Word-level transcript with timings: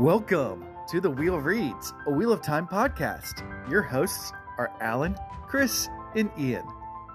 Welcome 0.00 0.64
to 0.88 0.98
the 0.98 1.10
Wheel 1.10 1.34
of 1.34 1.44
Reads, 1.44 1.92
a 2.06 2.10
Wheel 2.10 2.32
of 2.32 2.40
Time 2.40 2.66
podcast. 2.66 3.44
Your 3.70 3.82
hosts 3.82 4.32
are 4.56 4.72
Alan, 4.80 5.14
Chris, 5.46 5.90
and 6.14 6.30
Ian. 6.38 6.64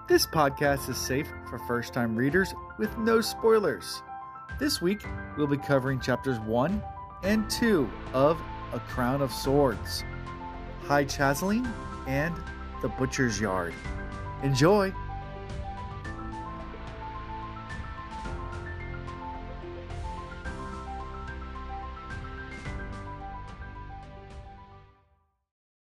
This 0.06 0.24
podcast 0.24 0.88
is 0.88 0.96
safe 0.96 1.26
for 1.50 1.58
first 1.58 1.92
time 1.92 2.14
readers 2.14 2.54
with 2.78 2.96
no 2.96 3.20
spoilers. 3.20 4.04
This 4.60 4.80
week, 4.80 5.04
we'll 5.36 5.48
be 5.48 5.56
covering 5.56 5.98
chapters 5.98 6.38
1 6.38 6.80
and 7.24 7.50
2 7.50 7.90
of 8.14 8.40
A 8.72 8.78
Crown 8.78 9.20
of 9.20 9.32
Swords, 9.32 10.04
High 10.84 11.06
Chasaline, 11.06 11.68
and 12.06 12.36
The 12.82 12.88
Butcher's 12.90 13.40
Yard. 13.40 13.74
Enjoy! 14.44 14.94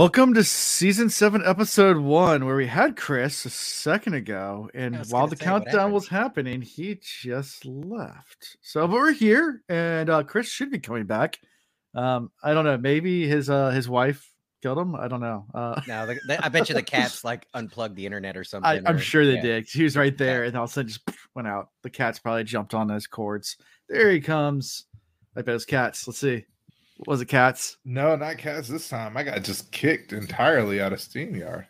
Welcome 0.00 0.32
to 0.32 0.44
season 0.44 1.10
seven, 1.10 1.42
episode 1.44 1.98
one, 1.98 2.46
where 2.46 2.56
we 2.56 2.66
had 2.66 2.96
Chris 2.96 3.44
a 3.44 3.50
second 3.50 4.14
ago, 4.14 4.70
and 4.72 4.96
while 5.10 5.26
the 5.26 5.36
countdown 5.36 5.92
was 5.92 6.08
happening, 6.08 6.62
he 6.62 6.98
just 7.02 7.66
left. 7.66 8.56
So, 8.62 8.88
but 8.88 8.94
we're 8.94 9.12
here, 9.12 9.60
and 9.68 10.08
uh, 10.08 10.22
Chris 10.22 10.48
should 10.48 10.70
be 10.70 10.78
coming 10.78 11.04
back. 11.04 11.38
Um, 11.94 12.30
I 12.42 12.54
don't 12.54 12.64
know, 12.64 12.78
maybe 12.78 13.28
his 13.28 13.50
uh 13.50 13.68
his 13.72 13.90
wife 13.90 14.26
killed 14.62 14.78
him. 14.78 14.94
I 14.96 15.06
don't 15.06 15.20
know. 15.20 15.44
Uh, 15.52 15.82
No, 15.86 16.06
the, 16.06 16.18
the, 16.26 16.42
I 16.42 16.48
bet 16.48 16.70
you 16.70 16.74
the 16.74 16.82
cats 16.82 17.22
like 17.22 17.46
unplugged 17.52 17.94
the 17.94 18.06
internet 18.06 18.38
or 18.38 18.44
something. 18.44 18.86
I, 18.86 18.90
I'm 18.90 18.96
sure 18.98 19.26
they 19.26 19.34
yeah. 19.34 19.42
did. 19.42 19.68
He 19.68 19.82
was 19.82 19.98
right 19.98 20.16
there, 20.16 20.44
Yeah. 20.44 20.48
and 20.48 20.56
all 20.56 20.64
of 20.64 20.70
a 20.70 20.72
sudden 20.72 20.88
just 20.88 21.02
went 21.34 21.46
out. 21.46 21.68
The 21.82 21.90
cats 21.90 22.18
probably 22.18 22.44
jumped 22.44 22.72
on 22.72 22.86
those 22.86 23.06
cords. 23.06 23.58
There 23.90 24.10
he 24.10 24.20
comes. 24.22 24.86
I 25.36 25.42
bet 25.42 25.56
it's 25.56 25.66
cats. 25.66 26.08
Let's 26.08 26.20
see. 26.20 26.46
Was 27.06 27.20
it 27.20 27.26
cats? 27.26 27.76
No, 27.84 28.14
not 28.16 28.38
cats 28.38 28.68
this 28.68 28.88
time. 28.88 29.16
I 29.16 29.22
got 29.22 29.42
just 29.42 29.72
kicked 29.72 30.12
entirely 30.12 30.80
out 30.80 30.92
of 30.92 30.98
StreamYard. 30.98 31.66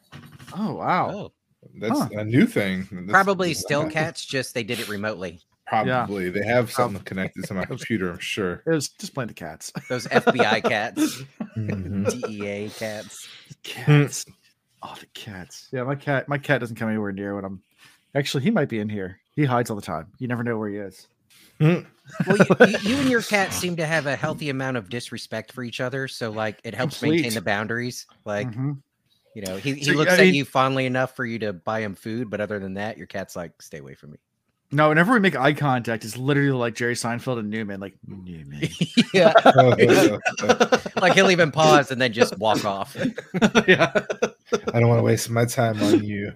Oh 0.56 0.74
wow. 0.74 1.10
Oh, 1.10 1.32
That's 1.78 1.98
Huh. 2.00 2.08
a 2.12 2.24
new 2.24 2.46
thing. 2.46 2.88
This- 2.90 3.10
probably 3.10 3.54
still 3.54 3.88
cats, 3.88 4.24
just 4.24 4.54
they 4.54 4.62
did 4.64 4.80
it 4.80 4.88
remotely. 4.88 5.40
Probably. 5.66 6.30
They 6.30 6.44
have 6.46 6.72
something 6.72 7.00
connected 7.04 7.44
to 7.44 7.54
my 7.54 7.64
computer, 7.66 8.10
I'm 8.10 8.18
sure. 8.18 8.62
It 8.66 8.70
was 8.70 8.88
just 8.88 9.14
playing 9.14 9.28
the 9.28 9.34
cats. 9.34 9.72
Those 9.88 10.06
FBI 10.08 10.62
cats, 10.68 11.22
Mhm. 11.56 12.26
DEA 12.26 12.70
cats. 12.70 13.28
cats. 13.62 14.24
oh, 14.82 14.96
the 14.98 15.06
cats. 15.14 15.68
Yeah, 15.72 15.84
my 15.84 15.94
cat. 15.94 16.28
My 16.28 16.38
cat 16.38 16.58
doesn't 16.60 16.74
come 16.76 16.88
anywhere 16.88 17.12
near 17.12 17.36
when 17.36 17.44
I'm. 17.44 17.62
Actually, 18.16 18.42
he 18.42 18.50
might 18.50 18.68
be 18.68 18.80
in 18.80 18.88
here. 18.88 19.20
He 19.36 19.44
hides 19.44 19.70
all 19.70 19.76
the 19.76 19.82
time. 19.82 20.08
You 20.18 20.26
never 20.26 20.42
know 20.42 20.58
where 20.58 20.68
he 20.68 20.76
is. 20.78 21.06
Well, 21.60 21.84
you, 22.38 22.66
you, 22.66 22.76
you 22.82 22.96
and 22.96 23.10
your 23.10 23.22
cat 23.22 23.52
seem 23.52 23.76
to 23.76 23.86
have 23.86 24.06
a 24.06 24.16
healthy 24.16 24.50
amount 24.50 24.76
of 24.76 24.88
disrespect 24.88 25.52
for 25.52 25.62
each 25.62 25.80
other, 25.80 26.08
so 26.08 26.30
like 26.30 26.60
it 26.64 26.74
helps 26.74 27.00
maintain 27.02 27.34
the 27.34 27.40
boundaries. 27.40 28.06
Like 28.24 28.48
Mhm. 28.50 28.78
you 29.34 29.42
know, 29.42 29.56
he, 29.56 29.74
he 29.74 29.84
So, 29.84 29.92
looks 29.92 30.10
I 30.10 30.14
at 30.14 30.20
mean- 30.20 30.34
you 30.34 30.44
fondly 30.44 30.86
enough 30.86 31.14
for 31.14 31.24
you 31.24 31.38
to 31.40 31.52
buy 31.52 31.80
him 31.80 31.94
food, 31.94 32.30
but 32.30 32.40
other 32.40 32.58
than 32.58 32.74
that, 32.74 32.98
your 32.98 33.06
cat's 33.06 33.36
like, 33.36 33.60
stay 33.62 33.78
away 33.78 33.94
from 33.94 34.10
me. 34.12 34.18
No, 34.72 34.88
whenever 34.88 35.12
we 35.12 35.18
make 35.18 35.34
eye 35.34 35.52
contact, 35.52 36.04
it's 36.04 36.16
literally 36.16 36.52
like 36.52 36.76
Jerry 36.76 36.94
Seinfeld 36.94 37.40
and 37.40 37.50
Newman. 37.50 37.80
Like 37.80 37.94
Newman. 38.06 38.68
yeah, 39.14 39.32
like 41.00 41.14
he'll 41.14 41.30
even 41.32 41.50
pause 41.50 41.90
and 41.90 42.00
then 42.00 42.12
just 42.12 42.38
walk 42.38 42.64
off. 42.64 42.96
yeah. 43.66 43.90
I 44.72 44.78
don't 44.78 44.88
want 44.88 45.00
to 45.00 45.02
waste 45.02 45.28
my 45.28 45.44
time 45.44 45.82
on 45.82 46.04
you. 46.04 46.32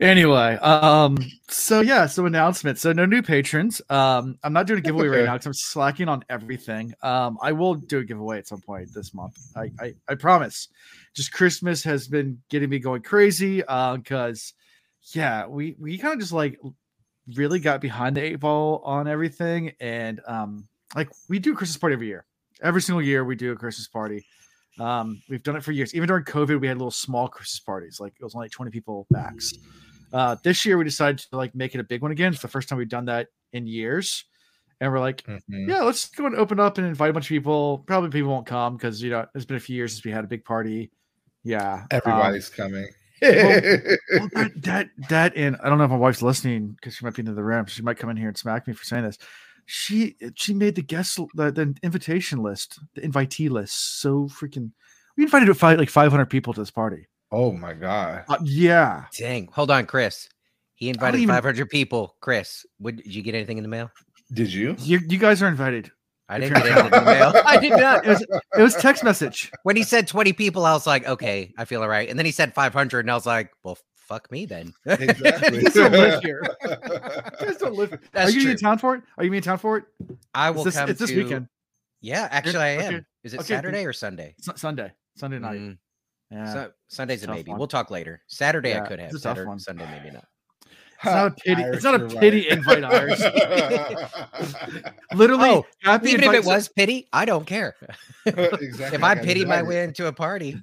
Anyway, 0.00 0.56
um, 0.56 1.16
so 1.48 1.80
yeah, 1.80 2.06
so 2.06 2.26
announcement. 2.26 2.78
So 2.78 2.92
no 2.92 3.06
new 3.06 3.22
patrons. 3.22 3.80
Um, 3.90 4.38
I'm 4.42 4.52
not 4.52 4.66
doing 4.66 4.78
a 4.78 4.82
giveaway 4.82 5.08
right 5.08 5.24
now 5.24 5.34
because 5.34 5.46
I'm 5.46 5.54
slacking 5.54 6.08
on 6.08 6.24
everything. 6.28 6.94
Um, 7.02 7.38
I 7.42 7.52
will 7.52 7.74
do 7.74 7.98
a 7.98 8.04
giveaway 8.04 8.38
at 8.38 8.46
some 8.46 8.60
point 8.60 8.92
this 8.94 9.14
month. 9.14 9.36
I 9.56 9.70
I, 9.80 9.94
I 10.08 10.14
promise. 10.14 10.68
Just 11.14 11.32
Christmas 11.32 11.82
has 11.84 12.08
been 12.08 12.40
getting 12.50 12.68
me 12.68 12.78
going 12.78 13.02
crazy. 13.02 13.64
Uh, 13.64 13.96
because 13.96 14.52
yeah, 15.12 15.46
we 15.46 15.76
we 15.78 15.98
kind 15.98 16.14
of 16.14 16.20
just 16.20 16.32
like 16.32 16.58
really 17.34 17.58
got 17.58 17.80
behind 17.80 18.16
the 18.16 18.22
eight 18.22 18.40
ball 18.40 18.82
on 18.84 19.08
everything, 19.08 19.72
and 19.80 20.20
um, 20.26 20.68
like 20.94 21.08
we 21.28 21.38
do 21.38 21.52
a 21.52 21.56
Christmas 21.56 21.76
party 21.76 21.94
every 21.94 22.06
year. 22.06 22.24
Every 22.62 22.80
single 22.80 23.02
year 23.02 23.24
we 23.24 23.36
do 23.36 23.52
a 23.52 23.56
Christmas 23.56 23.88
party. 23.88 24.24
Um, 24.78 25.22
we've 25.28 25.42
done 25.42 25.56
it 25.56 25.64
for 25.64 25.72
years. 25.72 25.94
Even 25.94 26.08
during 26.08 26.24
COVID, 26.24 26.60
we 26.60 26.66
had 26.66 26.76
little 26.76 26.90
small 26.90 27.28
Christmas 27.28 27.60
parties. 27.60 28.00
Like 28.00 28.14
it 28.18 28.24
was 28.24 28.34
only 28.34 28.48
20 28.48 28.70
people 28.70 29.06
max. 29.10 29.52
Uh, 30.12 30.36
this 30.42 30.64
year 30.64 30.78
we 30.78 30.84
decided 30.84 31.18
to 31.18 31.36
like 31.36 31.54
make 31.54 31.74
it 31.74 31.80
a 31.80 31.84
big 31.84 32.02
one 32.02 32.10
again. 32.10 32.32
It's 32.32 32.42
the 32.42 32.48
first 32.48 32.68
time 32.68 32.78
we've 32.78 32.88
done 32.88 33.06
that 33.06 33.28
in 33.52 33.66
years. 33.66 34.24
And 34.80 34.92
we're 34.92 35.00
like, 35.00 35.22
Mhm. 35.26 35.68
yeah, 35.68 35.80
let's 35.82 36.06
go 36.10 36.26
and 36.26 36.34
open 36.36 36.60
up 36.60 36.76
and 36.78 36.86
invite 36.86 37.10
a 37.10 37.12
bunch 37.12 37.26
of 37.26 37.28
people. 37.30 37.78
Probably 37.86 38.10
people 38.10 38.30
won't 38.30 38.46
come 38.46 38.76
because 38.76 39.02
you 39.02 39.10
know 39.10 39.26
it's 39.34 39.44
been 39.46 39.56
a 39.56 39.60
few 39.60 39.74
years 39.76 39.92
since 39.94 40.04
we 40.04 40.10
had 40.10 40.24
a 40.24 40.28
big 40.28 40.44
party. 40.44 40.90
Yeah. 41.44 41.74
um, 41.82 41.86
Everybody's 41.90 42.48
coming. 42.50 42.86
well, 43.22 43.60
that, 44.34 44.52
that 44.56 44.88
that 45.08 45.32
and 45.36 45.56
I 45.62 45.68
don't 45.70 45.78
know 45.78 45.84
if 45.84 45.90
my 45.90 45.96
wife's 45.96 46.20
listening 46.20 46.72
because 46.72 46.94
she 46.96 47.04
might 47.04 47.14
be 47.14 47.20
in 47.26 47.34
the 47.34 47.42
room. 47.42 47.64
She 47.66 47.80
might 47.82 47.96
come 47.98 48.10
in 48.10 48.16
here 48.18 48.28
and 48.28 48.36
smack 48.36 48.66
me 48.66 48.74
for 48.74 48.84
saying 48.84 49.04
this. 49.04 49.16
She 49.64 50.16
she 50.34 50.52
made 50.52 50.74
the 50.74 50.82
guest 50.82 51.18
the, 51.34 51.50
the 51.50 51.74
invitation 51.82 52.42
list, 52.42 52.78
the 52.94 53.00
invitee 53.00 53.48
list, 53.50 54.00
so 54.00 54.28
freaking. 54.28 54.72
We 55.16 55.24
invited 55.24 55.48
like 55.62 55.88
500 55.88 56.26
people 56.26 56.52
to 56.52 56.60
this 56.60 56.70
party. 56.70 57.06
Oh 57.32 57.52
my 57.52 57.72
god. 57.74 58.24
Uh, 58.28 58.38
yeah, 58.44 59.04
Dang, 59.18 59.48
hold 59.52 59.70
on, 59.70 59.86
Chris. 59.86 60.28
He 60.74 60.88
invited 60.90 61.20
even- 61.20 61.34
500 61.34 61.68
people. 61.70 62.16
Chris, 62.20 62.66
would 62.80 62.96
did 62.98 63.14
you 63.14 63.22
get 63.22 63.34
anything 63.34 63.56
in 63.58 63.62
the 63.62 63.68
mail? 63.68 63.90
Did 64.32 64.52
you? 64.52 64.74
you, 64.80 64.98
you 65.08 65.18
guys 65.18 65.42
are 65.42 65.48
invited. 65.48 65.90
I 66.28 66.40
didn't 66.40 66.54
get 66.54 66.66
anything 66.66 66.84
in 66.86 66.90
the 66.90 67.00
mail. 67.04 67.32
I 67.46 67.56
did 67.58 67.70
not. 67.70 68.04
It 68.04 68.08
was 68.08 68.26
it 68.58 68.62
was 68.62 68.74
text 68.74 69.04
message. 69.04 69.50
When 69.62 69.76
he 69.76 69.84
said 69.84 70.08
20 70.08 70.32
people, 70.32 70.64
I 70.66 70.72
was 70.72 70.86
like, 70.86 71.06
okay, 71.06 71.52
I 71.56 71.64
feel 71.64 71.82
all 71.82 71.88
right. 71.88 72.08
And 72.08 72.18
then 72.18 72.26
he 72.26 72.32
said 72.32 72.52
500, 72.52 73.00
and 73.00 73.10
I 73.10 73.14
was 73.14 73.26
like, 73.26 73.52
well, 73.62 73.78
fuck 73.94 74.28
me 74.32 74.44
then. 74.44 74.72
Exactly. 74.84 75.58
You 75.62 75.70
don't 75.70 75.92
live 75.92 76.22
here. 76.22 76.42
You 76.64 77.46
guys 77.46 77.56
don't 77.58 77.74
live 77.76 77.90
here. 77.90 78.00
That's 78.12 78.30
are 78.32 78.34
you 78.34 78.42
true. 78.42 78.50
in 78.50 78.56
town 78.56 78.78
for 78.78 78.96
it? 78.96 79.02
Are 79.18 79.24
you 79.24 79.32
in 79.32 79.42
town 79.42 79.58
for 79.58 79.76
it? 79.78 79.84
I 80.34 80.48
It's 80.48 80.56
will 80.56 80.64
this, 80.64 80.74
come 80.76 80.90
it's 80.90 80.98
this 81.00 81.10
to- 81.10 81.22
weekend. 81.22 81.48
Yeah, 82.00 82.28
actually, 82.30 82.56
I 82.58 82.68
am. 82.70 82.94
okay, 82.94 83.04
Is 83.24 83.34
it 83.34 83.40
okay, 83.40 83.46
Saturday 83.54 83.84
or 83.86 83.92
Sunday? 83.92 84.34
Su- 84.40 84.52
Sunday. 84.56 84.92
Sunday 85.16 85.38
night. 85.38 85.58
Mm, 85.60 85.78
Yeah. 86.30 86.52
Su- 86.66 86.72
Sunday's 86.88 87.22
a 87.24 87.28
maybe. 87.28 87.50
one. 87.50 87.58
We'll 87.58 87.68
talk 87.68 87.90
later. 87.90 88.22
Saturday, 88.26 88.70
Yeah, 88.70 88.82
I 88.82 88.86
could 88.88 88.98
have. 88.98 89.10
it's 89.10 89.18
a 89.18 89.20
tough 89.20 89.36
Saturday, 89.36 89.48
one. 89.48 89.58
Sunday, 89.58 89.88
maybe 89.90 90.12
not. 90.14 90.24
It's 90.98 91.04
not 91.04 91.26
a 91.26 91.30
pity. 91.44 91.62
Irish, 91.64 91.76
it's 91.76 91.84
not 91.84 92.00
a 92.00 92.08
pity 92.08 92.48
right. 92.48 92.58
invite, 92.58 92.84
Irish. 92.84 93.20
Literally, 95.14 95.48
Oh, 95.50 95.66
happy 95.82 96.10
Even 96.10 96.24
if 96.24 96.34
it 96.34 96.44
was 96.44 96.68
pity, 96.68 97.08
I 97.12 97.24
don't 97.24 97.46
care. 97.46 97.74
exactly. 98.24 98.96
if 98.96 99.02
I 99.04 99.14
pity 99.14 99.44
my 99.44 99.62
way 99.62 99.84
into 99.84 100.06
a 100.06 100.12
party, 100.12 100.56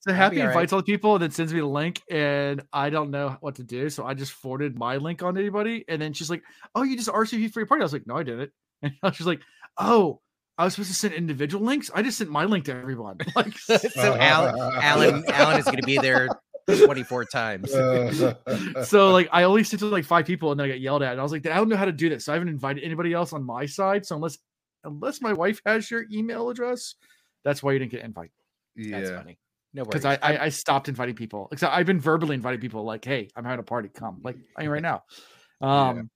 So 0.00 0.12
happy 0.12 0.40
invites 0.40 0.72
all 0.72 0.80
the 0.80 0.84
people 0.84 1.14
and 1.14 1.22
then 1.22 1.30
sends 1.30 1.52
me 1.52 1.60
the 1.60 1.66
link 1.66 2.00
and 2.10 2.62
I 2.72 2.90
don't 2.90 3.10
know 3.10 3.36
what 3.40 3.56
to 3.56 3.64
do. 3.64 3.88
So 3.90 4.04
I 4.04 4.14
just 4.14 4.32
forwarded 4.32 4.78
my 4.78 4.98
link 4.98 5.22
on 5.22 5.36
anybody. 5.38 5.84
And 5.88 6.00
then 6.00 6.12
she's 6.12 6.30
like, 6.30 6.42
Oh, 6.74 6.82
you 6.82 6.96
just 6.96 7.08
RSVP 7.08 7.52
for 7.52 7.60
your 7.60 7.66
party. 7.66 7.82
I 7.82 7.84
was 7.84 7.92
like, 7.92 8.06
No, 8.06 8.16
I 8.16 8.22
didn't. 8.22 8.50
And 8.82 8.92
she's 9.14 9.26
like, 9.26 9.40
Oh, 9.78 10.20
I 10.58 10.64
was 10.64 10.74
supposed 10.74 10.88
to 10.90 10.94
send 10.94 11.12
individual 11.12 11.64
links. 11.64 11.90
I 11.94 12.02
just 12.02 12.18
sent 12.18 12.30
my 12.30 12.44
link 12.44 12.64
to 12.66 12.74
everyone. 12.74 13.18
Like 13.36 13.58
so 13.58 13.76
Alan, 14.18 14.58
Alan, 14.58 15.24
Alan 15.28 15.58
is 15.58 15.64
going 15.64 15.76
to 15.76 15.82
be 15.82 15.98
there 15.98 16.28
24 16.68 17.24
times. 17.26 17.72
So 18.86 19.10
like 19.10 19.28
I 19.32 19.42
only 19.42 19.64
sent 19.64 19.80
to 19.80 19.86
like 19.86 20.04
five 20.04 20.26
people 20.26 20.50
and 20.50 20.58
then 20.58 20.66
I 20.66 20.68
got 20.68 20.80
yelled 20.80 21.02
at. 21.02 21.12
And 21.12 21.20
I 21.20 21.22
was 21.22 21.32
like, 21.32 21.46
I 21.46 21.56
don't 21.56 21.68
know 21.68 21.76
how 21.76 21.84
to 21.84 21.92
do 21.92 22.08
this. 22.08 22.24
So 22.24 22.32
I 22.32 22.36
haven't 22.36 22.48
invited 22.48 22.84
anybody 22.84 23.12
else 23.12 23.32
on 23.32 23.44
my 23.44 23.66
side. 23.66 24.06
So 24.06 24.16
unless 24.16 24.38
unless 24.84 25.20
my 25.20 25.32
wife 25.32 25.60
has 25.66 25.90
your 25.90 26.04
email 26.10 26.48
address, 26.48 26.94
that's 27.44 27.62
why 27.62 27.72
you 27.72 27.78
didn't 27.78 27.90
get 27.90 28.00
an 28.00 28.06
invite. 28.06 28.30
That's 28.76 29.10
yeah. 29.10 29.16
funny. 29.16 29.38
No 29.74 29.82
worries. 29.82 30.02
Because 30.02 30.04
I, 30.04 30.18
I 30.22 30.44
I 30.44 30.48
stopped 30.48 30.88
inviting 30.88 31.14
people. 31.14 31.48
Except 31.52 31.74
I've 31.74 31.86
been 31.86 32.00
verbally 32.00 32.34
inviting 32.34 32.60
people 32.60 32.84
like, 32.84 33.04
hey, 33.04 33.28
I'm 33.36 33.44
having 33.44 33.60
a 33.60 33.64
party, 33.64 33.90
come. 33.90 34.20
Like 34.22 34.36
I 34.56 34.64
am 34.64 34.70
right 34.70 34.82
now. 34.82 35.02
Um 35.60 36.10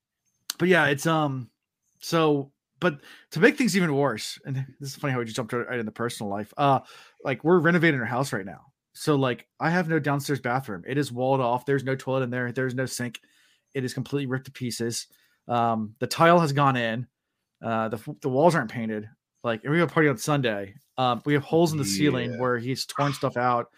but 0.59 0.69
yeah, 0.69 0.87
it's 0.87 1.07
um 1.07 1.51
so 1.99 2.53
but 2.81 3.01
to 3.33 3.41
make 3.41 3.57
things 3.57 3.77
even 3.77 3.95
worse, 3.95 4.39
and 4.45 4.57
this 4.81 4.91
is 4.91 4.97
funny 4.97 5.13
how 5.13 5.19
we 5.19 5.25
just 5.25 5.37
jumped 5.37 5.53
right 5.53 5.79
in 5.79 5.87
the 5.87 5.93
personal 5.93 6.31
life. 6.31 6.53
Uh 6.57 6.81
like 7.25 7.45
we're 7.45 7.59
renovating 7.59 8.01
our 8.01 8.07
house 8.07 8.33
right 8.33 8.47
now. 8.47 8.67
So 8.93 9.15
like 9.15 9.47
I 9.59 9.71
have 9.71 9.89
no 9.89 9.99
downstairs 9.99 10.41
bathroom. 10.41 10.85
It 10.87 10.99
is 10.99 11.13
walled 11.13 11.41
off. 11.41 11.67
There's 11.67 11.85
no 11.85 11.95
toilet 11.95 12.23
in 12.23 12.31
there. 12.31 12.53
There's 12.53 12.75
no 12.75 12.87
sink. 12.87 13.21
It 13.75 13.85
is 13.85 13.95
completely 13.95 14.27
ripped 14.27 14.47
to 14.47 14.53
pieces. 14.53 15.07
Um, 15.47 15.95
the 16.01 16.07
tile 16.07 16.41
has 16.41 16.53
gone 16.53 16.77
in. 16.77 17.07
Uh, 17.63 17.89
the 17.89 18.17
the 18.23 18.29
walls 18.29 18.55
aren't 18.55 18.71
painted. 18.71 19.09
Like 19.45 19.63
and 19.65 19.73
we 19.73 19.79
have 19.79 19.91
a 19.91 19.93
party 19.93 20.09
on 20.09 20.19
Sunday. 20.19 20.75
Um, 20.99 21.23
we 21.25 21.35
have 21.35 21.43
holes 21.43 21.73
in 21.73 21.79
the 21.79 21.85
ceiling 21.85 22.39
where 22.39 22.59
he's 22.59 22.85
torn 22.85 23.13
stuff 23.13 23.37
out. 23.37 23.71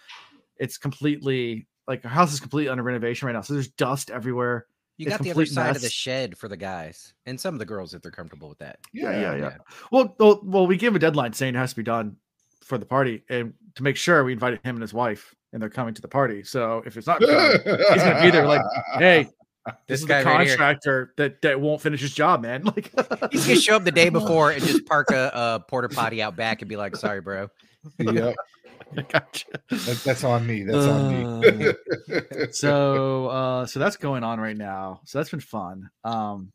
It's 0.59 0.79
completely 0.79 1.67
like 1.87 2.05
our 2.05 2.11
house 2.11 2.33
is 2.33 2.41
completely 2.41 2.69
under 2.69 2.83
renovation 2.83 3.27
right 3.27 3.33
now. 3.33 3.43
So 3.43 3.55
there's 3.55 3.69
dust 3.69 4.11
everywhere. 4.11 4.67
You 4.97 5.07
got 5.07 5.21
the 5.21 5.31
other 5.31 5.41
complete 5.41 5.49
side 5.49 5.77
of 5.77 5.83
the 5.83 5.89
shed 5.89 6.37
for 6.37 6.49
the 6.49 6.57
guys 6.57 7.15
and 7.27 7.41
some 7.41 7.55
of 7.55 7.59
the 7.59 7.65
girls 7.65 7.95
if 7.95 8.03
they're 8.03 8.11
comfortable 8.11 8.49
with 8.49 8.59
that. 8.59 8.79
Yeah, 8.93 9.19
yeah, 9.19 9.35
yeah. 9.35 9.57
Well, 9.91 10.15
well, 10.19 10.41
well, 10.45 10.67
we 10.67 10.77
gave 10.77 10.95
a 10.95 10.99
deadline 10.99 11.33
saying 11.33 11.55
it 11.55 11.59
has 11.59 11.71
to 11.71 11.77
be 11.77 11.83
done 11.83 12.17
for 12.63 12.79
the 12.79 12.87
party, 12.87 13.23
and 13.29 13.55
to 13.75 13.83
make 13.83 13.97
sure, 13.97 14.23
we 14.25 14.33
invited 14.33 14.61
him 14.63 14.77
and 14.77 14.83
his 14.83 14.95
wife, 14.95 15.35
and 15.53 15.61
they're 15.61 15.71
coming 15.71 15.95
to 15.95 16.03
the 16.03 16.09
party. 16.09 16.43
So 16.45 16.83
if 16.87 16.97
it's 16.97 17.07
not 17.07 17.21
done, 17.21 17.53
he's 17.65 18.03
gonna 18.03 18.23
be 18.23 18.31
there. 18.31 18.47
Like, 18.47 18.63
hey, 18.99 19.29
this, 19.65 19.75
This 19.87 20.01
is 20.01 20.07
guy 20.07 20.23
the 20.23 20.31
right 20.31 20.49
contractor 20.49 21.15
that 21.17 21.41
that 21.43 21.61
won't 21.61 21.81
finish 21.81 22.01
his 22.01 22.15
job, 22.15 22.43
man. 22.43 22.65
Like, 22.65 22.91
He's 23.33 23.47
gonna 23.47 23.61
show 23.61 23.77
up 23.77 23.85
the 23.85 23.93
day 23.93 24.09
before 24.11 24.51
and 24.51 24.63
just 24.63 24.87
park 24.87 25.11
a, 25.11 25.31
a 25.35 25.61
porta 25.69 25.89
potty 25.89 26.23
out 26.23 26.37
back 26.37 26.63
and 26.63 26.69
be 26.69 26.77
like, 26.77 26.97
"Sorry, 26.97 27.21
bro." 27.21 27.49
Yep. 27.99 28.35
gotcha. 29.09 29.47
That, 29.71 30.03
that's 30.05 30.25
on 30.25 30.47
me. 30.47 30.63
That's 30.65 30.87
on 30.87 31.41
me. 31.41 31.73
so, 32.53 33.27
uh, 33.29 33.67
so 33.67 33.79
that's 33.79 33.97
going 33.97 34.25
on 34.25 34.41
right 34.41 34.57
now. 34.57 35.01
So 35.05 35.19
that's 35.19 35.31
been 35.31 35.41
fun. 35.41 35.91
Um, 36.05 36.53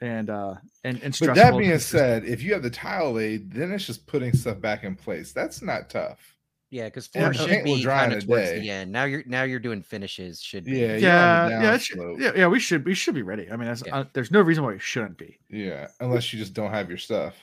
and 0.00 0.30
uh, 0.30 0.54
and 0.84 1.02
and 1.02 1.16
But 1.18 1.34
that 1.34 1.56
being 1.56 1.78
said, 1.78 2.24
if 2.24 2.42
you 2.42 2.54
have 2.54 2.62
the 2.62 2.70
tile 2.70 3.12
laid, 3.12 3.52
then 3.52 3.72
it's 3.72 3.86
just 3.86 4.06
putting 4.06 4.34
stuff 4.34 4.60
back 4.60 4.84
in 4.84 4.96
place. 4.96 5.32
That's 5.32 5.60
not 5.62 5.90
tough. 5.90 6.36
Yeah, 6.72 6.84
because 6.84 7.08
Yeah, 7.12 7.32
floor 7.32 7.48
should 7.48 7.64
be 7.64 7.82
dry 7.82 8.02
kind 8.06 8.12
of 8.12 8.24
towards 8.26 8.44
day. 8.50 8.60
the 8.60 8.70
end. 8.70 8.92
Now 8.92 9.02
you're 9.04 9.24
now 9.26 9.42
you're 9.42 9.58
doing 9.58 9.82
finishes. 9.82 10.40
Should 10.40 10.64
be. 10.64 10.78
Yeah, 10.78 10.96
yeah, 10.96 11.48
yeah, 11.48 11.74
it 11.74 11.82
should- 11.82 11.98
yeah, 12.20 12.30
yeah. 12.36 12.46
We 12.46 12.60
should 12.60 12.84
we 12.84 12.94
should 12.94 13.14
be 13.14 13.22
ready. 13.22 13.50
I 13.50 13.56
mean, 13.56 13.66
that's, 13.66 13.82
Yeah. 13.84 13.96
uh, 13.98 14.04
there's 14.12 14.30
no 14.30 14.40
reason 14.40 14.62
why 14.62 14.72
we 14.74 14.78
shouldn't 14.78 15.18
be. 15.18 15.38
Yeah, 15.48 15.88
unless 15.98 16.32
you 16.32 16.38
just 16.38 16.54
don't 16.54 16.70
have 16.70 16.88
your 16.88 16.98
stuff. 16.98 17.34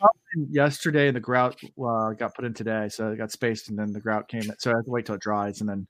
yesterday 0.50 1.08
and 1.08 1.16
the 1.16 1.20
grout 1.20 1.58
uh, 1.84 2.12
got 2.14 2.36
put 2.36 2.46
in 2.46 2.54
today, 2.54 2.88
so 2.90 3.12
it 3.12 3.18
got 3.18 3.32
spaced, 3.32 3.68
and 3.70 3.78
then 3.78 3.92
the 3.92 4.00
grout 4.00 4.30
came. 4.30 4.44
So 4.60 4.72
I 4.72 4.76
have 4.76 4.86
to 4.86 4.92
wait 4.92 5.06
till 5.06 5.16
it 5.16 5.22
dries, 5.22 5.60
and 5.60 5.70
then 5.70 5.88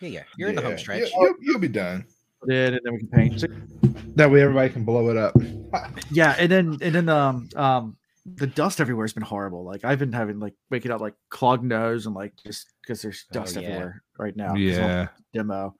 yeah, 0.00 0.08
yeah. 0.08 0.22
You're 0.38 0.50
in 0.50 0.54
the 0.54 0.62
home 0.62 0.78
stretch. 0.78 1.10
you- 1.10 1.16
You'll, 1.20 1.34
you'll 1.40 1.58
be 1.58 1.68
done. 1.68 2.04
put 2.40 2.52
it, 2.52 2.74
and 2.74 2.80
then 2.84 2.92
we 2.92 2.98
can 3.00 3.08
paint. 3.08 4.16
That 4.16 4.30
way, 4.30 4.42
everybody 4.42 4.70
can 4.72 4.84
blow 4.84 5.10
it 5.10 5.16
up. 5.16 5.34
yeah, 6.12 6.36
and 6.38 6.52
then 6.52 6.78
and 6.80 6.94
then 6.94 7.08
um 7.08 7.48
um 7.56 7.96
the 8.34 8.46
dust 8.46 8.80
everywhere 8.80 9.04
has 9.04 9.12
been 9.12 9.22
horrible. 9.22 9.64
Like 9.64 9.84
I've 9.84 9.98
been 9.98 10.12
having 10.12 10.40
like 10.40 10.54
waking 10.70 10.90
up 10.90 11.00
like 11.00 11.14
clogged 11.30 11.62
nose 11.64 12.06
and 12.06 12.14
like 12.14 12.32
just 12.44 12.72
because 12.82 13.00
there's 13.02 13.24
Oh, 13.30 13.34
dust 13.40 13.54
yeah. 13.56 13.62
everywhere 13.62 14.02
right 14.18 14.36
now. 14.36 14.54
Yeah. 14.54 15.08
the 15.32 15.38
demo. 15.38 15.74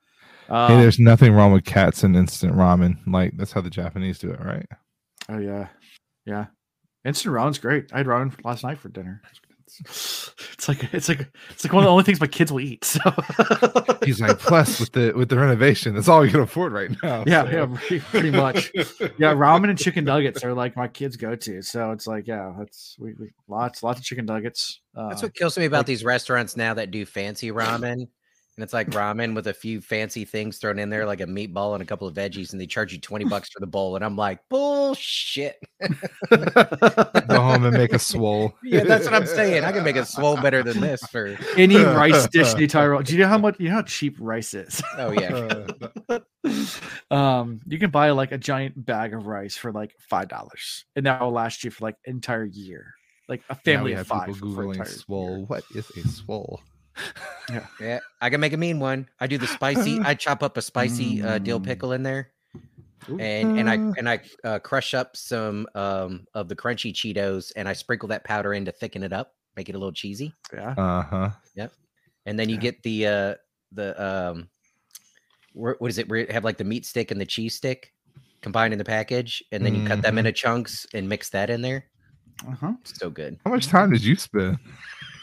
Hey, 0.48 0.54
Um, 0.54 0.80
there's 0.80 1.00
nothing 1.00 1.32
wrong 1.32 1.52
with 1.52 1.64
cats 1.64 2.04
and 2.04 2.14
instant 2.16 2.54
ramen. 2.54 2.98
Like 3.06 3.36
that's 3.36 3.52
how 3.52 3.60
the 3.60 3.70
Japanese 3.70 4.18
do 4.18 4.30
it, 4.30 4.40
right? 4.40 4.66
oh 5.28 5.38
yeah, 5.38 5.68
yeah. 6.24 6.46
Instant 7.04 7.34
ramen's 7.34 7.58
great. 7.58 7.92
I 7.92 7.98
had 7.98 8.06
ramen 8.06 8.32
last 8.44 8.62
night 8.64 8.78
for 8.78 8.88
dinner. 8.88 9.22
It's, 9.68 10.32
it's 10.52 10.68
like 10.68 10.94
it's 10.94 11.08
like 11.08 11.28
it's 11.50 11.64
like 11.64 11.72
one 11.72 11.82
of 11.82 11.86
the 11.86 11.90
only 11.90 12.04
things 12.04 12.20
my 12.20 12.26
kids 12.26 12.52
will 12.52 12.60
eat. 12.60 12.84
So 12.84 13.00
He's 14.04 14.20
like, 14.20 14.38
plus 14.38 14.78
with 14.80 14.92
the 14.92 15.12
with 15.14 15.28
the 15.28 15.36
renovation, 15.36 15.94
that's 15.94 16.08
all 16.08 16.20
we 16.20 16.30
can 16.30 16.40
afford 16.40 16.72
right 16.72 16.90
now. 17.02 17.24
yeah, 17.26 17.44
so- 17.44 17.50
yeah, 17.50 17.66
pretty, 17.66 18.00
pretty 18.00 18.30
much. 18.30 18.70
yeah, 19.18 19.34
ramen 19.34 19.68
and 19.70 19.78
chicken 19.78 20.04
nuggets 20.04 20.44
are 20.44 20.54
like 20.54 20.76
my 20.76 20.88
kids' 20.88 21.16
go 21.16 21.34
to. 21.34 21.62
So 21.62 21.90
it's 21.90 22.06
like, 22.06 22.26
yeah, 22.26 22.52
that's 22.58 22.96
we, 22.98 23.14
we 23.18 23.30
lots, 23.48 23.82
lots 23.82 23.98
of 23.98 24.04
chicken 24.04 24.24
nuggets. 24.26 24.80
Uh, 24.96 25.08
That's 25.10 25.22
what 25.22 25.34
kills 25.34 25.58
me 25.58 25.64
about 25.66 25.78
like- 25.80 25.86
these 25.86 26.04
restaurants 26.04 26.56
now 26.56 26.74
that 26.74 26.90
do 26.90 27.04
fancy 27.04 27.50
ramen. 27.50 28.08
And 28.56 28.62
it's 28.64 28.72
like 28.72 28.88
ramen 28.92 29.34
with 29.34 29.48
a 29.48 29.52
few 29.52 29.82
fancy 29.82 30.24
things 30.24 30.56
thrown 30.56 30.78
in 30.78 30.88
there, 30.88 31.04
like 31.04 31.20
a 31.20 31.26
meatball 31.26 31.74
and 31.74 31.82
a 31.82 31.84
couple 31.84 32.08
of 32.08 32.14
veggies, 32.14 32.52
and 32.52 32.60
they 32.60 32.66
charge 32.66 32.90
you 32.90 32.98
20 32.98 33.26
bucks 33.26 33.50
for 33.50 33.60
the 33.60 33.66
bowl. 33.66 33.96
And 33.96 34.04
I'm 34.04 34.16
like, 34.16 34.38
bullshit. 34.48 35.56
Go 36.30 37.40
home 37.40 37.64
and 37.66 37.76
make 37.76 37.92
a 37.92 37.98
swole. 37.98 38.54
Yeah, 38.62 38.84
that's 38.84 39.04
what 39.04 39.12
I'm 39.12 39.26
saying. 39.26 39.64
I 39.64 39.72
can 39.72 39.84
make 39.84 39.96
a 39.96 40.06
swole 40.06 40.36
better 40.40 40.62
than 40.62 40.80
this 40.80 41.02
for 41.12 41.36
any 41.58 41.76
rice 41.76 42.26
dish 42.28 42.52
in 42.52 42.56
the 42.56 42.62
entire 42.64 42.90
world. 42.92 43.04
Do 43.04 43.12
you 43.12 43.18
know 43.20 43.28
how 43.28 43.36
much? 43.38 43.56
You 43.60 43.68
know 43.68 43.74
how 43.76 43.82
cheap 43.82 44.16
rice 44.18 44.54
is? 44.54 44.82
oh 44.96 45.12
yeah. 45.12 45.66
um, 47.10 47.60
you 47.66 47.78
can 47.78 47.90
buy 47.90 48.10
like 48.10 48.32
a 48.32 48.38
giant 48.38 48.84
bag 48.86 49.12
of 49.14 49.26
rice 49.26 49.56
for 49.56 49.70
like 49.70 49.92
five 50.08 50.28
dollars, 50.28 50.86
and 50.96 51.04
that 51.06 51.20
will 51.20 51.30
last 51.30 51.62
you 51.62 51.70
for 51.70 51.84
like 51.84 51.96
entire 52.06 52.44
year. 52.46 52.94
Like 53.28 53.42
a 53.50 53.54
Now 53.54 53.60
family 53.64 53.92
we 53.94 54.00
of 54.00 54.06
five. 54.06 54.28
people 54.28 54.54
for 54.54 54.62
an 54.62 54.68
googling 54.68 54.72
entire 54.72 54.86
swole. 54.86 55.36
year. 55.38 55.46
What 55.46 55.64
is 55.74 55.90
a 55.90 56.08
swole? 56.08 56.60
Yeah. 57.78 58.00
I 58.20 58.28
can 58.30 58.40
make 58.40 58.52
a 58.54 58.56
mean 58.56 58.80
one. 58.80 59.08
I 59.20 59.26
do 59.28 59.38
the 59.38 59.46
spicy, 59.46 60.00
I 60.02 60.14
chop 60.24 60.42
up 60.42 60.56
a 60.56 60.62
spicy 60.62 61.22
uh, 61.22 61.38
dill 61.38 61.60
Mm. 61.60 61.64
pickle 61.64 61.92
in 61.92 62.02
there. 62.02 62.32
And 63.20 63.56
and 63.56 63.70
I 63.70 63.76
Uh. 63.76 63.92
and 63.98 64.08
I 64.08 64.20
uh, 64.42 64.58
crush 64.58 64.94
up 64.94 65.16
some 65.16 65.66
um 65.76 66.26
of 66.34 66.48
the 66.48 66.56
crunchy 66.56 66.92
Cheetos 66.92 67.52
and 67.54 67.68
I 67.68 67.72
sprinkle 67.72 68.08
that 68.08 68.24
powder 68.24 68.54
in 68.54 68.64
to 68.64 68.72
thicken 68.72 69.04
it 69.04 69.12
up, 69.12 69.34
make 69.56 69.68
it 69.68 69.76
a 69.76 69.78
little 69.78 69.92
cheesy. 69.92 70.34
Yeah. 70.52 70.74
Uh 70.76 71.02
huh. 71.02 71.30
Yep. 71.54 71.72
And 72.26 72.36
then 72.38 72.48
you 72.48 72.56
Yeah. 72.56 72.60
get 72.62 72.82
the 72.82 73.06
uh 73.06 73.34
the 73.72 74.04
um 74.04 74.48
wh- 75.52 75.78
what 75.80 75.88
is 75.88 75.98
it 75.98 76.08
where 76.08 76.20
you 76.20 76.26
have 76.30 76.44
like 76.44 76.56
the 76.56 76.64
meat 76.64 76.84
stick 76.84 77.10
and 77.12 77.20
the 77.20 77.26
cheese 77.26 77.54
stick 77.54 77.92
combined 78.42 78.72
in 78.74 78.78
the 78.78 78.84
package 78.84 79.42
and 79.52 79.64
then 79.64 79.74
you 79.74 79.86
cut 79.86 80.02
them 80.02 80.18
into 80.18 80.32
chunks 80.32 80.84
and 80.94 81.08
mix 81.08 81.30
that 81.30 81.48
in 81.50 81.62
there 81.62 81.86
Uh-huh. 82.48 82.72
so 82.84 83.08
good 83.10 83.38
How 83.44 83.50
much 83.52 83.66
time 83.68 83.90
did 83.90 84.02
you 84.04 84.16
spend? 84.16 84.58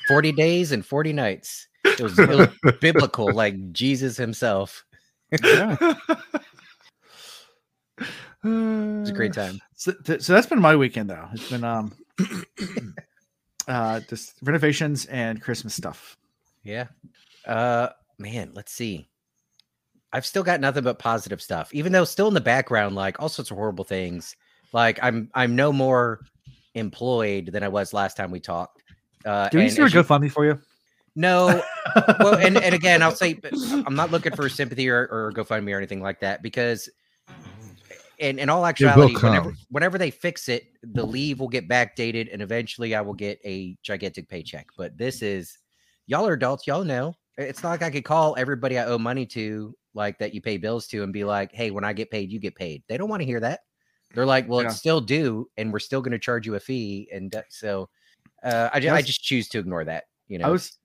40 0.08 0.32
days 0.34 0.72
and 0.72 0.86
40 0.86 1.14
nights. 1.14 1.68
It 1.86 2.02
was, 2.02 2.18
it 2.18 2.30
was 2.30 2.48
biblical 2.80 3.32
like 3.34 3.74
jesus 3.74 4.18
himself. 4.18 4.86
Yeah. 5.44 5.78
it 5.82 5.98
it 8.00 9.00
was 9.00 9.10
a 9.10 9.14
great 9.14 9.34
time. 9.34 9.60
So, 9.75 9.94
so 10.20 10.34
that's 10.34 10.48
been 10.48 10.62
my 10.62 10.75
weekend 10.75 11.10
though. 11.10 11.27
It's 11.34 11.50
been 11.50 11.63
um 11.63 11.94
uh 13.68 14.00
just 14.01 14.36
renovations 14.42 15.06
and 15.08 15.42
Christmas 15.42 15.75
stuff. 15.75 16.18
yeah. 16.63 16.88
Uh 17.46 17.89
man 18.18 18.51
let's 18.54 18.72
see. 18.72 19.08
I've 20.13 20.25
still 20.25 20.44
got 20.44 20.62
nothing 20.62 20.84
but 20.84 21.00
positive 21.00 21.42
stuff 21.42 21.74
even 21.74 21.92
though 21.92 22.06
still 22.06 22.27
in 22.27 22.34
the 22.34 22.42
background 22.42 22.96
like 22.96 23.20
all 23.20 23.30
sorts 23.30 23.51
of 23.51 23.58
horrible 23.58 23.84
things. 23.84 24.36
Like 24.72 25.00
i'm 25.04 25.30
i'm 25.36 25.56
no 25.56 25.74
more 25.74 26.22
employed 26.75 27.51
than 27.54 27.62
i 27.62 27.68
was 27.68 27.94
last 27.94 28.18
time 28.18 28.32
we 28.32 28.39
talked 28.39 28.82
uh 29.25 29.50
Do 29.50 29.58
we 29.60 29.65
as 29.65 29.77
you- 29.77 29.84
GoFundMe 29.86 30.32
for 30.32 30.46
you? 30.46 30.60
No, 31.15 31.62
well, 32.20 32.34
and, 32.36 32.58
and 32.58 32.74
again, 32.74 33.03
I'll 33.03 33.12
say 33.13 33.39
I'm 33.86 33.94
not 33.96 34.10
looking 34.10 34.36
for 34.36 34.50
sympathy 34.50 34.89
or, 34.89 35.08
or 35.12 35.32
GoFundMe 35.36 35.72
or 35.72 35.77
anything 35.77 36.01
like 36.01 36.20
that 36.22 36.42
because, 36.42 36.89
in, 38.18 38.39
in 38.39 38.50
all 38.50 38.65
actuality, 38.65 39.13
whenever 39.15 39.53
whenever 39.70 39.98
they 39.98 40.10
fix 40.12 40.50
it, 40.50 40.65
the 40.82 41.06
leave 41.06 41.39
will 41.39 41.48
get 41.50 41.68
backdated, 41.68 42.32
and 42.34 42.42
eventually 42.42 42.96
I 42.96 43.01
will 43.01 43.13
get 43.13 43.39
a 43.46 43.77
gigantic 43.84 44.27
paycheck. 44.27 44.68
But 44.77 44.98
this 44.98 45.22
is, 45.22 45.58
y'all 46.08 46.27
are 46.27 46.34
adults, 46.34 46.65
y'all 46.68 46.84
know. 46.84 47.15
It's 47.38 47.62
not 47.63 47.70
like 47.70 47.84
I 47.84 47.89
could 47.92 48.06
call 48.06 48.36
everybody 48.38 48.77
I 48.80 48.86
owe 48.86 48.98
money 49.00 49.25
to, 49.27 49.75
like 49.94 50.18
that 50.20 50.34
you 50.34 50.42
pay 50.42 50.58
bills 50.58 50.88
to, 50.88 51.03
and 51.03 51.12
be 51.13 51.24
like, 51.24 51.51
"Hey, 51.51 51.70
when 51.72 51.84
I 51.84 51.94
get 51.94 52.12
paid, 52.12 52.32
you 52.32 52.39
get 52.39 52.56
paid." 52.56 52.84
They 52.88 52.98
don't 52.98 53.10
want 53.10 53.22
to 53.22 53.25
hear 53.27 53.39
that. 53.39 53.62
They're 54.15 54.25
like, 54.25 54.48
"Well, 54.48 54.62
Yeah. 54.62 54.68
it's 54.70 54.77
still 54.77 55.01
due, 55.01 55.50
and 55.58 55.72
we're 55.74 55.80
still 55.80 56.01
going 56.01 56.12
to 56.13 56.20
charge 56.20 56.46
you 56.48 56.56
a 56.56 56.60
fee," 56.60 57.10
and 57.13 57.36
so 57.50 57.89
uh, 58.44 58.70
I, 58.74 58.80
ju- 58.80 58.90
I 58.90 58.98
Yes. 58.98 59.06
just 59.08 59.24
choose 59.24 59.48
to 59.50 59.60
ignore 59.60 59.86
that. 59.86 60.06
You 60.28 60.40
know, 60.40 60.46
I 60.48 60.50
was 60.50 60.78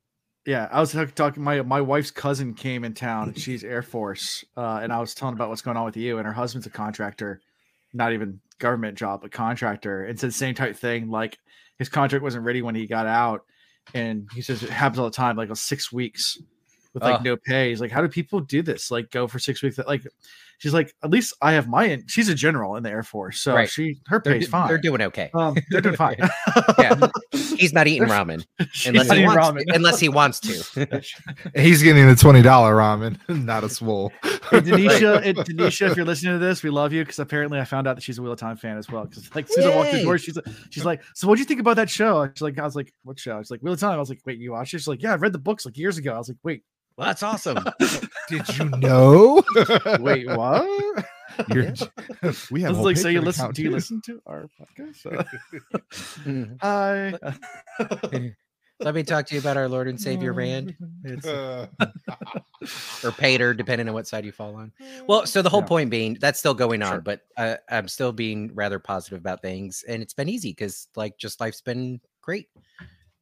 yeah, 0.47 0.69
I 0.73 0.81
was 0.81 0.97
talking 1.15 1.43
my 1.43 1.63
my 1.63 1.81
wife's 1.81 2.11
cousin 2.11 2.55
came 2.55 2.85
in 2.85 2.95
town 2.95 3.29
and 3.29 3.39
she's 3.39 3.65
Air 3.65 3.83
Force. 3.83 4.45
Uh, 4.57 4.81
and 4.83 4.93
I 4.93 5.01
was 5.01 5.15
telling 5.15 5.35
about 5.35 5.49
what's 5.51 5.63
going 5.63 5.77
on 5.77 5.85
with 5.85 5.97
you, 5.97 6.19
and 6.19 6.27
her 6.27 6.33
husband's 6.33 6.67
a 6.67 6.71
contractor, 6.71 7.41
not 7.93 8.13
even 8.13 8.41
government 8.59 8.97
job, 8.97 9.23
but 9.23 9.31
contractor, 9.31 10.05
and 10.05 10.19
said 10.19 10.31
the 10.31 10.35
same 10.35 10.55
type 10.55 10.77
thing. 10.77 11.11
Like 11.11 11.39
his 11.79 11.89
contract 11.89 12.23
wasn't 12.23 12.45
ready 12.45 12.63
when 12.63 12.75
he 12.75 12.87
got 12.87 13.07
out, 13.07 13.45
and 13.95 14.29
he 14.35 14.41
says 14.41 14.63
it 14.63 14.71
happens 14.71 14.99
all 14.99 15.05
the 15.05 15.11
time, 15.11 15.37
like 15.37 15.55
six 15.57 15.93
weeks 15.93 16.39
with 16.95 17.03
like 17.03 17.23
no 17.23 17.37
pay. 17.37 17.69
He's 17.69 17.81
like, 17.81 17.91
how 17.91 18.01
do 18.01 18.09
people 18.09 18.41
do 18.41 18.63
this? 18.63 18.91
Like 18.91 19.11
go 19.11 19.27
for 19.27 19.39
six 19.39 19.63
weeks? 19.63 19.79
Like 19.87 20.07
she's 20.59 20.75
like, 20.75 20.93
at 21.03 21.11
least 21.11 21.35
I 21.41 21.53
have 21.53 21.69
my. 21.69 21.85
In-. 21.87 22.07
She's 22.07 22.29
a 22.29 22.35
general 22.35 22.77
in 22.77 22.83
the 22.83 22.91
Air 22.91 23.03
Force, 23.03 23.41
so 23.41 23.55
Right. 23.55 23.69
she 23.71 23.99
her 24.07 24.21
They're, 24.23 24.35
pay's 24.35 24.45
do- 24.47 24.51
fine. 24.51 24.69
they're 24.69 24.79
doing 24.79 25.01
okay. 25.03 25.31
um, 25.35 25.57
they're 25.71 25.81
doing 25.81 25.97
fine. 25.97 26.17
Yeah. 26.79 27.09
He's 27.33 27.73
not 27.73 27.87
eating 27.89 28.07
ramen 28.09 28.45
She's 28.73 28.87
unless 28.89 29.11
he, 29.11 29.25
wants, 29.25 29.39
ramen. 29.49 29.75
unless 29.75 29.99
he 30.01 30.09
wants 30.09 30.41
to. 30.41 31.03
He's 31.61 31.83
getting 31.83 32.07
the 32.07 32.15
twenty 32.15 32.41
dollar 32.43 32.75
ramen, 32.77 33.19
not 33.29 33.65
a 33.65 33.69
swole. 33.69 34.13
Hey, 34.23 34.61
Denisha, 34.61 35.25
and 35.27 35.37
Denisha, 35.39 35.91
if 35.91 35.97
you're 35.97 36.07
listening 36.07 36.35
to 36.35 36.39
this, 36.39 36.63
we 36.63 36.71
love 36.71 36.93
you 36.93 37.03
because 37.05 37.19
apparently 37.19 37.59
I 37.59 37.65
found 37.65 37.87
out 37.89 37.97
that 37.97 38.03
she's 38.03 38.19
a 38.19 38.23
Wheel 38.23 38.33
of 38.33 38.39
Time 38.39 38.57
fan 38.57 38.79
as 38.79 38.89
well. 38.89 39.05
Because 39.07 39.35
like, 39.35 39.47
as 39.47 39.55
soon 39.55 39.65
as 39.65 39.71
I 39.71 39.77
walked 39.77 39.91
through 39.91 39.99
the 39.99 40.05
door, 40.05 40.19
she's 40.19 40.37
like, 40.37 40.47
she's 40.71 40.85
like, 40.85 41.03
so 41.15 41.27
what 41.29 41.35
do 41.35 41.41
you 41.41 41.47
think 41.47 41.61
about 41.61 41.77
that 41.77 41.91
show? 41.91 42.29
She's 42.35 42.43
like, 42.43 42.59
I 42.59 42.65
was 42.65 42.77
like, 42.77 42.93
what 43.03 43.19
show? 43.19 43.41
She's 43.43 43.51
like, 43.51 43.61
Wheel 43.61 43.75
of 43.75 43.81
Time. 43.81 43.95
I 43.95 43.99
was 43.99 44.09
like, 44.09 44.21
wait, 44.25 44.39
you 44.39 44.53
watched 44.53 44.73
it? 44.75 44.79
She's 44.79 44.89
like, 44.89 45.03
yeah, 45.03 45.13
I 45.13 45.17
read 45.17 45.33
the 45.33 45.39
books 45.39 45.67
like 45.67 45.77
years 45.77 45.99
ago. 45.99 46.15
I 46.15 46.19
was 46.19 46.29
like, 46.29 46.39
wait, 46.45 46.63
Well, 46.99 47.07
that's 47.07 47.23
awesome. 47.23 47.59
Did 48.29 48.59
you 48.59 48.65
know? 48.71 49.41
wait, 50.01 50.27
what? 50.27 51.07
You're, 51.55 51.73
we 52.51 52.63
have 52.63 52.77
like, 52.79 52.97
so 52.97 53.07
you 53.07 53.21
listen? 53.21 53.53
Do 53.53 53.63
you 53.63 53.69
too. 53.69 53.75
listen 53.77 54.01
to 54.07 54.21
our 54.27 54.49
podcast? 54.61 55.07
Uh, 55.07 55.23
Mhm. 56.25 56.59
Hi. 56.61 58.35
Let 58.81 58.95
me 58.97 59.05
talk 59.05 59.27
to 59.27 59.35
you 59.35 59.41
about 59.41 59.57
our 59.57 59.69
Lord 59.69 59.87
and 59.87 60.01
Savior 60.01 60.33
Rand. 60.33 60.75
It's, 61.05 61.25
Uh, 61.27 61.67
or 63.05 63.13
Pater, 63.13 63.55
depending 63.55 63.87
on 63.89 63.95
what 63.95 64.09
side 64.09 64.25
you 64.25 64.33
fall 64.33 64.57
on. 64.57 64.73
Well, 65.07 65.25
so 65.27 65.41
the 65.41 65.51
whole 65.51 65.61
Yeah. 65.63 65.67
point 65.67 65.91
being 65.91 66.17
that's 66.21 66.41
still 66.41 66.55
going 66.55 66.83
on, 66.83 66.95
Sure. 66.95 67.01
but 67.01 67.21
uh, 67.37 67.57
I'm 67.71 67.87
still 67.87 68.13
being 68.13 68.53
rather 68.55 68.81
positive 68.81 69.21
about 69.21 69.41
things, 69.43 69.85
and 69.87 70.03
it's 70.03 70.15
been 70.15 70.29
easy 70.29 70.51
because 70.51 70.89
like 70.97 71.17
just 71.19 71.41
life's 71.41 71.61
been 71.61 72.01
great. 72.23 72.49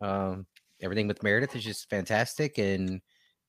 Um, 0.00 0.46
everything 0.80 1.08
with 1.08 1.22
Meredith 1.22 1.54
is 1.54 1.64
just 1.64 1.90
fantastic, 1.90 2.56
and 2.58 3.02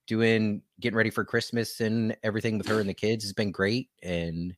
doing 0.07 0.61
getting 0.79 0.97
ready 0.97 1.09
for 1.09 1.23
Christmas 1.23 1.81
and 1.81 2.15
everything 2.23 2.57
with 2.57 2.67
her 2.67 2.79
and 2.79 2.89
the 2.89 2.93
kids 2.93 3.23
has 3.23 3.33
been 3.33 3.51
great. 3.51 3.89
And 4.01 4.55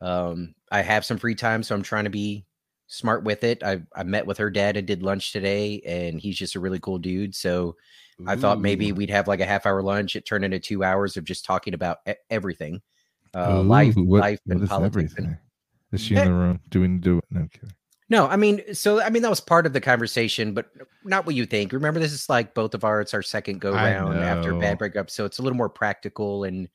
um, 0.00 0.54
I 0.70 0.82
have 0.82 1.04
some 1.04 1.18
free 1.18 1.34
time, 1.34 1.62
so 1.62 1.74
I'm 1.74 1.82
trying 1.82 2.04
to 2.04 2.10
be 2.10 2.44
smart 2.88 3.24
with 3.24 3.44
it. 3.44 3.62
I 3.62 3.80
I 3.94 4.02
met 4.02 4.26
with 4.26 4.38
her 4.38 4.50
dad 4.50 4.76
and 4.76 4.86
did 4.86 5.02
lunch 5.02 5.32
today, 5.32 5.80
and 5.86 6.20
he's 6.20 6.36
just 6.36 6.56
a 6.56 6.60
really 6.60 6.80
cool 6.80 6.98
dude. 6.98 7.34
So 7.34 7.76
I 8.26 8.34
thought 8.36 8.60
maybe 8.60 8.90
we'd 8.92 9.10
have 9.10 9.28
like 9.28 9.40
a 9.40 9.46
half 9.46 9.64
hour 9.64 9.82
lunch. 9.82 10.16
It 10.16 10.26
turned 10.26 10.44
into 10.44 10.58
two 10.58 10.82
hours 10.82 11.16
of 11.16 11.24
just 11.24 11.44
talking 11.44 11.74
about 11.74 11.98
everything, 12.30 12.82
uh, 13.34 13.62
life, 13.62 13.94
what- 13.96 14.20
life, 14.20 14.40
what 14.44 14.58
and 14.58 14.68
politics. 14.68 15.14
and- 15.16 15.26
everything? 15.26 15.38
Is 15.92 16.02
she 16.02 16.16
in 16.16 16.26
the 16.26 16.34
room? 16.34 16.60
Do 16.68 16.80
we 16.82 16.88
do 16.88 17.18
it? 17.18 17.24
No 17.30 17.40
I'm 17.40 17.48
kidding. 17.48 17.70
No, 18.08 18.26
I 18.26 18.36
mean, 18.36 18.74
so 18.74 19.00
I 19.02 19.10
mean 19.10 19.22
that 19.22 19.30
was 19.30 19.40
part 19.40 19.66
of 19.66 19.72
the 19.72 19.80
conversation, 19.80 20.54
but 20.54 20.70
not 21.04 21.26
what 21.26 21.34
you 21.34 21.44
think. 21.46 21.72
Remember, 21.72 22.00
this 22.00 22.12
is 22.12 22.28
like 22.28 22.54
both 22.54 22.74
of 22.74 22.84
our 22.84 23.00
it's 23.00 23.14
our 23.14 23.22
second 23.22 23.60
go 23.60 23.72
round 23.72 24.18
after 24.18 24.54
bad 24.54 24.78
breakup, 24.78 25.10
so 25.10 25.24
it's 25.24 25.38
a 25.38 25.42
little 25.42 25.56
more 25.56 25.68
practical 25.68 26.44
and 26.44 26.68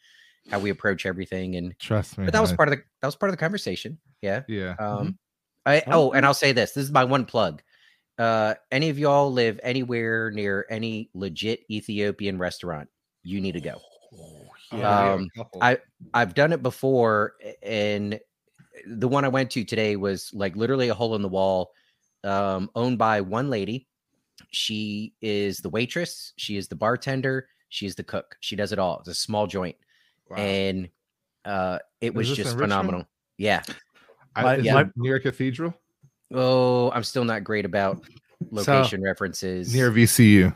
how 0.51 0.59
we 0.59 0.69
approach 0.69 1.05
everything. 1.05 1.55
And 1.55 1.73
Trust 1.79 2.17
me. 2.17 2.25
but 2.25 2.33
that 2.33 2.41
was 2.41 2.51
I- 2.51 2.55
part 2.55 2.69
of 2.69 2.75
the 2.77 2.83
that 3.01 3.07
was 3.07 3.15
part 3.15 3.29
of 3.29 3.33
the 3.33 3.39
conversation. 3.39 3.97
Yeah. 4.21 4.43
Yeah. 4.47 4.75
Um, 4.79 5.17
I 5.65 5.81
oh, 5.87 6.11
and 6.11 6.25
I'll 6.25 6.33
say 6.33 6.51
this: 6.51 6.73
this 6.73 6.83
is 6.83 6.91
my 6.91 7.03
one 7.03 7.25
plug. 7.25 7.61
Uh, 8.19 8.53
any 8.71 8.89
of 8.89 8.99
y'all 8.99 9.31
live 9.31 9.59
anywhere 9.63 10.29
near 10.31 10.65
any 10.69 11.09
legit 11.15 11.61
Ethiopian 11.71 12.37
restaurant, 12.37 12.87
you 13.23 13.41
need 13.41 13.53
to 13.53 13.61
go. 13.61 13.79
oh, 14.13 14.45
yeah, 14.71 14.77
we 14.77 14.81
have 14.83 15.09
a 15.09 15.13
Um, 15.13 15.29
couple. 15.35 15.63
I- 15.63 15.79
I've 16.13 16.35
done 16.35 16.53
it 16.53 16.61
before, 16.61 17.33
and 17.63 18.19
the 18.87 19.07
one 19.07 19.25
I 19.25 19.29
went 19.29 19.51
to 19.51 19.63
today 19.63 19.95
was 19.95 20.31
like 20.33 20.55
literally 20.55 20.89
a 20.89 20.93
hole 20.93 21.15
in 21.15 21.21
the 21.21 21.29
wall, 21.29 21.71
um, 22.23 22.69
owned 22.75 22.97
by 22.97 23.21
one 23.21 23.49
lady. 23.49 23.87
She 24.51 25.13
is 25.21 25.57
the 25.59 25.69
waitress, 25.69 26.33
she 26.37 26.57
is 26.57 26.67
the 26.67 26.75
bartender, 26.75 27.47
she 27.69 27.85
is 27.85 27.95
the 27.95 28.03
cook. 28.03 28.35
She 28.39 28.55
does 28.55 28.71
it 28.71 28.79
all. 28.79 28.99
It's 28.99 29.07
a 29.09 29.15
small 29.15 29.47
joint, 29.47 29.75
Wow. 30.29 30.37
and 30.37 30.89
uh, 31.45 31.79
it 32.01 32.09
Is 32.11 32.13
was 32.15 32.27
just 32.29 32.39
in 32.39 32.45
Richmond? 32.45 32.61
phenomenal. 32.71 33.05
Yeah. 33.37 33.63
I, 34.35 34.41
my- 34.43 34.55
is 34.57 34.65
yeah. 34.65 34.83
near 34.95 35.15
a 35.15 35.19
cathedral? 35.19 35.73
Oh, 36.33 36.89
I'm 36.91 37.03
still 37.03 37.25
not 37.25 37.43
great 37.43 37.65
about 37.65 38.03
location 38.51 39.01
references. 39.03 39.73
Near 39.73 39.91
VCU 39.91 40.53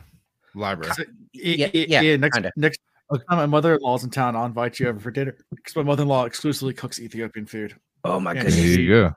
library. 0.55 0.93
So, 0.95 1.03
Yeah, 1.33 1.69
yeah, 1.73 2.01
yeah, 2.01 2.15
next 2.17 2.35
kinda. 2.35 2.51
next 2.55 2.79
time 3.11 3.21
my 3.37 3.45
mother-in-law's 3.45 4.03
in 4.03 4.09
town, 4.09 4.35
I'll 4.35 4.45
invite 4.45 4.79
you 4.79 4.87
over 4.87 4.99
for 4.99 5.11
dinner 5.11 5.35
because 5.51 5.75
my 5.75 5.83
mother-in-law 5.83 6.25
exclusively 6.25 6.73
cooks 6.73 6.99
Ethiopian 6.99 7.45
food. 7.45 7.75
Oh 8.07 8.19
my 8.19 8.33
Yeah, 8.33 8.43
There 8.43 8.51
goodness. 8.51 8.77
you 8.77 8.87
go. 8.89 9.11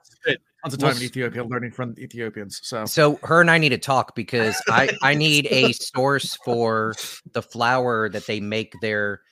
Tons 0.62 0.75
of 0.75 0.82
Well, 0.82 0.90
time 0.90 0.97
in 0.99 1.04
s- 1.04 1.11
Ethiopia, 1.11 1.44
learning 1.44 1.70
from 1.70 1.94
Ethiopians. 1.99 2.61
So 2.62 2.85
So 2.85 3.18
her 3.23 3.40
and 3.40 3.50
I 3.50 3.56
need 3.59 3.70
to 3.70 3.78
talk 3.78 4.14
because 4.14 4.61
I 4.68 4.90
I 5.02 5.14
need 5.14 5.47
a 5.50 5.73
source 5.73 6.37
for 6.44 6.94
the 7.32 7.40
flour 7.42 8.09
that 8.11 8.26
they 8.26 8.40
make 8.40 8.75
their. 8.82 9.23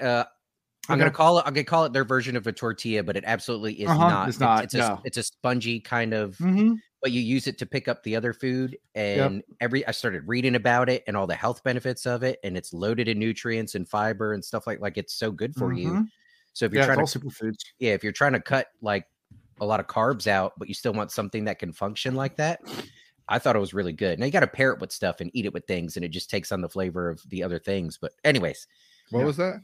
Uh, 0.00 0.24
I'm 0.88 0.98
gonna 0.98 1.10
call 1.10 1.38
it. 1.38 1.44
I'm 1.46 1.54
gonna 1.54 1.64
call 1.64 1.84
it 1.86 1.92
their 1.92 2.04
version 2.04 2.36
of 2.36 2.46
a 2.46 2.52
tortilla, 2.52 3.02
but 3.02 3.16
it 3.16 3.24
absolutely 3.26 3.72
is 3.82 3.88
Uh-huh, 3.90 4.08
not. 4.08 4.28
it's 4.28 4.38
not, 4.38 4.64
It's, 4.64 4.74
a, 4.74 4.78
no. 4.78 5.00
it's 5.04 5.16
a 5.16 5.22
spongy 5.22 5.80
kind 5.80 6.12
of. 6.14 6.36
Mhm. 6.38 6.76
But 7.02 7.10
you 7.12 7.20
use 7.20 7.46
it 7.46 7.58
to 7.58 7.66
pick 7.66 7.86
up 7.88 8.02
the 8.02 8.16
other 8.16 8.32
food, 8.32 8.78
and 8.94 9.42
every 9.60 9.86
I 9.86 9.90
started 9.90 10.22
reading 10.26 10.54
about 10.54 10.88
it 10.88 11.02
and 11.06 11.16
all 11.16 11.26
the 11.26 11.34
health 11.34 11.62
benefits 11.62 12.06
of 12.06 12.22
it, 12.22 12.38
and 12.44 12.56
it's 12.56 12.72
loaded 12.72 13.08
in 13.08 13.18
nutrients 13.18 13.74
and 13.74 13.86
fiber 13.88 14.32
and 14.32 14.42
stuff 14.44 14.66
like 14.66 14.80
like 14.80 14.96
it's 14.96 15.14
so 15.14 15.30
good 15.30 15.54
for 15.54 15.72
you. 15.72 16.06
So 16.54 16.64
if 16.64 16.72
you're 16.72 16.80
yeah, 16.82 16.86
trying 16.86 17.00
it's 17.00 17.12
to 17.12 17.20
superfoods. 17.20 17.58
yeah, 17.78 17.92
if 17.92 18.02
you're 18.02 18.12
trying 18.12 18.32
to 18.32 18.40
cut 18.40 18.68
like 18.80 19.04
a 19.60 19.66
lot 19.66 19.80
of 19.80 19.86
carbs 19.86 20.26
out, 20.26 20.52
but 20.58 20.68
you 20.68 20.74
still 20.74 20.92
want 20.94 21.12
something 21.12 21.44
that 21.44 21.58
can 21.58 21.72
function 21.72 22.14
like 22.14 22.36
that, 22.36 22.60
I 23.28 23.38
thought 23.38 23.56
it 23.56 23.60
was 23.60 23.74
really 23.74 23.92
good. 23.92 24.18
Now 24.18 24.26
you 24.26 24.32
got 24.32 24.40
to 24.40 24.46
pair 24.46 24.72
it 24.72 24.80
with 24.80 24.92
stuff 24.92 25.20
and 25.20 25.30
eat 25.34 25.44
it 25.46 25.52
with 25.52 25.66
things, 25.66 25.96
and 25.96 26.04
it 26.04 26.08
just 26.10 26.30
takes 26.30 26.52
on 26.52 26.60
the 26.60 26.68
flavor 26.68 27.10
of 27.10 27.20
the 27.28 27.42
other 27.42 27.58
things. 27.58 27.98
But 28.00 28.12
anyways, 28.24 28.66
what 29.10 29.20
Yeah. 29.20 29.26
was 29.26 29.36
that? 29.36 29.62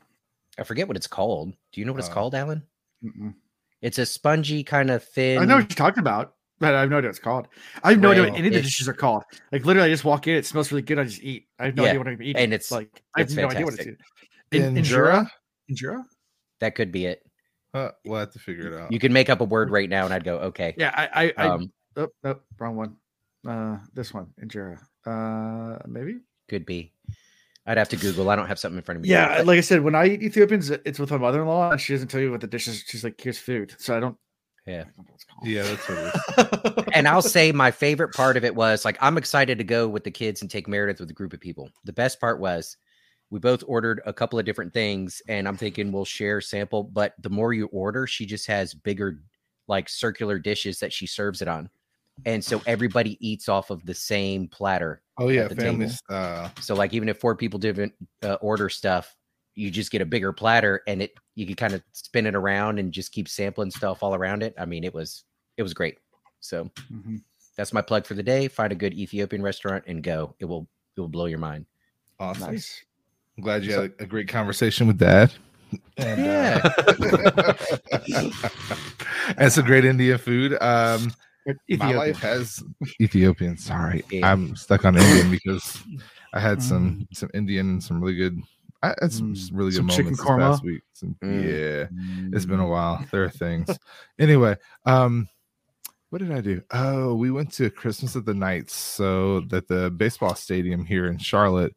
I 0.59 0.65
forget 0.65 0.89
what 0.89 0.97
it's 0.97 1.07
called. 1.07 1.53
Do 1.73 1.81
you 1.81 1.85
know 1.87 1.93
what 1.93 2.01
it's 2.01 2.09
Uh, 2.09 2.15
called, 2.15 2.35
Alan? 2.35 2.63
Mm-mm. 3.05 3.35
It's 3.83 3.99
a 3.99 4.05
spongy 4.05 4.63
kind 4.65 4.91
of 4.91 5.03
thin. 5.05 5.39
I 5.39 5.45
know 5.45 5.57
what 5.57 5.71
you're 5.71 5.77
talking 5.77 6.01
about, 6.01 6.35
but 6.59 6.75
I 6.75 6.81
have 6.81 6.91
no 6.91 6.99
idea 6.99 7.09
what 7.09 7.11
it's 7.17 7.19
called. 7.19 7.47
I 7.83 7.91
have 7.93 8.01
no 8.01 8.11
idea 8.11 8.25
what 8.25 8.35
any 8.39 8.49
of 8.49 8.55
the 8.55 8.61
dishes 8.63 8.89
are 8.89 8.93
called. 8.93 9.23
Like 9.53 9.65
literally, 9.65 9.89
I 9.89 9.93
just 9.93 10.05
walk 10.05 10.27
in, 10.27 10.35
it 10.35 10.45
smells 10.45 10.71
really 10.73 10.83
good. 10.83 10.99
I 10.99 11.05
just 11.05 11.23
eat. 11.23 11.47
I 11.59 11.67
have 11.67 11.77
no 11.77 11.85
Yeah, 11.85 11.91
idea 11.91 12.01
what 12.01 12.09
I'm 12.09 12.23
eating. 12.23 12.43
and 12.43 12.53
it's- 12.53 12.71
like 12.71 13.03
I 13.15 13.21
have 13.21 13.29
it's 13.29 13.37
no 13.37 13.49
idea 13.49 13.65
what 13.65 13.75
it's 13.75 13.85
fantastic. 13.85 14.07
eating. 14.53 14.77
In, 14.77 14.85
Injera? 14.85 15.31
injera, 15.71 15.71
injera. 15.71 16.05
That 16.61 16.75
could 16.75 16.93
be 16.93 17.07
it. 17.07 17.23
Uh, 17.73 17.91
we'll 18.05 18.19
have 18.19 18.33
to 18.33 18.39
figure 18.39 18.73
it 18.73 18.81
out. 18.81 18.93
You 18.93 18.99
can 18.99 19.13
make 19.13 19.31
up 19.31 19.41
a 19.41 19.45
word 19.45 19.71
right 19.71 19.89
now, 19.89 20.05
and 20.05 20.13
I'd 20.13 20.25
go, 20.25 20.39
okay. 20.39 20.75
Yeah, 20.77 20.93
I, 20.95 21.25
I, 21.25 21.35
I 21.37 21.49
Um, 21.49 21.73
oh, 21.97 22.09
no, 22.25 22.41
wrong 22.59 22.77
one. 22.77 22.97
Uh, 23.47 23.79
this 23.95 24.13
one, 24.13 24.27
injera. 24.43 24.79
Uh, 25.07 25.79
maybe. 25.87 26.19
could 26.49 26.67
be. 26.67 26.93
I'd 27.67 27.79
have 27.79 27.89
to 27.91 27.97
Google. 27.97 28.29
I 28.31 28.37
don't 28.37 28.49
have 28.49 28.59
something 28.59 28.79
in 28.79 28.83
front 28.83 28.97
of 28.97 29.03
me. 29.03 29.11
Yeah, 29.11 29.43
like 29.45 29.59
I 29.59 29.61
said, 29.61 29.83
when 29.83 29.95
I 29.95 30.07
eat 30.07 30.23
Ethiopians, 30.23 30.71
it's 30.71 30.99
with 30.99 31.11
my 31.11 31.19
mother-in-law, 31.19 31.73
and 31.73 31.81
she 31.81 31.93
doesn't 31.93 32.09
tell 32.09 32.21
you 32.21 32.31
what 32.31 32.41
the 32.41 32.47
dishes. 32.47 32.83
She's 32.87 33.05
like, 33.05 33.21
"Here's 33.21 33.39
food," 33.39 33.75
so 33.79 33.97
I 33.97 34.01
don't. 34.01 34.17
Yeah. 34.67 34.81
I 34.81 34.85
don't 34.85 34.99
know 34.99 35.05
what 35.07 35.15
it's 35.15 35.25
called. 35.25 35.47
yeah, 35.47 35.63
that's 35.63 35.89
what 35.89 36.75
it 36.77 36.79
is. 36.79 36.85
and 36.95 37.07
I'll 37.07 37.23
say 37.23 37.53
my 37.53 37.71
favorite 37.71 38.13
part 38.13 38.37
of 38.37 38.45
it 38.45 38.55
was 38.55 38.85
like 38.85 38.99
I'm 39.01 39.17
excited 39.19 39.59
to 39.59 39.65
go 39.65 39.89
with 39.89 40.05
the 40.05 40.11
kids 40.11 40.43
and 40.43 40.51
take 40.51 40.69
Meredith 40.69 41.01
with 41.01 41.11
a 41.11 41.15
group 41.15 41.33
of 41.33 41.41
people. 41.41 41.71
The 41.85 41.93
best 41.93 42.21
part 42.21 42.41
was 42.41 42.77
we 43.31 43.39
both 43.39 43.63
ordered 43.67 44.01
a 44.07 44.13
couple 44.13 44.39
of 44.39 44.45
different 44.45 44.73
things, 44.73 45.23
and 45.29 45.47
I'm 45.47 45.57
thinking 45.57 45.93
we'll 45.93 46.05
share 46.05 46.41
sample. 46.41 46.83
But 46.85 47.15
the 47.21 47.31
more 47.31 47.53
you 47.53 47.67
order, 47.67 48.07
she 48.07 48.27
just 48.27 48.47
has 48.49 48.75
bigger, 48.75 49.21
like 49.69 49.89
circular 49.89 50.39
dishes 50.39 50.81
that 50.81 50.93
she 50.93 51.07
serves 51.07 51.41
it 51.43 51.49
on, 51.49 51.71
and 52.25 52.45
so 52.45 52.61
everybody 52.67 53.17
eats 53.27 53.49
off 53.49 53.71
of 53.71 53.87
the 53.87 53.95
same 53.95 54.49
platter. 54.49 55.03
Oh 55.19 55.29
yeah, 55.29 55.49
the 55.49 55.55
family 55.57 55.87
table. 55.87 55.97
style. 55.97 56.53
So 56.61 56.75
like 56.75 56.93
even 56.93 57.09
if 57.09 57.19
four 57.19 57.37
people 57.37 57.59
didn't 57.59 57.95
uh, 58.23 58.35
order 58.41 58.69
stuff, 58.69 59.17
you 59.55 59.71
just 59.71 59.91
get 59.91 60.03
a 60.03 60.07
bigger 60.07 60.33
platter, 60.33 60.83
and 60.87 61.03
it 61.03 61.15
you 61.35 61.47
can 61.47 61.55
kind 61.57 61.75
of 61.75 61.83
spin 61.93 62.27
it 62.27 62.35
around 62.35 62.79
and 62.79 62.93
just 62.93 63.13
keep 63.13 63.29
sampling 63.29 63.71
stuff 63.71 64.03
all 64.03 64.15
around 64.15 64.43
it. 64.43 64.55
I 64.59 64.65
mean, 64.67 64.85
it 64.85 64.93
was 64.95 65.25
it 65.57 65.63
was 65.63 65.75
great. 65.75 65.99
So 66.41 66.71
Mhm. 66.91 67.23
that's 67.57 67.73
my 67.73 67.83
plug 67.83 68.07
for 68.07 68.15
the 68.15 68.23
day. 68.23 68.49
Find 68.49 68.73
a 68.73 68.77
good 68.77 68.95
Ethiopian 68.95 69.43
restaurant 69.43 69.85
and 69.87 70.03
go. 70.03 70.35
It 70.41 70.47
will 70.47 70.69
it 70.97 71.01
will 71.01 71.09
blow 71.09 71.27
your 71.27 71.39
mind. 71.39 71.67
Awesome. 72.19 72.53
Nice. 72.53 72.85
I'm 73.41 73.45
glad 73.45 73.65
you 73.65 73.73
had 73.73 73.93
a, 73.99 74.03
a 74.03 74.07
great 74.07 74.29
conversation 74.29 74.87
with 74.87 74.99
Dad. 74.99 75.33
And, 75.97 76.21
Yeah. 76.23 76.61
uh, 76.87 77.55
That's 79.39 79.57
a 79.57 79.63
great 79.63 79.87
Indian 79.87 80.19
food. 80.19 80.53
Um, 80.63 81.11
my 81.47 81.55
Ethiopian. 81.71 81.97
life 81.97 82.19
has 82.19 82.63
Ethiopian. 83.01 83.57
Sorry, 83.57 84.05
Yeah. 84.11 84.31
I'm 84.31 84.55
stuck 84.57 84.85
on 84.85 84.99
Indian 84.99 85.31
because 85.31 85.83
I 86.35 86.41
had 86.41 86.59
Mm. 86.59 86.63
some 86.63 87.09
some 87.15 87.31
Indian 87.33 87.71
and 87.71 87.83
some 87.83 87.99
really 88.03 88.17
good. 88.17 88.39
I 88.83 88.89
had 89.01 89.11
some 89.11 89.33
Mm. 89.35 89.51
really 89.55 89.71
good 89.71 89.77
Some 89.77 89.89
chicken 89.89 90.05
moments 90.19 90.21
this 90.21 90.29
past 90.37 90.63
week. 90.65 90.83
Some, 90.93 91.17
Mm. 91.25 91.43
Yeah, 91.43 91.87
it's 92.37 92.45
been 92.45 92.61
a 92.61 92.69
while. 92.69 93.03
There 93.11 93.25
are 93.25 93.31
things. 93.31 93.71
anyway, 94.19 94.57
um, 94.85 95.29
what 96.11 96.19
did 96.19 96.31
I 96.31 96.43
do? 96.43 96.61
Oh, 96.73 97.15
we 97.15 97.31
went 97.31 97.53
to 97.55 97.71
Christmas 97.71 98.17
at 98.17 98.27
the 98.27 98.35
Knights. 98.35 98.75
So 98.75 99.41
that 99.49 99.67
the 99.67 99.91
baseball 99.91 100.35
stadium 100.35 100.85
here 100.85 101.07
in 101.07 101.17
Charlotte, 101.17 101.75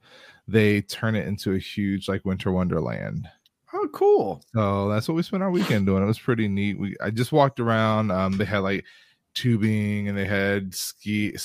they 0.47 0.81
turn 0.81 1.15
it 1.15 1.27
into 1.27 1.53
a 1.53 1.59
huge 1.59 2.07
like 2.07 2.25
winter 2.25 2.51
wonderland. 2.51 3.27
Oh, 3.73 3.87
cool. 3.91 4.43
So 4.53 4.89
that's 4.89 5.07
what 5.07 5.15
we 5.15 5.23
spent 5.23 5.41
our 5.41 5.51
weekend 5.51 5.85
doing. 5.85 6.03
It 6.03 6.07
was 6.07 6.19
pretty 6.19 6.47
neat. 6.47 6.77
We 6.77 6.95
I 7.01 7.09
just 7.09 7.31
walked 7.31 7.59
around. 7.59 8.11
Um, 8.11 8.37
they 8.37 8.45
had 8.45 8.59
like 8.59 8.85
tubing 9.33 10.07
and 10.07 10.17
they 10.17 10.25
had 10.25 10.75
ski 10.75 11.35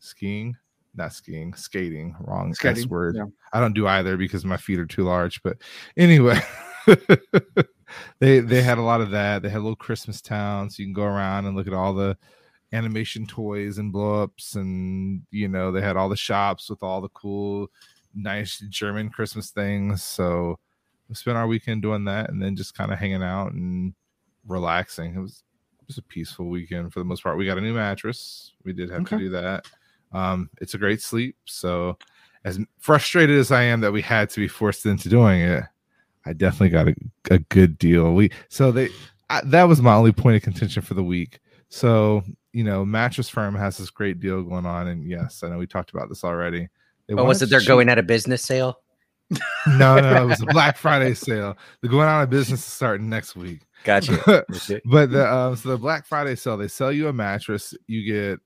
skiing, 0.00 0.56
not 0.94 1.12
skiing, 1.12 1.54
skating. 1.54 2.16
Wrong 2.20 2.54
S 2.62 2.86
word. 2.86 3.16
yeah. 3.16 3.26
I 3.52 3.60
don't 3.60 3.74
do 3.74 3.86
either 3.86 4.16
because 4.16 4.44
my 4.44 4.56
feet 4.56 4.80
are 4.80 4.86
too 4.86 5.04
large. 5.04 5.40
But 5.42 5.58
anyway, 5.96 6.40
they 8.18 8.40
they 8.40 8.62
had 8.62 8.78
a 8.78 8.82
lot 8.82 9.00
of 9.00 9.10
that. 9.10 9.42
They 9.42 9.48
had 9.48 9.58
a 9.58 9.62
little 9.62 9.76
Christmas 9.76 10.20
town, 10.20 10.70
so 10.70 10.80
you 10.82 10.86
can 10.86 10.94
go 10.94 11.04
around 11.04 11.46
and 11.46 11.56
look 11.56 11.66
at 11.66 11.74
all 11.74 11.94
the 11.94 12.16
animation 12.72 13.26
toys 13.26 13.78
and 13.78 13.92
blow 13.92 14.22
ups, 14.22 14.54
and 14.54 15.22
you 15.30 15.48
know 15.48 15.70
they 15.70 15.80
had 15.80 15.96
all 15.96 16.08
the 16.08 16.16
shops 16.16 16.68
with 16.68 16.82
all 16.82 17.00
the 17.00 17.08
cool, 17.10 17.68
nice 18.14 18.58
German 18.68 19.10
Christmas 19.10 19.50
things. 19.50 20.02
So 20.02 20.58
we 21.08 21.14
spent 21.14 21.36
our 21.36 21.46
weekend 21.46 21.82
doing 21.82 22.04
that, 22.04 22.30
and 22.30 22.42
then 22.42 22.56
just 22.56 22.74
kind 22.76 22.92
of 22.92 22.98
hanging 22.98 23.22
out 23.22 23.52
and 23.52 23.94
relaxing. 24.46 25.14
It 25.14 25.20
was 25.20 25.42
just 25.86 25.98
a 25.98 26.02
peaceful 26.02 26.46
weekend 26.48 26.92
for 26.92 26.98
the 26.98 27.04
most 27.04 27.22
part. 27.22 27.38
We 27.38 27.46
got 27.46 27.58
a 27.58 27.62
new 27.62 27.74
mattress. 27.74 28.52
We 28.64 28.72
did 28.72 28.90
have 28.90 29.02
Okay. 29.02 29.16
to 29.16 29.22
do 29.24 29.30
that. 29.30 29.66
Um, 30.12 30.50
it's 30.60 30.74
a 30.74 30.78
great 30.78 31.00
sleep. 31.00 31.36
So 31.44 31.98
as 32.44 32.58
frustrated 32.78 33.38
as 33.38 33.50
I 33.50 33.62
am 33.62 33.80
that 33.80 33.92
we 33.92 34.02
had 34.02 34.30
to 34.30 34.40
be 34.40 34.48
forced 34.48 34.86
into 34.86 35.08
doing 35.08 35.40
it, 35.40 35.64
I 36.26 36.32
definitely 36.34 36.70
got 36.70 36.88
a, 36.88 36.94
a 37.30 37.38
good 37.38 37.78
deal. 37.78 38.14
We 38.14 38.30
so 38.48 38.70
they 38.70 38.90
I, 39.30 39.40
that 39.44 39.64
was 39.64 39.80
my 39.82 39.94
only 39.94 40.12
point 40.12 40.36
of 40.36 40.42
contention 40.42 40.82
for 40.82 40.94
the 40.94 41.02
week. 41.02 41.40
So 41.68 42.22
you 42.52 42.64
know, 42.64 42.84
Mattress 42.84 43.28
Firm 43.28 43.54
has 43.54 43.76
this 43.78 43.90
great 43.90 44.20
deal 44.20 44.42
going 44.42 44.66
on, 44.66 44.88
and 44.88 45.08
yes, 45.08 45.42
I 45.42 45.48
know 45.48 45.58
we 45.58 45.66
talked 45.66 45.90
about 45.90 46.08
this 46.08 46.24
already. 46.24 46.68
They 47.08 47.14
But 47.14 47.26
was 47.26 47.42
it 47.42 47.50
they're 47.50 47.64
going 47.64 47.88
out 47.88 47.98
of 47.98 48.06
business 48.06 48.42
sale? 48.42 48.80
No, 49.66 49.98
no, 49.98 50.22
it 50.22 50.26
was 50.26 50.42
a 50.42 50.46
Black 50.52 50.76
Friday 50.76 51.14
sale. 51.14 51.56
They're 51.80 51.90
going 51.90 52.08
out 52.08 52.22
of 52.22 52.30
business 52.30 52.64
starting 52.64 53.08
next 53.08 53.36
week. 53.36 53.60
Gotcha. 53.84 54.44
but 54.84 55.10
the 55.10 55.32
um, 55.32 55.56
so 55.56 55.70
the 55.70 55.78
Black 55.78 56.06
Friday 56.06 56.34
sale, 56.34 56.56
they 56.56 56.68
sell 56.68 56.92
you 56.92 57.08
a 57.08 57.12
mattress, 57.12 57.74
you 57.86 58.10
get 58.10 58.40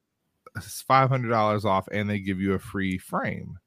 five 0.87 1.09
hundred 1.09 1.28
dollars 1.28 1.64
off, 1.64 1.88
and 1.92 2.09
they 2.09 2.19
give 2.19 2.40
you 2.40 2.54
a 2.54 2.59
free 2.59 2.99
frame. 2.99 3.59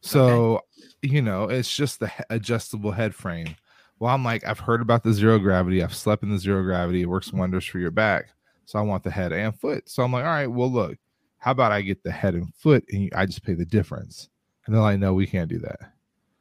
So 0.00 0.60
you 1.02 1.22
know, 1.22 1.44
it's 1.44 1.74
just 1.74 2.00
the 2.00 2.10
adjustable 2.30 2.92
head 2.92 3.14
frame. 3.14 3.56
Well, 3.98 4.12
I'm 4.12 4.24
like, 4.24 4.44
I've 4.46 4.58
heard 4.58 4.82
about 4.82 5.02
the 5.02 5.12
zero 5.12 5.38
gravity. 5.38 5.82
I've 5.82 5.94
slept 5.94 6.22
in 6.22 6.30
the 6.30 6.38
zero 6.38 6.62
gravity. 6.62 7.02
It 7.02 7.08
works 7.08 7.32
wonders 7.32 7.64
for 7.64 7.78
your 7.78 7.92
back. 7.92 8.26
So 8.66 8.78
I 8.78 8.82
want 8.82 9.04
the 9.04 9.10
head 9.10 9.32
and 9.32 9.58
foot. 9.58 9.88
So 9.88 10.02
I'm 10.02 10.12
like, 10.12 10.24
all 10.24 10.30
right, 10.30 10.46
well, 10.46 10.70
look, 10.70 10.98
how 11.38 11.52
about 11.52 11.72
I 11.72 11.82
get 11.82 12.02
the 12.02 12.10
head 12.10 12.34
and 12.34 12.52
foot, 12.54 12.84
and 12.90 13.10
I 13.14 13.26
just 13.26 13.44
pay 13.44 13.54
the 13.54 13.64
difference? 13.64 14.28
And 14.66 14.74
they're 14.74 14.82
like, 14.82 14.98
no, 14.98 15.14
we 15.14 15.26
can't 15.26 15.48
do 15.48 15.58
that. 15.60 15.80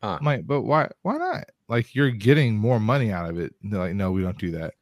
Huh. 0.02 0.18
I'm 0.20 0.26
like, 0.26 0.48
but 0.48 0.62
why? 0.62 0.90
Why 1.02 1.18
not? 1.18 1.46
Like, 1.68 1.96
you're 1.96 2.12
getting 2.12 2.58
more 2.58 2.80
money 2.80 3.12
out 3.12 3.30
of 3.30 3.40
it. 3.40 3.54
And 3.62 3.72
they're 3.72 3.80
like, 3.80 3.96
no, 3.96 4.12
we 4.12 4.22
don't 4.22 4.38
do 4.38 4.52
that. 4.52 4.74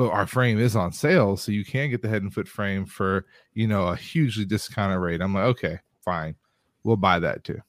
But 0.00 0.12
our 0.12 0.26
frame 0.26 0.58
is 0.58 0.76
on 0.76 0.92
sale, 0.92 1.36
so 1.36 1.52
you 1.52 1.62
can 1.62 1.90
get 1.90 2.00
the 2.00 2.08
head 2.08 2.22
and 2.22 2.32
foot 2.32 2.48
frame 2.48 2.86
for 2.86 3.26
you 3.52 3.66
know 3.66 3.88
a 3.88 3.96
hugely 3.96 4.46
discounted 4.46 4.98
rate. 4.98 5.20
I'm 5.20 5.34
like, 5.34 5.44
okay, 5.44 5.78
fine, 6.02 6.36
we'll 6.84 6.96
buy 6.96 7.18
that 7.18 7.44
too. 7.44 7.60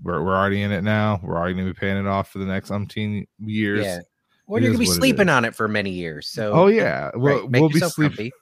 We're 0.00 0.22
we're 0.22 0.36
already 0.36 0.62
in 0.62 0.70
it 0.70 0.82
now. 0.82 1.18
We're 1.20 1.36
already 1.36 1.54
gonna 1.54 1.66
be 1.66 1.74
paying 1.74 1.96
it 1.96 2.06
off 2.06 2.30
for 2.30 2.38
the 2.38 2.44
next 2.44 2.70
umpteen 2.70 3.26
years. 3.40 3.84
Yeah. 3.84 3.98
Well, 4.46 4.62
you're 4.62 4.70
gonna 4.70 4.78
be 4.78 4.86
sleeping 4.86 5.28
on 5.28 5.44
it 5.44 5.52
for 5.56 5.66
many 5.66 5.90
years. 5.90 6.28
So 6.28 6.52
Oh 6.52 6.68
yeah, 6.68 7.06
right, 7.14 7.16
we'll, 7.16 7.48
make 7.48 7.60
we'll 7.60 7.70
be 7.70 7.80
sleeping. 7.80 8.30
comfy. 8.30 8.32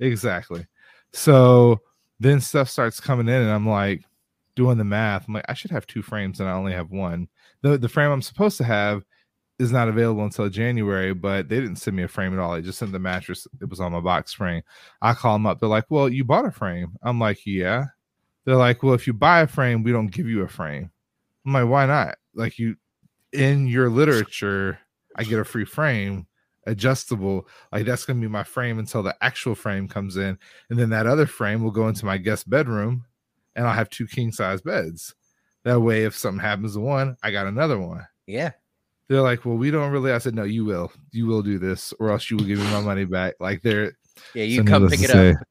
Exactly. 0.00 0.66
So 1.14 1.80
then 2.20 2.42
stuff 2.42 2.68
starts 2.68 3.00
coming 3.00 3.26
in, 3.26 3.40
and 3.40 3.50
I'm 3.50 3.66
like 3.66 4.04
doing 4.56 4.78
the 4.78 4.84
math. 4.84 5.26
I'm 5.26 5.34
like, 5.34 5.44
I 5.48 5.54
should 5.54 5.70
have 5.70 5.86
two 5.86 6.02
frames, 6.02 6.40
and 6.40 6.48
I 6.48 6.52
only 6.52 6.72
have 6.72 6.90
one. 6.90 7.28
The 7.62 7.78
the 7.78 7.88
frame 7.88 8.10
I'm 8.10 8.22
supposed 8.22 8.58
to 8.58 8.64
have 8.64 9.02
is 9.58 9.72
not 9.72 9.88
available 9.88 10.24
until 10.24 10.48
January, 10.48 11.14
but 11.14 11.48
they 11.48 11.60
didn't 11.60 11.76
send 11.76 11.96
me 11.96 12.02
a 12.02 12.08
frame 12.08 12.32
at 12.32 12.38
all. 12.38 12.54
They 12.54 12.62
just 12.62 12.78
sent 12.78 12.92
the 12.92 12.98
mattress. 12.98 13.46
It 13.60 13.68
was 13.68 13.80
on 13.80 13.92
my 13.92 14.00
box 14.00 14.32
spring. 14.32 14.62
I 15.02 15.14
call 15.14 15.34
them 15.34 15.46
up. 15.46 15.60
They're 15.60 15.68
like, 15.68 15.90
"Well, 15.90 16.08
you 16.08 16.24
bought 16.24 16.46
a 16.46 16.50
frame." 16.50 16.96
I'm 17.02 17.20
like, 17.20 17.40
"Yeah." 17.46 17.86
They're 18.44 18.56
like, 18.56 18.82
"Well, 18.82 18.94
if 18.94 19.06
you 19.06 19.12
buy 19.14 19.42
a 19.42 19.46
frame, 19.46 19.82
we 19.84 19.92
don't 19.92 20.08
give 20.08 20.28
you 20.28 20.42
a 20.42 20.48
frame." 20.48 20.90
I'm 21.46 21.52
like, 21.54 21.68
"Why 21.68 21.86
not?" 21.86 22.18
Like 22.34 22.58
you 22.58 22.76
in 23.32 23.66
your 23.66 23.90
literature, 23.90 24.78
I 25.16 25.24
get 25.24 25.40
a 25.40 25.44
free 25.44 25.64
frame 25.64 26.26
adjustable 26.66 27.48
like 27.72 27.84
that's 27.84 28.04
gonna 28.04 28.20
be 28.20 28.28
my 28.28 28.44
frame 28.44 28.78
until 28.78 29.02
the 29.02 29.16
actual 29.20 29.54
frame 29.54 29.88
comes 29.88 30.16
in 30.16 30.38
and 30.70 30.78
then 30.78 30.90
that 30.90 31.08
other 31.08 31.26
frame 31.26 31.62
will 31.62 31.72
go 31.72 31.88
into 31.88 32.06
my 32.06 32.16
guest 32.16 32.48
bedroom 32.48 33.04
and 33.56 33.66
i'll 33.66 33.74
have 33.74 33.88
two 33.90 34.06
king 34.06 34.32
size 34.32 34.60
beds 34.62 35.14
that 35.64 35.80
way 35.80 36.04
if 36.04 36.16
something 36.16 36.40
happens 36.40 36.74
to 36.74 36.80
one 36.80 37.16
i 37.22 37.30
got 37.30 37.46
another 37.46 37.78
one 37.78 38.06
Yeah. 38.26 38.52
they're 39.08 39.20
like 39.22 39.44
well 39.44 39.56
we 39.56 39.70
don't 39.70 39.92
really 39.92 40.12
i 40.12 40.18
said 40.18 40.34
no 40.34 40.44
you 40.44 40.64
will 40.64 40.92
you 41.12 41.26
will 41.26 41.42
do 41.42 41.58
this 41.58 41.92
or 42.00 42.10
else 42.10 42.30
you 42.30 42.36
will 42.36 42.44
give 42.44 42.58
me 42.58 42.64
my 42.70 42.80
money 42.80 43.04
back 43.04 43.34
like 43.40 43.62
they're 43.62 43.92
Yeah. 44.34 44.44
You 44.44 44.56
so 44.58 44.64
come 44.64 44.88
pick 44.88 45.00
to 45.00 45.04
it 45.28 45.36
up. 45.36 45.42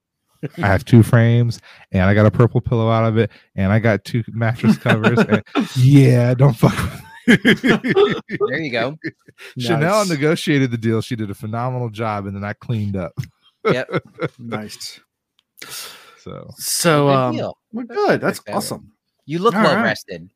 i 0.57 0.67
have 0.67 0.83
two 0.85 1.03
frames 1.03 1.59
and 1.91 2.01
i 2.03 2.13
got 2.13 2.25
a 2.25 2.31
purple 2.31 2.61
pillow 2.61 2.89
out 2.89 3.05
of 3.05 3.17
it 3.17 3.29
and 3.55 3.71
i 3.71 3.79
got 3.79 4.03
two 4.03 4.23
mattress 4.29 4.77
covers 4.77 5.19
and 5.19 5.43
yeah 5.77 6.33
don't 6.33 6.53
fuck 6.55 6.73
with 7.27 7.63
me. 7.63 7.81
There 8.49 8.59
you 8.59 8.71
go. 8.71 8.97
Chanel 9.59 9.99
Nice. 9.99 10.09
negotiated 10.09 10.71
the 10.71 10.77
deal. 10.77 11.01
She 11.01 11.15
did 11.15 11.29
a 11.29 11.35
phenomenal 11.35 11.89
job, 11.91 12.25
and 12.25 12.35
then 12.35 12.43
I 12.43 12.53
cleaned 12.53 12.95
up. 12.97 13.13
Yep. 13.63 13.89
nice. 14.39 14.99
So 16.19 16.49
So 16.57 17.09
um, 17.09 17.35
deal. 17.35 17.57
We're 17.73 17.83
good. 17.83 18.21
That's 18.21 18.41
Like 18.47 18.55
awesome. 18.55 18.91
You 19.25 19.39
look 19.39 19.55
All 19.55 19.61
well 19.63 19.75
right. 19.75 19.83
rested. 19.83 20.29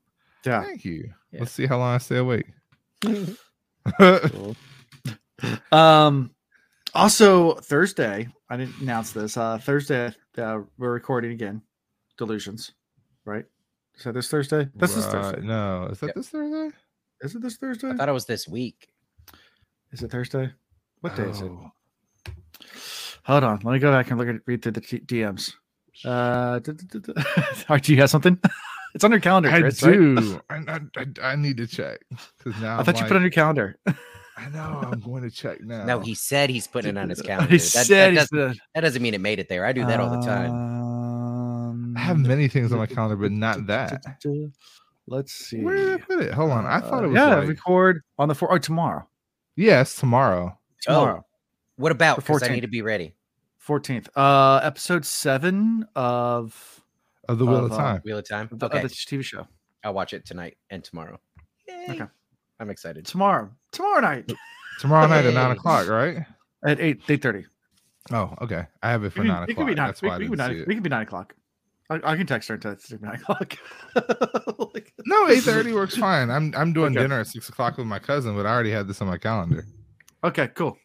Yeah. 0.45 0.63
thank 0.63 0.85
you. 0.85 1.11
Yeah. 1.31 1.39
Let's 1.41 1.51
see 1.51 1.65
how 1.65 1.77
long 1.79 1.95
I 1.95 1.97
stay 1.99 2.17
awake. 2.17 2.47
Um. 5.71 6.31
Also 6.93 7.55
Thursday, 7.55 8.29
I 8.49 8.55
didn't 8.57 8.79
announce 8.79 9.11
this. 9.11 9.35
Uh, 9.35 9.57
Thursday, 9.57 10.13
uh, 10.37 10.61
we're 10.77 10.93
recording 10.93 11.31
again. 11.33 11.61
Delusions, 12.17 12.71
right? 13.25 13.43
Is 13.97 14.05
that 14.05 14.13
this 14.13 14.29
Thursday? 14.29 14.69
This 14.75 14.95
Right, 14.95 15.03
Thursday. 15.11 15.41
No, 15.41 15.87
is 15.91 15.99
that 15.99 16.07
Yep. 16.07 16.15
this 16.15 16.29
Thursday? 16.29 16.75
Is 17.21 17.35
it 17.35 17.41
this 17.41 17.57
Thursday? 17.57 17.89
I 17.89 17.95
thought 17.95 18.07
it 18.07 18.13
was 18.13 18.25
this 18.25 18.47
week. 18.47 18.87
Is 19.91 20.01
it 20.03 20.09
Thursday? 20.11 20.53
What 21.01 21.17
day 21.17 21.23
is 21.23 21.41
it? 21.41 21.51
Oh, 21.51 21.71
Hold 23.25 23.43
on. 23.43 23.59
Let 23.63 23.73
me 23.73 23.79
go 23.79 23.91
back 23.91 24.09
and 24.09 24.17
look 24.17 24.29
at 24.29 24.35
read 24.45 24.61
through 24.61 24.71
the 24.73 24.81
T- 24.81 24.99
DMs. 24.99 25.53
Uh, 26.03 26.59
do 27.79 27.93
you 27.93 27.99
have 28.01 28.09
something? 28.09 28.37
it's 28.95 29.03
on 29.03 29.11
your 29.11 29.19
calendar, 29.19 29.49
I 29.49 29.61
Chris. 29.61 29.81
right? 29.83 29.93
do. 29.93 30.41
I, 30.49 30.55
I, 30.55 30.79
I, 30.97 31.05
I 31.31 31.35
need 31.35 31.57
to 31.57 31.67
check 31.67 31.99
because 32.37 32.59
now 32.61 32.75
I 32.75 32.79
I'm 32.79 32.85
thought 32.85 32.99
you 32.99 33.05
put 33.05 33.15
on 33.15 33.21
your 33.21 33.31
calendar. 33.31 33.77
I 34.37 34.49
know. 34.49 34.81
I'm 34.91 34.99
going 34.99 35.23
to 35.23 35.31
check 35.31 35.61
now. 35.61 35.85
No, 35.85 35.99
he 36.01 36.13
said 36.13 36.49
he's 36.49 36.67
putting 36.67 36.97
it 36.97 36.99
on 36.99 37.09
his 37.09 37.21
calendar. 37.21 37.51
he 37.51 37.57
That- 37.57 37.63
that, 37.73 37.85
said 37.85 38.09
he's 38.11 38.19
doesn't, 38.29 38.37
the. 38.37 38.55
that 38.73 38.81
doesn't 38.81 39.01
mean 39.01 39.13
it 39.13 39.21
made 39.21 39.39
it 39.39 39.47
there. 39.47 39.65
I 39.65 39.71
do 39.71 39.85
that 39.85 39.99
all 40.01 40.09
the 40.19 40.25
time. 40.25 40.51
Um, 40.51 41.93
I 41.97 42.01
have 42.01 42.19
many 42.19 42.47
things 42.49 42.71
on 42.73 42.77
my 42.79 42.85
calendar, 42.85 43.15
but 43.15 43.31
not 43.31 43.65
that. 43.67 44.03
Let's 45.07 45.31
see. 45.33 45.61
Where 45.61 45.75
did 45.75 45.93
I 45.93 45.97
put 46.03 46.19
it? 46.21 46.33
Hold 46.33 46.51
on. 46.51 46.65
I 46.65 46.79
thought 46.81 47.03
Uh, 47.03 47.05
it 47.05 47.07
was 47.09 47.15
yeah, 47.15 47.35
like, 47.35 47.47
record 47.47 48.01
on 48.19 48.27
the 48.27 48.35
four. 48.35 48.51
Oh, 48.51 48.57
tomorrow. 48.57 49.07
yes, 49.55 49.95
tomorrow. 49.95 50.57
Tomorrow, 50.81 51.25
What 51.77 51.91
about? 51.91 52.17
The 52.17 52.21
Because 52.23 52.43
I 52.43 52.49
need 52.49 52.61
to 52.61 52.67
be 52.67 52.81
ready. 52.81 53.14
Fourteenth. 53.69 54.07
Uh, 54.15 54.59
episode 54.63 55.03
seven 55.05 55.85
of 55.95 56.81
Of 57.27 57.39
the 57.39 57.45
Wheel 57.45 57.57
of 57.57 57.65
Of, 57.65 57.71
uh, 57.73 57.77
Time. 57.77 58.01
Wheel 58.05 58.19
of 58.19 58.27
Time. 58.29 58.47
of 58.51 58.59
the, 58.59 58.65
of 58.67 58.71
Okay, 58.73 58.81
the 58.83 58.87
TV 58.89 59.23
show. 59.23 59.47
I'll 59.83 59.93
watch 59.93 60.13
it 60.13 60.25
tonight 60.25 60.57
and 60.69 60.83
tomorrow. 60.83 61.19
Yay. 61.67 61.87
Okay. 61.89 62.05
I'm 62.59 62.69
excited. 62.69 63.05
Tomorrow. 63.05 63.49
Tomorrow 63.71 64.01
night 64.01 64.31
Tomorrow 64.79 65.07
night 65.07 65.25
at 65.25 65.33
nine 65.33 65.51
o'clock, 65.51 65.87
right? 65.87 66.25
at 66.65 66.79
eight 66.79 67.01
eight 67.09 67.21
thirty. 67.21 67.45
Oh, 68.11 68.33
okay. 68.41 68.65
I 68.83 68.91
have 68.91 69.03
it 69.03 69.11
for 69.13 69.21
We 69.23 69.27
nine 69.27 69.43
o'clock. 69.43 69.57
can 69.57 69.65
be 69.65 69.73
nine. 69.75 69.87
That's 69.87 70.01
We, 70.03 70.07
why 70.09 70.17
we, 70.19 70.25
can 70.27 70.31
didn't 70.33 70.37
be 70.37 70.43
see 70.43 70.53
nine 70.53 70.61
it. 70.61 70.67
we 70.67 70.73
can 70.75 70.83
be 70.83 70.89
nine 70.89 71.01
o'clock. 71.01 71.35
I, 71.89 71.99
I 72.03 72.15
can 72.17 72.25
text 72.27 72.47
her 72.49 72.57
to 72.57 72.75
to 72.75 72.97
nine 73.03 73.15
o'clock. 73.21 73.57
Like- 74.73 74.93
No, 75.05 75.27
eight 75.29 75.41
thirty 75.43 75.73
works 75.73 75.97
fine. 76.07 76.29
I'm 76.29 76.53
I'm 76.55 76.71
doing 76.71 76.93
Okay. 76.95 77.01
dinner 77.03 77.19
at 77.19 77.27
six 77.27 77.49
o'clock 77.49 77.77
with 77.77 77.87
my 77.87 77.99
cousin, 77.99 78.35
but 78.35 78.45
I 78.45 78.49
already 78.53 78.71
had 78.71 78.87
this 78.87 79.01
on 79.01 79.07
my 79.07 79.17
calendar. 79.17 79.65
Okay, 80.23 80.49
cool. 80.49 80.77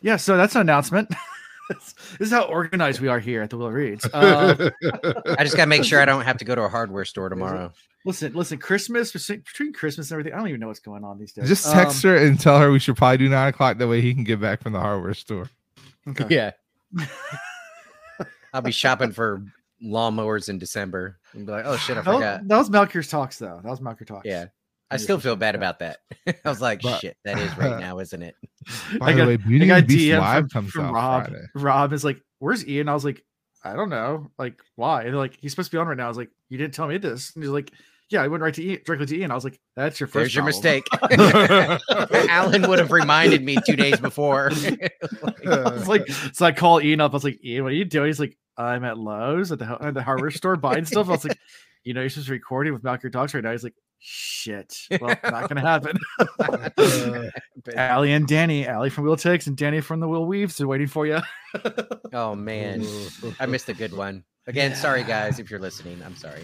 Yeah, 0.00 0.16
so 0.16 0.36
that's 0.36 0.54
an 0.54 0.60
announcement. 0.62 1.08
this 1.68 1.94
is 2.20 2.30
how 2.30 2.42
organized 2.44 3.00
we 3.00 3.08
are 3.08 3.18
here 3.20 3.42
at 3.42 3.50
the 3.50 3.56
Wheel 3.58 3.70
Reads. 3.70 4.04
Uh, 4.12 4.70
I 5.38 5.44
just 5.44 5.56
gotta 5.56 5.68
make 5.68 5.84
sure 5.84 6.00
I 6.00 6.04
don't 6.04 6.22
have 6.22 6.38
to 6.38 6.44
go 6.44 6.54
to 6.54 6.62
a 6.62 6.68
hardware 6.68 7.04
store 7.04 7.28
tomorrow. 7.28 7.72
listen, 8.04 8.32
listen. 8.34 8.58
Christmas 8.58 9.12
between 9.12 9.72
Christmas 9.72 10.10
and 10.10 10.14
everything. 10.20 10.34
I 10.34 10.38
don't 10.38 10.48
even 10.48 10.60
know 10.60 10.68
what's 10.68 10.80
going 10.80 11.04
on 11.04 11.18
these 11.18 11.32
days. 11.32 11.48
Just 11.48 11.70
text 11.72 12.04
Um, 12.04 12.10
her 12.10 12.16
and 12.18 12.38
tell 12.38 12.58
her 12.58 12.70
we 12.70 12.78
should 12.78 12.96
probably 12.96 13.18
do 13.18 13.28
nine 13.28 13.48
o'clock. 13.48 13.78
That 13.78 13.88
way 13.88 14.00
he 14.00 14.12
can 14.14 14.24
get 14.24 14.40
back 14.40 14.62
from 14.62 14.72
the 14.72 14.80
hardware 14.80 15.14
store. 15.14 15.48
okay. 16.08 16.26
Yeah. 16.28 16.50
I'll 18.52 18.62
be 18.62 18.70
shopping 18.70 19.10
for 19.12 19.42
lawnmowers 19.82 20.48
in 20.48 20.58
December 20.58 21.18
and 21.32 21.44
be 21.44 21.52
like, 21.52 21.64
oh 21.66 21.76
shit, 21.76 21.96
I 21.96 22.02
That 22.02 22.06
was, 22.10 22.16
forgot. 22.16 22.48
that 22.48 22.56
was 22.58 22.70
Malkier's 22.70 23.08
talks, 23.08 23.38
though. 23.38 23.60
That 23.62 23.68
was 23.68 23.80
Malkier 23.80 24.06
talks. 24.06 24.24
Yeah. 24.26 24.46
I 24.90 24.96
still 24.98 25.18
feel 25.18 25.34
bad 25.36 25.54
about 25.54 25.78
that. 25.80 25.98
I 26.26 26.48
was 26.48 26.60
like, 26.60 26.82
But- 26.82 27.00
shit, 27.00 27.16
that 27.24 27.38
is 27.38 27.56
right 27.58 27.80
now, 27.80 27.98
isn't 27.98 28.22
it? 28.22 28.34
By 28.98 29.08
I 29.08 29.12
the 29.12 29.18
got, 29.18 29.28
way, 29.28 29.36
Beauty 29.36 29.64
I 29.64 29.68
got 29.68 29.78
and 29.78 29.88
the 29.88 29.94
Beast 29.96 30.10
DM 30.12 30.20
Live 30.20 30.42
from, 30.42 30.48
comes 30.50 30.70
from 30.72 30.84
out 30.86 30.92
Rob. 30.94 31.24
Friday. 31.28 31.42
Rob 31.54 31.92
is 31.92 32.04
like, 32.04 32.20
"Where's 32.38 32.66
Ian?" 32.66 32.88
I 32.88 32.94
was 32.94 33.04
like, 33.04 33.22
"I 33.64 33.74
don't 33.74 33.90
know. 33.90 34.30
Like, 34.38 34.60
why?" 34.76 35.02
And 35.02 35.08
they're 35.10 35.16
like, 35.18 35.36
"He's 35.40 35.52
supposed 35.52 35.70
to 35.70 35.76
be 35.76 35.80
on 35.80 35.86
right 35.88 35.96
now." 35.96 36.06
I 36.06 36.08
was 36.08 36.16
like, 36.16 36.30
"You 36.48 36.58
didn't 36.58 36.74
tell 36.74 36.86
me 36.86 36.98
this." 36.98 37.34
And 37.34 37.42
he's 37.44 37.50
like, 37.50 37.70
"Yeah, 38.10 38.22
I 38.22 38.28
went 38.28 38.42
right 38.42 38.54
to 38.54 38.62
Ian, 38.62 38.80
directly 38.86 39.06
to 39.06 39.16
Ian." 39.18 39.30
I 39.30 39.34
was 39.34 39.44
like, 39.44 39.58
"That's 39.76 39.98
your 40.00 40.06
first. 40.06 40.14
There's 40.14 40.34
your 40.34 40.44
mistake. 40.44 40.84
Alan 42.28 42.68
would 42.68 42.78
have 42.78 42.92
reminded 42.92 43.42
me 43.42 43.56
two 43.66 43.76
days 43.76 43.98
before. 44.00 44.50
I 44.50 45.70
was 45.72 45.88
like, 45.88 46.06
so 46.32 46.46
I 46.46 46.52
call 46.52 46.80
Ian 46.80 47.00
up. 47.00 47.12
I 47.12 47.14
was 47.16 47.24
like, 47.24 47.42
Ian, 47.44 47.64
what 47.64 47.72
are 47.72 47.76
you 47.76 47.84
doing? 47.84 48.06
He's 48.06 48.20
like, 48.20 48.36
I'm 48.56 48.84
at 48.84 48.98
Lowe's 48.98 49.52
at 49.52 49.58
the 49.58 49.76
at 49.80 49.94
the 49.94 50.02
hardware 50.02 50.30
store 50.30 50.56
buying 50.56 50.84
stuff. 50.84 51.08
I 51.08 51.12
was 51.12 51.24
like, 51.24 51.38
you 51.84 51.94
know, 51.94 52.00
you're 52.00 52.10
supposed 52.10 52.26
to 52.26 52.32
be 52.32 52.36
recording 52.38 52.72
with 52.72 52.82
Malkier 52.82 53.12
Talks 53.12 53.34
right 53.34 53.42
now. 53.44 53.50
He's 53.52 53.64
like, 53.64 53.74
Shit. 54.06 54.86
Well, 55.00 55.16
not 55.24 55.48
gonna 55.48 55.62
happen. 55.62 55.96
Uh, 56.18 56.68
but- 57.64 57.74
Allie 57.74 58.12
and 58.12 58.26
Danny, 58.28 58.66
Allie 58.66 58.90
from 58.90 59.04
Wheel 59.04 59.16
Takes 59.16 59.46
and 59.46 59.56
Danny 59.56 59.80
from 59.80 59.98
the 60.00 60.06
Wheel 60.06 60.26
Weaves 60.26 60.60
are 60.60 60.68
waiting 60.68 60.86
for 60.88 61.06
you. 61.06 61.20
oh 62.12 62.34
man, 62.34 62.84
I 63.40 63.46
missed 63.46 63.70
a 63.70 63.74
good 63.74 63.94
one. 63.94 64.22
Again, 64.46 64.74
sorry 64.74 65.04
guys 65.04 65.38
if 65.38 65.50
you're 65.50 65.58
listening. 65.60 66.02
I'm 66.04 66.16
sorry. 66.16 66.42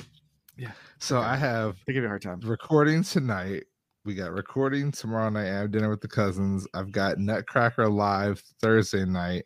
Yeah. 0.57 0.70
So 1.01 1.20
I 1.20 1.37
have 1.37 1.77
They 1.87 1.92
give 1.92 2.03
you 2.03 2.07
a 2.07 2.09
hard 2.09 2.23
time. 2.23 2.40
recording 2.40 3.03
tonight. 3.03 3.64
We 4.07 4.14
got 4.14 4.33
recording 4.33 4.90
tomorrow 4.90 5.29
night. 5.29 5.49
I 5.51 5.59
have 5.59 5.70
dinner 5.70 5.90
with 5.90 6.01
the 6.01 6.09
cousins. 6.09 6.66
I've 6.73 6.90
got 6.92 7.18
Nutcracker 7.18 7.87
live 7.90 8.42
Thursday 8.62 9.05
night. 9.05 9.44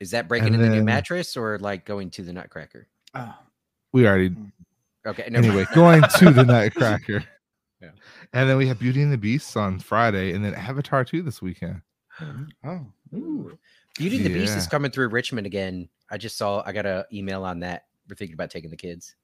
Is 0.00 0.10
that 0.12 0.28
breaking 0.28 0.54
And 0.54 0.62
in 0.62 0.70
the 0.70 0.76
new 0.76 0.82
mattress 0.82 1.36
or 1.36 1.58
like 1.58 1.84
going 1.84 2.08
to 2.12 2.22
the 2.22 2.32
Nutcracker? 2.32 2.88
Oh, 3.14 3.34
We 3.92 4.06
already 4.08 4.34
Okay. 5.06 5.28
never 5.30 5.46
anyway 5.46 5.66
going 5.74 6.02
to 6.18 6.30
the 6.30 6.44
Nutcracker. 6.44 7.22
Yeah. 7.80 7.90
And 8.32 8.48
then 8.48 8.56
we 8.56 8.66
have 8.66 8.78
Beauty 8.78 9.02
and 9.02 9.12
the 9.12 9.18
Beast 9.18 9.56
on 9.56 9.78
Friday, 9.78 10.32
and 10.32 10.44
then 10.44 10.54
Avatar 10.54 11.04
2 11.04 11.22
this 11.22 11.40
weekend. 11.40 11.80
oh, 12.64 12.86
ooh. 13.14 13.58
Beauty 13.98 14.16
and 14.18 14.26
the 14.26 14.34
Beast 14.34 14.56
is 14.56 14.66
coming 14.66 14.90
through 14.90 15.08
Richmond 15.08 15.46
again. 15.46 15.88
I 16.10 16.18
just 16.18 16.36
saw. 16.36 16.62
I 16.66 16.72
got 16.72 16.86
an 16.86 17.04
email 17.12 17.44
on 17.44 17.60
that. 17.60 17.86
We're 18.08 18.16
thinking 18.16 18.34
about 18.34 18.50
taking 18.50 18.70
the 18.70 18.76
kids. 18.76 19.14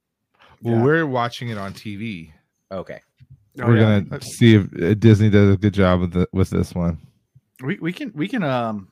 Well, 0.62 0.76
Yeah. 0.76 0.82
we're 0.82 1.06
watching 1.06 1.48
it 1.50 1.58
on 1.58 1.72
TV. 1.72 2.32
Okay. 2.72 3.00
Oh, 3.60 3.66
we're 3.66 3.76
yeah. 3.78 4.00
gonna 4.00 4.20
see 4.22 4.56
if 4.56 4.64
uh, 4.82 4.94
Disney 4.94 5.30
does 5.30 5.54
a 5.54 5.56
good 5.56 5.72
job 5.74 6.00
with 6.00 6.12
the, 6.12 6.28
with 6.32 6.50
this 6.50 6.74
one. 6.74 6.98
We 7.62 7.78
we 7.78 7.92
can 7.92 8.12
we 8.14 8.28
can 8.28 8.42
um 8.42 8.88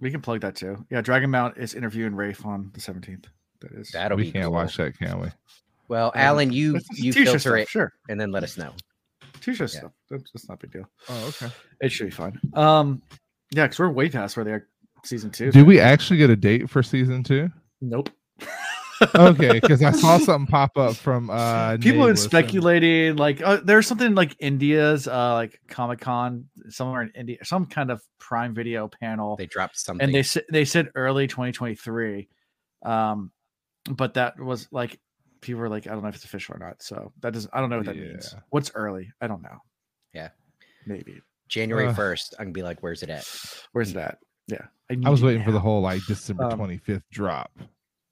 we 0.00 0.10
can 0.10 0.20
plug 0.20 0.40
that 0.40 0.56
too. 0.56 0.84
Yeah, 0.90 1.02
Dragonmount 1.02 1.56
is 1.58 1.74
interviewing 1.74 2.14
Rafe 2.16 2.44
on 2.44 2.70
the 2.74 2.80
seventeenth. 2.80 3.28
That 3.60 3.72
is 3.72 3.90
That'll 3.92 4.16
we 4.16 4.24
be 4.24 4.32
can't 4.32 4.44
cool. 4.46 4.52
watch 4.54 4.76
that, 4.78 4.98
can 4.98 5.20
we? 5.20 5.28
Well, 5.88 6.06
Um, 6.14 6.20
Alan, 6.20 6.52
you 6.52 6.80
you 6.94 7.12
filter 7.12 7.38
stuff, 7.38 7.54
it 7.56 7.68
Sure, 7.68 7.92
and 8.08 8.20
then 8.20 8.30
let 8.32 8.42
us 8.42 8.56
know. 8.58 8.72
T-shirt 9.38 9.72
Yeah. 9.72 9.80
stuff. 9.80 9.92
That's, 10.10 10.30
that's 10.32 10.48
not 10.48 10.54
a 10.54 10.58
big 10.58 10.72
deal. 10.72 10.90
Oh, 11.08 11.28
okay. 11.28 11.52
It 11.80 11.90
should 11.92 12.06
be 12.06 12.10
fine. 12.10 12.38
Um, 12.54 13.02
yeah, 13.50 13.64
because 13.64 13.78
we're 13.78 13.90
way 13.90 14.08
past 14.10 14.36
where 14.36 14.44
they 14.44 14.52
are 14.52 14.66
season 15.04 15.30
two. 15.30 15.50
Did 15.50 15.66
we 15.66 15.80
actually 15.80 16.18
get 16.18 16.30
a 16.30 16.36
date 16.36 16.68
for 16.68 16.82
season 16.82 17.22
two? 17.22 17.50
Nope. 17.80 18.10
Okay, 19.14 19.60
because 19.60 19.80
I 19.80 19.92
saw 19.92 20.18
something 20.18 20.48
pop 20.48 20.76
up 20.76 20.96
from 20.96 21.30
uh 21.30 21.34
People 21.34 21.44
have 21.70 21.80
been 21.80 21.90
Nameless 21.98 22.22
and- 22.24 22.30
speculating 22.30 23.14
like 23.16 23.40
uh, 23.40 23.60
there's 23.62 23.86
something 23.86 24.16
like 24.16 24.34
India's 24.40 25.06
uh 25.06 25.34
like 25.34 25.60
Comic 25.68 26.00
Con 26.00 26.46
somewhere 26.68 27.02
in 27.02 27.12
India, 27.14 27.36
some 27.44 27.66
kind 27.66 27.92
of 27.92 28.02
Prime 28.18 28.54
Video 28.54 28.88
panel, 28.88 29.36
They 29.36 29.46
dropped 29.46 29.78
something. 29.78 30.04
and 30.04 30.12
they 30.12 30.24
said 30.24 30.44
they 30.50 30.64
said 30.64 30.88
early 30.96 31.28
2023, 31.28 32.28
um, 32.84 33.30
but 33.88 34.14
that 34.14 34.40
was 34.40 34.66
like 34.72 34.98
people 35.40 35.62
are 35.62 35.68
like 35.68 35.86
I 35.86 35.90
don't 35.90 36.02
know 36.02 36.08
if 36.08 36.14
it's 36.16 36.24
official 36.24 36.54
or 36.56 36.58
not, 36.58 36.82
so 36.82 37.12
that 37.20 37.32
doesn't 37.32 37.50
I 37.54 37.60
don't 37.60 37.70
know 37.70 37.78
what 37.78 37.86
that 37.86 37.96
means. 37.96 38.34
What's 38.50 38.70
early? 38.74 39.10
I 39.20 39.26
don't 39.26 39.42
know. 39.42 39.58
Yeah. 40.12 40.30
maybe. 40.86 41.20
January 41.48 41.86
Uh, 41.88 41.94
first. 41.94 42.34
I'm 42.38 42.46
gonna 42.46 42.52
be 42.52 42.62
like, 42.62 42.82
"Where's 42.82 43.02
it 43.02 43.10
at?" 43.10 43.26
Where's 43.72 43.92
that? 43.94 44.18
Yeah, 44.48 44.66
I 44.90 44.94
was 45.10 45.20
need 45.22 45.26
it 45.28 45.30
waiting 45.30 45.44
for 45.44 45.52
the 45.52 45.60
whole 45.60 45.80
like 45.80 46.02
December 46.06 46.44
Um, 46.44 46.52
twenty 46.58 46.78
fifth 46.78 47.04
drop. 47.10 47.50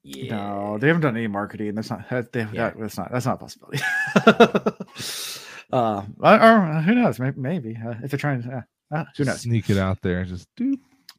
Yeah. 0.02 0.36
No, 0.36 0.78
they 0.78 0.86
haven't 0.86 1.02
done 1.02 1.16
any 1.16 1.26
marketing. 1.26 1.74
That's 1.74 1.90
not. 1.90 2.08
That, 2.10 2.32
they, 2.32 2.40
Yeah. 2.40 2.70
that, 2.70 2.78
that's 2.78 2.96
not. 2.96 3.10
That's 3.10 3.26
not 3.26 3.34
a 3.34 3.38
possibility. 3.38 3.82
uh, 5.72 6.02
or, 6.20 6.32
or 6.32 6.80
who 6.82 6.94
knows? 6.94 7.18
Maybe, 7.18 7.40
maybe 7.40 7.76
uh, 7.84 7.94
if 8.02 8.10
they're 8.10 8.18
trying. 8.18 8.42
to 8.42 8.64
Uh, 8.92 8.94
uh, 8.96 9.04
who 9.16 9.24
knows? 9.24 9.40
Sneak 9.40 9.68
it 9.68 9.78
out 9.78 10.00
there 10.02 10.20
and 10.20 10.28
just 10.28 10.48
do. 10.56 10.76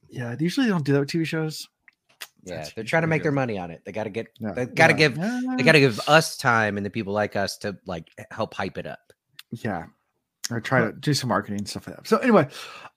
Yeah, 0.09 0.29
usually 0.31 0.35
they 0.35 0.43
usually 0.45 0.67
don't 0.67 0.85
do 0.85 0.93
that 0.93 1.01
with 1.01 1.09
TV 1.09 1.25
shows. 1.25 1.67
Yeah, 2.47 2.57
That's 2.57 2.73
they're 2.73 2.83
trying 2.83 3.03
to 3.03 3.07
make 3.07 3.19
usually 3.19 3.23
their 3.25 3.31
money 3.33 3.57
on 3.57 3.71
it. 3.71 3.81
They 3.85 3.91
got 3.91 4.05
to 4.05 4.09
get. 4.09 4.27
Yeah, 4.39 4.51
They 4.53 4.65
got 4.65 4.87
to 4.87 4.93
yeah, 4.93 4.97
give. 4.97 5.17
yeah, 5.17 5.41
They 5.57 5.63
got 5.63 5.71
to 5.73 5.79
give 5.79 5.99
us 6.07 6.37
time 6.37 6.77
and 6.77 6.85
the 6.85 6.89
people 6.89 7.13
like 7.13 7.35
us 7.35 7.57
to 7.59 7.77
like 7.85 8.09
help 8.31 8.53
hype 8.53 8.77
it 8.77 8.87
up. 8.87 8.99
yeah, 9.51 9.85
or 10.51 10.61
try 10.61 10.81
to 10.81 10.91
do 10.93 11.13
some 11.13 11.29
marketing 11.29 11.59
and 11.59 11.67
stuff 11.69 11.87
like 11.87 11.97
that. 11.97 12.07
So 12.07 12.17
anyway, 12.17 12.47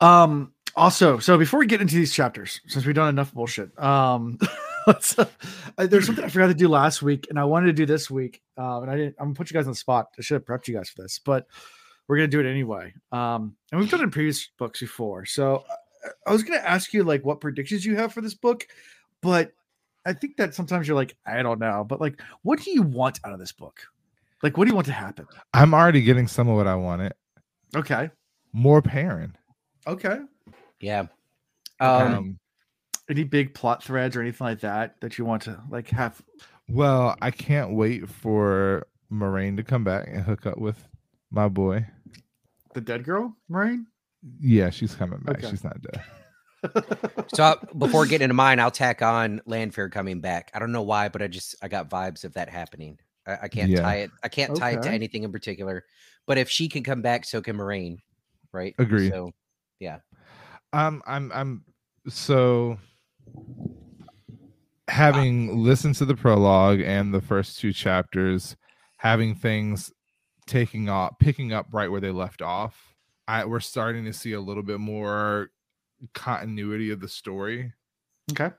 um, 0.00 0.52
also, 0.76 1.18
so 1.18 1.36
before 1.36 1.58
we 1.60 1.66
get 1.66 1.80
into 1.80 1.96
these 1.96 2.12
chapters, 2.12 2.60
since 2.68 2.86
we've 2.86 2.94
done 2.94 3.08
enough 3.08 3.34
bullshit, 3.34 3.76
um, 3.82 4.38
let's, 4.86 5.18
uh, 5.18 5.26
there's 5.76 6.06
something 6.06 6.24
I 6.24 6.28
forgot 6.28 6.46
to 6.46 6.54
do 6.54 6.68
last 6.68 7.02
week, 7.02 7.26
and 7.28 7.38
I 7.40 7.44
wanted 7.44 7.66
to 7.66 7.72
do 7.72 7.86
this 7.86 8.08
week, 8.10 8.40
um, 8.56 8.82
and 8.84 8.90
I 8.92 8.96
didn't. 8.96 9.16
I'm 9.18 9.26
gonna 9.26 9.34
put 9.34 9.50
you 9.50 9.54
guys 9.54 9.66
on 9.66 9.72
the 9.72 9.76
spot. 9.76 10.10
I 10.18 10.22
should 10.22 10.34
have 10.36 10.44
prepped 10.44 10.68
you 10.68 10.74
guys 10.74 10.88
for 10.88 11.02
this, 11.02 11.18
but 11.18 11.46
we're 12.06 12.16
gonna 12.16 12.28
do 12.28 12.38
it 12.40 12.46
anyway. 12.46 12.94
Um, 13.10 13.56
and 13.72 13.80
we've 13.80 13.90
done 13.90 14.00
it 14.00 14.04
in 14.04 14.10
previous 14.10 14.48
books 14.58 14.78
before, 14.80 15.26
so 15.26 15.64
uh, 15.68 16.10
I 16.26 16.32
was 16.32 16.44
gonna 16.44 16.60
ask 16.60 16.92
you 16.94 17.02
like 17.02 17.24
what 17.24 17.40
predictions 17.40 17.84
you 17.84 17.96
have 17.96 18.12
for 18.12 18.20
this 18.20 18.34
book, 18.34 18.66
but 19.22 19.52
I 20.06 20.12
think 20.12 20.36
that 20.36 20.54
sometimes 20.54 20.88
you're 20.88 20.96
like, 20.96 21.16
I 21.26 21.42
don't 21.42 21.60
know, 21.60 21.84
but 21.84 22.00
like, 22.00 22.20
what 22.42 22.60
do 22.60 22.70
you 22.70 22.82
want 22.82 23.20
out 23.24 23.32
of 23.32 23.38
this 23.38 23.52
book? 23.52 23.80
Like, 24.42 24.56
what 24.56 24.64
do 24.64 24.70
you 24.70 24.74
want 24.74 24.86
to 24.86 24.92
happen? 24.92 25.26
I'm 25.52 25.74
already 25.74 26.02
getting 26.02 26.26
some 26.26 26.48
of 26.48 26.56
what 26.56 26.66
I 26.66 26.74
wanted. 26.74 27.12
Okay. 27.76 28.10
More 28.52 28.80
Perrin. 28.80 29.36
Okay. 29.86 30.18
Yeah. 30.80 31.06
Okay. 31.80 32.14
Um, 32.14 32.38
Any 33.08 33.24
big 33.24 33.54
plot 33.54 33.82
threads 33.82 34.16
or 34.16 34.22
anything 34.22 34.46
like 34.46 34.60
that 34.60 35.00
that 35.00 35.18
you 35.18 35.24
want 35.24 35.42
to 35.42 35.60
like 35.70 35.88
have? 35.90 36.22
Well, 36.68 37.16
I 37.20 37.30
can't 37.30 37.72
wait 37.72 38.08
for 38.08 38.86
Moiraine 39.12 39.56
to 39.56 39.62
come 39.62 39.84
back 39.84 40.08
and 40.08 40.22
hook 40.22 40.46
up 40.46 40.58
with 40.58 40.88
my 41.30 41.48
boy. 41.48 41.86
The 42.74 42.80
dead 42.80 43.04
girl, 43.04 43.36
Moiraine. 43.50 43.84
Yeah, 44.40 44.70
she's 44.70 44.94
coming 44.94 45.18
back. 45.20 45.38
Okay. 45.38 45.50
She's 45.50 45.64
not 45.64 45.80
dead. 45.82 46.02
So 47.34 47.44
I- 47.44 47.56
before 47.78 48.06
getting 48.06 48.24
into 48.24 48.34
mine, 48.34 48.60
I'll 48.60 48.70
tack 48.70 49.02
on 49.02 49.40
Lanfear 49.46 49.88
coming 49.88 50.20
back. 50.20 50.50
I 50.54 50.58
don't 50.58 50.72
know 50.72 50.82
why, 50.82 51.08
but 51.08 51.22
I 51.22 51.26
just 51.26 51.54
I 51.62 51.68
got 51.68 51.88
vibes 51.88 52.24
of 52.24 52.34
that 52.34 52.48
happening. 52.48 52.98
I, 53.26 53.38
I 53.42 53.48
can't 53.48 53.70
Yeah. 53.70 53.82
tie 53.82 53.96
it. 53.96 54.10
I 54.22 54.28
can't 54.28 54.56
tie 54.56 54.70
it 54.72 54.82
to 54.82 54.90
anything 54.90 55.22
in 55.22 55.32
particular. 55.32 55.84
But 56.26 56.38
if 56.38 56.50
she 56.50 56.68
can 56.68 56.82
come 56.82 57.02
back, 57.02 57.24
so 57.24 57.40
can 57.40 57.56
Moiraine, 57.56 57.98
right? 58.52 58.74
Agree. 58.78 59.08
So 59.08 59.32
yeah. 59.78 59.98
Um, 60.72 61.02
I'm 61.06 61.32
I'm 61.32 61.64
so 62.08 62.78
having 64.88 65.62
listened 65.62 65.94
to 65.96 66.04
the 66.04 66.14
prologue 66.16 66.80
and 66.80 67.14
the 67.14 67.20
first 67.20 67.58
two 67.58 67.72
chapters, 67.72 68.56
having 68.98 69.34
things 69.34 69.92
taking 70.46 70.88
off, 70.88 71.18
picking 71.18 71.52
up 71.52 71.66
right 71.72 71.90
where 71.90 72.00
they 72.00 72.10
left 72.10 72.42
off. 72.42 72.94
I 73.28 73.44
we're 73.44 73.60
starting 73.60 74.04
to 74.06 74.12
see 74.12 74.32
a 74.32 74.40
little 74.40 74.62
bit 74.64 74.80
more 74.80 75.50
continuity 76.14 76.90
of 76.90 77.00
the 77.00 77.08
story. 77.08 77.72
okay. 78.32 78.50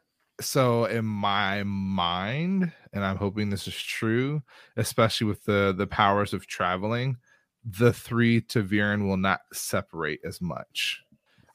so 0.42 0.86
in 0.86 1.06
my 1.06 1.64
mind 1.64 2.72
and 2.94 3.04
i'm 3.06 3.18
hoping 3.18 3.50
this 3.50 3.68
is 3.68 3.76
true 3.76 4.42
especially 4.78 5.28
with 5.28 5.44
the 5.46 5.74
the 5.78 5.88
powers 5.88 6.34
of 6.34 6.48
traveling 6.48 7.16
the 7.64 7.94
three 7.94 8.42
ta'veren 8.42 9.08
will 9.08 9.18
not 9.18 9.42
separate 9.54 10.20
as 10.26 10.42
much 10.42 11.02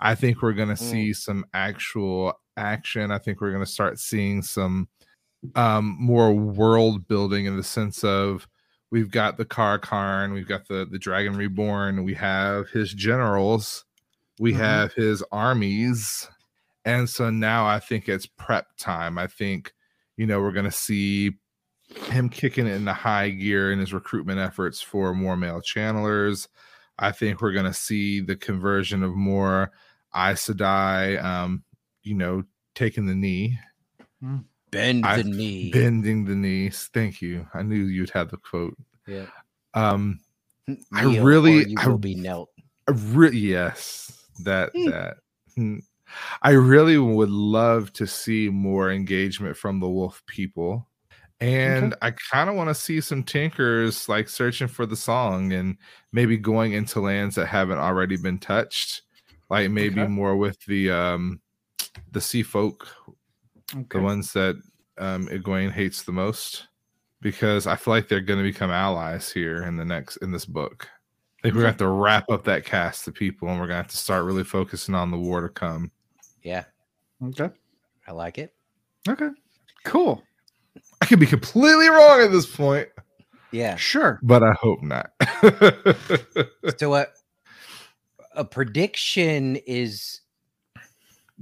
i 0.01 0.15
think 0.15 0.41
we're 0.43 0.53
going 0.53 0.69
to 0.69 0.75
Mm. 0.83 0.91
see 0.91 1.13
some 1.13 1.45
actual 1.55 2.33
action 2.57 3.11
i 3.11 3.19
think 3.19 3.41
we're 3.41 3.51
going 3.51 3.65
to 3.65 3.71
start 3.71 3.99
seeing 3.99 4.41
some 4.43 4.89
um 5.57 5.97
more 5.99 6.33
world 6.33 7.09
building 7.09 7.47
in 7.47 7.57
the 7.57 7.63
sense 7.65 8.05
of 8.05 8.47
we've 8.93 9.11
got 9.11 9.37
the 9.37 9.45
Car'a'carn 9.45 10.33
we've 10.33 10.47
got 10.49 10.69
the 10.69 10.87
the 10.91 10.99
dragon 10.99 11.35
reborn 11.37 12.05
we 12.05 12.15
have 12.15 12.69
his 12.71 12.93
generals 12.95 13.85
we 14.39 14.53
Mhm. 14.53 14.57
have 14.57 14.93
his 14.95 15.23
armies 15.33 16.29
and 16.85 17.11
so 17.11 17.31
now 17.31 17.67
I 17.67 17.81
think 17.81 18.09
it's 18.09 18.27
prep 18.27 18.69
time. 18.79 19.19
I 19.19 19.27
think, 19.27 19.73
you 20.17 20.25
know, 20.25 20.41
we're 20.41 20.53
going 20.53 20.67
to 20.67 20.71
see 20.71 21.33
him 22.11 22.29
kicking 22.29 22.69
it 22.69 22.75
into 22.75 22.93
high 22.93 23.31
gear 23.31 23.73
in 23.73 23.81
his 23.81 23.93
recruitment 23.93 24.39
efforts 24.39 24.81
for 24.81 25.13
more 25.13 25.37
male 25.37 25.61
channelers. 25.61 26.47
I 26.99 27.11
think 27.11 27.41
we're 27.43 27.53
going 27.53 27.67
to 27.67 27.73
see 27.75 28.21
the 28.21 28.37
conversion 28.37 29.03
of 29.03 29.17
more 29.17 29.73
Aes 30.15 30.47
Sedai, 30.47 31.21
um, 31.25 31.65
you 32.05 32.15
know, 32.15 32.45
taking 32.77 33.07
the 33.07 33.15
knee, 33.17 33.59
bend 34.71 35.05
I- 35.05 35.23
the 35.23 35.29
knee. 35.29 35.71
bending 35.73 36.25
the 36.25 36.37
knees. 36.37 36.89
Thank 36.95 37.21
you. 37.21 37.49
I 37.53 37.63
knew 37.63 37.83
you'd 37.83 38.11
have 38.11 38.31
the 38.31 38.37
quote. 38.37 38.77
Yeah. 39.09 39.27
Um, 39.75 40.21
I 40.93 41.05
Kneel, 41.05 41.23
or 41.23 41.27
really- 41.27 41.69
you 41.71 41.77
I- 41.79 41.89
will 41.89 41.99
be 41.99 42.15
knelt. 42.15 42.51
I 42.89 42.93
re- 42.93 43.37
yes, 43.37 44.16
that 44.41 44.71
Hmm. 44.75 44.91
that. 44.91 45.17
Hmm. 45.57 45.79
I 46.43 46.53
really 46.53 46.99
would 46.99 47.31
love 47.31 47.93
to 47.95 48.07
see 48.07 48.49
more 48.49 48.91
engagement 48.93 49.57
from 49.57 49.81
the 49.81 49.89
wolf 49.89 50.23
people. 50.27 50.89
And 51.41 51.95
I 52.03 52.13
kind 52.13 52.49
of 52.49 52.57
want 52.57 52.71
to 52.71 52.75
see 52.75 53.01
some 53.01 53.23
tinkers 53.25 54.09
like 54.09 54.29
searching 54.29 54.69
for 54.69 54.87
the 54.87 54.97
song 54.97 55.53
and 55.53 55.77
maybe 56.13 56.37
going 56.39 56.73
into 56.75 57.01
lands 57.01 57.35
that 57.37 57.47
haven't 57.47 57.79
already 57.79 58.17
been 58.17 58.39
touched. 58.39 59.03
Like 59.51 59.71
maybe 59.71 60.01
Okay. 60.03 60.11
more 60.11 60.37
with 60.37 60.59
the 60.67 60.91
um 60.91 61.41
the 62.13 62.21
sea 62.21 62.43
folk, 62.43 62.89
Okay. 63.75 63.99
the 63.99 64.01
ones 64.01 64.33
that 64.35 64.57
um 64.99 65.29
Egwene 65.29 65.73
hates 65.73 66.03
the 66.05 66.13
most. 66.13 66.69
Because 67.21 67.67
I 67.67 67.77
feel 67.77 67.95
like 67.95 68.09
they're 68.09 68.21
gonna 68.21 68.43
become 68.43 68.71
allies 68.71 69.31
here 69.33 69.65
in 69.65 69.77
the 69.77 69.85
next 69.85 70.19
in 70.19 70.33
this 70.33 70.47
book. 70.47 70.89
I 71.47 71.49
think 71.49 71.55
we're 71.55 71.61
gonna 71.63 71.71
have 71.73 71.77
to 71.79 71.89
wrap 71.89 72.29
up 72.29 72.43
that 72.45 72.65
cast 72.65 73.07
of 73.07 73.15
people 73.15 73.49
and 73.49 73.61
we're 73.61 73.67
gonna 73.69 73.77
have 73.77 73.87
to 73.89 73.97
start 73.97 74.25
really 74.25 74.43
focusing 74.43 74.97
on 74.97 75.13
the 75.13 75.19
war 75.19 75.41
to 75.43 75.49
come. 75.49 75.93
Yeah, 76.43 76.65
Okay. 77.25 77.51
I 78.09 78.13
like 78.13 78.39
it. 78.39 78.53
Okay. 79.09 79.29
Cool. 79.85 80.23
I 81.01 81.07
could 81.07 81.21
be 81.21 81.27
completely 81.27 81.89
wrong 81.89 82.21
at 82.21 82.33
this 82.33 82.47
point. 82.47 82.89
Yeah. 83.53 83.77
Sure. 83.77 84.19
but 84.25 84.43
I 84.43 84.53
hope 84.61 84.83
not. 84.83 85.13
So 86.79 86.95
a 86.95 87.07
a 88.35 88.45
prediction 88.45 89.57
is 89.67 90.23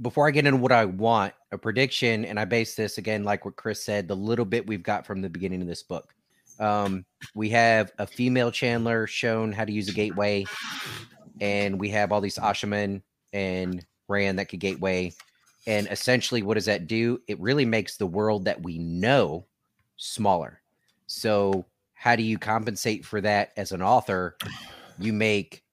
before 0.01 0.27
I 0.27 0.31
get 0.31 0.45
into 0.45 0.59
what 0.59 0.71
I 0.71 0.85
want, 0.85 1.33
a 1.51 1.57
prediction, 1.57 2.25
and 2.25 2.39
I 2.39 2.45
base 2.45 2.75
this 2.75 2.99
again, 2.99 3.23
like 3.23 3.43
what 3.43 3.55
Chris 3.55 3.83
said, 3.83 4.07
the 4.07 4.15
little 4.15 4.45
bit 4.45 4.67
we've 4.67 4.83
got 4.83 5.05
from 5.05 5.21
the 5.21 5.29
beginning 5.29 5.61
of 5.61 5.67
this 5.67 5.81
book. 5.83 6.13
Um, 6.59 7.05
we 7.33 7.49
have 7.49 7.91
a 7.97 8.07
female 8.07 8.51
channeler 8.51 9.07
shown 9.07 9.51
how 9.51 9.65
to 9.65 9.71
use 9.71 9.89
a 9.89 9.93
gateway, 9.93 10.45
and 11.41 11.79
we 11.79 11.89
have 11.89 12.11
all 12.11 12.21
these 12.21 12.37
Asha'man 12.37 13.01
and 13.33 13.85
Rand 14.07 14.39
that 14.39 14.49
could 14.49 14.59
gateway. 14.59 15.13
And 15.67 15.87
essentially, 15.89 16.43
what 16.43 16.53
does 16.53 16.65
that 16.65 16.87
do? 16.87 17.19
It 17.27 17.39
really 17.39 17.65
makes 17.65 17.97
the 17.97 18.05
world 18.05 18.45
that 18.45 18.61
we 18.61 18.77
know 18.77 19.45
smaller. 19.97 20.61
So, 21.07 21.65
how 21.93 22.15
do 22.15 22.23
you 22.23 22.37
compensate 22.37 23.05
for 23.05 23.19
that 23.21 23.51
as 23.57 23.71
an 23.71 23.81
author? 23.81 24.37
You 24.99 25.11
make 25.11 25.63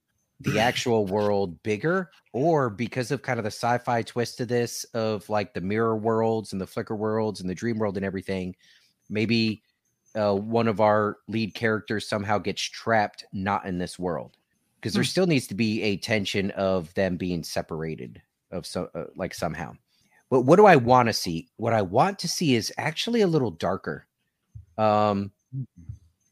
the 0.41 0.59
actual 0.59 1.07
world 1.07 1.63
bigger, 1.63 2.11
or 2.33 2.71
because 2.71 3.11
of 3.11 3.23
kind 3.23 3.39
of 3.39 3.45
the 3.45 3.51
sci-fi 3.51 4.03
twist 4.03 4.39
to 4.39 4.47
this, 4.47 4.85
of 4.95 5.29
like 5.29 5.55
the 5.55 5.61
mirror 5.61 5.97
worlds 5.97 6.53
and 6.53 6.61
the 6.61 6.67
flicker 6.67 6.97
worlds 6.97 7.41
and 7.41 7.49
the 7.49 7.55
dream 7.55 7.79
world 7.79 7.97
and 7.97 8.07
everything, 8.07 8.57
maybe 9.09 9.63
uh, 10.15 10.35
one 10.35 10.69
of 10.69 10.81
our 10.81 11.19
lead 11.29 11.55
characters 11.55 12.09
somehow 12.09 12.39
gets 12.39 12.63
trapped 12.63 13.25
not 13.33 13.65
in 13.67 13.79
this 13.79 13.99
world 13.99 14.37
because 14.77 14.93
there 14.93 15.03
Hmm. 15.03 15.07
still 15.07 15.27
needs 15.27 15.47
to 15.47 15.55
be 15.55 15.83
a 15.83 15.97
tension 15.97 16.51
of 16.53 16.93
them 16.95 17.17
being 17.17 17.43
separated 17.43 18.21
of 18.51 18.67
so 18.67 18.91
uh, 18.95 19.05
like 19.17 19.35
somehow. 19.35 19.73
But 20.31 20.43
what 20.43 20.57
do 20.57 20.67
I 20.67 20.77
want 20.77 21.09
to 21.09 21.13
see? 21.13 21.49
What 21.57 21.73
I 21.73 21.83
want 21.83 22.19
to 22.21 22.29
see 22.29 22.55
is 22.55 22.73
actually 22.79 23.21
a 23.21 23.27
little 23.27 23.51
darker, 23.51 24.07
um, 24.79 25.31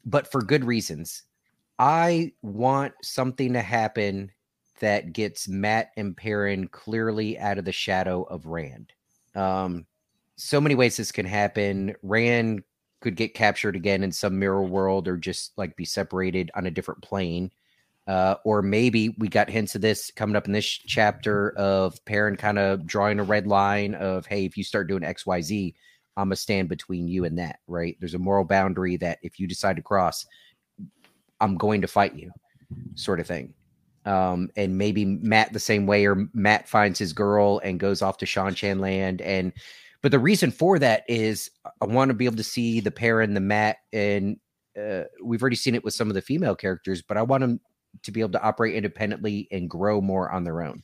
but 0.05 0.31
for 0.31 0.43
good 0.43 0.65
reasons. 0.65 1.23
I 1.79 2.33
want 2.43 2.93
something 3.03 3.55
to 3.55 3.63
happen 3.63 4.31
that 4.81 5.15
gets 5.15 5.49
Mat 5.49 5.93
and 5.97 6.15
Perrin 6.15 6.69
clearly 6.69 7.39
out 7.39 7.57
of 7.57 7.65
the 7.65 7.73
shadow 7.73 8.25
of 8.25 8.45
Rand. 8.47 8.93
Um, 9.35 9.87
so 10.37 10.61
many 10.61 10.75
ways 10.75 10.97
this 10.99 11.13
can 11.13 11.27
happen. 11.27 11.95
Rand 12.03 12.63
could 13.01 13.17
get 13.17 13.35
captured 13.35 13.77
again 13.77 14.03
in 14.03 14.13
some 14.13 14.39
mirror 14.39 14.63
world 14.63 15.09
or 15.09 15.17
just 15.17 15.57
like 15.57 15.77
be 15.77 15.85
separated 15.85 16.51
on 16.55 16.67
a 16.67 16.71
different 16.71 17.03
plane. 17.03 17.51
Uh, 18.07 18.35
or 18.45 18.63
maybe 18.63 19.15
we 19.19 19.29
got 19.29 19.49
hints 19.49 19.75
of 19.75 19.81
this 19.81 20.11
coming 20.11 20.37
up 20.37 20.47
in 20.47 20.53
this 20.53 20.67
chapter 20.67 21.51
of 21.57 22.03
Perrin 22.05 22.37
kind 22.37 22.59
of 22.59 22.87
drawing 22.87 23.21
a 23.21 23.25
red 23.25 23.47
line 23.47 23.95
of, 23.95 24.27
hey, 24.27 24.45
if 24.45 24.57
you 24.57 24.65
start 24.65 24.89
doing 24.89 25.03
XYZ, 25.03 25.75
I'm 26.17 26.29
going 26.29 26.31
to 26.31 26.37
stand 26.37 26.69
between 26.69 27.07
you 27.09 27.25
and 27.25 27.39
that, 27.39 27.61
right? 27.67 27.97
There's 28.01 28.15
a 28.15 28.19
moral 28.19 28.45
boundary 28.45 28.97
that 28.99 29.19
if 29.23 29.39
you 29.39 29.47
decide 29.47 29.77
to 29.77 29.83
cross, 29.83 30.27
I'm 31.41 31.57
going 31.57 31.81
to 31.83 31.87
fight 31.87 32.15
you, 32.15 32.31
sort 32.95 33.21
of 33.21 33.27
thing. 33.27 33.55
Um, 34.05 34.51
and 34.57 34.77
maybe 34.77 35.05
Mat 35.05 35.53
the 35.53 35.61
same 35.61 35.87
way, 35.87 36.07
or 36.07 36.29
Mat 36.35 36.69
finds 36.69 36.99
his 36.99 37.13
girl 37.13 37.61
and 37.63 37.79
goes 37.79 38.03
off 38.03 38.19
to 38.19 38.27
Seanchan 38.27 38.81
land. 38.81 39.21
And 39.23 39.53
but 40.03 40.13
the 40.13 40.19
reason 40.19 40.51
for 40.51 40.79
that 40.79 41.05
is 41.09 41.51
I 41.81 41.87
want 41.87 42.09
to 42.11 42.15
be 42.15 42.25
able 42.25 42.37
to 42.37 42.45
see 42.45 42.81
the 42.81 42.91
pair 42.91 43.21
and 43.21 43.37
the 43.37 43.41
Mat, 43.41 43.79
and 43.93 44.39
uh, 44.81 45.03
we've 45.23 45.43
already 45.43 45.57
seen 45.57 45.75
it 45.75 45.85
with 45.85 45.95
some 45.95 46.09
of 46.09 46.15
the 46.15 46.23
female 46.23 46.55
characters, 46.55 47.03
but 47.03 47.17
I 47.17 47.23
want 47.23 47.43
them 47.43 47.61
to 48.03 48.13
be 48.13 48.21
able 48.21 48.33
to 48.33 48.43
operate 48.43 48.75
independently 48.75 49.49
and 49.51 49.69
grow 49.69 50.01
more 50.01 50.31
on 50.31 50.45
their 50.45 50.63
own. 50.63 50.83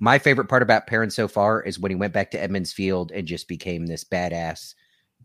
My 0.00 0.18
favorite 0.18 0.48
part 0.48 0.62
about 0.62 0.86
Perrin 0.86 1.10
so 1.10 1.26
far 1.26 1.62
is 1.62 1.78
when 1.78 1.90
he 1.90 1.96
went 1.96 2.12
back 2.12 2.30
to 2.32 2.42
Emond's 2.42 2.72
Field 2.72 3.12
and 3.12 3.26
just 3.26 3.48
became 3.48 3.86
this 3.86 4.04
badass 4.04 4.74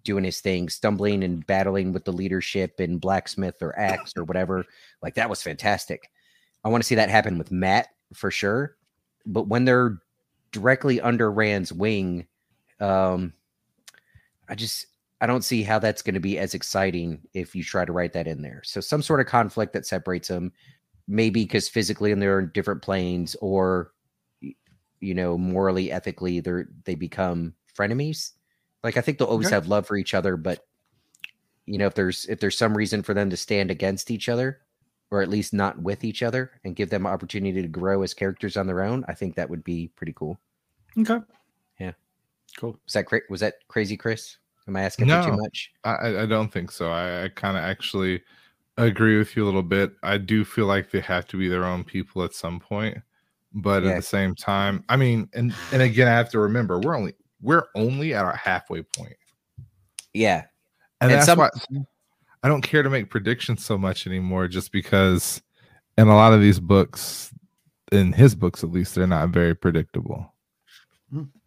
doing 0.03 0.23
his 0.23 0.41
thing, 0.41 0.69
stumbling 0.69 1.23
and 1.23 1.45
battling 1.47 1.93
with 1.93 2.05
the 2.05 2.11
leadership 2.11 2.79
and 2.79 2.99
blacksmith 2.99 3.61
or 3.61 3.77
axe 3.77 4.13
or 4.17 4.23
whatever. 4.23 4.65
Like 5.01 5.15
that 5.15 5.29
was 5.29 5.41
fantastic. 5.41 6.09
I 6.63 6.69
want 6.69 6.83
to 6.83 6.87
see 6.87 6.95
that 6.95 7.09
happen 7.09 7.37
with 7.37 7.51
Mat 7.51 7.87
for 8.13 8.31
sure. 8.31 8.75
But 9.25 9.47
when 9.47 9.65
they're 9.65 9.99
directly 10.51 10.99
under 10.99 11.31
Rand's 11.31 11.71
wing, 11.71 12.27
um, 12.79 13.33
I 14.49 14.55
just 14.55 14.87
I 15.21 15.25
don't 15.25 15.43
see 15.43 15.63
how 15.63 15.79
that's 15.79 16.01
going 16.01 16.15
to 16.15 16.19
be 16.19 16.37
as 16.37 16.53
exciting 16.53 17.21
if 17.33 17.55
you 17.55 17.63
try 17.63 17.85
to 17.85 17.93
write 17.93 18.13
that 18.13 18.27
in 18.27 18.41
there. 18.41 18.61
So 18.65 18.81
some 18.81 19.01
sort 19.01 19.21
of 19.21 19.25
conflict 19.25 19.73
that 19.73 19.85
separates 19.85 20.27
them, 20.27 20.51
maybe 21.07 21.43
because 21.43 21.69
physically 21.69 22.11
and 22.11 22.21
they're 22.21 22.39
in 22.39 22.51
different 22.53 22.81
planes, 22.81 23.35
or 23.41 23.91
you 24.99 25.13
know, 25.13 25.37
morally, 25.37 25.91
ethically, 25.91 26.39
they're 26.39 26.69
they 26.85 26.95
become 26.95 27.53
frenemies. 27.77 28.31
Like 28.83 28.97
I 28.97 29.01
think 29.01 29.17
they'll 29.17 29.27
always 29.27 29.49
have 29.49 29.67
love 29.67 29.87
for 29.87 29.95
each 29.95 30.13
other, 30.13 30.35
but 30.35 30.65
you 31.65 31.77
know, 31.77 31.87
if 31.87 31.93
there's 31.93 32.25
if 32.25 32.39
there's 32.39 32.57
some 32.57 32.75
reason 32.75 33.03
for 33.03 33.13
them 33.13 33.29
to 33.29 33.37
stand 33.37 33.71
against 33.71 34.11
each 34.11 34.27
other, 34.27 34.59
or 35.11 35.21
at 35.21 35.29
least 35.29 35.53
not 35.53 35.81
with 35.81 36.03
each 36.03 36.21
other, 36.23 36.51
and 36.63 36.75
give 36.75 36.89
them 36.89 37.07
opportunity 37.07 37.61
to 37.61 37.67
grow 37.67 38.01
as 38.01 38.13
characters 38.13 38.57
on 38.57 38.67
their 38.67 38.83
own, 38.83 39.05
I 39.07 39.13
think 39.13 39.35
that 39.35 39.49
would 39.49 39.63
be 39.63 39.89
pretty 39.95 40.13
cool. 40.13 40.39
Okay. 40.97 41.19
Cool. 42.57 42.77
Was 42.85 42.93
that 42.93 43.05
cra- 43.05 43.21
was 43.29 43.39
that 43.41 43.55
crazy, 43.67 43.97
Chris? 43.97 44.37
Am 44.67 44.75
I 44.75 44.83
asking 44.83 45.07
for 45.09 45.23
too 45.23 45.35
much? 45.37 45.71
I, 45.83 45.91
I- 45.91 46.21
I 46.23 46.25
don't 46.25 46.51
think 46.51 46.71
so. 46.71 46.89
I, 46.91 47.25
I 47.25 47.29
kind 47.29 47.57
of 47.57 47.63
actually 47.63 48.21
agree 48.77 49.17
with 49.17 49.35
you 49.35 49.43
a 49.43 49.45
little 49.45 49.63
bit. 49.63 49.91
I 50.03 50.17
do 50.17 50.43
feel 50.45 50.65
like 50.65 50.89
they 50.91 51.01
have 51.01 51.27
to 51.27 51.37
be 51.37 51.47
their 51.47 51.65
own 51.65 51.83
people 51.83 52.23
at 52.23 52.33
some 52.33 52.59
point, 52.59 52.97
but 53.53 53.83
Yeah. 53.83 53.91
at 53.91 53.95
the 53.97 54.01
same 54.01 54.35
time, 54.35 54.83
I 54.89 54.95
mean, 54.95 55.29
and 55.33 55.53
and 55.71 55.81
again, 55.81 56.07
I 56.07 56.11
have 56.11 56.29
to 56.29 56.39
remember 56.39 56.79
we're 56.79 56.95
only 56.95 57.13
we're 57.41 57.65
only 57.75 58.13
at 58.13 58.23
our 58.23 58.35
halfway 58.35 58.83
point, 58.83 59.17
Yeah, 60.13 60.43
and, 61.01 61.11
And 61.11 61.11
that's 61.11 61.25
some- 61.25 61.39
why 61.39 61.49
I 62.41 62.47
don't 62.49 62.61
care 62.61 62.83
to 62.83 62.89
make 62.89 63.09
predictions 63.09 63.63
so 63.65 63.77
much 63.77 64.07
anymore, 64.07 64.47
just 64.47 64.71
because 64.71 65.41
in 65.97 66.07
a 66.07 66.15
lot 66.15 66.33
of 66.33 66.41
these 66.41 66.59
books, 66.59 67.33
in 67.91 68.11
his 68.13 68.33
books 68.35 68.63
at 68.63 68.71
least, 68.71 68.95
they're 68.95 69.07
not 69.07 69.29
very 69.29 69.55
predictable. 69.55 70.32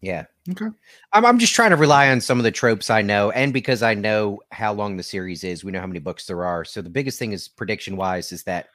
Yeah. 0.00 0.24
Okay. 0.50 0.66
I'm 1.12 1.24
I'm 1.24 1.38
just 1.38 1.54
trying 1.54 1.70
to 1.70 1.76
rely 1.76 2.10
on 2.10 2.20
some 2.20 2.38
of 2.38 2.44
the 2.44 2.50
tropes 2.50 2.90
I 2.90 3.02
know, 3.02 3.30
and 3.30 3.52
because 3.52 3.82
I 3.82 3.94
know 3.94 4.40
how 4.52 4.72
long 4.72 4.96
the 4.96 5.02
series 5.02 5.44
is, 5.44 5.64
we 5.64 5.72
know 5.72 5.80
how 5.80 5.86
many 5.86 5.98
books 5.98 6.26
there 6.26 6.44
are. 6.44 6.64
So 6.64 6.82
the 6.82 6.90
biggest 6.90 7.18
thing 7.18 7.32
is 7.32 7.48
prediction 7.48 7.96
wise 7.96 8.32
is 8.32 8.44
that 8.44 8.68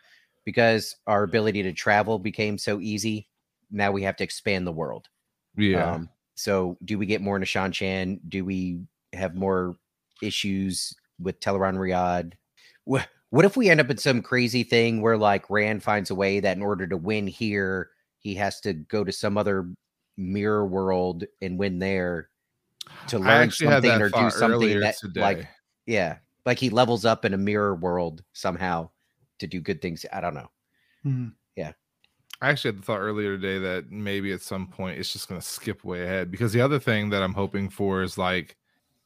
because 0.46 0.96
our 1.08 1.24
ability 1.24 1.64
to 1.64 1.74
travel 1.74 2.20
became 2.20 2.58
so 2.58 2.80
easy, 2.80 3.30
now 3.70 3.92
we 3.92 4.04
have 4.04 4.16
to 4.18 4.24
expand 4.24 4.66
the 4.68 4.72
world. 4.72 5.08
Yeah, 5.56 5.94
Um, 5.94 6.10
so 6.36 6.78
do 6.86 6.98
we 6.98 7.06
get 7.06 7.22
more 7.22 7.36
into 7.36 7.46
Seanchan? 7.46 8.20
Do 8.28 8.44
we 8.44 8.82
have 9.14 9.36
more 9.36 9.78
issues 10.22 10.96
with 11.20 11.40
Tel'aran'rhiod? 11.40 12.34
What, 12.86 13.08
what 13.30 13.46
if 13.46 13.56
we 13.56 13.70
end 13.70 13.80
up 13.80 13.90
in 13.90 13.98
some 13.98 14.22
crazy 14.22 14.64
thing 14.64 15.02
where 15.02 15.18
like 15.18 15.50
Rand 15.50 15.84
finds 15.84 16.10
a 16.10 16.16
way 16.16 16.40
that 16.40 16.58
in 16.58 16.64
order 16.64 16.88
to 16.88 16.98
win 16.98 17.28
here, 17.28 17.90
he 18.18 18.36
has 18.36 18.60
to 18.62 18.74
go 18.74 19.04
to 19.04 19.12
some 19.12 19.38
other 19.38 19.68
mirror 20.22 20.66
world 20.66 21.26
and 21.42 21.58
win 21.60 21.80
there 21.80 22.30
to 23.08 23.20
learn 23.20 23.52
something 23.52 24.02
or 24.02 24.10
do 24.10 24.30
something 24.30 24.80
that 24.80 24.98
today. 24.98 25.22
like 25.22 25.48
yeah, 25.86 26.20
like 26.46 26.60
he 26.60 26.70
levels 26.70 27.06
up 27.06 27.26
in 27.26 27.34
a 27.34 27.38
mirror 27.38 27.76
world 27.76 28.24
somehow 28.34 28.90
to 29.40 29.48
do 29.48 29.60
good 29.60 29.82
things. 29.82 30.06
I 30.14 30.22
don't 30.22 30.36
know. 30.36 30.52
Mhm. 31.06 31.36
I 32.42 32.50
actually 32.50 32.70
had 32.70 32.80
the 32.80 32.86
thought 32.86 33.00
earlier 33.00 33.38
today 33.38 33.60
that 33.60 33.92
maybe 33.92 34.32
at 34.32 34.42
some 34.42 34.68
point 34.68 34.98
it's 35.00 35.14
just 35.14 35.30
going 35.30 35.40
to 35.40 35.46
skip 35.46 35.84
way 35.84 36.04
ahead 36.04 36.32
because 36.32 36.52
the 36.54 36.62
other 36.62 36.80
thing 36.80 37.10
that 37.12 37.22
I'm 37.22 37.34
hoping 37.36 37.70
for 37.70 38.02
is 38.02 38.18
like 38.18 38.58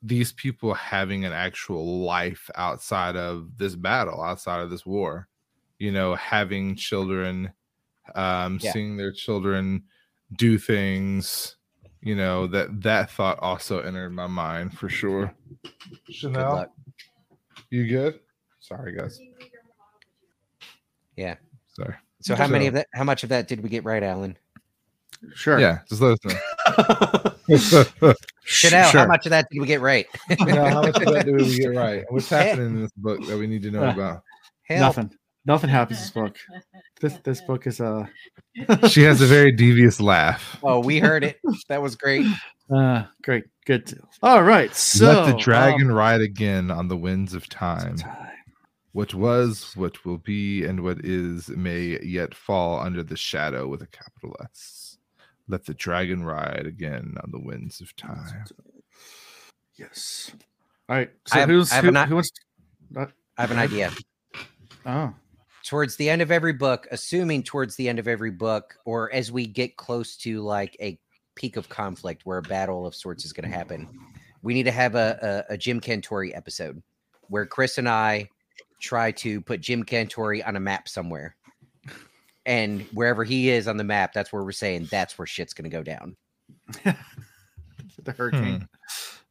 these 0.02 0.32
people 0.32 0.74
having 0.74 1.26
an 1.26 1.34
actual 1.34 2.04
life 2.06 2.50
outside 2.56 3.18
of 3.18 3.58
this 3.58 3.76
battle, 3.76 4.22
outside 4.22 4.62
of 4.62 4.70
this 4.70 4.86
war. 4.86 5.28
You 5.80 5.92
know, 5.92 6.16
having 6.16 6.78
children, 6.78 7.52
um, 8.16 8.60
Yeah. 8.62 8.72
seeing 8.72 8.98
their 8.98 9.12
children 9.12 9.86
do 10.34 10.58
things. 10.58 11.56
You 12.02 12.16
know 12.16 12.46
that 12.48 12.82
that 12.84 13.10
thought 13.10 13.40
also 13.40 13.80
entered 13.80 14.12
my 14.12 14.28
mind 14.28 14.78
for 14.78 14.90
sure. 14.90 15.34
Chanel, 16.10 16.54
luck. 16.54 16.72
you 17.72 17.88
good? 17.88 18.20
Sorry, 18.60 18.96
guys. 18.96 19.20
Yeah. 21.16 21.36
Sorry. 21.74 21.96
So 22.22 22.36
how 22.36 22.48
many 22.48 22.68
of 22.68 22.74
that? 22.76 22.88
How 22.94 23.04
much 23.04 23.24
of 23.24 23.30
that 23.30 23.48
did 23.48 23.62
we 23.62 23.70
get 23.70 23.84
right, 23.84 24.04
Alan? 24.04 24.38
Sure. 25.34 25.60
Yeah, 25.60 25.80
just 25.90 26.02
let 26.02 26.14
us 26.14 26.20
know. 26.26 28.14
Chanel, 28.44 28.90
sure. 28.92 29.02
how 29.02 29.08
much 29.08 29.26
of 29.26 29.30
that 29.32 29.48
did 29.52 29.60
we 29.60 29.66
get 29.66 29.82
right? 29.82 30.06
Now, 30.42 30.70
how 30.70 30.82
much 30.84 30.98
of 30.98 31.14
that 31.14 31.26
do 31.26 31.34
we 31.34 31.58
get 31.58 31.74
right? 31.76 32.04
What's 32.10 32.30
happening 32.30 32.68
in 32.68 32.82
this 32.82 32.92
book 32.98 33.26
that 33.26 33.38
we 33.38 33.48
need 33.48 33.64
to 33.64 33.72
know 33.72 33.84
Uh, 33.88 33.92
about? 33.94 34.24
Hell, 34.64 34.80
Nothing. 34.82 35.12
Nothing 35.46 35.70
happens 35.70 36.00
this 36.00 36.10
book. 36.10 36.38
This 37.02 37.18
this 37.24 37.42
book 37.48 37.68
is 37.68 37.80
uh 37.80 38.06
She 38.90 39.04
has 39.04 39.22
a 39.22 39.26
very 39.28 39.52
devious 39.52 40.00
laugh. 40.02 40.60
Oh, 40.64 40.80
we 40.80 41.00
heard 41.00 41.24
it. 41.24 41.40
That 41.70 41.82
was 41.82 41.96
great. 41.96 42.26
uh 42.76 43.04
great. 43.22 43.46
Good. 43.66 44.00
All 44.24 44.44
right. 44.44 44.74
So 44.74 45.06
Let 45.24 45.26
the 45.36 45.42
dragon 45.42 45.90
um, 45.92 45.96
ride 45.96 46.22
again 46.22 46.72
on 46.72 46.88
the 46.88 46.98
winds 46.98 47.34
of 47.34 47.48
time. 47.50 47.98
What 48.92 49.14
was, 49.14 49.74
what 49.76 50.06
will 50.06 50.20
be, 50.20 50.64
and 50.64 50.82
what 50.82 51.04
is 51.04 51.50
may 51.50 52.00
yet 52.02 52.34
fall 52.34 52.80
under 52.80 53.04
the 53.04 53.18
shadow 53.18 53.68
with 53.68 53.82
a 53.82 53.88
capital 53.88 54.36
S. 54.42 54.98
Let 55.50 55.66
the 55.66 55.74
dragon 55.74 56.24
ride 56.24 56.66
again 56.66 57.16
on 57.22 57.30
the 57.32 57.40
winds 57.42 57.82
of 57.82 57.94
time. 57.98 58.46
Yes. 59.78 60.32
All 60.88 60.96
right. 60.96 61.10
I 61.32 61.34
So 61.34 61.40
have- 61.42 61.50
who's 61.50 61.72
I 61.72 61.76
have 61.76 61.84
who, 61.84 61.90
an 61.96 62.08
who 62.08 62.16
wants? 62.16 62.32
uh, 62.96 63.06
I 63.38 63.42
have 63.42 63.52
an 63.52 63.60
idea. 63.60 63.92
Oh, 64.86 65.14
Towards 65.66 65.96
the 65.96 66.10
end 66.10 66.22
of 66.22 66.32
every 66.32 66.54
book, 66.54 66.88
assuming 66.92 67.42
towards 67.44 67.76
the 67.76 67.90
end 67.90 67.98
of 67.98 68.08
every 68.08 68.30
book, 68.32 68.76
or 68.86 69.12
as 69.12 69.32
we 69.32 69.48
get 69.48 69.78
close 69.78 70.16
to 70.18 70.42
like 70.42 70.78
a 70.80 71.00
peak 71.34 71.58
of 71.58 71.70
conflict 71.70 72.22
where 72.26 72.38
a 72.38 72.42
battle 72.44 72.86
of 72.86 72.94
sorts 72.94 73.26
is 73.26 73.34
going 73.34 73.50
to 73.50 73.56
happen, 73.58 73.88
we 74.44 74.54
need 74.54 74.64
to 74.64 74.72
have 74.72 74.94
a, 74.94 75.44
a, 75.50 75.54
a 75.54 75.58
Jim 75.58 75.82
Cantore 75.82 76.36
episode 76.36 76.84
where 77.30 77.48
Chris 77.48 77.80
and 77.80 77.90
I 77.90 78.30
try 78.80 79.12
to 79.14 79.42
put 79.42 79.60
Jim 79.62 79.84
Cantore 79.84 80.46
on 80.48 80.56
a 80.56 80.60
map 80.60 80.88
somewhere. 80.88 81.36
And 82.46 82.84
wherever 82.94 83.24
he 83.24 83.50
is 83.50 83.68
on 83.68 83.78
the 83.78 83.84
map, 83.84 84.14
that's 84.14 84.32
where 84.32 84.44
we're 84.44 84.52
saying 84.52 84.88
that's 84.92 85.18
where 85.18 85.26
shit's 85.26 85.56
going 85.56 85.70
to 85.70 85.76
go 85.76 85.82
down. 85.82 86.16
the 86.84 88.12
hurricane. 88.12 88.60
Hmm. 88.60 88.66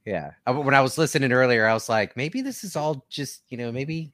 Yeah. 0.04 0.32
I- 0.46 0.50
When 0.50 0.74
I 0.74 0.80
was 0.80 0.98
listening 0.98 1.30
earlier, 1.32 1.64
I 1.68 1.74
was 1.74 1.88
like, 1.88 2.16
maybe 2.16 2.42
this 2.42 2.64
is 2.64 2.74
all 2.74 3.06
just, 3.08 3.42
you 3.50 3.56
know, 3.56 3.70
maybe 3.70 4.12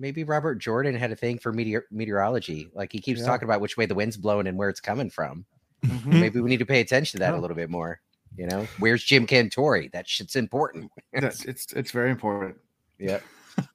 maybe 0.00 0.24
Robert 0.24 0.56
Jordan 0.56 0.94
had 0.96 1.12
a 1.12 1.16
thing 1.16 1.38
for 1.38 1.52
meteor- 1.52 1.86
meteorology. 1.92 2.70
Like 2.74 2.90
he 2.90 2.98
keeps 2.98 3.20
Yeah. 3.20 3.26
talking 3.26 3.46
about 3.46 3.60
which 3.60 3.76
way 3.76 3.86
the 3.86 3.94
wind's 3.94 4.16
blowing 4.16 4.46
and 4.48 4.56
where 4.58 4.68
it's 4.70 4.80
coming 4.80 5.10
from. 5.10 5.44
Mhm. 5.84 6.06
Maybe 6.20 6.40
we 6.40 6.48
need 6.50 6.58
to 6.58 6.66
pay 6.66 6.80
attention 6.80 7.18
to 7.18 7.24
that 7.24 7.34
a 7.34 7.38
little 7.38 7.56
bit 7.56 7.70
more. 7.70 8.00
You 8.36 8.46
know, 8.46 8.66
where's 8.78 9.04
Jim 9.04 9.26
Cantore? 9.26 9.90
That 9.92 10.08
shit's 10.08 10.36
important. 10.36 10.90
That's- 11.12 11.44
it's 11.44 11.72
it's 11.74 11.90
very 11.90 12.10
important. 12.10 12.56
Yep. 12.98 13.22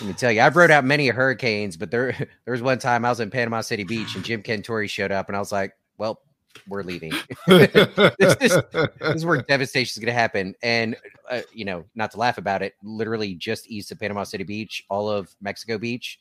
Let 0.00 0.06
me 0.06 0.12
tell 0.12 0.30
you, 0.30 0.40
I've 0.40 0.54
rode 0.56 0.70
out 0.70 0.84
many 0.84 1.08
hurricanes, 1.08 1.76
but 1.76 1.90
there 1.90 2.12
there 2.44 2.52
was 2.52 2.62
one 2.62 2.78
time 2.78 3.04
I 3.04 3.08
was 3.10 3.20
in 3.20 3.30
Panama 3.30 3.60
City 3.60 3.84
Beach 3.84 4.14
and 4.14 4.24
Jim 4.24 4.42
Cantore 4.42 4.88
showed 4.88 5.10
up, 5.12 5.28
and 5.28 5.36
I 5.36 5.40
was 5.40 5.50
like, 5.52 5.72
"Well, 5.98 6.20
we're 6.66 6.82
leaving. 6.82 7.12
this 7.46 8.36
is 8.40 8.58
this 8.72 9.14
is 9.14 9.24
where 9.24 9.42
devastation 9.42 10.00
is 10.00 10.04
going 10.04 10.14
to 10.14 10.20
happen." 10.20 10.54
And 10.62 10.96
uh, 11.30 11.42
you 11.52 11.64
know, 11.64 11.84
not 11.94 12.10
to 12.12 12.18
laugh 12.18 12.38
about 12.38 12.62
it, 12.62 12.74
literally 12.82 13.34
just 13.34 13.70
east 13.70 13.92
of 13.92 14.00
Panama 14.00 14.24
City 14.24 14.44
Beach, 14.44 14.84
all 14.88 15.10
of 15.10 15.34
Mexico 15.40 15.78
Beach 15.78 16.18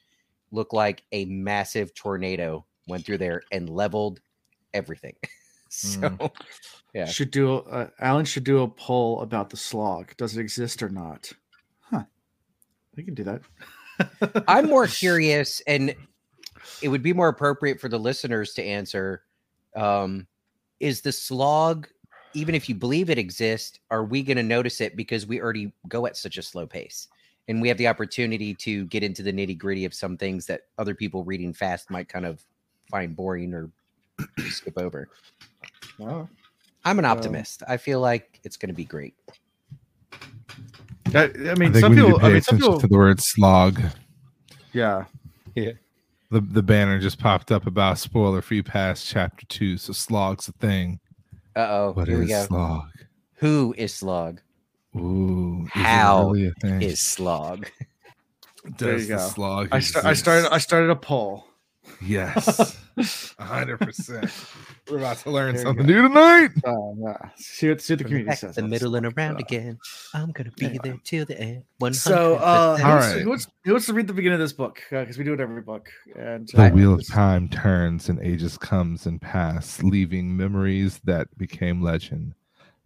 looked 0.51 0.73
like 0.73 1.03
a 1.11 1.25
massive 1.25 1.93
tornado 1.93 2.65
went 2.87 3.05
through 3.05 3.17
there 3.17 3.43
and 3.51 3.69
leveled 3.69 4.21
everything. 4.73 5.15
so, 5.69 6.31
yeah, 6.93 7.05
Should 7.05 7.31
do 7.31 7.57
uh, 7.57 7.89
Alan 7.99 8.25
should 8.25 8.45
do 8.45 8.61
a 8.63 8.67
poll 8.67 9.21
about 9.21 9.49
the 9.49 9.57
slog. 9.57 10.15
Does 10.17 10.37
it 10.37 10.41
exist 10.41 10.81
or 10.81 10.89
not? 10.89 11.31
Huh. 11.81 12.03
We 12.95 13.03
can 13.03 13.13
do 13.13 13.23
that. 13.23 13.41
I'm 14.47 14.67
more 14.67 14.87
curious, 14.87 15.61
and 15.67 15.95
it 16.81 16.89
would 16.89 17.03
be 17.03 17.13
more 17.13 17.29
appropriate 17.29 17.79
for 17.79 17.89
the 17.89 17.99
listeners 17.99 18.53
to 18.53 18.63
answer. 18.63 19.23
Um, 19.77 20.27
is 20.79 21.01
the 21.01 21.11
slog, 21.11 21.87
even 22.33 22.53
if 22.55 22.67
you 22.67 22.75
believe 22.75 23.09
it 23.09 23.17
exists, 23.17 23.79
are 23.89 24.03
we 24.03 24.21
going 24.23 24.37
to 24.37 24.43
notice 24.43 24.81
it 24.81 24.95
because 24.95 25.25
we 25.25 25.39
already 25.41 25.71
go 25.87 26.05
at 26.05 26.17
such 26.17 26.37
a 26.37 26.41
slow 26.41 26.65
pace? 26.67 27.07
And 27.47 27.61
we 27.61 27.69
have 27.69 27.77
the 27.77 27.87
opportunity 27.87 28.53
to 28.55 28.85
get 28.87 29.03
into 29.03 29.23
the 29.23 29.31
nitty 29.31 29.57
gritty 29.57 29.85
of 29.85 29.93
some 29.93 30.17
things 30.17 30.45
that 30.47 30.61
other 30.77 30.93
people 30.93 31.23
reading 31.23 31.53
fast 31.53 31.89
might 31.89 32.09
kind 32.09 32.25
of 32.25 32.43
find 32.91 33.15
boring 33.15 33.53
or 33.53 33.71
skip 34.49 34.77
over. 34.77 35.07
Wow. 35.97 36.27
I'm 36.83 36.99
an 36.99 37.05
Um, 37.05 37.11
optimist. 37.17 37.63
I 37.67 37.77
feel 37.77 38.01
like 38.01 38.39
it's 38.43 38.57
going 38.57 38.69
to 38.69 38.75
be 38.75 38.83
great. 38.83 39.15
I, 41.13 41.23
I 41.23 41.51
I 41.51 41.55
mean, 41.55 41.71
think 41.71 41.77
some 41.77 41.91
we 41.95 42.01
need 42.01 42.05
people. 42.05 42.19
to 42.19 42.25
I 42.25 42.33
mean, 42.33 42.41
some 42.41 42.57
people. 42.57 42.79
to 42.81 42.87
the 42.87 42.97
word 42.97 43.21
slog. 43.21 43.81
Yeah 44.73 45.05
yeah. 45.55 45.71
The 46.29 46.41
the 46.41 46.63
banner 46.63 46.99
just 46.99 47.19
popped 47.19 47.51
up 47.51 47.67
about 47.67 47.99
spoiler 47.99 48.41
free 48.41 48.61
past 48.61 49.07
chapter 49.07 49.45
two. 49.45 49.77
So 49.77 49.93
slog's 49.93 50.47
a 50.47 50.51
thing. 50.53 50.99
Uh 51.55 51.67
oh. 51.69 51.91
What 51.93 52.07
Here 52.07 52.17
we 52.19 52.25
is 52.25 52.29
go. 52.31 52.45
slog? 52.47 52.89
Who 53.35 53.73
is 53.77 53.93
slog? 53.93 54.41
Ooh, 54.95 55.61
is 55.63 55.67
it 55.67 55.71
How 55.79 56.29
really? 56.31 56.51
Is 56.85 56.99
slog? 56.99 57.69
There 58.79 58.97
you 58.97 59.07
go. 59.07 59.17
slog? 59.17 59.69
I, 59.71 59.79
sta- 59.79 60.01
I 60.03 60.13
started. 60.13 60.51
I 60.51 60.57
started 60.57 60.89
a 60.89 60.95
poll. 60.95 61.45
Yes, 62.01 62.77
hundred 63.39 63.79
percent. 63.79 64.31
We're 64.89 64.99
about 64.99 65.17
to 65.17 65.31
learn 65.31 65.55
There 65.55 65.63
something 65.63 65.85
new 65.85 66.03
tonight. 66.07 66.51
Uh, 66.65 66.73
yeah. 66.99 67.29
See 67.37 67.69
what 67.69 67.81
see 67.81 67.93
what 67.93 67.97
the 67.99 68.03
community 68.03 68.29
back 68.29 68.37
says. 68.37 68.55
the 68.55 68.61
middle 68.61 68.95
and 68.95 69.05
around 69.07 69.35
Uh, 69.35 69.39
again. 69.39 69.79
I'm 70.13 70.31
gonna 70.31 70.51
be 70.57 70.65
anyway. 70.67 70.79
there 70.83 70.97
till 71.03 71.25
the 71.25 71.39
end. 71.39 71.63
One 71.79 71.93
So, 71.93 72.35
uh, 72.35 72.77
who, 72.77 72.83
All 72.85 72.95
wants, 72.95 73.11
who, 73.13 73.29
wants, 73.29 73.47
who 73.65 73.71
wants 73.71 73.85
to 73.87 73.93
read 73.93 74.07
the 74.07 74.13
beginning 74.13 74.35
of 74.35 74.39
this 74.41 74.53
book? 74.53 74.81
Because 74.89 75.17
we 75.17 75.23
do 75.23 75.33
it 75.33 75.39
every 75.39 75.61
book. 75.61 75.89
And 76.15 76.47
The 76.47 76.65
uh, 76.65 76.69
wheel 76.69 76.93
of 76.93 77.07
time 77.07 77.49
turns 77.49 78.09
and 78.09 78.19
ages 78.21 78.57
comes 78.57 79.05
and 79.05 79.21
pass, 79.21 79.81
leaving 79.83 80.35
memories 80.37 80.99
that 81.03 81.35
became 81.37 81.81
legend. 81.81 82.33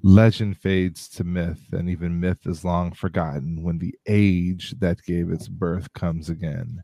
Legend 0.04 0.58
fades 0.58 1.08
to 1.10 1.24
myth, 1.24 1.62
and 1.74 1.88
even 1.90 2.20
myth 2.20 2.40
is 2.46 2.66
long 2.66 2.92
forgotten 2.92 3.62
when 3.62 3.78
the 3.78 3.94
age 4.08 4.74
that 4.80 4.98
gave 5.06 5.30
its 5.32 5.48
birth 5.48 5.94
comes 5.94 6.28
again. 6.30 6.82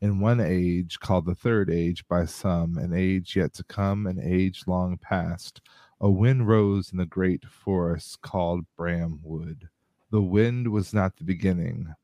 In 0.00 0.20
one 0.20 0.40
age, 0.40 0.98
called 1.00 1.26
the 1.26 1.34
third 1.34 1.70
age 1.70 2.06
by 2.08 2.24
some, 2.24 2.78
an 2.78 2.94
age 2.94 3.36
yet 3.36 3.52
to 3.54 3.64
come, 3.64 4.06
an 4.06 4.18
age 4.22 4.64
long 4.66 4.96
past, 4.96 5.60
a 6.00 6.10
wind 6.10 6.48
rose 6.48 6.90
in 6.90 6.98
the 6.98 7.06
great 7.06 7.44
forest 7.44 8.22
called 8.22 8.64
Braem 8.78 9.20
Wood. 9.22 9.68
The 10.10 10.22
wind 10.22 10.68
was 10.68 10.94
not 10.94 11.16
the 11.16 11.24
beginning, 11.24 11.94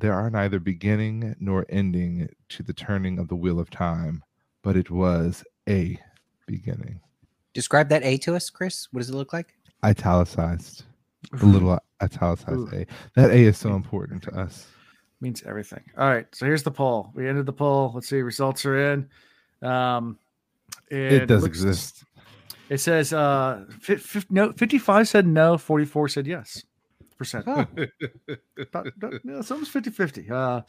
there 0.00 0.14
are 0.14 0.30
neither 0.30 0.58
beginning 0.58 1.36
nor 1.40 1.66
ending 1.68 2.30
to 2.48 2.62
the 2.62 2.72
turning 2.72 3.18
of 3.18 3.28
the 3.28 3.36
wheel 3.36 3.60
of 3.60 3.68
time, 3.68 4.24
but 4.62 4.74
it 4.74 4.90
was 4.90 5.44
a 5.68 5.98
beginning. 6.46 7.00
Describe 7.52 7.90
that 7.90 8.02
A 8.02 8.16
to 8.18 8.34
us, 8.34 8.48
Chris. 8.48 8.88
What 8.92 9.00
does 9.00 9.10
it 9.10 9.14
look 9.14 9.34
like? 9.34 9.54
Italicized, 9.84 10.84
a 11.32 11.44
little 11.44 11.78
italicized 12.02 12.50
Ooh. 12.50 12.70
A. 12.72 12.86
That 13.14 13.30
A 13.30 13.44
is 13.44 13.58
so 13.58 13.74
important 13.74 14.22
to 14.22 14.34
us. 14.34 14.66
Means 15.20 15.42
everything. 15.44 15.82
All 15.98 16.08
right, 16.08 16.26
so 16.34 16.46
here's 16.46 16.62
the 16.62 16.70
poll. 16.70 17.10
We 17.14 17.28
ended 17.28 17.46
the 17.46 17.52
poll. 17.52 17.92
Let's 17.94 18.08
see, 18.08 18.20
results 18.22 18.64
are 18.66 18.92
in. 18.92 19.08
Um, 19.62 20.18
It 20.90 21.26
does 21.26 21.42
looks- 21.42 21.58
exist. 21.58 22.04
It 22.68 22.78
says 22.78 23.12
uh, 23.12 23.64
fi- 23.80 23.96
fif- 23.96 24.30
no, 24.30 24.52
55 24.52 25.08
said 25.08 25.26
no, 25.26 25.58
44 25.58 26.08
said 26.08 26.26
yes. 26.26 26.64
Percent. 27.18 27.44
Oh. 27.48 27.66
About- 28.58 28.86
about- 28.96 29.12
yeah, 29.24 29.38
it's 29.40 29.50
almost 29.50 29.72
50 29.72 29.90
50. 29.90 30.30
Uh, 30.30 30.60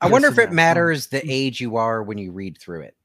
I 0.00 0.08
wonder 0.08 0.28
if 0.28 0.38
it 0.38 0.44
and 0.44 0.52
no. 0.52 0.56
matters 0.56 1.08
the 1.08 1.20
age 1.28 1.60
you 1.60 1.76
are 1.76 2.02
when 2.02 2.18
you 2.18 2.30
read 2.32 2.56
through 2.58 2.82
it. 2.82 2.96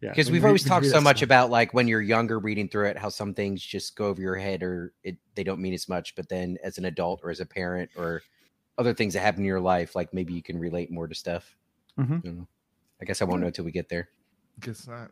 Yeah, 0.00 0.10
Because 0.10 0.30
we've 0.30 0.44
always 0.44 0.64
talked 0.64 0.86
so 0.86 1.00
much 1.00 1.18
stuff. 1.18 1.26
about 1.26 1.50
like 1.50 1.74
when 1.74 1.88
you're 1.88 2.00
younger 2.02 2.38
reading 2.38 2.68
through 2.68 2.86
it, 2.88 2.96
how 2.98 3.08
some 3.08 3.34
things 3.34 3.60
just 3.62 3.96
go 3.96 4.06
over 4.06 4.20
your 4.22 4.36
head 4.36 4.62
or 4.62 4.92
it 5.02 5.16
they 5.34 5.42
don't 5.42 5.60
mean 5.60 5.74
as 5.74 5.88
much. 5.88 6.14
But 6.14 6.28
then 6.28 6.56
as 6.62 6.78
an 6.78 6.84
adult 6.84 7.20
or 7.24 7.30
as 7.30 7.40
a 7.40 7.46
parent 7.46 7.90
or 7.96 8.22
other 8.78 8.94
things 8.94 9.12
that 9.14 9.20
happen 9.20 9.40
in 9.40 9.46
your 9.46 9.60
life, 9.60 9.94
like 9.94 10.14
maybe 10.14 10.32
you 10.32 10.42
can 10.42 10.58
relate 10.58 10.90
more 10.90 11.06
to 11.06 11.14
stuff. 11.14 11.56
Mhm. 11.98 12.24
You 12.24 12.32
know? 12.32 12.48
I 13.02 13.04
guess 13.04 13.20
I 13.20 13.24
won't 13.24 13.40
know 13.40 13.48
until 13.48 13.64
we 13.64 13.72
get 13.72 13.88
there. 13.88 14.08
Guess 14.60 14.88
not. 14.88 15.10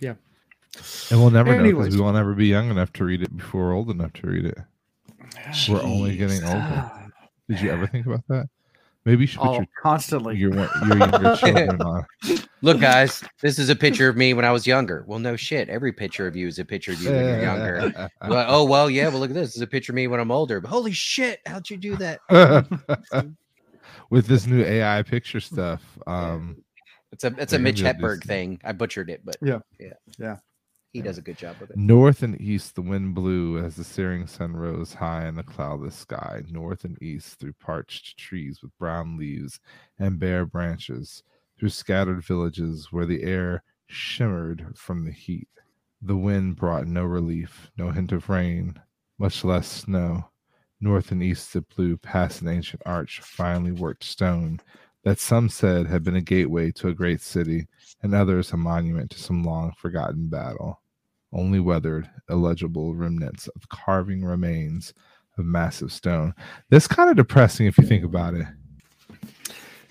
Yeah. 0.00 0.14
And 1.10 1.20
we'll 1.20 1.30
never 1.30 1.56
know 1.56 1.62
because 1.62 1.94
we 1.94 2.02
will 2.02 2.12
never 2.12 2.34
be 2.34 2.46
young 2.46 2.70
enough 2.70 2.92
to 2.94 3.04
read 3.04 3.22
it 3.22 3.36
before 3.36 3.66
we're 3.66 3.74
old 3.74 3.90
enough 3.90 4.14
to 4.14 4.26
read 4.26 4.46
it. 4.46 4.58
We're 5.68 5.82
only 5.82 6.16
getting 6.16 6.42
older. 6.42 6.90
Did 7.48 7.60
you 7.60 7.70
ever 7.70 7.86
think 7.86 8.06
about 8.06 8.26
that? 8.28 8.48
Maybe 9.04 9.22
you 9.22 9.26
should 9.26 9.40
Oh, 9.42 9.58
put 9.58 9.68
constantly. 9.82 10.36
your, 10.36 10.54
your, 10.54 10.68
your 10.86 10.98
younger 10.98 11.34
children 11.36 11.80
on. 11.82 12.04
Look, 12.62 12.80
guys, 12.80 13.22
this 13.40 13.58
is 13.58 13.68
a 13.68 13.74
picture 13.74 14.08
of 14.08 14.16
me 14.16 14.32
when 14.32 14.44
I 14.44 14.52
was 14.52 14.64
younger. 14.66 15.04
Well, 15.08 15.18
no 15.18 15.34
shit. 15.34 15.68
Every 15.68 15.92
picture 15.92 16.28
of 16.28 16.36
you 16.36 16.46
is 16.46 16.60
a 16.60 16.64
picture 16.64 16.92
of 16.92 17.00
you 17.00 17.10
when 17.10 17.26
you're 17.26 17.40
younger. 17.42 18.08
Well, 18.28 18.46
oh 18.48 18.64
well, 18.64 18.88
yeah. 18.88 19.08
Well, 19.08 19.18
look 19.18 19.30
at 19.30 19.34
this. 19.34 19.48
This 19.48 19.56
is 19.56 19.62
a 19.62 19.66
picture 19.66 19.90
of 19.90 19.96
me 19.96 20.06
when 20.06 20.20
I'm 20.20 20.30
older. 20.30 20.60
But 20.60 20.68
holy 20.68 20.92
shit, 20.92 21.40
how'd 21.44 21.68
you 21.68 21.76
do 21.76 21.96
that? 21.96 22.20
With 24.10 24.26
this 24.26 24.46
new 24.46 24.62
AI 24.62 25.02
picture 25.02 25.40
stuff, 25.40 25.82
um, 26.06 26.62
It's 27.10 27.24
a 27.24 27.34
it's 27.38 27.52
a 27.52 27.58
Mitch 27.58 27.82
gonna 27.82 27.94
Hedberg 27.94 28.22
thing. 28.22 28.60
I 28.64 28.70
butchered 28.72 29.10
it, 29.10 29.22
but 29.24 29.36
Yeah. 29.42 29.58
yeah, 29.80 29.94
Yeah. 30.18 30.36
He 30.92 31.00
does 31.00 31.18
a 31.18 31.22
good 31.22 31.38
job 31.38 31.56
with 31.58 31.70
it. 31.70 31.76
North 31.76 32.22
and 32.22 32.38
east, 32.40 32.74
the 32.74 32.82
wind 32.82 33.14
blew 33.14 33.58
as 33.58 33.76
the 33.76 33.84
searing 33.84 34.26
sun 34.26 34.54
rose 34.54 34.94
high 34.94 35.26
in 35.26 35.36
the 35.36 35.42
cloudless 35.42 35.96
sky. 35.96 36.42
North 36.50 36.84
and 36.84 37.02
east, 37.02 37.38
through 37.38 37.54
parched 37.54 38.18
trees 38.18 38.60
with 38.62 38.76
brown 38.78 39.16
leaves 39.16 39.58
and 39.98 40.18
bare 40.18 40.44
branches, 40.44 41.22
through 41.58 41.70
scattered 41.70 42.22
villages 42.24 42.88
where 42.90 43.06
the 43.06 43.22
air 43.22 43.62
shimmered 43.86 44.76
from 44.76 45.04
the 45.04 45.12
heat. 45.12 45.48
The 46.02 46.16
wind 46.16 46.56
brought 46.56 46.86
no 46.86 47.04
relief, 47.04 47.70
no 47.78 47.90
hint 47.90 48.12
of 48.12 48.28
rain, 48.28 48.74
much 49.18 49.44
less 49.44 49.68
snow. 49.68 50.30
North 50.80 51.12
and 51.12 51.22
east 51.22 51.54
it 51.54 51.68
blew 51.74 51.96
past 51.96 52.42
an 52.42 52.48
ancient 52.48 52.82
arch, 52.84 53.20
finely 53.20 53.70
worked 53.70 54.04
stone, 54.04 54.60
that 55.04 55.18
some 55.18 55.48
said 55.48 55.86
had 55.86 56.02
been 56.02 56.16
a 56.16 56.20
gateway 56.20 56.70
to 56.72 56.88
a 56.88 56.94
great 56.94 57.20
city, 57.20 57.66
and 58.02 58.14
others 58.14 58.52
a 58.52 58.56
monument 58.56 59.10
to 59.10 59.18
some 59.18 59.44
long 59.44 59.72
forgotten 59.78 60.28
battle 60.28 60.82
only 61.32 61.60
weathered, 61.60 62.08
illegible 62.28 62.94
remnants 62.94 63.48
of 63.48 63.68
carving 63.68 64.24
remains 64.24 64.92
of 65.38 65.44
massive 65.44 65.92
stone. 65.92 66.34
That's 66.70 66.86
kind 66.86 67.10
of 67.10 67.16
depressing 67.16 67.66
if 67.66 67.78
you 67.78 67.84
think 67.86 68.04
about 68.04 68.34
it. 68.34 68.46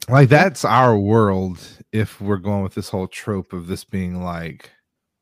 Like 0.07 0.29
that's 0.29 0.65
our 0.65 0.97
world 0.97 1.59
if 1.91 2.19
we're 2.21 2.37
going 2.37 2.63
with 2.63 2.73
this 2.73 2.89
whole 2.89 3.07
trope 3.07 3.53
of 3.53 3.67
this 3.67 3.83
being 3.83 4.23
like 4.23 4.71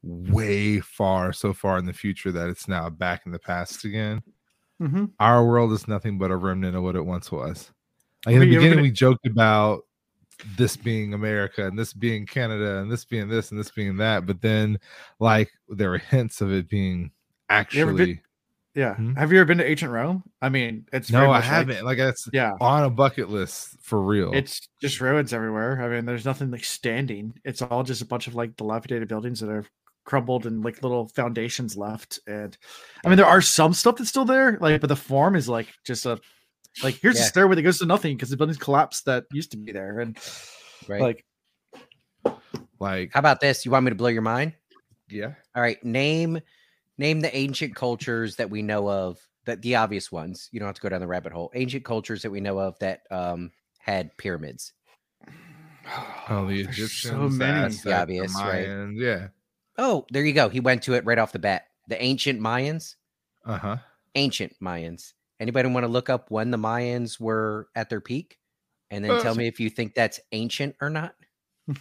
way 0.04 0.80
far, 0.80 1.34
so 1.34 1.54
far 1.54 1.78
in 1.78 1.86
the 1.86 1.94
future 1.94 2.32
that 2.32 2.50
it's 2.50 2.68
now 2.68 2.90
back 2.90 3.26
in 3.26 3.32
the 3.32 3.40
past 3.40 3.86
again. 3.86 4.22
hmm 4.80 5.06
Our 5.20 5.46
world 5.46 5.72
is 5.74 5.88
nothing 5.88 6.18
but 6.18 6.32
a 6.32 6.38
remnant 6.38 6.76
of 6.76 6.84
what 6.84 6.96
it 6.96 7.06
once 7.06 7.32
was. 7.32 7.72
Like 8.26 8.36
in 8.36 8.40
the 8.42 8.46
mean, 8.46 8.54
you 8.54 8.60
ever 8.60 8.70
beginning, 8.70 8.84
we 8.84 8.92
joked 8.92 9.26
about 9.26 9.82
this 10.58 10.76
being 10.78 11.14
America 11.14 11.66
and 11.68 11.78
this 11.78 11.94
being 11.94 12.26
Canada 12.26 12.78
and 12.80 12.92
this 12.92 13.06
being 13.06 13.28
this 13.28 13.52
and 13.52 13.60
this 13.60 13.72
being 13.72 13.98
that, 13.98 14.26
but 14.26 14.42
then 14.42 14.80
like 15.20 15.50
there 15.70 15.90
were 15.92 15.98
hints 15.98 16.42
of 16.42 16.52
it 16.52 16.70
being 16.70 17.12
You 17.72 17.82
ever 17.82 17.94
been- 17.94 18.02
actually. 18.02 18.22
Yeah. 18.76 18.96
Hmm? 18.96 19.16
Have 19.16 19.34
you 19.34 19.40
ever 19.40 19.46
been 19.46 19.58
to 19.58 19.66
ancient 19.70 19.92
Rome? 19.92 20.24
I 20.42 20.48
mean, 20.50 20.86
it's 20.94 21.12
No, 21.12 21.32
I 21.32 21.42
haven't. 21.42 21.84
Like 21.84 21.98
that's 21.98 22.30
yeah. 22.32 22.54
on 22.62 22.84
a 22.84 22.90
bucket 22.90 23.30
list 23.30 23.76
for 23.82 24.02
real. 24.02 24.32
It's 24.34 24.70
just 24.80 25.02
ruins 25.02 25.34
everywhere. 25.34 25.82
I 25.82 25.90
mean, 25.90 26.06
there's 26.06 26.24
nothing 26.24 26.52
like 26.52 26.64
standing. 26.64 27.34
It's 27.44 27.62
all 27.62 27.84
just 27.84 28.02
a 28.02 28.06
bunch 28.06 28.28
of 28.28 28.36
like 28.36 28.56
dilapidated 28.56 29.08
buildings 29.08 29.40
that 29.40 29.50
are 29.50 29.66
crumbled 30.06 30.46
and 30.46 30.64
like 30.64 30.82
little 30.84 31.08
foundations 31.10 31.76
left. 31.78 32.20
And 32.28 32.56
I 33.04 33.10
mean, 33.10 33.18
there 33.18 33.26
are 33.26 33.42
some 33.42 33.74
stuff 33.74 33.98
that's 33.98 34.10
still 34.10 34.24
there, 34.24 34.58
like, 34.62 34.80
but 34.82 34.88
the 34.88 34.96
form 34.96 35.36
is 35.36 35.50
like 35.50 35.68
just 35.84 36.06
a 36.06 36.20
like 36.84 36.96
here's 37.02 37.20
a 37.20 37.24
stairway 37.24 37.56
that 37.56 37.62
goes 37.62 37.80
to 37.80 37.86
nothing 37.86 38.16
because 38.16 38.30
the 38.30 38.38
buildings 38.38 38.58
collapsed 38.58 39.06
that 39.06 39.26
used 39.32 39.52
to 39.52 39.58
be 39.58 39.72
there. 39.72 40.00
And 40.00 40.18
Right. 40.88 41.02
like, 41.02 41.26
like 42.80 43.12
How 43.14 43.20
about 43.20 43.42
this? 43.42 43.66
You 43.66 43.72
want 43.72 43.86
me 43.86 43.92
to 43.92 43.96
blow 43.96 44.10
your 44.10 44.22
mind? 44.22 44.54
yeah. 45.10 45.34
All 45.56 45.62
right, 45.62 45.84
name 45.84 46.40
name 46.98 47.20
the 47.22 47.36
ancient 47.36 47.76
cultures 47.76 48.36
that 48.38 48.50
we 48.50 48.62
know 48.62 48.90
of. 48.90 49.20
That 49.46 49.62
the 49.62 49.76
obvious 49.78 50.12
ones. 50.12 50.50
You 50.52 50.60
don't 50.60 50.68
have 50.68 50.76
to 50.76 50.82
go 50.82 50.90
down 50.90 51.00
the 51.02 51.08
rabbit 51.08 51.32
hole. 51.32 51.50
Ancient 51.56 51.84
cultures 51.84 52.22
that 52.22 52.30
we 52.30 52.40
know 52.40 52.60
of 52.60 52.78
that 52.80 53.02
um 53.10 53.52
had 53.80 54.16
pyramids. 54.18 54.74
Oh, 56.30 56.46
the 56.48 56.64
there's 56.64 56.78
Egyptians, 56.78 57.02
so 57.02 57.30
many. 57.30 57.66
Aztecs, 57.66 57.84
The 57.84 57.94
obvious, 57.94 58.36
right? 58.36 58.68
Mayans, 58.68 59.00
Yeah. 59.00 59.28
Oh, 59.78 60.06
there 60.12 60.24
you 60.26 60.34
go. 60.34 60.50
He 60.50 60.60
went 60.60 60.84
to 60.84 60.94
it 60.94 61.06
right 61.06 61.18
off 61.18 61.32
the 61.32 61.40
bat. 61.40 61.68
The 61.88 62.00
ancient 62.04 62.40
Mayans. 62.40 62.96
Uh 63.46 63.58
huh. 63.58 63.78
Ancient 64.16 64.54
Mayans. 64.62 65.14
Anybody 65.40 65.70
want 65.70 65.86
to 65.86 65.92
look 65.92 66.10
up 66.10 66.30
when 66.32 66.52
the 66.52 66.58
Mayans 66.58 67.20
were 67.20 67.70
at 67.76 67.90
their 67.90 68.02
peak? 68.02 68.38
And 68.92 69.06
then 69.06 69.22
tell 69.22 69.34
Uh, 69.34 69.36
me 69.36 69.48
if 69.48 69.60
you 69.60 69.70
think 69.70 69.94
that's 69.94 70.20
ancient 70.32 70.76
or 70.82 70.90
not. 70.90 71.16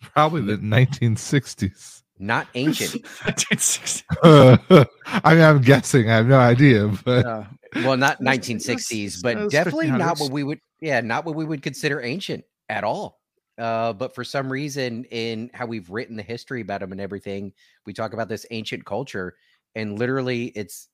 Probably 0.00 0.40
the 0.40 0.56
1960s. 0.56 2.02
Not 2.18 2.46
ancient. 2.54 2.92
1960. 3.24 4.04
I 4.22 5.34
mean, 5.34 5.42
I'm 5.44 5.60
guessing. 5.60 6.08
I 6.08 6.16
have 6.16 6.26
no 6.26 6.38
idea, 6.38 6.88
but 7.04 7.24
yeah. 7.24 7.46
well, 7.84 7.96
not 7.96 8.20
1960s, 8.20 9.20
but 9.22 9.36
that's 9.36 9.52
definitely 9.52 9.90
not 9.90 10.18
what 10.18 10.30
we 10.30 10.42
would, 10.44 10.60
yeah, 10.80 11.00
not 11.00 11.24
what 11.24 11.34
we 11.34 11.44
would 11.44 11.62
consider 11.62 12.00
ancient 12.00 12.44
at 12.68 12.84
all. 12.84 13.20
Uh, 13.58 13.92
but 13.92 14.14
for 14.14 14.24
some 14.24 14.50
reason, 14.50 15.04
in 15.06 15.50
how 15.54 15.66
we've 15.66 15.90
written 15.90 16.16
the 16.16 16.22
history 16.22 16.60
about 16.60 16.80
them 16.80 16.92
and 16.92 17.00
everything, 17.00 17.52
we 17.86 17.92
talk 17.92 18.12
about 18.12 18.28
this 18.28 18.46
ancient 18.50 18.84
culture, 18.84 19.34
and 19.74 19.98
literally, 19.98 20.46
it's 20.46 20.88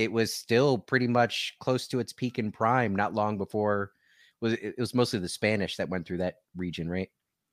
it 0.00 0.10
was 0.10 0.34
still 0.34 0.78
pretty 0.78 1.06
much 1.06 1.54
close 1.60 1.86
to 1.88 2.00
its 2.00 2.12
peak 2.12 2.38
and 2.38 2.52
prime 2.54 2.96
not 2.96 3.14
long 3.14 3.36
before. 3.36 3.92
Was 4.40 4.54
it 4.54 4.60
it 4.62 4.78
was 4.78 4.94
mostly 4.94 5.18
the 5.18 5.28
Spanish 5.28 5.76
that 5.76 5.88
went 5.90 6.06
through 6.06 6.18
that 6.18 6.36
region, 6.56 6.88
right? 6.88 7.10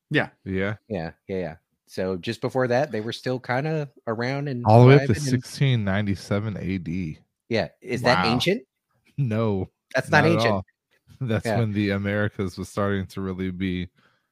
yeah, 0.09 0.29
Yeah, 0.45 0.75
yeah, 0.87 1.11
yeah. 1.27 1.55
So 1.87 2.15
just 2.15 2.39
before 2.41 2.67
that, 2.69 2.91
they 2.91 3.01
were 3.01 3.11
still 3.13 3.39
kind 3.39 3.67
of 3.67 3.89
around 4.07 4.47
and 4.47 4.63
all 4.65 4.81
the 4.81 4.87
way 4.87 4.95
up 4.95 5.01
to 5.01 5.07
thriving 5.07 5.33
and- 5.33 5.43
1697 5.43 6.57
AD. 6.57 7.19
yeah, 7.49 7.67
is 7.81 8.01
that 8.03 8.25
ancient? 8.25 8.63
No, 9.17 9.69
That's 9.95 10.09
not, 10.09 10.25
at 10.25 10.31
ancient. 10.31 10.65
That's 11.21 11.45
Yeah. 11.45 11.59
when 11.59 11.73
the 11.73 11.89
Americas 11.91 12.57
was 12.57 12.69
starting 12.69 13.05
to 13.07 13.21
really 13.21 13.51
be 13.51 13.89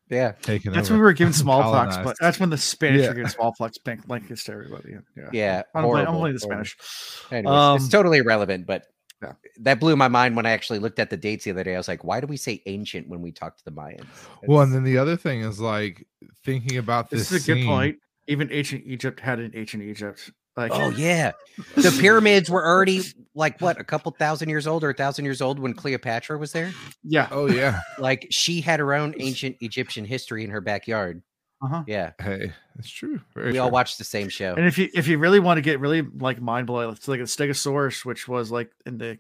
Yeah. 0.10 0.34
taken 0.42 0.72
That's 0.74 0.88
over. 0.88 0.96
when 0.96 1.00
we 1.02 1.04
were 1.06 1.14
given 1.14 1.34
smallpox, 1.46 1.98
but 1.98 2.16
that's 2.20 2.40
when 2.40 2.50
the 2.50 2.58
Spanish 2.58 3.02
Yeah. 3.02 3.10
were 3.10 3.14
giving 3.16 3.30
smallpox 3.30 3.78
bank 3.80 4.02
like 4.08 4.28
this 4.28 4.44
to 4.46 4.52
everybody. 4.54 4.94
Yeah. 5.18 5.30
Yeah. 5.34 5.62
I'm 5.74 5.84
blaming, 5.84 6.08
I'm 6.08 6.14
horrible, 6.14 6.20
blaming 6.22 6.38
the 6.40 6.46
horrible. 6.46 6.66
Spanish. 6.66 7.32
Anyways, 7.32 7.76
it's 7.76 7.84
Um, 7.86 7.90
totally 7.90 8.18
irrelevant, 8.20 8.68
but 8.68 8.84
yeah. 9.24 9.34
that 9.62 9.80
blew 9.80 9.96
my 9.96 10.08
mind 10.08 10.36
when 10.36 10.46
I 10.46 10.52
actually 10.52 10.80
looked 10.80 11.00
at 11.00 11.10
the 11.10 11.18
dates 11.18 11.46
the 11.46 11.52
other 11.52 11.64
day. 11.64 11.74
I 11.74 11.78
was 11.78 11.88
like, 11.88 12.04
why 12.04 12.20
do 12.22 12.28
we 12.28 12.38
say 12.38 12.62
ancient 12.68 13.08
when 13.10 13.22
we 13.22 13.32
talk 13.32 13.58
to 13.58 13.64
the 13.66 13.72
Mayans? 13.72 14.06
well, 14.48 14.62
and 14.62 14.74
then 14.74 14.84
the 14.84 14.98
other 14.98 15.16
thing 15.18 15.42
is 15.42 15.60
like 15.60 16.06
thinking 16.44 16.78
about 16.78 17.10
this. 17.10 17.30
This 17.30 17.42
is 17.42 17.50
a 17.50 17.54
good 17.56 17.66
point. 17.66 17.98
Even 18.28 18.52
ancient 18.52 18.84
Egypt 18.86 19.20
had 19.20 19.40
an 19.40 19.52
ancient 19.56 19.84
Egypt. 19.84 20.32
Like, 20.58 20.72
oh 20.74 20.90
yeah, 20.90 21.34
the 21.76 21.96
pyramids 22.00 22.50
were 22.50 22.66
already 22.66 23.02
like 23.34 23.60
what 23.60 23.80
a 23.80 23.84
couple 23.84 24.12
thousand 24.14 24.48
years 24.50 24.66
old 24.68 24.84
or 24.84 24.92
a 24.92 24.94
thousand 24.94 25.26
years 25.26 25.42
old 25.42 25.60
when 25.60 25.74
Cleopatra 25.74 26.38
was 26.38 26.54
there. 26.54 26.74
yeah. 27.04 27.28
Oh 27.32 27.48
yeah. 27.48 27.82
Like 28.00 28.28
she 28.32 28.62
had 28.62 28.80
her 28.80 28.94
own 28.94 29.14
ancient 29.20 29.58
Egyptian 29.60 30.06
history 30.06 30.44
in 30.46 30.50
her 30.52 30.62
backyard. 30.62 31.22
Uh-huh. 31.62 31.84
Yeah, 31.88 32.12
Hey, 32.20 32.52
it's 32.78 32.90
true. 32.90 33.20
Very 33.34 33.54
we 33.54 33.58
all 33.58 33.70
true. 33.70 33.74
watched 33.74 33.98
the 33.98 34.04
same 34.04 34.30
show. 34.30 34.54
And 34.56 34.66
if 34.66 34.78
you 34.78 34.90
if 34.94 35.08
you 35.08 35.18
really 35.18 35.40
want 35.40 35.58
to 35.58 35.62
get 35.62 35.80
really 35.80 36.02
like 36.02 36.42
mind 36.42 36.68
blowing, 36.68 36.90
it's 36.92 37.08
like 37.08 37.20
a 37.20 37.24
Stegosaurus, 37.24 38.06
which 38.06 38.28
was 38.28 38.52
like 38.52 38.72
in 38.86 38.98
the 38.98 39.18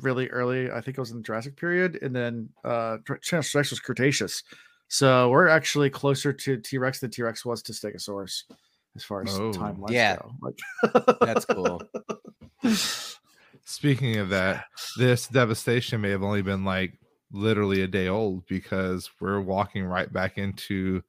really 0.00 0.28
early, 0.28 0.70
I 0.70 0.80
think 0.80 0.98
it 0.98 1.00
was 1.00 1.10
in 1.12 1.18
the 1.18 1.22
Jurassic 1.22 1.56
period, 1.56 1.98
and 2.02 2.14
then 2.14 2.48
uh 2.64 2.98
Tyrannosaurus 3.06 3.54
Rex 3.54 3.70
was 3.70 3.80
Cretaceous. 3.80 4.42
So 4.88 5.28
we're 5.30 5.48
actually 5.48 5.88
closer 5.90 6.32
to 6.32 6.56
T 6.58 6.78
Rex 6.78 7.00
than 7.00 7.10
T 7.10 7.22
Rex 7.22 7.44
was 7.44 7.62
to 7.62 7.72
Stegosaurus 7.72 8.42
as 8.96 9.04
far 9.04 9.22
as 9.22 9.34
Oh. 9.38 9.52
timelines 9.52 9.90
Yeah. 9.90 10.16
go. 10.16 10.32
Like 10.40 10.58
That's 11.20 11.44
cool. 11.44 11.82
Speaking 13.64 14.16
of 14.18 14.28
that, 14.30 14.66
this 14.98 15.26
devastation 15.26 16.00
may 16.00 16.10
have 16.10 16.22
only 16.22 16.42
been 16.42 16.64
like 16.64 16.98
literally 17.32 17.82
a 17.82 17.86
day 17.88 18.08
old 18.08 18.46
because 18.46 19.10
we're 19.20 19.40
walking 19.40 19.84
right 19.84 20.12
back 20.12 20.38
into 20.38 21.02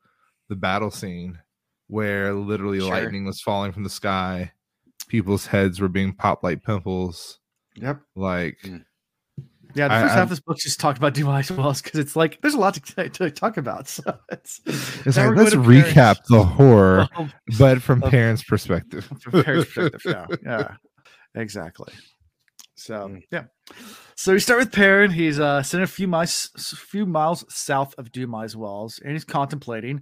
the 0.50 0.56
battle 0.56 0.90
scene 0.92 1.38
where 1.88 2.34
literally 2.34 2.80
Sure. 2.80 2.90
lightning 2.90 3.26
was 3.26 3.42
falling 3.42 3.72
from 3.72 3.84
the 3.84 3.90
sky, 3.90 4.52
people's 5.08 5.46
heads 5.48 5.80
were 5.80 5.90
being 5.90 6.14
popped 6.14 6.44
like 6.44 6.64
pimples. 6.64 7.40
Yep. 7.76 8.02
Like, 8.16 8.58
Mm. 8.64 8.86
Yeah, 9.76 9.88
the 9.90 9.94
I- 9.96 10.02
first 10.02 10.10
half 10.12 10.18
I'm- 10.18 10.24
of 10.24 10.30
this 10.30 10.40
book 10.40 10.58
just 10.58 10.80
talked 10.80 10.98
about 10.98 11.14
Dumai's 11.14 11.52
Wells 11.52 11.82
because 11.82 12.00
it's 12.00 12.16
like 12.16 12.40
there's 12.42 12.54
a 12.54 12.60
lot 12.60 12.74
to, 12.76 13.10
to 13.10 13.30
talk 13.32 13.58
about. 13.58 13.88
So 13.88 14.04
it's, 14.32 14.62
it's 14.66 15.18
like 15.18 15.36
let's 15.36 15.54
going 15.54 15.64
to 15.64 15.70
Paris. 15.84 15.94
recap 15.94 16.18
the 16.30 16.44
horror, 16.44 17.08
Um, 17.16 17.32
but 17.60 17.82
from 17.82 18.02
of- 18.04 18.10
Perrin's 18.12 18.44
perspective. 18.44 19.06
from 19.22 19.44
Paris 19.44 19.66
perspective. 19.74 20.02
Yeah, 20.06 20.26
yeah, 20.44 20.76
exactly. 21.36 21.94
So 22.78 23.08
Mm. 23.08 23.22
yeah, 23.32 23.44
so 24.16 24.34
we 24.34 24.40
start 24.40 24.60
with 24.60 24.72
Perrin. 24.72 25.12
He's 25.12 25.40
uh 25.40 25.64
sitting 25.64 25.84
a 25.84 25.88
few 25.88 26.08
miles, 26.08 26.50
few 26.90 27.06
miles 27.06 27.46
south 27.54 27.96
of 27.98 28.12
Dumai's 28.12 28.56
Wells, 28.56 29.00
and 29.04 29.14
he's 29.14 29.24
contemplating 29.24 30.02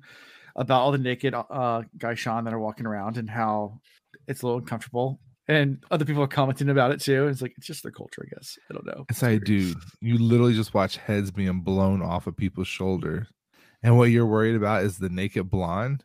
about 0.56 0.82
all 0.82 0.92
the 0.92 0.98
naked 0.98 1.34
uh 1.34 1.84
Gai'shain 1.98 2.44
that 2.46 2.54
are 2.54 2.60
walking 2.60 2.86
around 2.86 3.18
and 3.18 3.30
how 3.30 3.80
it's 4.28 4.42
a 4.42 4.46
little 4.46 4.60
uncomfortable. 4.60 5.20
And 5.48 5.84
other 5.92 6.06
people 6.06 6.24
are 6.24 6.28
commenting 6.28 6.70
about 6.70 6.92
it 6.92 7.02
too. 7.02 7.28
It's 7.28 7.42
like 7.42 7.54
it's 7.58 7.68
just 7.68 7.84
their 7.84 7.92
culture, 7.92 8.26
I 8.26 8.34
guess. 8.34 8.58
I 8.70 8.74
don't 8.74 8.86
know. 8.86 9.06
It's 9.10 9.22
like, 9.22 9.44
dude, 9.44 9.76
you 10.00 10.18
literally 10.18 10.54
just 10.54 10.74
watch 10.74 10.98
heads 10.98 11.32
being 11.32 11.62
blown 11.62 12.02
off 12.02 12.28
of 12.28 12.38
people's 12.38 12.70
shoulders. 12.70 13.28
And 13.82 13.98
what 13.98 14.10
you're 14.10 14.26
worried 14.26 14.56
about 14.56 14.84
is 14.84 14.98
the 14.98 15.10
naked 15.10 15.50
blonde. 15.50 16.04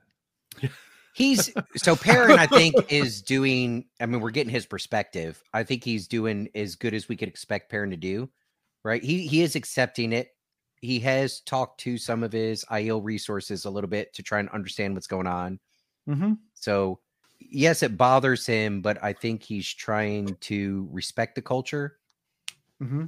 He's 1.15 1.53
so 1.77 1.97
Perrin, 1.97 2.39
I 2.39 2.47
think, 2.47 2.75
is 2.93 3.23
doing. 3.23 3.87
I 4.01 4.07
mean, 4.07 4.21
we're 4.21 4.31
getting 4.31 4.53
his 4.53 4.67
perspective. 4.67 5.43
I 5.53 5.65
think 5.65 5.83
he's 5.83 6.07
doing 6.07 6.49
as 6.55 6.77
good 6.77 6.95
as 6.95 7.09
we 7.09 7.17
could 7.17 7.27
expect 7.27 7.71
Perrin 7.73 7.91
to 7.91 7.97
do. 7.97 8.31
Right? 8.85 9.03
He 9.03 9.27
he 9.27 9.43
is 9.43 9.57
accepting 9.57 10.13
it. 10.13 10.29
He 10.81 11.01
has 11.01 11.41
talked 11.41 11.81
to 11.81 11.99
some 11.99 12.23
of 12.23 12.31
his 12.31 12.65
Aiel 12.67 13.03
resources 13.03 13.65
a 13.65 13.71
little 13.71 13.91
bit 13.91 14.15
to 14.15 14.23
try 14.23 14.39
and 14.39 14.49
understand 14.51 14.95
what's 14.95 15.09
going 15.09 15.27
on. 15.27 15.59
Mm-hmm. 16.09 16.35
So 16.55 17.01
yes, 17.39 17.83
it 17.83 17.97
bothers 17.97 18.47
him, 18.47 18.81
but 18.83 19.03
I 19.03 19.13
think 19.13 19.43
he's 19.43 19.73
trying 19.73 20.37
to 20.43 20.89
respect 20.91 21.35
the 21.35 21.43
culture, 21.43 21.97
Mm-hmm. 22.83 23.07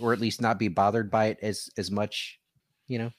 or 0.00 0.12
at 0.14 0.20
least 0.20 0.40
not 0.40 0.58
be 0.58 0.68
bothered 0.68 1.10
by 1.10 1.26
it 1.26 1.38
as 1.42 1.68
as 1.76 1.90
much. 1.90 2.38
You 2.88 2.98
know, 2.98 3.10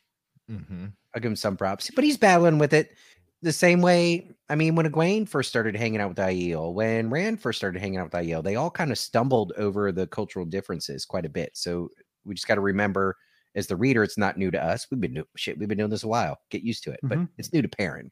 Mm-hmm. 0.49 0.85
I'll 1.15 1.21
give 1.21 1.31
him 1.31 1.35
some 1.35 1.55
props, 1.57 1.89
but 1.93 2.03
he's 2.03 2.17
battling 2.17 2.57
with 2.57 2.73
it 2.73 2.95
the 3.41 3.53
same 3.53 3.81
way. 3.81 4.29
I 4.49 4.55
mean, 4.55 4.75
when 4.75 4.85
Egwene 4.91 5.27
first 5.29 5.49
started 5.49 5.75
hanging 5.75 6.01
out 6.01 6.09
with 6.09 6.17
Aiel, 6.17 6.73
when 6.73 7.09
Rand 7.09 7.39
first 7.41 7.57
started 7.57 7.79
hanging 7.79 7.99
out 7.99 8.05
with 8.11 8.13
Aiel, 8.21 8.43
they 8.43 8.55
all 8.55 8.69
kind 8.71 8.91
of 8.91 8.97
stumbled 8.97 9.53
over 9.57 9.91
the 9.91 10.07
cultural 10.07 10.45
differences 10.45 11.05
quite 11.05 11.25
a 11.25 11.29
bit. 11.29 11.51
So 11.53 11.89
we 12.25 12.33
just 12.35 12.47
got 12.47 12.55
to 12.55 12.61
remember, 12.61 13.15
as 13.55 13.67
the 13.67 13.75
reader, 13.75 14.03
it's 14.03 14.17
not 14.17 14.37
new 14.37 14.51
to 14.51 14.61
us. 14.63 14.87
We've 14.91 14.99
been 15.01 15.13
do- 15.13 15.27
shit. 15.37 15.57
We've 15.57 15.69
been 15.69 15.77
doing 15.77 15.89
this 15.89 16.03
a 16.03 16.07
while. 16.07 16.37
Get 16.49 16.63
used 16.63 16.83
to 16.83 16.91
it, 16.91 16.99
but 17.03 17.17
Mhm. 17.19 17.29
it's 17.37 17.51
new 17.53 17.61
to 17.61 17.67
Perrin 17.69 18.11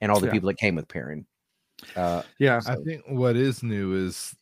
and 0.00 0.10
all 0.12 0.20
the 0.20 0.26
Yeah. 0.26 0.32
people 0.32 0.48
that 0.48 0.58
came 0.58 0.74
with 0.74 0.88
Perrin. 0.88 1.26
Uh, 1.96 2.22
Yeah. 2.38 2.60
I 2.66 2.76
think 2.76 3.02
what 3.08 3.36
is 3.36 3.62
new 3.62 3.94
is 3.94 4.34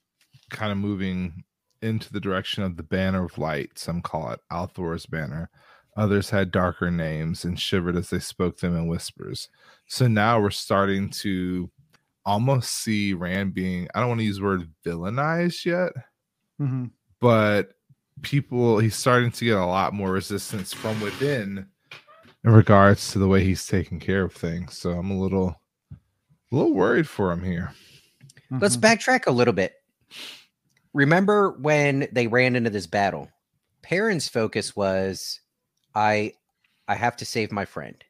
kind 0.50 0.72
of 0.72 0.78
moving 0.78 1.44
into 1.82 2.12
the 2.12 2.20
direction 2.20 2.62
of 2.62 2.76
the 2.76 2.82
banner 2.82 3.24
of 3.24 3.36
light. 3.38 3.78
Some 3.78 4.00
call 4.02 4.30
it 4.32 4.40
al'Thor's 4.50 5.06
banner. 5.06 5.50
Others 5.96 6.30
had 6.30 6.50
darker 6.50 6.90
names 6.90 7.44
and 7.44 7.58
shivered 7.58 7.96
as 7.96 8.10
they 8.10 8.18
spoke 8.18 8.58
them 8.58 8.76
in 8.76 8.86
whispers. 8.86 9.48
So 9.86 10.06
now 10.06 10.40
we're 10.40 10.50
starting 10.50 11.08
to 11.10 11.70
almost 12.24 12.82
see 12.82 13.14
Rand 13.14 13.54
being, 13.54 13.88
I 13.94 14.00
don't 14.00 14.08
want 14.08 14.20
to 14.20 14.24
use 14.26 14.38
the 14.38 14.44
word 14.44 14.68
villainized 14.84 15.64
yet, 15.64 15.92
Mm-hmm. 16.60 16.86
but 17.20 17.70
people, 18.22 18.78
he's 18.78 18.96
starting 18.96 19.30
to 19.30 19.44
get 19.44 19.58
a 19.58 19.64
lot 19.64 19.92
more 19.94 20.10
resistance 20.10 20.72
from 20.72 20.98
within 21.00 21.66
in 22.44 22.50
regards 22.50 23.12
to 23.12 23.18
the 23.18 23.28
way 23.28 23.44
he's 23.44 23.66
taking 23.66 24.00
care 24.00 24.24
of 24.24 24.32
things. 24.32 24.76
So 24.78 24.90
I'm 24.90 25.10
a 25.10 25.18
little, 25.18 25.60
a 26.50 26.54
little 26.54 26.74
worried 26.74 27.08
for 27.08 27.32
him 27.32 27.42
here. 27.42 27.72
Let's 28.50 28.76
backtrack 28.76 29.26
a 29.26 29.32
little 29.32 29.54
bit. 29.54 29.74
Remember 30.92 31.50
when 31.60 32.08
they 32.12 32.26
ran 32.26 32.56
into 32.56 32.70
this 32.70 32.86
battle? 32.86 33.28
Perrin's 33.82 34.28
focus 34.28 34.74
was 34.74 35.40
I 35.94 36.34
I 36.88 36.94
have 36.94 37.16
to 37.16 37.24
save 37.24 37.52
my 37.52 37.64
friend. 37.64 38.02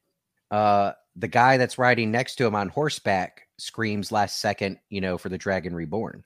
Uh, 0.50 0.92
the 1.16 1.28
guy 1.28 1.56
that's 1.56 1.78
riding 1.78 2.10
next 2.10 2.36
to 2.36 2.46
him 2.46 2.54
on 2.54 2.68
horseback 2.68 3.48
screams 3.58 4.12
last 4.12 4.38
second, 4.38 4.78
you 4.90 5.00
know, 5.00 5.16
for 5.18 5.28
the 5.28 5.38
Dragon 5.38 5.74
Reborn. 5.74 6.24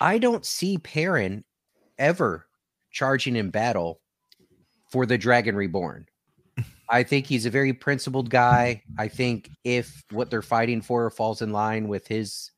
I 0.00 0.18
don't 0.18 0.46
see 0.46 0.78
Perrin 0.78 1.44
ever 1.98 2.46
charging 2.90 3.36
in 3.36 3.50
battle 3.50 4.00
for 4.90 5.06
the 5.06 5.18
Dragon 5.18 5.56
Reborn. 5.56 6.06
I 6.90 7.02
think 7.02 7.26
he's 7.26 7.46
a 7.46 7.50
very 7.50 7.72
principled 7.72 8.30
guy. 8.30 8.82
I 8.98 9.08
think 9.08 9.50
if 9.64 10.04
what 10.10 10.30
they're 10.30 10.42
fighting 10.42 10.80
for 10.80 11.10
falls 11.10 11.42
in 11.42 11.52
line 11.52 11.88
with 11.88 12.06
his 12.06 12.50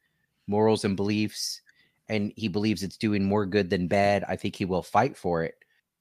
morals 0.47 0.85
and 0.85 0.97
beliefs, 0.97 1.61
and 2.09 2.33
he 2.37 2.49
believes 2.49 2.83
it's 2.83 2.97
doing 2.97 3.24
more 3.24 3.47
good 3.47 3.70
than 3.70 3.89
bad, 3.89 4.24
I 4.28 4.37
think 4.37 4.57
he 4.57 4.64
will 4.64 4.83
fight 4.83 5.16
for 5.16 5.43
it. 5.45 5.57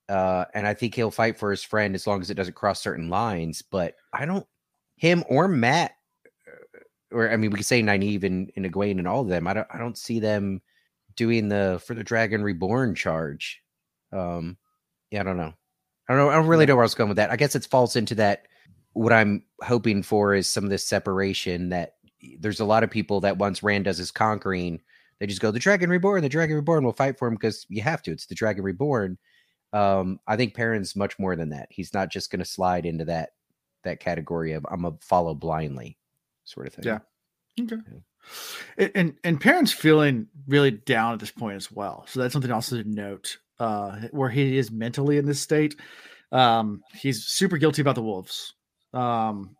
Uh, 0.07 0.45
and 0.53 0.65
I 0.65 0.73
think 0.73 0.95
he'll 0.95 1.11
fight 1.11 1.37
for 1.37 1.51
his 1.51 1.63
friend 1.63 1.93
as 1.93 2.07
long 2.07 2.21
as 2.21 2.29
it 2.29 2.35
doesn't 2.35 2.55
cross 2.55 2.81
certain 2.81 3.09
lines. 3.09 3.61
But 3.61 3.95
I 4.11 4.25
don't, 4.25 4.45
him 4.95 5.23
or 5.29 5.47
Mat, 5.47 5.93
uh, 6.47 7.15
or 7.15 7.31
I 7.31 7.37
mean, 7.37 7.51
we 7.51 7.57
could 7.57 7.65
say 7.65 7.81
Nynaeve 7.81 8.23
and, 8.23 8.51
and 8.55 8.65
Egwene 8.65 8.97
and 8.97 9.07
all 9.07 9.21
of 9.21 9.27
them. 9.27 9.47
I 9.47 9.53
don't, 9.53 9.67
I 9.71 9.77
don't 9.77 9.97
see 9.97 10.19
them 10.19 10.61
doing 11.15 11.47
the 11.47 11.81
for 11.85 11.93
the 11.93 12.03
Dragon 12.03 12.41
Reborn 12.41 12.95
charge. 12.95 13.61
Um, 14.11 14.57
yeah, 15.11 15.21
I 15.21 15.23
don't 15.23 15.37
know. 15.37 15.53
I 16.09 16.13
don't 16.13 16.25
know. 16.25 16.31
I 16.31 16.35
don't 16.35 16.47
really 16.47 16.65
know 16.65 16.75
where 16.75 16.83
I 16.83 16.85
was 16.85 16.95
going 16.95 17.09
with 17.09 17.17
that. 17.17 17.31
I 17.31 17.35
guess 17.35 17.55
it 17.55 17.65
falls 17.65 17.95
into 17.95 18.15
that. 18.15 18.47
What 18.93 19.13
I'm 19.13 19.43
hoping 19.61 20.01
for 20.01 20.33
is 20.33 20.49
some 20.49 20.63
of 20.63 20.71
this 20.71 20.85
separation. 20.85 21.69
That 21.69 21.93
there's 22.39 22.59
a 22.59 22.65
lot 22.65 22.83
of 22.83 22.89
people 22.89 23.21
that 23.21 23.37
once 23.37 23.61
Rand 23.61 23.85
does 23.85 23.99
his 23.99 24.11
conquering, 24.11 24.81
they 25.19 25.27
just 25.27 25.41
go 25.41 25.51
the 25.51 25.59
Dragon 25.59 25.89
Reborn. 25.89 26.23
The 26.23 26.29
Dragon 26.29 26.55
Reborn 26.55 26.83
will 26.83 26.93
fight 26.93 27.19
for 27.19 27.27
him 27.27 27.35
because 27.35 27.65
you 27.69 27.83
have 27.83 28.01
to. 28.03 28.11
It's 28.11 28.25
the 28.25 28.35
Dragon 28.35 28.63
Reborn. 28.63 29.17
Um, 29.71 30.19
I 30.27 30.35
think 30.35 30.55
Perrin's 30.55 30.95
much 30.95 31.19
more 31.19 31.35
than 31.35 31.49
that. 31.49 31.67
He's 31.69 31.93
not 31.93 32.09
just 32.09 32.31
going 32.31 32.39
to 32.39 32.45
slide 32.45 32.87
into 32.87 33.05
that 33.05 33.29
that 33.83 33.99
category 33.99 34.53
of 34.53 34.65
I'm 34.69 34.85
a 34.85 34.93
follow 35.01 35.35
blindly 35.35 35.97
sort 36.43 36.67
of 36.67 36.73
thing. 36.73 36.85
Yeah. 36.85 36.99
Okay. 37.61 37.77
And, 38.77 38.91
and 38.95 39.13
and 39.23 39.41
Perrin's 39.41 39.71
feeling 39.71 40.27
really 40.47 40.71
down 40.71 41.13
at 41.13 41.19
this 41.19 41.31
point 41.31 41.57
as 41.57 41.71
well. 41.71 42.05
So 42.07 42.19
that's 42.19 42.33
something 42.33 42.51
also 42.51 42.81
to 42.81 42.89
note. 42.89 43.37
Uh, 43.59 44.07
where 44.11 44.29
he 44.29 44.57
is 44.57 44.71
mentally 44.71 45.17
in 45.17 45.25
this 45.25 45.41
state. 45.41 45.75
Um, 46.31 46.81
he's 46.93 47.25
super 47.25 47.57
guilty 47.57 47.81
about 47.81 47.95
the 47.95 48.01
wolves. 48.01 48.53
Um, 48.93 49.55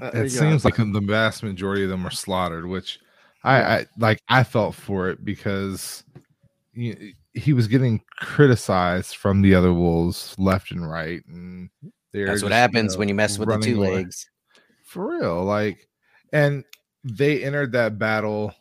uh, 0.00 0.10
it 0.14 0.30
seems 0.30 0.64
like 0.64 0.76
the 0.76 1.02
vast 1.04 1.42
majority 1.42 1.84
of 1.84 1.90
them 1.90 2.06
are 2.06 2.10
slaughtered, 2.10 2.66
which 2.66 2.98
I. 3.44 3.62
I 3.62 3.86
like. 3.98 4.22
I 4.28 4.42
felt 4.42 4.74
for 4.74 5.10
it 5.10 5.24
because 5.24 6.04
he, 6.72 7.14
he 7.34 7.52
was 7.52 7.68
getting 7.68 8.00
criticized 8.16 9.16
from 9.16 9.42
the 9.42 9.54
other 9.54 9.72
wolves 9.72 10.34
left 10.38 10.70
and 10.70 10.88
right, 10.88 11.22
and 11.26 11.68
that's 12.12 12.30
just, 12.30 12.42
what 12.42 12.52
happens 12.52 12.92
you 12.92 12.96
know, 12.96 12.98
when 13.00 13.08
you 13.08 13.14
mess 13.14 13.38
with 13.38 13.48
the 13.48 13.58
two 13.58 13.78
away. 13.78 13.96
legs. 13.96 14.30
For 14.84 15.18
real, 15.18 15.44
like, 15.44 15.88
and 16.32 16.64
they 17.04 17.42
entered 17.42 17.72
that 17.72 17.98
battle 17.98 18.54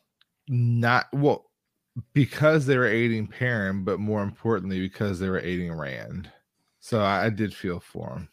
not 0.50 1.06
well 1.14 1.46
because 2.14 2.66
they 2.66 2.78
were 2.78 2.88
aiding 2.88 3.28
Perrin, 3.28 3.84
but 3.84 4.00
more 4.00 4.24
importantly 4.24 4.80
because 4.80 5.20
they 5.20 5.30
were 5.30 5.40
aiding 5.40 5.74
Rand. 5.74 6.30
So 6.80 7.02
I, 7.02 7.26
I 7.26 7.30
did 7.30 7.54
feel 7.54 7.80
for 7.80 8.10
him. 8.10 8.30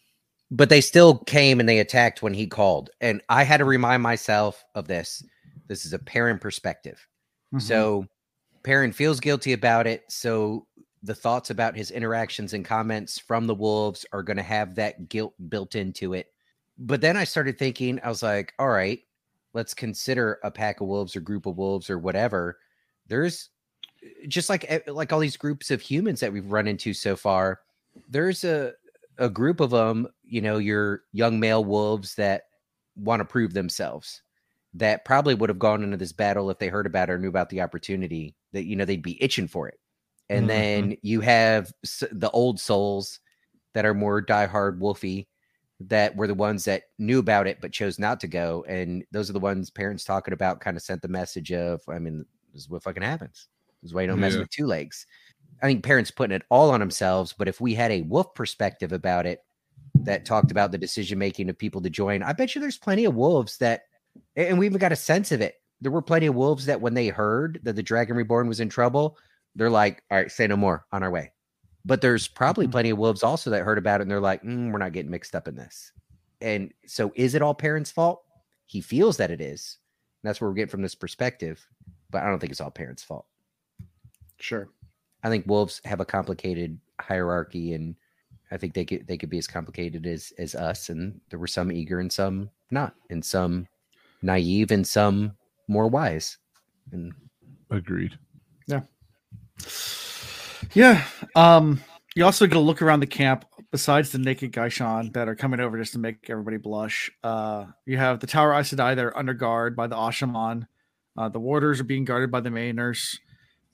But 0.51 0.69
they 0.69 0.81
still 0.81 1.19
came 1.19 1.59
and 1.59 1.69
they 1.69 1.79
attacked 1.79 2.23
when 2.23 2.33
he 2.33 2.47
called, 2.47 2.89
and 3.01 3.21
I 3.29 3.43
had 3.43 3.57
to 3.57 3.65
remind 3.65 4.01
myself 4.01 4.63
of 4.73 4.87
this. 4.87 5.23
This 5.67 5.85
is 5.85 5.93
a 5.93 5.99
Perrin 5.99 6.39
perspective. 6.39 7.05
Mm-hmm. 7.53 7.59
So 7.59 8.05
Perrin 8.63 8.91
feels 8.91 9.19
guilty 9.19 9.53
about 9.53 9.85
it. 9.85 10.03
So 10.09 10.65
the 11.03 11.13
thoughts 11.13 11.51
about 11.51 11.77
his 11.77 11.91
interactions 11.91 12.53
and 12.53 12.65
comments 12.65 13.19
from 13.19 13.45
the 13.45 13.53
Wolves 13.53 14.05
are 14.11 14.23
going 14.23 14.37
to 14.37 14.43
have 14.43 14.73
that 14.75 15.07
guilt 15.09 15.35
built 15.49 15.75
into 15.75 16.13
it. 16.13 16.27
But 16.79 17.01
then 17.01 17.15
I 17.15 17.25
started 17.25 17.59
thinking, 17.59 17.99
I 18.03 18.09
was 18.09 18.23
like, 18.23 18.53
all 18.57 18.69
right, 18.69 18.99
let's 19.53 19.73
consider 19.75 20.39
a 20.43 20.49
pack 20.49 20.81
of 20.81 20.87
wolves 20.87 21.15
or 21.15 21.19
group 21.19 21.45
of 21.45 21.57
wolves 21.57 21.89
or 21.89 21.99
whatever 21.99 22.57
there's 23.09 23.49
just 24.27 24.49
like 24.49 24.65
eh, 24.69 24.79
like 24.87 25.11
all 25.11 25.19
these 25.19 25.37
groups 25.37 25.71
of 25.71 25.81
humans 25.81 26.19
that 26.19 26.31
we've 26.31 26.51
run 26.51 26.67
into 26.67 26.93
so 26.93 27.15
far 27.15 27.59
there's 28.09 28.43
a 28.43 28.71
a 29.17 29.29
group 29.29 29.59
of 29.59 29.71
them 29.71 30.07
you 30.23 30.41
know 30.41 30.57
your 30.57 31.01
young 31.11 31.39
male 31.39 31.65
wolves 31.65 32.15
that 32.15 32.43
want 32.95 33.19
to 33.19 33.25
prove 33.25 33.53
themselves 33.53 34.21
that 34.73 35.03
probably 35.03 35.33
would 35.33 35.49
have 35.49 35.59
gone 35.59 35.83
into 35.83 35.97
this 35.97 36.13
battle 36.13 36.49
if 36.49 36.59
they 36.59 36.67
heard 36.67 36.85
about 36.85 37.09
it 37.09 37.13
or 37.13 37.19
knew 37.19 37.27
about 37.27 37.49
the 37.49 37.61
opportunity 37.61 38.35
that 38.53 38.65
you 38.65 38.75
know 38.75 38.85
they'd 38.85 39.01
be 39.01 39.21
itching 39.21 39.47
for 39.47 39.67
it 39.67 39.79
and 40.29 40.47
mm-hmm. 40.47 40.47
then 40.47 40.97
you 41.01 41.19
have 41.19 41.71
the 42.11 42.29
old 42.31 42.59
souls 42.59 43.19
that 43.73 43.85
are 43.85 43.93
more 43.93 44.21
diehard 44.21 44.79
wolfy 44.79 45.25
that 45.79 46.15
were 46.15 46.27
the 46.27 46.33
ones 46.33 46.65
that 46.65 46.83
knew 46.97 47.19
about 47.19 47.47
it 47.47 47.59
but 47.61 47.71
chose 47.71 47.99
not 47.99 48.19
to 48.19 48.27
go. 48.27 48.65
And 48.67 49.03
those 49.11 49.29
are 49.29 49.33
the 49.33 49.39
ones 49.39 49.69
Perrin's 49.69 50.03
talking 50.03 50.33
about, 50.33 50.59
kind 50.59 50.75
of 50.75 50.83
sent 50.83 51.01
the 51.01 51.07
message 51.07 51.51
of, 51.51 51.81
I 51.87 51.99
mean, 51.99 52.25
this 52.53 52.63
is 52.63 52.69
what 52.69 52.83
fucking 52.83 53.03
happens. 53.03 53.47
This 53.81 53.89
is 53.89 53.93
why 53.93 54.01
you 54.01 54.07
don't 54.07 54.17
yeah. 54.17 54.29
mess 54.29 54.35
with 54.35 54.49
two 54.49 54.65
legs. 54.65 55.05
I 55.61 55.65
think 55.65 55.83
Perrin's 55.83 56.11
putting 56.11 56.35
it 56.35 56.43
all 56.49 56.71
on 56.71 56.79
themselves, 56.79 57.33
but 57.37 57.47
if 57.47 57.59
we 57.59 57.73
had 57.73 57.91
a 57.91 58.01
wolf 58.03 58.33
perspective 58.33 58.91
about 58.91 59.25
it 59.25 59.39
that 59.95 60.25
talked 60.25 60.51
about 60.51 60.71
the 60.71 60.77
decision 60.77 61.19
making 61.19 61.49
of 61.49 61.57
people 61.57 61.81
to 61.81 61.89
join, 61.89 62.23
I 62.23 62.33
bet 62.33 62.55
you 62.55 62.61
there's 62.61 62.77
plenty 62.77 63.05
of 63.05 63.15
wolves 63.15 63.57
that, 63.57 63.83
and 64.35 64.57
we 64.57 64.65
even 64.65 64.79
got 64.79 64.91
a 64.91 64.97
sense 64.97 65.31
of 65.31 65.41
it. 65.41 65.55
There 65.81 65.91
were 65.91 66.01
plenty 66.01 66.27
of 66.27 66.35
wolves 66.35 66.65
that 66.65 66.81
when 66.81 66.93
they 66.93 67.07
heard 67.07 67.59
that 67.63 67.75
the 67.75 67.83
Dragon 67.83 68.15
Reborn 68.15 68.47
was 68.47 68.59
in 68.59 68.69
trouble, 68.69 69.17
they're 69.55 69.69
like, 69.69 70.03
all 70.11 70.17
right, 70.17 70.31
say 70.31 70.47
no 70.47 70.57
more 70.57 70.85
on 70.91 71.03
our 71.03 71.11
way. 71.11 71.31
But 71.85 72.01
there's 72.01 72.27
probably 72.27 72.65
mm-hmm. 72.65 72.71
plenty 72.71 72.89
of 72.91 72.97
wolves 72.97 73.23
also 73.23 73.49
that 73.49 73.63
heard 73.63 73.77
about 73.77 73.99
it 73.99 74.03
and 74.03 74.11
they're 74.11 74.19
like, 74.19 74.43
mm, 74.43 74.71
we're 74.71 74.79
not 74.79 74.93
getting 74.93 75.11
mixed 75.11 75.35
up 75.35 75.47
in 75.47 75.55
this. 75.55 75.91
And 76.41 76.73
so 76.85 77.11
is 77.15 77.35
it 77.35 77.41
all 77.41 77.53
Perrin's 77.53 77.91
fault? 77.91 78.23
He 78.65 78.81
feels 78.81 79.17
that 79.17 79.31
it 79.31 79.41
is. 79.41 79.77
That's 80.23 80.39
where 80.39 80.49
we're 80.49 80.55
getting 80.55 80.69
from 80.69 80.81
this 80.81 80.95
perspective. 80.95 81.65
But 82.11 82.23
I 82.23 82.27
don't 82.27 82.39
think 82.39 82.51
it's 82.51 82.61
all 82.61 82.71
Perrin's 82.71 83.03
fault. 83.03 83.25
Sure. 84.39 84.69
I 85.23 85.29
think 85.29 85.45
wolves 85.47 85.81
have 85.85 85.99
a 85.99 86.05
complicated 86.05 86.79
hierarchy 86.99 87.73
and 87.73 87.95
I 88.51 88.57
think 88.57 88.73
they 88.73 88.85
could 88.85 89.05
they 89.05 89.17
could 89.17 89.29
be 89.29 89.37
as 89.37 89.47
complicated 89.47 90.07
as 90.07 90.33
as 90.37 90.55
us. 90.55 90.89
And 90.89 91.19
there 91.29 91.39
were 91.39 91.47
some 91.47 91.71
eager 91.71 91.99
and 91.99 92.11
some 92.11 92.49
not, 92.71 92.95
and 93.09 93.23
some 93.23 93.67
naive 94.21 94.71
and 94.71 94.85
some 94.85 95.35
more 95.67 95.87
wise. 95.87 96.37
And 96.91 97.13
agreed. 97.69 98.17
Yeah. 98.67 98.81
Yeah. 100.73 101.03
Um, 101.35 101.81
you 102.15 102.25
also 102.25 102.47
got 102.47 102.55
to 102.55 102.59
look 102.59 102.81
around 102.81 103.01
the 103.01 103.07
camp. 103.07 103.45
Besides 103.71 104.11
the 104.11 104.17
naked 104.17 104.51
Gai'shain 104.51 105.13
that 105.13 105.29
are 105.29 105.35
coming 105.35 105.59
over 105.59 105.77
just 105.77 105.93
to 105.93 105.99
make 105.99 106.27
everybody 106.27 106.57
blush, 106.57 107.11
uh, 107.23 107.65
you 107.85 107.97
have 107.97 108.19
the 108.19 108.25
Tower 108.25 108.51
Aes 108.55 108.73
Sedai 108.73 108.95
that 108.95 109.05
are 109.05 109.15
under 109.15 109.35
guard 109.35 109.75
by 109.75 109.85
the 109.85 109.95
Asha'man. 109.95 110.65
Uh, 111.19 111.27
the 111.27 111.39
warders 111.39 111.81
are 111.81 111.85
being 111.85 112.05
guarded 112.05 112.31
by 112.31 112.39
the 112.39 112.49
Mayeners. 112.49 113.17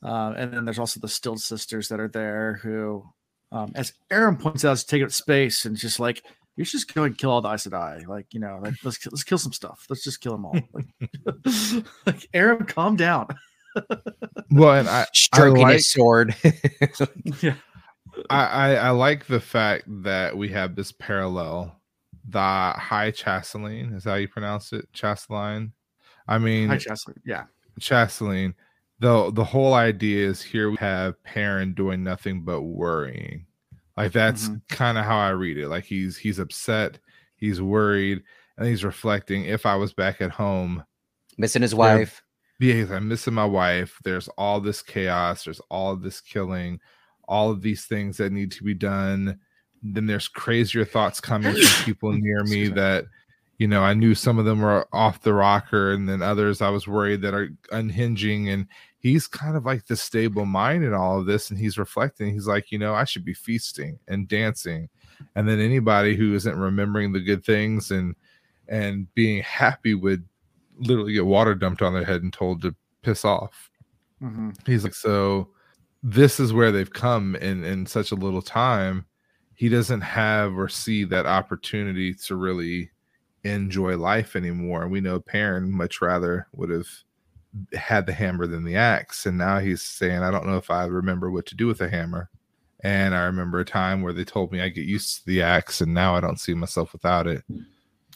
Uh, 0.04 0.34
and 0.36 0.52
then 0.52 0.66
there's 0.66 0.80
also 0.80 1.00
the 1.00 1.08
Stilled 1.08 1.40
Sisters 1.40 1.90
that 1.90 2.00
are 2.00 2.08
there 2.08 2.60
who, 2.64 3.04
um, 3.52 3.72
as 3.76 3.94
Aram 4.10 4.38
points 4.38 4.66
out, 4.66 4.72
is 4.72 4.84
taking 4.84 5.06
up 5.06 5.12
space 5.12 5.64
and 5.64 5.78
just 5.78 6.00
like, 6.00 6.24
you 6.56 6.66
should 6.66 6.80
just 6.80 6.94
go 6.94 7.04
and 7.04 7.16
kill 7.16 7.30
all 7.30 7.42
the 7.42 7.50
Aes 7.50 7.68
Sedai. 7.68 8.08
Like, 8.08 8.34
you 8.34 8.40
know, 8.40 8.60
like, 8.64 8.74
let's, 8.84 9.06
let's 9.06 9.24
kill 9.24 9.38
some 9.38 9.54
stuff. 9.54 9.86
Let's 9.90 10.04
just 10.04 10.22
kill 10.22 10.32
them 10.32 10.46
all. 10.46 10.58
Like, 10.74 11.86
like 12.08 12.28
Aram, 12.34 12.66
calm 12.66 12.96
down. 12.96 13.28
well, 14.52 14.80
and 14.80 14.90
I 14.90 15.06
stroking 15.14 15.66
I 15.66 15.68
like, 15.68 15.74
his 15.76 15.92
sword. 15.92 16.36
yeah, 17.44 17.56
I, 18.30 18.46
I, 18.46 18.74
I 18.76 18.90
like 18.90 19.28
the 19.28 19.40
fact 19.40 19.84
that 20.04 20.36
we 20.36 20.50
have 20.50 20.76
this 20.76 20.92
parallel. 20.92 21.80
The 22.28 22.40
High 22.40 23.12
Chasaline 23.12 23.96
is 23.96 24.06
how 24.06 24.16
you 24.16 24.28
pronounce 24.28 24.74
it, 24.74 24.92
Chasaline. 24.94 25.74
I 26.28 26.38
mean, 26.38 26.70
High 26.70 26.78
Chasaline, 26.78 27.18
yeah, 27.26 27.46
Chasaline. 27.80 28.54
The 29.00 29.32
the 29.32 29.44
whole 29.44 29.74
idea 29.74 30.28
is 30.28 30.42
here 30.42 30.70
we 30.70 30.78
have 30.78 31.22
Perrin 31.24 31.74
doing 31.74 32.04
nothing 32.04 32.44
but 32.44 32.62
worrying. 32.62 33.46
Like 33.98 34.12
that's 34.12 34.46
mm-hmm. 34.46 34.56
kind 34.70 34.98
of 34.98 35.06
how 35.06 35.18
I 35.18 35.30
read 35.30 35.58
it. 35.58 35.68
Like 35.68 35.86
he's 35.86 36.18
he's 36.18 36.40
upset, 36.40 37.00
he's 37.36 37.62
worried, 37.62 38.24
and 38.58 38.68
he's 38.68 38.84
reflecting. 38.84 39.46
If 39.46 39.66
I 39.66 39.76
was 39.76 39.94
back 39.94 40.22
at 40.22 40.32
home, 40.32 40.84
missing 41.38 41.62
his 41.62 41.76
wife, 41.76 42.22
because 42.60 42.92
I'm 42.92 43.08
missing 43.08 43.34
my 43.34 43.46
wife. 43.46 44.00
There's 44.04 44.28
all 44.30 44.60
this 44.60 44.82
chaos. 44.82 45.44
There's 45.44 45.62
all 45.70 45.96
this 45.96 46.22
killing, 46.22 46.80
all 47.28 47.52
of 47.52 47.62
these 47.62 47.86
things 47.86 48.18
that 48.18 48.32
need 48.32 48.52
to 48.54 48.64
be 48.64 48.74
done. 48.74 49.40
Then 49.82 50.08
there's 50.08 50.28
crazier 50.28 50.86
thoughts 50.86 51.20
coming 51.20 51.56
from 51.56 51.86
people 51.86 52.12
near 52.14 52.44
me 52.44 52.70
that, 52.70 53.06
you 53.58 53.68
know, 53.68 53.82
I 53.82 53.94
knew 53.94 54.16
some 54.16 54.38
of 54.38 54.46
them 54.46 54.62
were 54.62 54.88
off 54.94 55.22
the 55.22 55.34
rocker, 55.34 55.92
and 55.94 56.08
then 56.08 56.22
others 56.22 56.62
I 56.62 56.70
was 56.70 56.88
worried 56.88 57.22
that 57.22 57.34
are 57.34 57.50
unhinging. 57.72 58.50
And 58.50 58.68
he's 59.00 59.28
kind 59.28 59.56
of 59.56 59.66
like 59.66 59.86
the 59.86 59.96
stable 59.96 60.46
mind 60.46 60.84
in 60.84 60.94
all 60.94 61.20
of 61.20 61.26
this, 61.26 61.50
and 61.50 61.60
he's 61.60 61.78
reflecting. 61.78 62.34
He's 62.34 62.48
like, 62.48 62.72
you 62.72 62.80
know, 62.80 62.94
I 62.94 63.06
should 63.06 63.26
be 63.26 63.34
feasting 63.34 64.00
and 64.08 64.28
dancing, 64.28 64.90
and 65.36 65.48
then 65.48 65.60
anybody 65.60 66.16
who 66.16 66.34
isn't 66.34 66.58
remembering 66.58 67.14
the 67.14 67.24
good 67.24 67.46
things 67.46 67.92
and 67.92 68.16
and 68.68 69.14
being 69.14 69.44
happy 69.44 69.94
would 69.94 70.24
literally 70.78 71.14
get 71.14 71.26
water 71.26 71.56
dumped 71.56 71.82
on 71.82 71.94
their 71.94 72.04
head 72.04 72.24
and 72.24 72.34
told 72.34 72.62
to 72.62 72.76
piss 73.02 73.24
off. 73.24 73.70
Mm-hmm. 74.22 74.52
He's 74.66 74.84
like, 74.84 74.96
so 74.96 75.50
this 76.04 76.40
is 76.40 76.54
where 76.54 76.72
they've 76.72 76.92
come 76.92 77.36
in 77.36 77.64
in 77.64 77.86
such 77.86 78.12
a 78.12 78.16
little 78.16 78.42
time, 78.42 79.06
he 79.54 79.70
doesn't 79.70 80.02
have 80.02 80.58
or 80.58 80.68
see 80.68 81.04
that 81.06 81.26
opportunity 81.26 82.14
to 82.14 82.36
really 82.36 82.90
enjoy 83.54 83.96
life 83.98 84.36
anymore. 84.36 84.88
We 84.88 85.02
know 85.02 85.20
Perrin 85.20 85.72
much 85.72 86.02
rather 86.02 86.48
would 86.54 86.70
have 86.70 86.88
had 87.74 88.06
the 88.06 88.14
hammer 88.14 88.48
than 88.48 88.64
the 88.66 88.76
axe. 88.76 89.26
And 89.26 89.38
now 89.38 89.60
he's 89.60 89.82
saying, 89.82 90.20
I 90.24 90.32
don't 90.32 90.46
know 90.46 90.58
if 90.58 90.70
I 90.70 90.86
remember 90.86 91.32
what 91.32 91.46
to 91.48 91.56
do 91.56 91.68
with 91.68 91.82
a 91.82 91.90
hammer. 91.90 92.30
And 92.82 93.16
I 93.16 93.24
remember 93.24 93.60
a 93.60 93.66
time 93.66 94.02
where 94.02 94.14
they 94.14 94.26
told 94.26 94.52
me 94.52 94.62
I 94.62 94.70
get 94.70 94.86
used 94.86 95.20
to 95.20 95.26
the 95.26 95.42
axe, 95.42 95.82
and 95.82 95.94
now 95.94 96.16
I 96.16 96.20
don't 96.22 96.40
see 96.40 96.54
myself 96.54 96.94
without 96.94 97.26
it. 97.26 97.44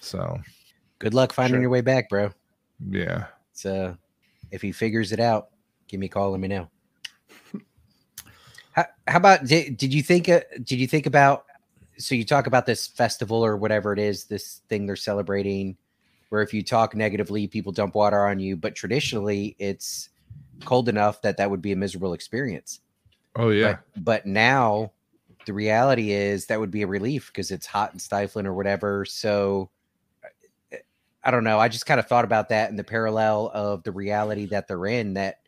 So, 0.02 0.40
Good 1.00 1.14
luck 1.14 1.32
finding 1.34 1.56
Sure. 1.56 1.62
your 1.62 1.70
way 1.70 1.82
back, 1.82 2.10
bro. 2.10 2.32
yeah. 2.90 3.28
It's 3.52 3.66
uh, 3.66 3.96
if 4.52 4.62
he 4.62 4.72
figures 4.72 5.12
it 5.12 5.20
out, 5.20 5.50
give 5.88 6.00
me 6.00 6.06
a 6.06 6.10
call. 6.10 6.32
Let 6.32 6.40
me 6.40 6.48
know. 6.50 6.70
How, 8.74 8.86
how 9.08 9.18
about 9.18 9.46
did, 9.46 9.78
did 9.78 9.94
you 9.94 10.04
think 10.04 10.30
uh, 10.30 10.42
did 10.64 10.80
you 10.80 10.88
think 10.88 11.06
about 11.08 11.46
so 12.00 12.16
you 12.16 12.26
talk 12.26 12.47
about 12.47 12.66
this 12.66 12.88
festival 12.88 13.45
or 13.45 13.58
whatever 13.58 13.93
it 13.93 14.00
is 14.00 14.26
this 14.26 14.62
thing 14.70 14.86
they're 14.86 14.95
celebrating 14.95 15.78
where 16.30 16.41
if 16.41 16.54
you 16.54 16.64
talk 16.64 16.95
negatively 16.95 17.47
people 17.47 17.72
dump 17.72 17.93
water 17.95 18.26
on 18.26 18.39
you 18.39 18.56
but 18.56 18.74
traditionally 18.76 19.56
it's 19.60 20.10
cold 20.66 20.89
enough 20.89 21.22
that 21.22 21.38
that 21.38 21.50
would 21.50 21.62
be 21.62 21.72
a 21.72 21.76
miserable 21.76 22.14
experience 22.14 22.80
Oh, 23.36 23.50
yeah. 23.50 23.78
but, 23.95 24.04
but 24.04 24.26
now 24.26 24.91
the 25.45 25.54
reality 25.54 26.12
is 26.12 26.45
that 26.47 26.60
would 26.60 26.72
be 26.72 26.82
a 26.82 26.88
relief 26.88 27.28
because 27.28 27.52
it's 27.52 27.66
hot 27.66 27.91
and 27.91 28.02
stifling 28.02 28.45
or 28.45 28.54
whatever. 28.54 29.06
So 29.06 29.70
I 31.24 31.32
don't 31.32 31.43
know. 31.43 31.60
I 31.60 31.68
just 31.68 31.86
kind 31.86 32.00
of 32.00 32.08
thought 32.08 32.26
about 32.26 32.50
that 32.50 32.70
and 32.70 32.78
the 32.78 32.84
parallel 32.84 33.52
of 33.54 33.84
the 33.84 33.91
reality 33.91 34.45
that 34.47 34.68
they're 34.68 34.86
in 34.88 35.14
that 35.14 35.39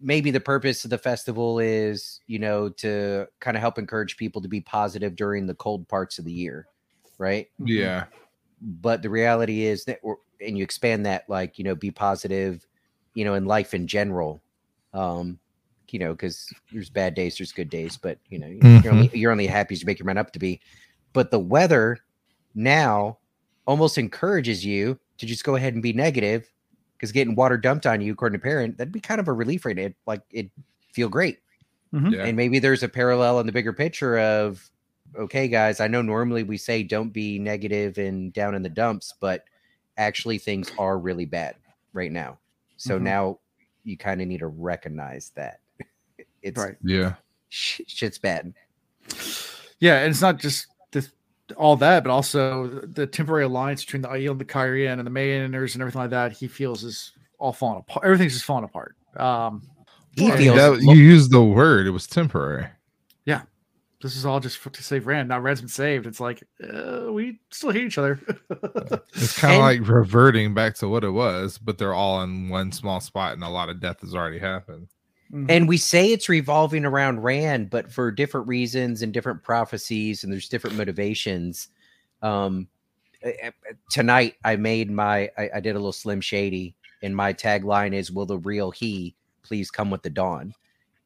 maybe 0.00 0.30
the 0.30 0.40
purpose 0.40 0.84
of 0.84 0.90
the 0.90 0.98
festival 0.98 1.58
is, 1.58 2.20
you 2.26 2.38
know, 2.38 2.68
to 2.68 3.26
kind 3.40 3.56
of 3.56 3.60
help 3.60 3.78
encourage 3.78 4.16
people 4.16 4.40
to 4.42 4.48
be 4.48 4.60
positive 4.60 5.16
during 5.16 5.46
the 5.46 5.54
cold 5.54 5.86
parts 5.88 6.18
of 6.18 6.24
the 6.24 6.32
year. 6.32 6.66
Right. 7.18 7.48
yeah. 7.58 8.04
But 8.62 9.02
the 9.02 9.10
reality 9.10 9.64
is 9.64 9.84
that, 9.84 10.00
and 10.40 10.56
you 10.56 10.64
expand 10.64 11.06
that, 11.06 11.28
like, 11.28 11.58
you 11.58 11.64
know, 11.64 11.74
be 11.74 11.90
positive, 11.90 12.66
you 13.14 13.24
know, 13.24 13.34
in 13.34 13.44
life 13.44 13.74
in 13.74 13.86
general. 13.86 14.42
Um, 14.92 15.38
you 15.92 15.98
know, 15.98 16.12
because 16.12 16.52
there's 16.72 16.90
bad 16.90 17.14
days, 17.14 17.36
there's 17.36 17.52
good 17.52 17.68
days, 17.68 17.96
but 17.96 18.18
you 18.28 18.38
know, 18.38 18.46
you're 18.46 18.92
only 18.92 19.10
you're 19.12 19.32
only 19.32 19.46
happy 19.46 19.74
as 19.74 19.80
you 19.80 19.86
make 19.86 19.98
your 19.98 20.06
mind 20.06 20.18
up 20.18 20.32
to 20.32 20.38
be. 20.38 20.60
But 21.12 21.30
the 21.30 21.38
weather 21.38 21.98
now 22.54 23.18
almost 23.66 23.98
encourages 23.98 24.64
you 24.64 24.98
to 25.18 25.26
just 25.26 25.44
go 25.44 25.56
ahead 25.56 25.74
and 25.74 25.82
be 25.82 25.92
negative 25.92 26.50
because 27.00 27.12
getting 27.12 27.34
water 27.34 27.56
dumped 27.56 27.86
on 27.86 28.02
you, 28.02 28.12
according 28.12 28.38
to 28.38 28.42
Perrin, 28.42 28.74
that'd 28.76 28.92
be 28.92 29.00
kind 29.00 29.20
of 29.22 29.26
a 29.28 29.32
relief 29.32 29.64
rate. 29.64 29.78
It 29.78 29.94
like 30.06 30.20
it 30.30 30.50
feel 30.92 31.08
great. 31.08 31.38
Mhm. 31.94 32.12
Yeah. 32.12 32.24
And 32.26 32.36
maybe 32.36 32.58
there's 32.58 32.82
a 32.82 32.88
parallel 32.88 33.40
in 33.40 33.46
the 33.46 33.52
bigger 33.52 33.72
picture 33.72 34.18
of 34.18 34.68
okay, 35.16 35.48
guys, 35.48 35.80
I 35.80 35.88
know 35.88 36.02
normally 36.02 36.42
we 36.44 36.56
say 36.58 36.82
don't 36.84 37.08
be 37.12 37.38
negative 37.38 37.96
and 37.98 38.32
down 38.32 38.54
in 38.54 38.62
the 38.62 38.68
dumps, 38.68 39.14
but 39.18 39.44
actually 39.96 40.38
things 40.38 40.70
are 40.78 40.98
really 40.98 41.24
bad 41.24 41.56
right 41.94 42.12
now. 42.12 42.38
So 42.76 42.96
Mhm. 42.98 43.02
now 43.02 43.38
you 43.82 43.96
kind 43.96 44.20
of 44.20 44.28
need 44.28 44.38
to 44.38 44.46
recognize 44.46 45.32
that 45.34 45.60
it's 46.42 46.60
Right. 46.62 46.76
Yeah. 46.84 47.14
sh- 47.48 47.80
shit's 47.88 48.18
bad. 48.18 48.52
Yeah, 49.80 50.00
and 50.00 50.10
it's 50.10 50.20
not 50.20 50.38
just 50.38 50.66
this, 50.66 50.66
all 51.52 51.76
that, 51.76 52.04
but 52.04 52.10
also 52.10 52.68
the 52.82 53.06
temporary 53.06 53.44
alliance 53.44 53.84
between 53.84 54.02
the 54.02 54.08
Aiel 54.08 54.32
and 54.32 54.40
the 54.40 54.44
Cairhien 54.44 54.98
and 54.98 55.06
the 55.06 55.10
Mayeners 55.10 55.74
and 55.74 55.82
everything 55.82 56.00
like 56.02 56.10
that. 56.10 56.32
He 56.32 56.46
feels 56.48 56.84
is 56.84 57.12
all 57.38 57.52
falling 57.52 57.78
apart. 57.80 58.04
Everything's 58.04 58.32
just 58.34 58.44
falling 58.44 58.64
apart. 58.64 58.96
Um, 59.16 59.62
He 60.16 60.30
feels 60.32 60.56
That- 60.56 60.82
you 60.82 60.94
used 60.96 61.30
the 61.30 61.42
word, 61.42 61.86
it 61.86 61.90
was 61.90 62.06
temporary. 62.06 62.66
Yeah, 63.24 63.42
this 64.02 64.16
is 64.16 64.24
all 64.26 64.40
just 64.40 64.58
for, 64.58 64.70
to 64.70 64.82
save 64.82 65.06
Rand. 65.06 65.28
Now 65.28 65.38
Rand's 65.40 65.60
been 65.60 65.68
saved. 65.68 66.06
It's 66.06 66.20
like 66.20 66.42
uh, 66.62 67.12
we 67.12 67.38
still 67.50 67.70
hate 67.70 67.84
each 67.84 67.98
other. 67.98 68.18
It's 69.14 69.38
kind 69.38 69.54
of 69.54 69.60
And- 69.60 69.80
like 69.80 69.88
reverting 69.88 70.54
back 70.54 70.74
to 70.76 70.88
what 70.88 71.04
it 71.04 71.10
was, 71.10 71.58
but 71.58 71.78
they're 71.78 71.94
all 71.94 72.22
in 72.22 72.48
one 72.48 72.72
small 72.72 73.00
spot 73.00 73.34
and 73.34 73.42
a 73.44 73.48
lot 73.48 73.68
of 73.68 73.80
death 73.80 74.00
has 74.00 74.14
already 74.14 74.38
happened. 74.38 74.88
And 75.32 75.68
we 75.68 75.76
say 75.76 76.12
it's 76.12 76.28
revolving 76.28 76.84
around 76.84 77.22
Rand, 77.22 77.70
but 77.70 77.92
for 77.92 78.10
different 78.10 78.48
reasons 78.48 79.02
and 79.02 79.12
different 79.12 79.42
prophecies, 79.42 80.24
and 80.24 80.32
there's 80.32 80.48
different 80.48 80.76
motivations. 80.76 81.68
Um, 82.20 82.68
tonight 83.90 84.34
I 84.44 84.56
made 84.56 84.90
my 84.90 85.30
I, 85.38 85.50
I 85.56 85.60
did 85.60 85.70
a 85.70 85.78
little 85.78 85.92
slim 85.92 86.20
shady, 86.20 86.74
and 87.02 87.14
my 87.14 87.32
tagline 87.32 87.94
is 87.94 88.10
"Will 88.10 88.26
the 88.26 88.38
real 88.38 88.70
he 88.72 89.14
please 89.42 89.70
come 89.70 89.90
with 89.90 90.02
the 90.02 90.10
dawn?" 90.10 90.52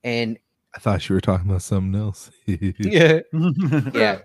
And 0.04 0.38
I 0.74 0.78
thought 0.78 1.08
you 1.08 1.14
were 1.14 1.20
talking 1.20 1.48
about 1.48 1.62
something 1.62 2.00
else. 2.00 2.30
yeah, 2.46 3.20
yeah. 3.94 4.18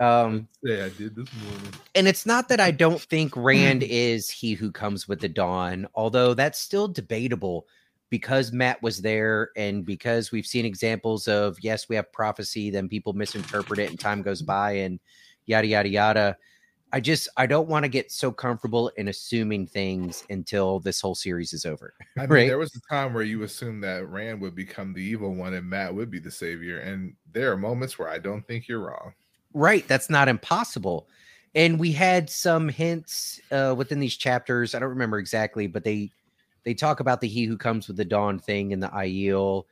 Um, 0.00 0.48
yeah, 0.62 0.84
I 0.84 0.88
did 0.90 1.16
this 1.16 1.28
morning. 1.42 1.72
and 1.94 2.06
it's 2.06 2.24
not 2.24 2.48
that 2.48 2.60
I 2.60 2.70
don't 2.70 3.00
think 3.00 3.36
Rand 3.36 3.82
is 3.82 4.30
he 4.30 4.54
who 4.54 4.70
comes 4.70 5.08
with 5.08 5.20
the 5.20 5.28
dawn, 5.28 5.88
although 5.94 6.34
that's 6.34 6.58
still 6.58 6.86
debatable 6.86 7.66
because 8.10 8.52
Mat 8.52 8.82
was 8.82 9.00
there 9.00 9.50
and 9.56 9.84
because 9.84 10.32
we've 10.32 10.46
seen 10.46 10.64
examples 10.64 11.28
of 11.28 11.58
yes, 11.60 11.88
we 11.88 11.96
have 11.96 12.10
prophecy, 12.12 12.70
then 12.70 12.88
people 12.88 13.12
misinterpret 13.12 13.78
it 13.78 13.90
and 13.90 14.00
time 14.00 14.22
goes 14.22 14.42
by 14.42 14.72
and 14.72 14.98
yada 15.46 15.66
yada 15.66 15.88
yada. 15.88 16.36
I 16.90 17.00
just 17.00 17.28
I 17.36 17.46
don't 17.46 17.68
want 17.68 17.84
to 17.84 17.88
get 17.88 18.10
so 18.10 18.32
comfortable 18.32 18.88
in 18.96 19.08
assuming 19.08 19.66
things 19.66 20.24
until 20.30 20.80
this 20.80 21.02
whole 21.02 21.14
series 21.14 21.52
is 21.52 21.66
over. 21.66 21.92
I 22.16 22.22
mean, 22.22 22.30
Right. 22.30 22.48
there 22.48 22.56
was 22.56 22.74
a 22.74 22.80
time 22.94 23.12
where 23.12 23.24
you 23.24 23.42
assumed 23.42 23.84
that 23.84 24.08
Rand 24.08 24.40
would 24.40 24.54
become 24.54 24.94
the 24.94 25.02
evil 25.02 25.34
one 25.34 25.52
and 25.52 25.68
Mat 25.68 25.94
would 25.94 26.10
be 26.10 26.18
the 26.18 26.30
savior. 26.30 26.78
And 26.78 27.14
there 27.30 27.52
are 27.52 27.58
moments 27.58 27.98
where 27.98 28.08
I 28.08 28.18
don't 28.18 28.46
think 28.46 28.68
you're 28.68 28.80
wrong. 28.80 29.12
Right. 29.52 29.86
That's 29.86 30.08
not 30.08 30.28
impossible. 30.28 31.08
And 31.54 31.78
we 31.78 31.92
had 31.92 32.30
some 32.30 32.68
hints 32.70 33.38
uh, 33.50 33.74
within 33.76 34.00
these 34.00 34.16
chapters. 34.16 34.74
I 34.74 34.78
don't 34.78 34.88
remember 34.88 35.18
exactly, 35.18 35.66
but 35.66 35.84
they 35.84 36.10
they 36.68 36.74
talk 36.74 37.00
about 37.00 37.22
the 37.22 37.28
he 37.28 37.44
who 37.44 37.56
comes 37.56 37.88
with 37.88 37.96
the 37.96 38.04
dawn 38.04 38.38
thing 38.38 38.74
and 38.74 38.82
the 38.82 38.88
Aiel. 38.88 39.64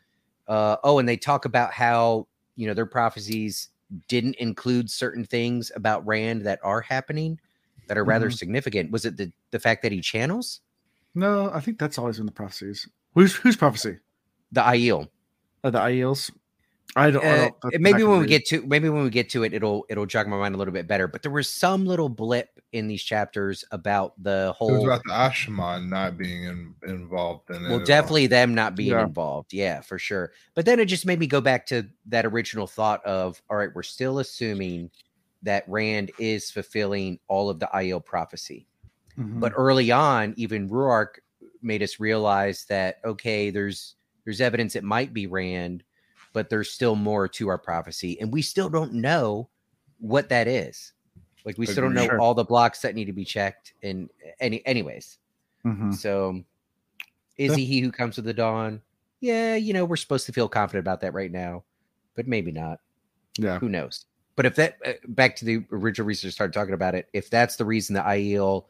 Uh, 0.48 0.76
oh, 0.82 0.98
and 0.98 1.06
they 1.06 1.18
talk 1.18 1.44
about 1.44 1.72
how 1.72 2.26
you 2.56 2.66
know 2.66 2.72
their 2.72 2.86
prophecies 2.86 3.68
didn't 4.08 4.36
include 4.36 4.90
certain 4.90 5.24
things 5.24 5.70
about 5.76 6.06
Rand 6.06 6.42
that 6.46 6.58
are 6.62 6.80
happening 6.80 7.38
that 7.88 7.98
are 7.98 8.04
rather 8.04 8.30
significant. 8.30 8.90
Was 8.90 9.04
it 9.04 9.16
the 9.16 9.30
the 9.50 9.60
fact 9.60 9.82
that 9.82 9.92
he 9.92 10.00
channels 10.00 10.60
no, 11.16 11.50
I 11.52 11.60
think 11.60 11.78
that's 11.78 11.96
always 11.96 12.18
in 12.18 12.26
the 12.26 12.32
prophecies. 12.32 12.88
Who's 13.14 13.34
whose 13.34 13.56
prophecy? 13.56 13.98
the 14.52 14.60
Aiel? 14.60 15.08
Uh, 15.64 15.70
the 15.70 15.78
Aiels. 15.80 16.30
I 16.94 17.10
don't. 17.10 17.24
I 17.24 17.28
Uh, 17.28 17.50
don't 17.62 17.80
maybe 17.82 18.04
when 18.04 18.20
we 18.20 18.26
get 18.26 18.46
to 18.46 18.64
maybe 18.66 18.88
when 18.88 19.02
we 19.02 19.10
get 19.10 19.28
to 19.30 19.42
it, 19.42 19.52
it'll 19.52 19.84
it'll 19.90 20.06
jog 20.06 20.28
my 20.28 20.36
mind 20.38 20.54
a 20.54 20.58
little 20.58 20.72
bit 20.72 20.86
better. 20.86 21.08
But 21.08 21.22
there 21.22 21.32
was 21.32 21.48
some 21.48 21.84
little 21.84 22.08
blip 22.08 22.48
in 22.72 22.86
these 22.88 23.02
chapters 23.02 23.64
about 23.70 24.14
the 24.22 24.30
It 24.30 24.46
was 24.48 24.56
whole. 24.56 24.84
about 24.86 25.02
the 25.04 25.12
Asha'man 25.12 25.88
not 25.88 26.16
being 26.16 26.44
in, 26.44 26.74
involved 26.86 27.50
in 27.50 27.56
it. 27.56 27.62
well, 27.62 27.74
at 27.76 27.80
all. 27.80 27.84
definitely 27.86 28.26
them 28.28 28.54
not 28.54 28.76
being 28.76 28.90
Yeah. 28.90 29.04
involved. 29.04 29.52
Yeah, 29.52 29.80
for 29.80 29.98
sure. 29.98 30.32
But 30.54 30.64
then 30.64 30.78
it 30.80 30.86
just 30.86 31.04
made 31.06 31.18
me 31.18 31.26
go 31.26 31.40
back 31.40 31.66
to 31.66 31.86
that 32.06 32.24
original 32.24 32.66
thought 32.66 33.04
of, 33.04 33.42
all 33.50 33.56
right, 33.56 33.70
we're 33.74 33.82
still 33.82 34.18
assuming 34.20 34.90
that 35.42 35.64
Rand 35.68 36.10
is 36.18 36.50
fulfilling 36.50 37.18
all 37.28 37.50
of 37.50 37.58
the 37.60 37.68
Aiel 37.74 38.04
prophecy. 38.04 38.66
Mhm. 39.18 39.38
But 39.40 39.52
early 39.56 39.90
on, 39.90 40.34
even 40.36 40.68
Rhuarc 40.68 41.18
made 41.62 41.82
us 41.82 42.00
realize 42.00 42.64
that 42.66 43.00
okay, 43.04 43.50
there's 43.50 43.96
there's 44.24 44.40
evidence 44.40 44.76
it 44.76 44.84
might 44.84 45.12
be 45.14 45.26
Rand, 45.26 45.84
but 46.36 46.50
there's 46.50 46.70
still 46.70 46.96
more 46.96 47.26
to 47.26 47.48
our 47.48 47.56
prophecy, 47.56 48.20
and 48.20 48.30
we 48.30 48.42
still 48.42 48.68
don't 48.68 48.92
know 48.92 49.48
what 50.00 50.28
that 50.28 50.46
is. 50.46 50.92
Like 51.46 51.56
we 51.56 51.64
still 51.64 51.84
don't 51.84 51.94
know 51.94 52.04
Sure. 52.04 52.20
all 52.20 52.34
the 52.34 52.44
blocks 52.44 52.82
that 52.82 52.94
need 52.94 53.06
to 53.06 53.14
be 53.14 53.24
checked. 53.24 53.72
And 53.82 54.10
any, 54.38 54.64
anyways, 54.66 55.16
Mhm. 55.64 55.94
so 55.94 56.44
is 57.38 57.52
Yeah. 57.52 57.56
he 57.56 57.64
he 57.64 57.80
who 57.80 57.90
comes 57.90 58.16
with 58.16 58.26
the 58.26 58.34
dawn? 58.34 58.82
Yeah, 59.20 59.54
you 59.54 59.72
know 59.72 59.86
we're 59.86 59.96
supposed 59.96 60.26
to 60.26 60.32
feel 60.34 60.46
confident 60.46 60.82
about 60.82 61.00
that 61.00 61.14
right 61.14 61.32
now, 61.32 61.64
but 62.14 62.28
maybe 62.28 62.52
not. 62.52 62.80
yeah. 63.38 63.58
Who 63.58 63.70
knows? 63.70 64.04
But 64.34 64.44
if 64.44 64.56
that 64.56 64.76
uh, 64.84 64.92
back 65.08 65.36
to 65.36 65.46
the 65.46 65.64
original 65.72 66.10
I 66.10 66.12
started 66.12 66.52
talking 66.52 66.74
about 66.74 66.94
it, 66.94 67.08
if 67.14 67.30
that's 67.30 67.56
the 67.56 67.64
reason 67.64 67.94
the 67.94 68.00
Aiel 68.02 68.66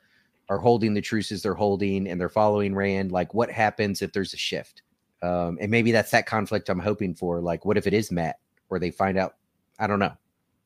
are 0.49 0.59
holding 0.59 0.95
the 0.95 1.01
truces 1.01 1.43
they're 1.43 1.55
holding 1.55 2.07
and 2.07 2.21
they're 2.21 2.29
following 2.29 2.77
Rand, 2.77 3.11
like 3.11 3.35
what 3.35 3.51
happens 3.51 4.03
if 4.03 4.13
there's 4.13 4.35
a 4.35 4.37
shift? 4.37 4.83
Um, 5.27 5.59
and 5.61 5.71
maybe 5.71 5.91
that's 5.91 6.11
that 6.13 6.27
conflict 6.27 6.69
I'm 6.69 6.79
hoping 6.79 7.15
for. 7.15 7.41
Like, 7.41 7.65
what 7.65 7.77
if 7.77 7.87
it 7.87 7.95
is 7.95 8.13
Mat, 8.13 8.39
or 8.69 8.79
they 8.79 8.91
find 8.91 9.19
out? 9.19 9.37
I 9.79 9.87
don't 9.87 9.99
know. 9.99 10.13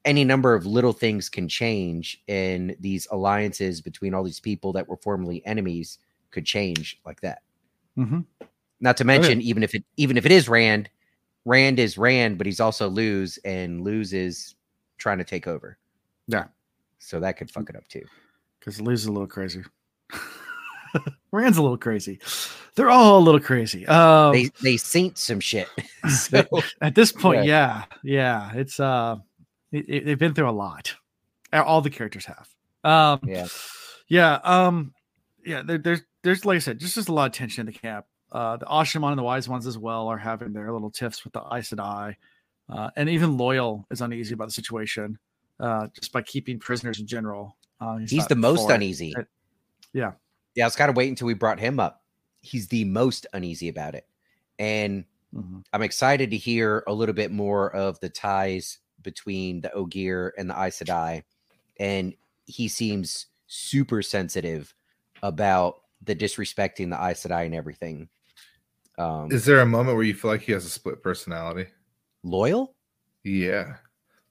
Any 0.04 0.24
number 0.24 0.54
of 0.54 0.66
little 0.66 0.92
things 0.92 1.28
can 1.28 1.48
change, 1.48 2.22
and 2.28 2.76
these 2.80 3.06
alliances 3.11 3.80
between 3.80 4.14
all 4.14 4.22
these 4.22 4.40
people 4.40 4.72
that 4.74 4.88
were 4.88 4.96
formerly 4.96 5.44
enemies 5.46 5.98
could 6.30 6.44
change 6.44 7.00
like 7.04 7.20
that. 7.20 7.42
Mm-hmm. 7.98 8.20
Not 8.80 8.96
to 8.98 9.04
mention, 9.04 9.40
even 9.40 9.62
if 9.62 9.74
it 9.74 9.84
even 9.96 10.16
if 10.16 10.26
it 10.26 10.32
is 10.32 10.48
Rand, 10.48 10.88
Rand 11.44 11.78
is 11.78 11.98
Rand, 11.98 12.38
but 12.38 12.46
he's 12.46 12.61
also 12.61 12.88
Lews, 12.88 13.38
and 13.44 13.82
Lews 13.82 14.12
is 14.12 14.54
trying 14.98 15.18
to 15.18 15.24
take 15.24 15.46
over. 15.46 15.78
Yeah. 16.28 16.46
So 16.98 17.20
that 17.20 17.36
could 17.36 17.50
fuck 17.50 17.68
it 17.70 17.76
up 17.76 17.88
too. 17.88 18.04
because 18.58 18.80
Lou's 18.80 19.06
a 19.06 19.12
little 19.12 19.26
crazy. 19.26 19.62
Rand's 21.32 21.59
a 21.59 21.62
little 21.62 21.78
crazy. 21.78 22.18
They're 22.74 22.91
all 22.91 23.18
a 23.18 23.20
little 23.24 23.41
crazy. 23.41 23.86
Um, 23.86 24.32
They 24.32 24.51
they 24.62 24.76
saint 24.76 25.18
some 25.18 25.41
shit. 25.41 25.68
so 26.09 26.45
at 26.80 26.95
this 26.95 27.12
point, 27.12 27.45
Yeah. 27.45 27.84
yeah, 28.03 28.51
yeah, 28.53 28.61
it's 28.61 28.80
uh, 28.80 29.16
It- 29.72 29.88
it- 29.88 30.05
they've 30.07 30.18
been 30.18 30.34
through 30.34 30.51
a 30.51 30.53
lot. 30.53 30.95
All 31.53 31.80
the 31.80 31.91
characters 31.91 32.26
have. 32.26 32.49
Um, 32.84 33.20
Yeah. 33.24 33.47
yeah. 34.09 34.34
Um, 34.45 34.95
yeah. 35.45 35.62
There, 35.62 35.78
there's, 35.78 36.01
there's, 36.22 36.45
like 36.45 36.57
I 36.57 36.59
said, 36.61 36.78
just, 36.78 36.95
just 36.95 37.09
a 37.09 37.12
lot 37.12 37.26
of 37.26 37.32
tension 37.32 37.66
in 37.66 37.72
the 37.72 37.78
camp. 37.78 38.07
Uh, 38.32 38.57
the 38.57 38.66
Asha'man 38.66 39.11
and 39.11 39.18
the 39.18 39.22
Wise 39.24 39.49
Ones 39.49 39.66
as 39.66 39.76
well 39.76 40.07
are 40.09 40.16
having 40.18 40.53
their 40.53 40.72
little 40.72 40.91
tiffs 40.91 41.24
with 41.24 41.32
the 41.32 41.41
Aes 41.53 41.70
Sedai. 41.70 42.14
Uh, 42.68 42.91
and 42.97 43.09
even 43.09 43.36
Loial 43.36 43.84
is 43.91 44.01
uneasy 44.01 44.34
about 44.34 44.47
the 44.47 44.53
situation, 44.53 45.18
uh, 45.59 45.88
just 45.99 46.12
by 46.12 46.22
keeping 46.22 46.61
prisoners 46.61 47.01
in 47.01 47.07
general. 47.09 47.57
Uh, 47.80 47.97
He's 47.97 48.12
not 48.14 48.28
the 48.28 48.36
most 48.36 48.66
for 48.66 48.72
it. 48.72 48.76
uneasy. 48.76 49.14
Uh, 49.16 49.22
yeah. 49.93 50.12
Yeah, 50.61 50.66
I 50.66 50.66
was 50.66 50.76
kind 50.76 50.90
of 50.90 50.96
waiting 50.96 51.12
until 51.12 51.26
we 51.26 51.32
brought 51.32 51.58
him 51.58 51.80
up. 51.80 52.04
He's 52.42 52.68
the 52.68 52.84
most 52.84 53.26
uneasy 53.32 53.68
about 53.70 53.94
it. 53.94 54.06
And 54.58 55.06
Mhm. 55.34 55.64
I'm 55.72 55.80
excited 55.82 56.30
to 56.32 56.36
hear 56.36 56.84
a 56.86 56.92
little 56.92 57.14
bit 57.14 57.30
more 57.30 57.74
of 57.74 57.98
the 58.00 58.11
ties 58.11 58.78
between 59.00 59.62
the 59.62 59.72
Ogier 59.72 60.34
and 60.36 60.50
the 60.50 60.54
Aes 60.61 60.78
Sedai. 60.78 61.22
And 61.78 62.14
he 62.44 62.68
seems 62.68 63.26
super 63.46 64.02
sensitive 64.02 64.74
about 65.22 65.84
the 66.02 66.14
disrespecting 66.14 66.90
the 66.90 67.02
Aes 67.02 67.24
Sedai 67.24 67.46
and 67.46 67.54
everything. 67.54 68.11
Um, 68.98 69.32
Is 69.32 69.46
there 69.46 69.61
a 69.61 69.66
moment 69.66 69.96
where 69.96 70.04
you 70.04 70.12
feel 70.12 70.30
like 70.30 70.42
he 70.42 70.52
has 70.52 70.66
a 70.66 70.70
split 70.70 71.02
personality? 71.02 71.70
Loial? 72.22 72.74
Yeah. 73.24 73.76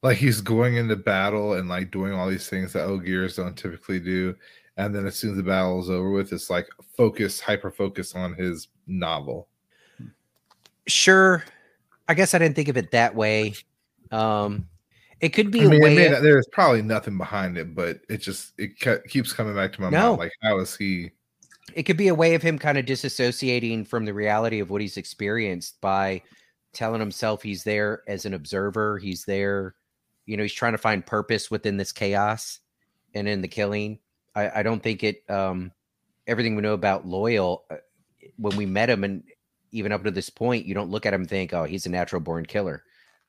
Like 0.03 0.17
he's 0.17 0.41
going 0.41 0.75
into 0.75 0.95
battle 0.95 1.53
and 1.53 1.67
like 1.69 1.89
doing 1.91 2.13
all 2.13 2.29
these 2.29 2.47
things 2.49 2.73
that 2.73 2.85
Ogiers 2.85 3.35
don't 3.37 3.57
typically 3.57 3.99
do. 3.99 4.35
And 4.79 4.95
then 4.95 5.05
as 5.05 5.15
soon 5.17 5.31
as 5.31 5.37
the 5.37 5.43
battle 5.43 5.79
is 5.81 5.89
over 5.89 6.09
with, 6.09 6.31
it's 6.31 6.49
like 6.49 6.67
focus, 6.95 7.41
hyper 7.41 7.69
focus 7.69 8.15
on 8.15 8.33
his 8.33 8.69
novel. 8.87 9.49
Sure. 10.87 11.43
I 12.07 12.13
guess 12.13 12.33
I 12.33 12.39
didn't 12.39 12.55
think 12.55 12.69
of 12.69 12.77
it 12.77 12.91
that 12.91 13.13
way. 13.13 13.53
Um, 14.11 14.67
it 15.19 15.29
could 15.29 15.51
be 15.51 15.61
I 15.61 15.65
mean, 15.67 15.81
a 15.81 15.83
way. 15.83 15.95
may 15.95 16.05
of- 16.07 16.23
there's 16.23 16.47
probably 16.51 16.81
nothing 16.81 17.17
behind 17.17 17.57
it, 17.57 17.75
but 17.75 17.99
it 18.09 18.17
just 18.17 18.53
it 18.57 18.79
ke- 18.79 19.05
keeps 19.07 19.33
coming 19.33 19.53
back 19.53 19.73
to 19.73 19.81
my 19.81 19.89
No. 19.89 20.11
mind. 20.11 20.19
Like, 20.19 20.31
how 20.41 20.59
is 20.59 20.75
he? 20.75 21.11
it 21.75 21.83
could 21.83 21.97
be 21.97 22.07
a 22.07 22.15
way 22.15 22.33
of 22.33 22.41
him 22.41 22.57
kind 22.57 22.79
of 22.79 22.85
disassociating 22.85 23.85
from 23.85 24.03
the 24.03 24.13
reality 24.13 24.59
of 24.59 24.71
what 24.71 24.81
he's 24.81 24.97
experienced 24.97 25.79
by 25.81 26.19
telling 26.73 26.99
himself 26.99 27.43
he's 27.43 27.63
there 27.63 28.01
as 28.07 28.25
an 28.25 28.33
observer 28.33 28.97
he's 28.97 29.23
there 29.25 29.75
you 30.25 30.35
know 30.35 30.41
he's 30.41 30.51
trying 30.51 30.71
to 30.71 30.79
find 30.79 31.05
purpose 31.05 31.51
within 31.51 31.77
this 31.77 31.91
chaos 31.91 32.59
and 33.13 33.27
in 33.27 33.39
the 33.41 33.47
killing 33.47 33.99
i, 34.35 34.59
I 34.59 34.63
don't 34.63 34.81
think 34.81 35.03
it 35.03 35.23
um 35.29 35.71
everything 36.27 36.55
we 36.55 36.61
know 36.61 36.73
about 36.73 37.07
Loial 37.07 37.59
uh, 37.71 37.77
when 38.37 38.55
we 38.55 38.65
met 38.65 38.89
him 38.89 39.03
and 39.03 39.23
even 39.71 39.91
up 39.91 40.03
to 40.03 40.11
this 40.11 40.29
point 40.29 40.65
you 40.65 40.73
don't 40.73 40.89
look 40.91 41.05
at 41.05 41.13
him 41.13 41.21
and 41.21 41.29
think 41.29 41.53
oh 41.53 41.63
he's 41.63 41.85
a 41.85 41.89
natural 41.89 42.21
born 42.21 42.45
killer 42.45 42.83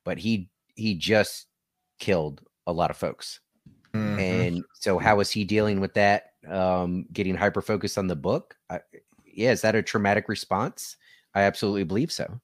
but 0.05 0.19
he 0.19 0.51
he 0.75 0.95
just 0.95 1.47
killed 1.99 2.43
a 2.67 2.73
lot 2.73 2.91
of 2.91 2.97
folks 2.97 3.41
Mhm. 3.95 4.19
and 4.21 4.65
so 4.75 4.99
how 4.99 5.19
is 5.21 5.31
he 5.31 5.45
dealing 5.45 5.81
with 5.81 5.95
that 5.95 6.33
um 6.49 7.07
getting 7.13 7.35
hyper 7.35 7.61
focused 7.61 7.99
on 7.99 8.07
the 8.07 8.17
book 8.17 8.57
I, 8.71 8.81
yeah 9.25 9.51
is 9.51 9.63
that 9.63 9.75
a 9.75 9.83
traumatic 9.83 10.29
response 10.29 10.97
i 11.35 11.43
absolutely 11.43 11.85
believe 11.85 12.13
so 12.13 12.41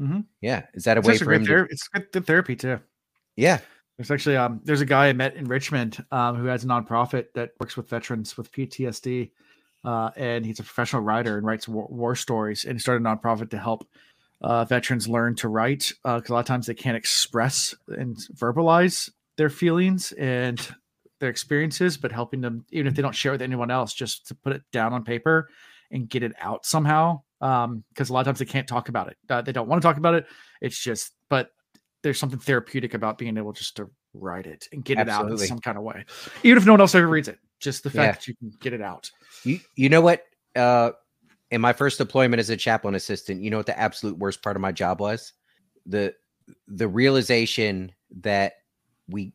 Mhm. 0.00 0.24
yeah 0.40 0.66
is 0.74 0.84
that 0.84 0.96
a 0.96 1.00
It's, 1.00 1.08
way 1.08 1.18
for 1.18 1.32
him 1.32 1.44
ther- 1.44 1.66
to 1.66 1.72
it's 1.72 1.88
good 1.88 2.26
therapy 2.26 2.56
too. 2.56 2.78
yeah 3.36 3.58
There's 3.96 4.10
actually 4.10 4.36
um 4.36 4.60
there's 4.64 4.80
a 4.80 4.86
guy 4.86 5.08
I 5.08 5.12
met 5.12 5.36
in 5.36 5.46
Richmond 5.46 6.04
um 6.10 6.36
who 6.36 6.46
has 6.46 6.64
a 6.64 6.66
nonprofit 6.66 7.26
that 7.34 7.50
works 7.60 7.76
with 7.76 7.88
veterans 7.88 8.36
with 8.36 8.52
PTSD. 8.52 9.30
Uh, 9.84 10.10
and 10.16 10.46
he's 10.46 10.60
a 10.60 10.62
professional 10.62 11.02
writer 11.02 11.36
and 11.36 11.46
writes 11.46 11.68
war, 11.68 11.86
war 11.90 12.16
stories 12.16 12.64
and 12.64 12.74
he 12.74 12.78
started 12.78 13.06
a 13.06 13.08
nonprofit 13.08 13.50
to 13.50 13.58
help 13.58 13.86
uh, 14.40 14.64
veterans 14.64 15.08
learn 15.08 15.34
to 15.34 15.48
write 15.48 15.92
because 16.02 16.28
a 16.28 16.32
lot 16.32 16.40
of 16.40 16.46
times 16.46 16.66
they 16.66 16.74
can't 16.74 16.96
express 16.96 17.74
and 17.88 18.16
verbalize 18.34 19.10
their 19.36 19.50
feelings 19.50 20.12
and 20.12 20.74
their 21.20 21.30
experiences, 21.30 21.96
but 21.96 22.12
helping 22.12 22.40
them, 22.40 22.64
even 22.70 22.86
if 22.86 22.94
they 22.94 23.02
don't 23.02 23.14
share 23.14 23.32
with 23.32 23.42
anyone 23.42 23.70
else, 23.70 23.94
just 23.94 24.26
to 24.26 24.34
put 24.34 24.52
it 24.52 24.62
down 24.72 24.92
on 24.92 25.04
paper 25.04 25.48
and 25.90 26.08
get 26.08 26.22
it 26.22 26.32
out 26.40 26.66
somehow. 26.66 27.20
Because 27.40 28.10
a 28.10 28.12
lot 28.12 28.20
of 28.20 28.26
times 28.26 28.38
they 28.38 28.44
can't 28.44 28.68
talk 28.68 28.88
about 28.88 29.08
it. 29.08 29.16
Uh, 29.28 29.42
they 29.42 29.52
don't 29.52 29.68
want 29.68 29.80
to 29.80 29.86
talk 29.86 29.96
about 29.96 30.14
it. 30.14 30.26
It's 30.60 30.78
just, 30.78 31.12
but 31.28 31.50
there's 32.04 32.18
something 32.18 32.38
therapeutic 32.38 32.92
about 32.92 33.16
being 33.16 33.36
able 33.38 33.52
just 33.52 33.76
to 33.76 33.90
write 34.12 34.46
it 34.46 34.68
and 34.72 34.84
get 34.84 34.98
it 34.98 35.08
out 35.08 35.28
in 35.28 35.38
some 35.38 35.58
kind 35.58 35.78
of 35.78 35.82
way, 35.82 36.04
even 36.44 36.58
if 36.58 36.66
no 36.66 36.72
one 36.74 36.80
else 36.80 36.94
ever 36.94 37.08
reads 37.08 37.28
it. 37.28 37.38
Just 37.60 37.82
the 37.82 37.88
fact 37.90 37.96
Yeah. 37.96 38.12
that 38.12 38.28
you 38.28 38.34
can 38.36 38.58
get 38.60 38.72
it 38.74 38.82
out. 38.82 39.10
you, 39.42 39.58
you 39.74 39.88
know 39.88 40.02
what 40.02 40.22
uh 40.54 40.92
in 41.50 41.60
my 41.60 41.72
first 41.72 41.96
deployment 41.98 42.38
as 42.40 42.50
a 42.50 42.56
chaplain 42.56 42.94
assistant 42.94 43.42
you 43.42 43.50
know 43.50 43.56
what 43.56 43.66
the 43.66 43.76
absolute 43.78 44.18
worst 44.18 44.42
part 44.42 44.54
of 44.54 44.60
my 44.62 44.70
job 44.70 45.00
was 45.00 45.32
the 45.86 46.14
the 46.68 46.86
realization 46.86 47.90
that 48.20 48.52
we 49.08 49.32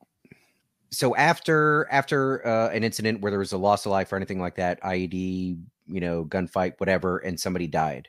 so 0.92 1.16
after 1.16 1.88
after 1.92 2.46
uh, 2.48 2.70
an 2.70 2.84
incident 2.84 3.20
where 3.22 3.32
there 3.32 3.40
was 3.40 3.52
a 3.52 3.58
loss 3.58 3.86
of 3.86 3.92
life 3.92 4.14
or 4.14 4.16
anything 4.16 4.40
like 4.40 4.56
that 4.56 4.80
ied 4.84 5.14
you 5.14 6.00
know 6.00 6.24
gunfight 6.24 6.74
whatever 6.78 7.18
and 7.18 7.40
somebody 7.40 7.68
died 7.68 8.08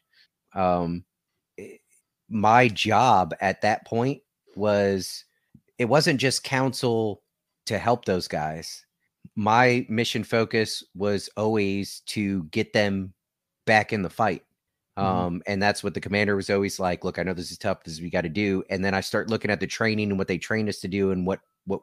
um 0.55 1.03
eh, 1.59 1.77
my 2.29 2.69
job 2.69 3.35
at 3.41 3.63
that 3.63 3.85
point 3.87 4.21
was 4.57 5.25
it 5.79 5.87
wasn't 5.87 6.21
just 6.21 6.45
counsel 6.45 7.23
to 7.67 7.79
help 7.79 8.05
those 8.05 8.29
guys 8.29 8.85
my 9.37 9.87
mission 9.89 10.25
focus 10.25 10.83
was 10.95 11.29
always 11.37 12.01
to 12.07 12.45
get 12.45 12.73
them 12.73 13.13
back 13.67 13.93
in 13.93 14.03
the 14.03 14.11
fight 14.11 14.43
Mhm. 14.99 15.03
um 15.05 15.43
and 15.47 15.63
that's 15.63 15.85
what 15.85 15.95
the 15.95 16.01
commander 16.01 16.35
was 16.37 16.51
always 16.51 16.81
like 16.81 17.05
look 17.05 17.19
i 17.19 17.23
know 17.23 17.33
this 17.33 17.51
is 17.53 17.59
tough 17.59 17.85
this 17.85 17.95
is 17.95 18.01
what 18.01 18.05
we 18.05 18.11
got 18.11 18.23
to 18.23 18.29
do 18.29 18.65
and 18.71 18.85
then 18.85 18.93
i 18.95 19.01
start 19.01 19.31
looking 19.31 19.51
at 19.51 19.61
the 19.61 19.67
training 19.67 20.11
and 20.11 20.19
what 20.19 20.27
they 20.29 20.39
trained 20.39 20.69
us 20.69 20.81
to 20.81 20.89
do 20.89 21.13
and 21.13 21.27
what 21.27 21.41
what 21.67 21.81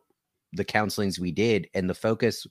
the 0.54 0.66
counselings 0.66 1.20
we 1.20 1.32
did 1.32 1.70
and 1.74 1.90
the 1.90 1.94
focus 1.96 2.46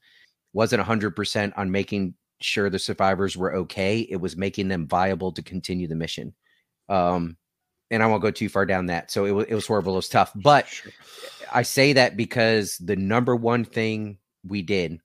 wasn't 0.52 0.80
100% 0.80 1.52
on 1.56 1.70
making 1.70 2.14
sure 2.40 2.70
the 2.70 2.78
survivors 2.78 3.36
were 3.36 3.54
okay 3.54 4.00
it 4.10 4.16
was 4.16 4.36
making 4.36 4.68
them 4.68 4.86
viable 4.86 5.32
to 5.32 5.42
continue 5.42 5.86
the 5.88 5.94
mission 5.94 6.34
um 6.88 7.36
and 7.90 8.02
i 8.02 8.06
won't 8.06 8.22
go 8.22 8.30
too 8.30 8.48
far 8.48 8.66
down 8.66 8.86
that 8.86 9.10
so 9.10 9.24
it, 9.24 9.32
wa- 9.32 9.44
it 9.48 9.54
was 9.54 9.66
horrible 9.66 9.92
it 9.92 9.96
was 9.96 10.08
tough 10.08 10.32
but 10.34 10.66
I 11.52 11.62
say 11.62 11.92
that 11.94 12.16
because 12.16 12.76
the 12.78 12.96
number 12.96 13.34
one 13.36 13.64
thing 13.64 14.18
we 14.44 14.62
did, 14.62 15.00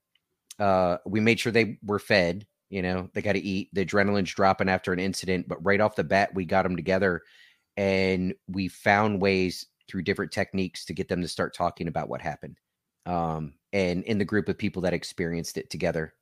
uh, 0.60 0.98
we 1.06 1.20
made 1.20 1.40
sure 1.40 1.52
they 1.52 1.78
were 1.84 2.00
fed. 2.00 2.46
You 2.70 2.82
know, 2.82 3.10
they 3.14 3.22
got 3.22 3.34
to 3.34 3.40
eat. 3.40 3.70
The 3.74 3.86
adrenaline's 3.86 4.34
dropping 4.34 4.70
after 4.70 4.94
an 4.94 5.00
incident, 5.00 5.48
but 5.48 5.64
right 5.64 5.82
off 5.82 5.96
the 5.96 6.04
bat, 6.04 6.34
we 6.34 6.46
got 6.46 6.64
them 6.64 6.76
together, 6.76 7.22
and 7.76 8.34
we 8.48 8.70
found 8.70 9.22
ways 9.22 9.66
through 9.88 10.04
different 10.04 10.32
techniques 10.32 10.86
to 10.86 10.94
get 10.94 11.10
them 11.10 11.22
to 11.22 11.28
start 11.28 11.54
talking 11.54 11.88
about 11.88 12.08
what 12.10 12.22
happened, 12.22 12.58
um, 13.06 13.54
and 13.74 14.04
in 14.04 14.18
the 14.18 14.26
group 14.26 14.48
of 14.48 14.58
people 14.58 14.84
that 14.84 14.94
experienced 14.94 15.58
it 15.58 15.70
together. 15.70 16.14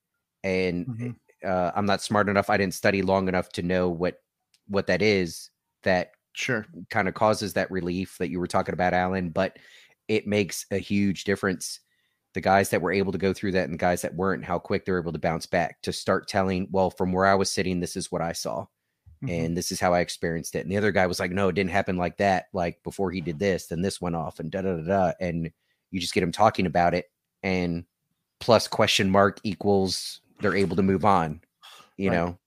And 0.44 0.88
Mhm. 0.88 1.16
uh, 1.46 1.72
I'm 1.76 1.86
not 1.86 2.02
smart 2.02 2.30
enough. 2.30 2.50
I 2.50 2.58
didn't 2.58 2.74
study 2.74 3.02
long 3.02 3.28
enough 3.28 3.50
to 3.54 3.62
know 3.62 3.90
what 3.90 4.22
what 4.68 4.88
that 4.88 5.02
is. 5.02 5.50
That 5.84 6.12
Sure. 6.34 6.66
kind 6.90 7.08
of 7.08 7.14
causes 7.14 7.54
that 7.54 7.70
relief 7.72 8.18
that 8.20 8.30
you 8.30 8.40
were 8.40 8.48
talking 8.48 8.74
about, 8.74 8.94
Alan, 8.94 9.30
but 9.30 9.58
it 10.08 10.26
makes 10.28 10.66
a 10.72 10.78
huge 10.78 11.24
difference. 11.24 11.80
The 12.34 12.42
guys 12.42 12.70
that 12.70 12.82
were 12.82 12.92
able 12.92 13.12
to 13.12 13.18
go 13.18 13.34
through 13.34 13.54
that 13.54 13.66
and 13.66 13.74
the 13.74 13.78
guys 13.78 14.02
that 14.04 14.14
weren't, 14.16 14.46
how 14.46 14.60
quick 14.60 14.86
they're 14.86 15.00
able 15.00 15.12
to 15.14 15.20
bounce 15.20 15.46
back 15.46 15.82
to 15.82 15.92
start 15.92 16.28
telling, 16.28 16.68
well, 16.72 16.90
from 16.92 17.12
where 17.12 17.26
I 17.26 17.36
was 17.36 17.52
sitting, 17.52 17.80
this 17.80 17.96
is 17.96 18.12
what 18.12 18.22
I 18.22 18.32
saw 18.34 18.66
Mhm. 19.24 19.30
and 19.48 19.58
this 19.58 19.72
is 19.72 19.80
how 19.82 19.94
I 19.94 20.00
experienced 20.00 20.56
it. 20.56 20.60
And 20.62 20.72
the 20.72 20.78
other 20.78 20.92
guy 20.92 21.06
was 21.08 21.20
like, 21.20 21.32
no, 21.32 21.50
it 21.50 21.54
didn't 21.56 21.72
happen 21.72 21.98
like 21.98 22.18
that. 22.18 22.46
Like 22.54 22.82
before 22.84 23.12
he 23.12 23.20
did 23.20 23.40
this, 23.40 23.68
then 23.68 23.82
this 23.82 24.00
went 24.00 24.16
off 24.16 24.40
and 24.40 24.50
da 24.52 24.62
da 24.62 24.76
da 24.78 24.84
da. 24.84 25.12
And 25.20 25.52
you 25.92 26.00
just 26.00 26.14
get 26.14 26.24
him 26.24 26.32
talking 26.32 26.66
about 26.68 26.94
it 26.94 27.12
and 27.44 27.84
plus 28.40 28.68
question 28.68 29.10
mark 29.10 29.40
equals 29.44 30.22
they're 30.40 30.56
able 30.56 30.76
to 30.78 30.84
move 30.84 31.04
on, 31.04 31.42
you 31.98 32.10
Right. 32.10 32.16
know? 32.16 32.40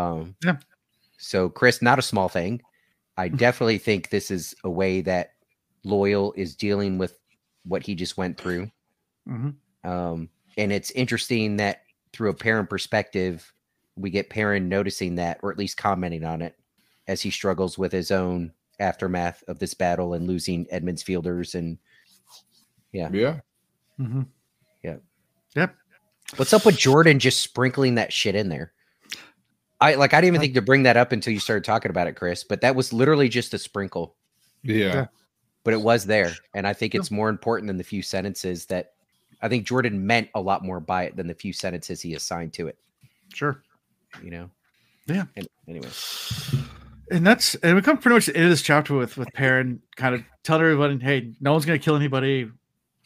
Um, 0.00 0.36
Yeah. 0.44 0.58
So, 1.18 1.48
Chris, 1.48 1.82
not 1.82 1.98
a 1.98 2.02
small 2.02 2.28
thing. 2.28 2.60
I 3.16 3.28
definitely 3.28 3.78
think 3.78 4.08
this 4.08 4.30
is 4.30 4.54
a 4.64 4.70
way 4.70 5.00
that 5.02 5.34
Loial 5.84 6.32
is 6.36 6.56
dealing 6.56 6.98
with 6.98 7.18
what 7.64 7.82
he 7.84 7.94
just 7.94 8.16
went 8.16 8.38
through. 8.38 8.70
Mhm. 9.28 9.54
Um, 9.84 10.28
and 10.56 10.72
it's 10.72 10.90
interesting 10.92 11.56
that 11.58 11.82
through 12.12 12.30
a 12.30 12.34
Perrin 12.34 12.66
perspective, 12.66 13.52
we 13.96 14.10
get 14.10 14.30
Perrin 14.30 14.68
noticing 14.68 15.16
that, 15.16 15.38
or 15.42 15.50
at 15.52 15.58
least 15.58 15.76
commenting 15.76 16.24
on 16.24 16.42
it, 16.42 16.58
as 17.08 17.20
he 17.20 17.30
struggles 17.30 17.76
with 17.78 17.92
his 17.92 18.10
own 18.10 18.52
aftermath 18.80 19.44
of 19.48 19.58
this 19.58 19.74
battle 19.74 20.14
and 20.14 20.26
losing 20.26 20.66
Emond's 20.70 21.02
Fielders. 21.02 21.54
And 21.54 21.78
Yeah. 22.92 23.40
Mhm. 23.98 24.26
Yeah. 24.82 24.96
Yep. 25.54 25.74
What's 26.36 26.52
up 26.52 26.64
with 26.66 26.78
Jordan 26.78 27.18
just 27.18 27.40
sprinkling 27.42 27.94
that 27.96 28.12
shit 28.12 28.34
in 28.34 28.48
there? 28.48 28.72
I 29.82 29.94
like. 29.96 30.14
I 30.14 30.20
didn't 30.20 30.34
even 30.34 30.40
think 30.40 30.54
to 30.54 30.62
bring 30.62 30.84
that 30.84 30.96
up 30.96 31.10
until 31.12 31.32
you 31.32 31.40
started 31.40 31.64
talking 31.64 31.90
about 31.90 32.06
it, 32.06 32.14
Chris. 32.14 32.44
But 32.44 32.60
that 32.60 32.76
was 32.76 32.92
literally 32.92 33.28
just 33.28 33.52
a 33.52 33.58
sprinkle. 33.58 34.14
Yeah. 34.62 34.76
Yeah. 34.76 35.06
But 35.64 35.74
it 35.74 35.80
was 35.80 36.06
there, 36.06 36.32
and 36.54 36.66
I 36.66 36.72
think 36.72 36.94
it's 36.94 37.10
more 37.10 37.28
important 37.28 37.68
than 37.68 37.76
the 37.76 37.84
few 37.84 38.02
sentences 38.02 38.66
that 38.66 38.92
I 39.42 39.48
think 39.48 39.66
Jordan 39.66 40.06
meant 40.06 40.28
a 40.34 40.40
lot 40.40 40.64
more 40.64 40.80
by 40.80 41.04
it 41.04 41.16
than 41.16 41.26
the 41.26 41.34
few 41.34 41.52
sentences 41.52 42.00
he 42.00 42.14
assigned 42.14 42.52
to 42.54 42.68
it. 42.68 42.78
Sure. 43.32 43.62
You 44.22 44.30
know. 44.30 44.50
Yeah. 45.06 45.24
And 45.36 45.48
anyway. 45.68 45.88
and 47.10 47.26
that's 47.26 47.54
and 47.56 47.74
we 47.74 47.82
come 47.82 47.98
pretty 47.98 48.14
much 48.14 48.26
to 48.26 48.32
the 48.32 48.38
end 48.38 48.46
of 48.46 48.50
this 48.50 48.62
chapter 48.62 48.94
with 48.94 49.16
with 49.16 49.28
Perrin 49.34 49.80
kind 49.96 50.14
of 50.14 50.22
telling 50.44 50.62
everyone, 50.62 51.00
hey, 51.00 51.32
no 51.40 51.52
one's 51.52 51.64
gonna 51.64 51.78
kill 51.78 51.96
anybody. 51.96 52.50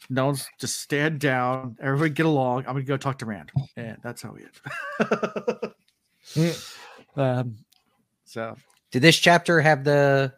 no 0.09 0.27
one's 0.27 0.47
just 0.59 0.79
stand 0.79 1.19
down. 1.19 1.75
Everybody 1.81 2.11
get 2.11 2.25
along. 2.27 2.59
I'm 2.59 2.73
gonna 2.73 2.83
go 2.83 2.97
talk 2.97 3.19
to 3.19 3.25
Rand, 3.25 3.51
and 3.75 3.97
that's 4.03 4.21
how 4.21 4.31
we 4.31 4.43
end. 4.43 5.71
um, 7.15 7.57
so 8.25 8.55
Did 8.91 9.01
this 9.01 9.17
chapter 9.17 9.61
have 9.61 9.83
the 9.83 10.33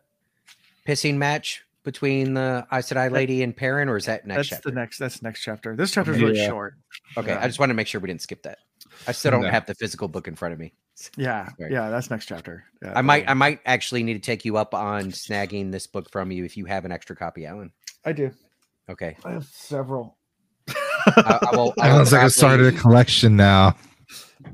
pissing 0.88 1.16
match 1.16 1.64
between 1.84 2.34
the 2.34 2.68
Aes 2.72 2.90
Sedai 2.90 3.12
lady 3.12 3.42
and 3.44 3.56
Perrin, 3.56 3.90
or 3.90 3.98
is 3.98 4.06
that 4.06 4.26
next 4.28 4.38
that's 4.38 4.50
chapter? 4.50 4.70
the 4.70 4.76
next. 4.76 4.98
That's 5.00 5.20
the 5.20 5.24
next 5.28 5.42
chapter. 5.42 5.76
This 5.76 5.92
chapter 5.92 6.14
is 6.14 6.22
really 6.22 6.38
Yeah. 6.40 6.48
short. 6.48 6.76
okay, 7.18 7.32
yeah. 7.32 7.40
I 7.42 7.48
just 7.48 7.60
want 7.60 7.70
to 7.70 7.74
make 7.74 7.88
sure 7.88 8.00
we 8.02 8.08
didn't 8.08 8.22
skip 8.22 8.44
that. 8.44 8.60
I 9.08 9.12
still 9.14 9.32
don't 9.32 9.42
No. 9.44 9.50
have 9.50 9.66
the 9.66 9.76
physical 9.76 10.08
book 10.08 10.28
in 10.28 10.36
front 10.36 10.54
of 10.54 10.60
me. 10.60 10.74
Yeah, 11.16 11.48
Sorry. 11.58 11.72
yeah, 11.74 11.90
that's 11.90 12.10
next 12.10 12.26
chapter. 12.26 12.66
Yeah, 12.84 12.92
I 12.96 13.02
might, 13.02 13.30
I 13.30 13.34
might 13.34 13.62
actually 13.66 14.04
need 14.04 14.16
to 14.16 14.20
take 14.20 14.44
you 14.44 14.58
up 14.58 14.74
on 14.74 15.12
snagging 15.12 15.72
this 15.72 15.88
book 15.88 16.12
from 16.12 16.32
you 16.32 16.44
if 16.44 16.58
you 16.58 16.66
have 16.66 16.84
an 16.84 16.92
extra 16.92 17.16
copy, 17.16 17.46
Alan. 17.46 17.72
I 18.04 18.12
do. 18.12 18.32
Okay, 18.90 19.16
I 19.24 19.32
have 19.32 19.46
several. 19.46 20.18
I, 20.68 21.40
I 21.54 21.56
will. 21.56 21.74
I 21.80 21.88
will 21.98 22.06
Sounds 22.06 22.12
like 22.12 22.22
I 22.24 22.28
started 22.28 22.74
a 22.74 22.78
collection 22.78 23.38
now. 23.38 23.76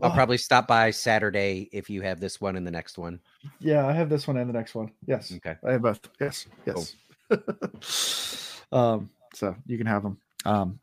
I'll 0.01 0.11
probably 0.11 0.37
stop 0.37 0.67
by 0.67 0.91
Saturday 0.91 1.69
if 1.71 1.89
you 1.89 2.01
have 2.01 2.19
this 2.19 2.41
one 2.41 2.55
and 2.55 2.65
the 2.65 2.71
next 2.71 2.97
one. 2.97 3.19
Yeah, 3.59 3.85
I 3.85 3.93
have 3.93 4.09
this 4.09 4.27
one 4.27 4.37
and 4.37 4.49
the 4.49 4.53
next 4.53 4.73
one. 4.75 4.91
Yes, 5.05 5.31
Okay. 5.35 5.55
I 5.65 5.73
have 5.73 5.81
both. 5.81 5.99
Yes, 6.19 6.47
yes. 6.65 6.95
um, 8.71 9.09
so 9.33 9.55
you 9.67 9.77
can 9.77 9.87
have 9.87 10.03
them. 10.03 10.17
Um, 10.45 10.79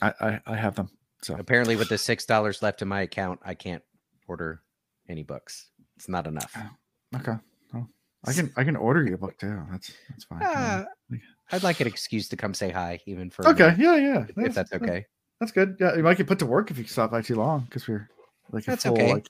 I, 0.00 0.12
I, 0.20 0.40
I 0.46 0.56
have 0.56 0.74
them. 0.74 0.90
So 1.22 1.34
Apparently, 1.38 1.76
with 1.76 1.88
the 1.88 1.98
six 1.98 2.26
dollars 2.26 2.62
left 2.62 2.82
in 2.82 2.88
my 2.88 3.02
account, 3.02 3.40
I 3.44 3.54
can't 3.54 3.82
order 4.28 4.60
any 5.08 5.22
books. 5.22 5.70
It's 5.96 6.08
not 6.08 6.26
enough. 6.26 6.56
okay. 7.16 7.34
Well, 7.72 7.88
I 8.26 8.32
can 8.32 8.52
I 8.56 8.64
can 8.64 8.76
order 8.76 9.04
you 9.04 9.14
a 9.14 9.18
book 9.18 9.38
too. 9.38 9.62
That's 9.70 9.92
that's 10.10 10.24
fine. 10.24 10.40
Ah, 10.42 10.84
I'd 11.52 11.62
like 11.62 11.80
an 11.80 11.86
excuse 11.86 12.28
to 12.30 12.36
come 12.36 12.54
say 12.54 12.70
hi, 12.70 13.00
even 13.06 13.30
for 13.30 13.46
okay. 13.48 13.70
minute, 13.76 13.78
Yeah, 13.78 13.96
yeah. 13.96 14.44
if 14.46 14.54
that's 14.54 14.72
okay. 14.72 15.06
That's 15.40 15.52
good. 15.52 15.76
Yeah, 15.80 15.96
you 15.96 16.02
might 16.02 16.16
get 16.18 16.26
put 16.26 16.38
to 16.40 16.46
work 16.46 16.70
if 16.70 16.78
you 16.78 16.84
stop 16.84 17.10
by 17.10 17.22
too 17.22 17.34
long 17.36 17.60
because 17.60 17.86
we're 17.88 18.08
like 18.52 18.64
a 18.64 18.70
That's 18.70 18.84
full 18.84 18.92
okay. 18.92 19.12
like 19.14 19.28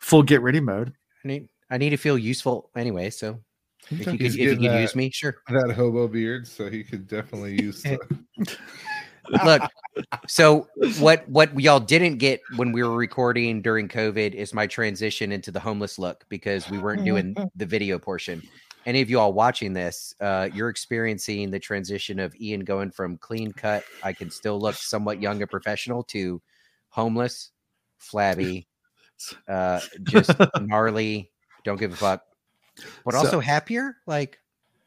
full 0.00 0.22
get 0.22 0.42
ready 0.42 0.60
mode. 0.60 0.92
I 1.24 1.28
need, 1.28 1.48
I 1.70 1.78
need 1.78 1.90
to 1.90 1.96
feel 1.96 2.18
useful 2.18 2.70
anyway. 2.76 3.10
So 3.10 3.40
if 3.90 3.98
you 4.00 4.04
could, 4.04 4.20
He's 4.20 4.34
if 4.34 4.40
you 4.40 4.48
could 4.50 4.60
getting 4.60 4.80
use 4.80 4.92
that- 4.92 4.96
me, 4.98 5.10
sure. 5.10 5.36
that 5.48 5.72
hobo 5.74 6.08
beard, 6.08 6.46
so 6.46 6.68
he 6.68 6.82
could 6.84 7.06
definitely 7.08 7.60
use. 7.62 7.82
The, 7.82 7.98
Look, 9.44 9.60
so 10.26 10.66
what 11.00 11.28
what 11.28 11.58
y'all 11.60 11.80
didn't 11.80 12.16
get 12.16 12.40
when 12.56 12.72
we 12.72 12.82
were 12.82 12.96
recording 12.96 13.60
during 13.60 13.86
COVID 13.86 14.32
is 14.32 14.54
my 14.54 14.66
transition 14.66 15.32
into 15.32 15.50
the 15.50 15.60
homeless 15.60 15.98
look 15.98 16.24
because 16.30 16.70
we 16.70 16.78
weren't 16.78 17.04
doing 17.04 17.36
the 17.56 17.66
video 17.66 17.98
portion. 17.98 18.42
Any 18.86 19.02
of 19.02 19.10
you 19.10 19.20
all 19.20 19.34
watching 19.34 19.74
this, 19.74 20.14
uh, 20.20 20.48
you're 20.54 20.70
experiencing 20.70 21.50
the 21.50 21.58
transition 21.58 22.18
of 22.18 22.34
Ian 22.40 22.60
going 22.60 22.90
from 22.90 23.18
clean 23.18 23.52
cut, 23.52 23.84
I 24.02 24.14
can 24.14 24.30
still 24.30 24.58
look 24.58 24.76
somewhat 24.76 25.20
young 25.20 25.42
and 25.42 25.50
professional 25.50 26.04
to 26.04 26.40
homeless, 26.88 27.50
flabby, 27.98 28.66
uh, 29.48 29.80
just 30.04 30.30
gnarly, 30.60 31.30
don't 31.64 31.78
give 31.78 31.92
a 31.92 31.96
fuck, 31.96 32.22
but 33.04 33.12
So- 33.12 33.18
also 33.18 33.40
happier. 33.40 33.96
Like 34.06 34.38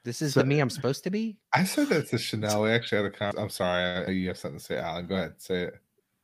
this 0.03 0.21
is 0.21 0.33
So- 0.33 0.41
the 0.41 0.45
me 0.47 0.59
I'm 0.59 0.69
supposed 0.69 1.03
to 1.03 1.09
be. 1.11 1.37
I 1.53 1.63
said 1.63 1.89
that 1.89 2.07
to 2.09 2.17
Chanel. 2.17 2.63
We 2.63 2.71
actually 2.71 3.03
had 3.03 3.13
a 3.13 3.17
con- 3.17 3.37
I'm 3.37 3.49
sorry. 3.49 3.83
I, 4.05 4.09
you 4.09 4.27
have 4.29 4.37
something 4.37 4.59
to 4.59 4.65
say, 4.65 4.77
Alan. 4.77 5.05
Go 5.07 5.15
ahead, 5.15 5.33
say 5.37 5.63
it. 5.63 5.73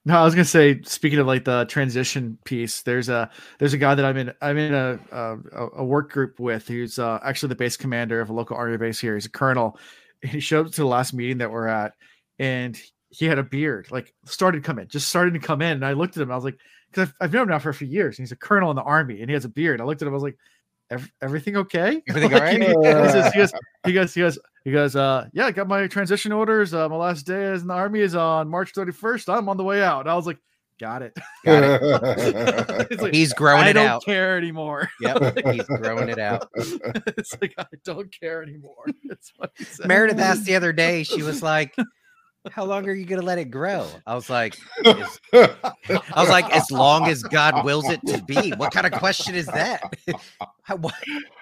No, 0.05 0.17
I 0.17 0.23
was 0.23 0.33
gonna 0.35 0.45
say. 0.45 0.81
Speaking 0.83 1.19
of 1.19 1.27
like 1.27 1.43
the 1.43 1.65
transition 1.65 2.37
piece, 2.45 2.81
there's 2.83 3.09
a 3.09 3.29
there's 3.59 3.73
a 3.73 3.77
guy 3.77 3.93
that 3.93 4.05
I'm 4.05 4.15
in 4.15 4.33
I'm 4.41 4.57
in 4.57 4.73
a 4.73 4.97
a, 5.11 5.37
a 5.79 5.83
work 5.83 6.11
group 6.11 6.39
with 6.39 6.65
who's 6.65 6.97
uh, 6.97 7.19
actually 7.23 7.49
the 7.49 7.55
base 7.55 7.75
commander 7.75 8.21
of 8.21 8.29
a 8.29 8.33
local 8.33 8.55
army 8.55 8.77
base 8.77 8.99
here. 8.99 9.15
He's 9.15 9.25
a 9.25 9.29
colonel. 9.29 9.77
He 10.21 10.39
showed 10.39 10.67
up 10.67 10.71
to 10.71 10.81
the 10.81 10.87
last 10.87 11.13
meeting 11.13 11.39
that 11.39 11.51
we're 11.51 11.67
at, 11.67 11.91
and 12.39 12.79
he 13.09 13.25
had 13.25 13.39
a 13.39 13.43
beard. 13.43 13.87
Like 13.91 14.13
started 14.25 14.63
coming, 14.63 14.87
just 14.87 15.07
started 15.09 15.33
to 15.33 15.39
come 15.39 15.61
in. 15.61 15.73
And 15.73 15.85
I 15.85 15.93
looked 15.93 16.17
at 16.17 16.23
him. 16.23 16.31
I 16.31 16.35
was 16.35 16.43
like, 16.43 16.57
because 16.91 17.09
I've, 17.09 17.13
I've 17.21 17.33
known 17.33 17.43
him 17.43 17.49
now 17.49 17.59
for 17.59 17.69
a 17.69 17.73
few 17.73 17.87
years. 17.87 18.17
And 18.17 18.25
he's 18.25 18.31
a 18.31 18.35
colonel 18.37 18.69
in 18.69 18.75
the 18.75 18.81
army, 18.83 19.21
and 19.21 19.29
he 19.29 19.33
has 19.33 19.45
a 19.45 19.49
beard. 19.49 19.81
I 19.81 19.83
looked 19.85 20.01
at 20.01 20.07
him. 20.07 20.13
I 20.13 20.15
was 20.15 20.23
like, 20.23 20.37
"Ev- 20.89 21.11
everything 21.21 21.57
okay? 21.57 22.01
Everything 22.09 22.31
Like, 22.31 22.41
all 22.41 22.47
he- 22.49 22.59
right? 22.59 23.05
he 23.05 23.11
says- 23.11 23.31
he 23.33 23.39
goes, 23.39 23.51
he 23.85 23.93
goes, 23.93 24.13
he 24.13 24.21
goes, 24.21 24.39
he 24.65 24.71
goes, 24.71 24.95
uh, 24.95 25.27
yeah, 25.33 25.45
I 25.45 25.51
got 25.51 25.67
my 25.67 25.87
transition 25.87 26.31
orders. 26.31 26.73
Uh, 26.73 26.87
my 26.89 26.95
last 26.97 27.25
day 27.25 27.53
in 27.53 27.67
the 27.67 27.73
army 27.73 28.01
is 28.01 28.15
on 28.15 28.49
March 28.49 28.73
31st. 28.73 29.33
I'm 29.33 29.47
on 29.49 29.57
the 29.57 29.63
way 29.63 29.81
out. 29.81 30.01
And 30.01 30.09
I 30.09 30.15
was 30.15 30.27
like, 30.27 30.37
got 30.79 31.01
it. 31.01 31.17
Got 31.45 31.81
it. 32.21 33.01
Like, 33.01 33.13
He's 33.13 33.33
growing 33.33 33.63
I 33.63 33.69
it 33.69 33.77
out. 33.77 33.85
I 33.85 33.87
don't 33.89 34.05
care 34.05 34.37
anymore. 34.37 34.89
Yep, 35.01 35.39
he's 35.53 35.63
growing 35.65 36.09
it 36.09 36.19
out. 36.19 36.47
it's 36.55 37.35
like 37.41 37.53
I 37.57 37.65
don't 37.83 38.13
care 38.17 38.43
anymore. 38.43 38.85
It's 39.05 39.31
what 39.37 39.51
he 39.57 39.63
said. 39.63 39.87
Meredith 39.87 40.19
asked 40.19 40.45
the 40.45 40.55
other 40.55 40.73
day, 40.73 41.01
she 41.03 41.23
was 41.23 41.41
like, 41.41 41.75
How 42.51 42.65
long 42.65 42.87
are 42.87 42.93
you 42.93 43.05
gonna 43.05 43.21
let 43.21 43.37
it 43.37 43.45
grow? 43.51 43.87
I 44.05 44.15
was 44.15 44.29
like, 44.29 44.57
I 44.83 45.49
was 46.15 46.29
like, 46.29 46.49
as 46.53 46.69
long 46.71 47.07
as 47.07 47.23
God 47.23 47.65
wills 47.65 47.89
it 47.89 47.99
to 48.07 48.21
be. 48.23 48.51
What 48.51 48.71
kind 48.71 48.85
of 48.85 48.93
question 48.93 49.35
is 49.35 49.45
that? 49.47 49.81
How, 50.63 50.75
what, 50.75 50.95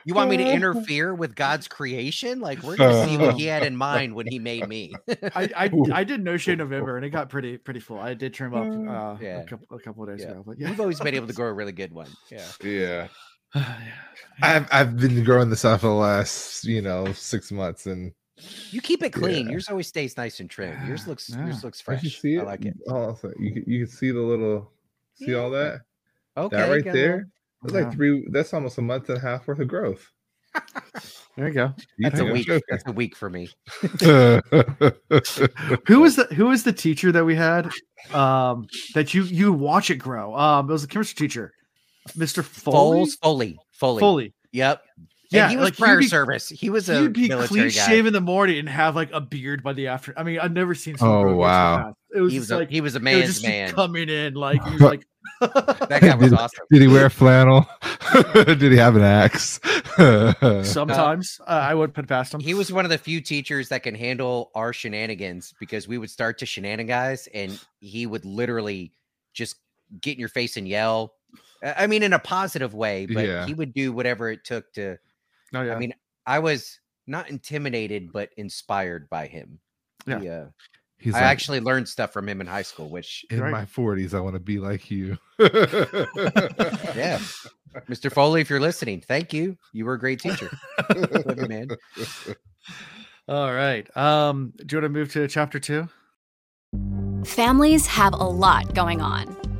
you 0.05 0.13
want 0.13 0.29
me 0.29 0.37
to 0.37 0.51
interfere 0.53 1.15
with 1.15 1.35
God's 1.35 1.67
creation? 1.67 2.39
Like, 2.39 2.61
we're 2.63 2.77
gonna 2.77 3.05
see 3.05 3.17
what 3.17 3.35
he 3.35 3.45
had 3.45 3.63
in 3.63 3.75
mind 3.75 4.13
when 4.13 4.27
he 4.27 4.39
made 4.39 4.67
me. 4.67 4.93
I, 5.35 5.49
I 5.55 5.71
I 5.93 6.03
did 6.03 6.23
no 6.23 6.37
shave 6.37 6.57
November 6.59 6.97
and 6.97 7.05
it 7.05 7.09
got 7.09 7.29
pretty 7.29 7.57
pretty 7.57 7.79
full. 7.79 7.99
I 7.99 8.13
did 8.13 8.33
trim 8.33 8.53
up 8.53 8.63
uh, 8.67 9.17
Yeah. 9.23 9.41
a 9.41 9.45
couple 9.45 9.77
a 9.77 9.79
couple 9.79 10.03
of 10.03 10.09
days 10.09 10.25
Yeah. 10.25 10.31
ago, 10.31 10.43
but 10.45 10.59
yeah. 10.59 10.69
We've 10.69 10.79
always 10.79 10.99
been 10.99 11.15
able 11.15 11.27
to 11.27 11.33
grow 11.33 11.47
a 11.47 11.53
really 11.53 11.71
good 11.71 11.93
one. 11.93 12.09
Yeah. 12.31 12.45
yeah. 12.63 13.07
I've 14.41 14.67
I've 14.71 14.97
been 14.97 15.23
growing 15.23 15.49
this 15.49 15.65
out 15.65 15.81
for 15.81 15.87
the 15.87 15.93
last 15.93 16.65
you 16.65 16.81
know 16.81 17.11
six 17.13 17.51
months, 17.51 17.85
and 17.85 18.11
You 18.71 18.81
keep 18.81 19.01
it 19.03 19.11
clean. 19.11 19.45
Yeah. 19.45 19.53
Yours 19.53 19.69
always 19.69 19.87
stays 19.87 20.17
nice 20.17 20.39
and 20.39 20.49
trim. 20.49 20.77
Yours 20.87 21.07
looks 21.07 21.29
Yeah. 21.29 21.45
yours 21.45 21.63
looks 21.63 21.79
Did 21.79 21.83
fresh. 21.85 22.03
you 22.03 22.09
see 22.09 22.35
it? 22.35 22.41
I 22.41 22.43
like 22.43 22.65
it. 22.65 22.75
Oh, 22.89 23.15
so 23.15 23.31
you 23.39 23.53
can, 23.53 23.63
you 23.65 23.85
can 23.85 23.93
see 23.95 24.11
the 24.11 24.19
little, 24.19 24.71
see 25.15 25.35
all 25.35 25.49
that? 25.51 25.81
Okay. 26.37 26.57
that 26.57 26.69
right 26.69 26.83
there. 26.83 27.27
That's 27.63 27.73
Yeah. 27.73 27.81
like 27.85 27.93
three. 27.93 28.27
That's 28.31 28.53
almost 28.53 28.77
a 28.77 28.81
month 28.81 29.07
and 29.09 29.17
a 29.17 29.21
half 29.21 29.47
worth 29.47 29.59
of 29.59 29.67
growth. 29.69 30.11
There 31.37 31.47
you 31.49 31.53
go. 31.53 31.73
You 31.97 32.09
That's 32.09 32.19
a 32.21 32.25
week. 32.25 32.47
joking? 32.47 32.63
That's 32.69 32.83
a 32.87 32.91
week 32.93 33.15
for 33.15 33.29
me. 33.29 33.49
Who 35.87 35.99
was 36.01 36.15
the 36.15 36.27
who 36.35 36.45
was 36.47 36.63
the 36.63 36.73
teacher 36.73 37.11
that 37.11 37.25
we 37.25 37.35
had? 37.35 37.69
Um, 38.13 38.67
that 38.93 39.13
you 39.13 39.23
you 39.23 39.51
watch 39.51 39.89
it 39.89 39.95
grow. 39.97 40.35
Um, 40.37 40.69
it 40.69 40.73
was 40.73 40.83
a 40.83 40.87
chemistry 40.87 41.27
teacher, 41.27 41.51
Mr. 42.17 42.43
Foley. 42.43 42.99
Foles, 43.05 43.19
Foley, 43.21 43.57
Foley. 43.73 43.99
Foley. 43.99 44.33
Yep. 44.53 44.81
Yeah, 45.35 45.43
Yeah, 45.45 45.49
he 45.49 45.57
was 45.57 45.63
like, 45.65 45.75
he'd 45.75 45.83
prior 45.83 45.99
be- 45.99 46.07
service. 46.07 46.49
He 46.49 46.69
was 46.69 46.89
a 46.89 47.01
He'd 47.01 47.13
be 47.13 47.27
military 47.27 47.47
clean 47.47 47.63
guy. 47.65 47.87
shaven 47.87 48.07
in 48.07 48.13
the 48.13 48.21
morning 48.21 48.57
and 48.59 48.69
have 48.69 48.95
like 48.95 49.11
a 49.11 49.21
beard 49.21 49.61
by 49.63 49.73
the 49.73 49.87
afternoon. 49.87 50.17
I 50.19 50.23
mean, 50.23 50.39
I've 50.39 50.53
never 50.53 50.73
seen. 50.75 50.97
someone 50.97 51.17
Oh, 51.17 51.21
grow 51.23 51.31
beards 51.33 51.39
wow. 51.41 51.77
fast. 51.83 51.95
It 52.15 52.21
was 52.21 52.31
He 52.33 52.39
just 52.39 52.49
was 52.49 52.51
a, 52.51 52.57
like 52.59 52.69
he 52.69 52.81
was 52.81 52.95
a 52.95 52.97
it 52.97 52.99
would 52.99 53.03
man's 53.03 53.25
just 53.27 53.43
man. 53.45 53.71
coming 53.73 54.09
in 54.09 54.33
like 54.35 54.63
he 54.63 54.71
was 54.73 54.81
like. 54.81 55.05
That 55.41 55.99
guy 56.01 56.15
was 56.15 56.29
Did- 56.29 56.39
awesome. 56.39 56.65
Did 56.71 56.81
he 56.83 56.87
wear 56.87 57.09
flannel? 57.09 57.67
Did 58.33 58.61
he 58.61 58.77
have 58.77 58.95
an 58.95 59.01
axe? 59.01 59.59
Sometimes 60.63 61.39
uh, 61.41 61.51
I 61.51 61.73
would 61.73 61.93
put 61.93 62.07
past 62.07 62.33
him. 62.33 62.39
He 62.39 62.53
was 62.53 62.71
one 62.71 62.85
of 62.85 62.91
the 62.91 62.97
few 62.97 63.21
teachers 63.21 63.69
that 63.69 63.83
can 63.83 63.95
handle 63.95 64.51
our 64.55 64.71
shenanigans 64.73 65.53
because 65.59 65.87
we 65.87 65.97
would 65.97 66.09
start 66.09 66.37
to 66.39 66.45
shenanigans 66.45 67.27
and 67.33 67.59
he 67.79 68.05
would 68.05 68.23
literally 68.25 68.91
just 69.33 69.55
get 70.01 70.13
in 70.13 70.19
your 70.19 70.29
face 70.29 70.57
and 70.57 70.67
yell. 70.67 71.13
I 71.63 71.73
I 71.83 71.87
mean, 71.87 72.03
in 72.03 72.13
a 72.13 72.19
positive 72.19 72.73
way, 72.73 73.05
but 73.05 73.25
Yeah. 73.25 73.45
he 73.45 73.53
would 73.53 73.73
do 73.73 73.91
whatever 73.91 74.29
it 74.29 74.43
took 74.45 74.71
to. 74.73 74.97
Oh 75.55 75.61
yeah. 75.61 75.75
I 75.75 75.79
mean, 75.79 75.93
I 76.25 76.39
was 76.39 76.79
not 77.07 77.29
intimidated, 77.29 78.11
but 78.11 78.29
inspired 78.37 79.09
by 79.09 79.27
him. 79.27 79.59
Yeah. 80.07 80.19
He, 80.19 80.29
uh, 80.29 80.45
He's 80.97 81.13
I 81.13 81.19
like, 81.21 81.27
actually 81.29 81.59
learned 81.59 81.87
stuff 81.89 82.13
from 82.13 82.27
him 82.27 82.39
in 82.41 82.47
high 82.47 82.61
school, 82.61 82.89
which 82.89 83.25
in 83.29 83.41
Right. 83.41 83.51
my 83.51 83.65
forties, 83.65 84.13
I 84.13 84.21
want 84.21 84.35
to 84.35 84.39
be 84.39 84.59
like 84.59 84.89
you. 84.89 85.17
Yeah. 85.39 87.19
Mr. 87.89 88.11
Foley, 88.11 88.39
if 88.39 88.49
you're 88.49 88.61
listening, 88.61 89.01
thank 89.01 89.33
you. 89.33 89.57
You 89.73 89.83
were 89.85 89.93
a 89.95 89.99
great 89.99 90.21
teacher. 90.21 90.49
Love 90.95 91.37
you, 91.37 91.47
man. 91.47 91.67
All 93.27 93.53
right. 93.53 93.85
Um, 93.97 94.53
do 94.65 94.75
you 94.75 94.81
want 94.81 94.93
to 94.93 94.97
move 94.97 95.11
to 95.13 95.27
chapter 95.27 95.59
two? 95.59 95.89
Families 97.25 97.85
have 97.87 98.13
a 98.13 98.23
lot 98.23 98.73
going 98.73 99.01
on. 99.01 99.35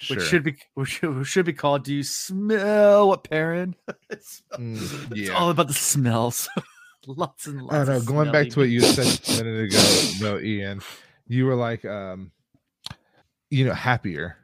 Sure. 0.00 0.16
Which 0.16 0.26
should 0.26 0.42
be 0.42 0.56
which 0.74 1.00
should, 1.24 1.44
be 1.44 1.52
called 1.52 1.84
"Do 1.84 1.94
you 1.94 2.02
smell 2.02 3.08
what 3.08 3.24
Perrin?" 3.24 3.76
it's, 4.10 4.42
Mm, 4.58 5.16
it's 5.16 5.30
all 5.30 5.50
about 5.50 5.68
the 5.68 5.74
smells. 5.74 6.48
lots 7.06 7.46
and 7.46 7.60
lots. 7.60 7.74
Oh 7.74 7.84
no, 7.84 7.96
of 7.98 8.06
going 8.06 8.32
back 8.32 8.48
to 8.50 8.60
what 8.60 8.70
you 8.70 8.80
said 8.80 9.40
a 9.40 9.44
minute 9.44 9.64
ago, 9.64 10.10
no, 10.20 10.38
Ian, 10.38 10.80
you 11.26 11.44
were 11.44 11.54
like, 11.54 11.84
um, 11.84 12.30
you 13.50 13.66
know, 13.66 13.74
happier. 13.74 14.36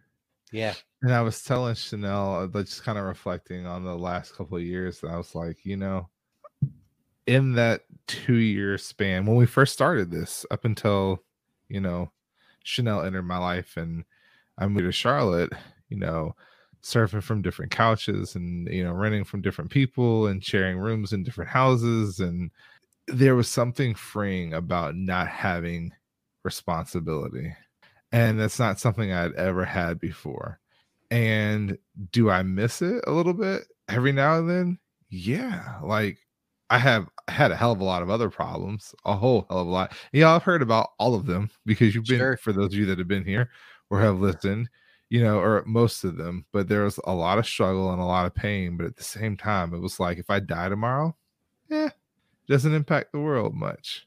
Yeah. 0.53 0.75
And 1.03 1.13
I 1.13 1.23
was 1.23 1.43
telling 1.43 1.75
Chanel, 1.75 2.37
uh, 2.37 2.49
like, 2.53 2.67
just 2.67 2.85
kind 2.85 2.99
of 2.99 3.05
reflecting 3.05 3.67
on 3.67 3.85
the 3.85 3.97
last 3.97 4.35
couple 4.35 4.57
of 4.59 4.63
years, 4.63 5.03
and 5.03 5.13
I 5.13 5.17
was 5.17 5.35
like, 5.35 5.65
you 5.65 5.77
know, 5.77 6.09
in 7.27 7.55
that 7.55 7.83
two 8.07 8.37
year 8.37 8.77
span, 8.77 9.25
when 9.25 9.37
we 9.37 9.47
first 9.47 9.73
started 9.73 10.11
this, 10.11 10.45
up 10.51 10.65
until, 10.65 11.23
you 11.69 11.81
know, 11.81 12.11
Chanel 12.63 13.03
entered 13.03 13.23
my 13.23 13.39
life 13.39 13.77
and 13.77 14.05
I 14.59 14.67
moved 14.67 14.87
to 14.87 14.93
Charlotte, 14.93 15.53
you 15.89 15.97
know, 15.99 16.35
surfing 16.83 17.23
from 17.23 17.43
different 17.43 17.71
couches 17.73 18.37
and, 18.37 18.69
you 18.69 18.85
know, 18.85 18.93
renting 18.93 19.25
from 19.25 19.43
different 19.43 19.71
people 19.71 20.27
and 20.27 20.45
sharing 20.45 20.79
rooms 20.79 21.13
in 21.13 21.25
different 21.25 21.51
houses. 21.51 22.21
And 22.21 22.51
there 23.09 23.35
was 23.35 23.49
something 23.49 23.95
freeing 23.95 24.55
about 24.55 24.97
not 24.97 25.29
having 25.29 25.93
responsibility. 26.45 27.55
And 28.13 28.39
that's 28.41 28.59
not 28.59 28.79
something 28.81 29.13
I'd 29.13 29.35
ever 29.35 29.65
had 29.65 29.99
before. 29.99 30.61
And 31.11 31.79
do 32.13 32.31
I 32.31 32.43
miss 32.43 32.83
it 32.83 33.03
a 33.07 33.13
little 33.13 33.35
bit 33.35 33.63
every 33.89 34.13
now 34.13 34.39
and 34.39 34.49
then? 34.49 34.79
Yeah. 35.09 35.79
Like 35.83 36.19
I 36.71 36.79
have 36.79 37.09
had 37.29 37.51
a 37.53 37.57
hell 37.57 37.73
of 37.73 37.81
a 37.81 37.85
lot 37.85 38.03
of 38.03 38.11
other 38.11 38.31
problems, 38.31 38.95
a 39.05 39.15
whole 39.17 39.47
hell 39.49 39.61
of 39.61 39.67
a 39.67 39.71
lot. 39.71 39.93
Yeah, 40.13 40.35
I've 40.35 40.43
heard 40.43 40.63
about 40.63 40.91
all 40.99 41.15
of 41.15 41.27
them 41.27 41.51
because 41.65 41.95
you've 41.95 42.05
been, 42.07 42.19
Sure. 42.19 42.37
for 42.37 42.53
those 42.53 42.67
of 42.67 42.75
you 42.75 42.87
that 42.87 42.99
have 42.99 43.09
been 43.09 43.25
here 43.25 43.51
or 43.91 44.01
have 44.01 44.18
listened, 44.20 44.68
you 45.11 45.22
know, 45.22 45.39
or 45.39 45.62
most 45.66 46.05
of 46.05 46.16
them, 46.16 46.45
but 46.53 46.68
there 46.68 46.82
was 46.84 46.99
a 47.05 47.14
lot 47.14 47.39
of 47.39 47.47
struggle 47.47 47.93
and 47.93 48.01
a 48.01 48.05
lot 48.05 48.26
of 48.26 48.34
pain. 48.34 48.76
But 48.76 48.87
at 48.87 48.97
the 48.97 49.05
same 49.05 49.37
time, 49.37 49.72
it 49.74 49.78
was 49.80 50.01
like 50.01 50.18
if 50.18 50.30
I 50.30 50.41
die 50.41 50.68
tomorrow, 50.68 51.16
eh, 51.70 51.91
doesn't 52.49 52.74
impact 52.74 53.12
the 53.12 53.20
world 53.20 53.55
much. 53.55 54.07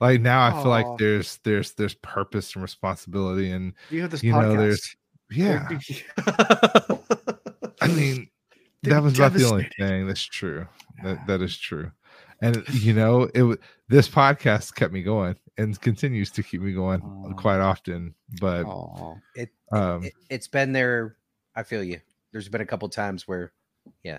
Like 0.00 0.20
now 0.20 0.46
I 0.46 0.52
feel 0.62 0.70
like 0.70 0.86
there's 0.98 1.38
there's 1.44 1.72
there's 1.72 1.94
purpose 1.94 2.54
and 2.54 2.62
responsibility 2.62 3.50
and 3.50 3.72
You 3.90 4.02
have 4.02 4.10
this 4.12 4.22
You 4.22 4.32
know, 4.32 4.56
there's- 4.56 4.96
yeah. 5.30 5.68
I 7.80 7.88
mean, 7.88 8.28
that 8.84 9.02
was 9.02 9.18
about 9.18 9.32
the 9.34 9.44
only 9.50 9.68
thing 9.78 10.06
that's 10.06 10.22
true. 10.24 10.66
That 11.02 11.26
that 11.26 11.42
is 11.42 11.56
true. 11.58 11.90
And 12.40 12.62
you 12.72 12.92
know, 12.94 13.24
it 13.34 13.42
was 13.42 13.58
this 13.88 14.08
podcast 14.08 14.74
kept 14.74 14.92
me 14.92 15.02
going 15.02 15.36
and 15.56 15.80
continues 15.80 16.30
to 16.32 16.42
keep 16.42 16.60
me 16.60 16.72
going 16.72 17.00
Aw. 17.02 17.32
quite 17.34 17.60
often. 17.60 18.14
But 18.40 18.64
Aw. 18.66 19.14
It, 19.34 19.50
um 19.72 20.04
it 20.04 20.12
it's 20.30 20.48
been 20.48 20.72
there. 20.72 21.16
I 21.56 21.62
feel 21.62 21.82
you. 21.82 22.00
There's 22.32 22.48
been 22.48 22.60
a 22.60 22.66
couple 22.66 22.88
times 22.88 23.26
where 23.26 23.52
yeah, 24.04 24.18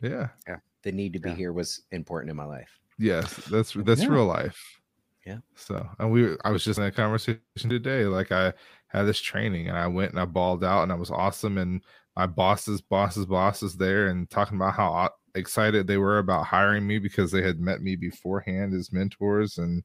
yeah 0.00 0.28
yeah 0.46 0.56
the 0.82 0.92
need 0.92 1.12
to 1.12 1.18
be 1.18 1.30
Yeah. 1.30 1.36
here 1.36 1.52
was 1.52 1.82
important 1.90 2.30
in 2.30 2.36
my 2.36 2.44
life. 2.44 2.70
yes, 2.98 3.34
that's 3.50 3.72
that's 3.74 4.02
Yeah. 4.02 4.08
real 4.08 4.26
life. 4.26 4.80
Yeah. 5.26 5.38
So 5.56 5.86
and 5.98 6.10
we 6.10 6.36
I 6.44 6.50
was 6.50 6.64
just 6.64 6.78
in 6.78 6.84
a 6.86 6.90
conversation 6.92 7.40
today. 7.68 8.04
Like 8.06 8.32
I 8.32 8.54
had 8.86 9.02
this 9.02 9.20
training 9.20 9.68
and 9.68 9.76
I 9.76 9.86
went 9.88 10.12
and 10.12 10.20
I 10.20 10.24
balled 10.24 10.64
out 10.64 10.84
and 10.84 10.92
I 10.92 10.94
was 10.94 11.10
awesome 11.10 11.58
and 11.58 11.82
my 12.16 12.26
bosses, 12.26 12.80
bosses, 12.80 13.26
bosses 13.26 13.76
there 13.76 14.06
and 14.08 14.28
talking 14.30 14.56
about 14.56 14.74
how 14.74 14.92
au- 14.94 15.17
excited 15.34 15.86
they 15.86 15.96
were 15.98 16.18
about 16.18 16.44
hiring 16.46 16.86
me 16.86 16.98
because 16.98 17.30
they 17.30 17.42
had 17.42 17.60
met 17.60 17.82
me 17.82 17.96
beforehand 17.96 18.74
as 18.74 18.92
mentors. 18.92 19.58
And 19.58 19.82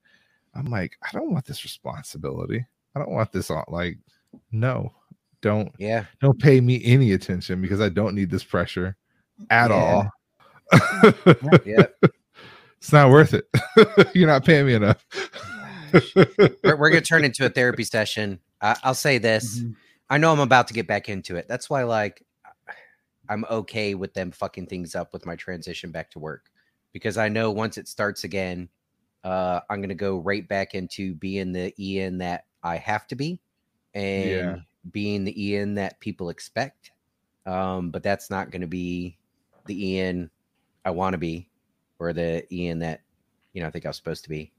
I'm 0.55 0.65
like, 0.65 0.97
I 1.01 1.09
don't 1.11 1.31
want 1.31 1.45
this 1.45 1.63
responsibility. 1.63 2.65
I 2.95 2.99
don't 2.99 3.11
want 3.11 3.31
this 3.31 3.49
on 3.49 3.63
like, 3.67 3.97
no, 4.51 4.91
don't 5.41 5.71
Yeah. 5.77 6.05
don't 6.21 6.39
pay 6.39 6.61
me 6.61 6.81
any 6.85 7.11
attention 7.13 7.61
because 7.61 7.81
I 7.81 7.89
don't 7.89 8.15
need 8.15 8.29
this 8.29 8.43
pressure 8.43 8.95
at 9.49 9.69
Yeah. 9.69 9.75
all. 9.75 10.09
Yeah. 11.65 11.85
it's 12.77 12.91
not 12.93 13.09
worth 13.09 13.33
it. 13.33 13.47
You're 14.15 14.27
not 14.27 14.45
paying 14.45 14.65
me 14.67 14.73
enough. 14.73 15.05
we're, 16.15 16.75
we're 16.75 16.89
gonna 16.89 17.01
turn 17.01 17.23
into 17.23 17.45
a 17.45 17.49
therapy 17.49 17.83
session. 17.83 18.39
I, 18.61 18.75
I'll 18.83 18.93
say 18.95 19.17
this. 19.17 19.59
Mhm. 19.59 19.75
I 20.09 20.17
know 20.17 20.31
I'm 20.31 20.39
about 20.39 20.67
to 20.67 20.73
get 20.73 20.87
back 20.87 21.09
into 21.09 21.35
it. 21.37 21.47
That's 21.47 21.69
why, 21.69 21.83
like, 21.83 22.23
I'm 23.33 23.45
okay 23.49 23.95
with 23.95 24.13
them 24.13 24.31
fucking 24.31 24.67
things 24.67 24.93
up 24.93 25.11
with 25.11 25.25
my 25.25 25.35
transition 25.35 25.91
back 25.91 26.11
to 26.11 26.19
work 26.19 26.51
because 26.91 27.17
I 27.17 27.29
know 27.29 27.49
once 27.49 27.79
it 27.79 27.87
starts 27.87 28.23
again, 28.23 28.69
uh, 29.23 29.61
I'm 29.69 29.81
gonna 29.81 29.95
go 29.95 30.19
right 30.19 30.47
back 30.47 30.75
into 30.75 31.15
being 31.15 31.51
the 31.51 31.73
Ian 31.79 32.19
that 32.19 32.45
I 32.61 32.77
have 32.77 33.07
to 33.07 33.15
be 33.15 33.41
and 33.95 34.31
Yeah. 34.31 34.55
being 34.91 35.23
the 35.23 35.47
Ian 35.47 35.73
that 35.75 35.99
people 35.99 36.29
expect. 36.29 36.91
Um, 37.47 37.89
but 37.89 38.03
that's 38.03 38.29
not 38.29 38.51
gonna 38.51 38.67
be 38.67 39.17
the 39.65 39.87
Ian 39.87 40.29
I 40.85 40.91
want 40.91 41.13
to 41.13 41.17
be 41.17 41.49
or 41.97 42.13
the 42.13 42.45
Ian 42.53 42.79
that 42.79 43.01
you 43.53 43.61
know 43.61 43.67
I 43.67 43.71
think 43.71 43.85
I 43.85 43.89
was 43.89 43.97
supposed 43.97 44.23
to 44.25 44.29
be. 44.29 44.51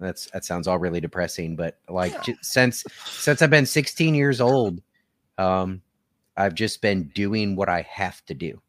That's 0.00 0.30
that 0.30 0.44
sounds 0.46 0.66
all 0.66 0.78
really 0.78 1.00
depressing, 1.00 1.54
but 1.54 1.78
like 1.88 2.16
since 2.40 2.84
since 3.04 3.42
I've 3.42 3.50
been 3.50 3.66
16 3.66 4.14
years 4.14 4.40
old, 4.40 4.80
um, 5.36 5.82
I've 6.36 6.54
just 6.54 6.80
been 6.80 7.08
doing 7.14 7.56
what 7.56 7.68
I 7.68 7.82
have 7.82 8.24
to 8.26 8.34
do 8.34 8.60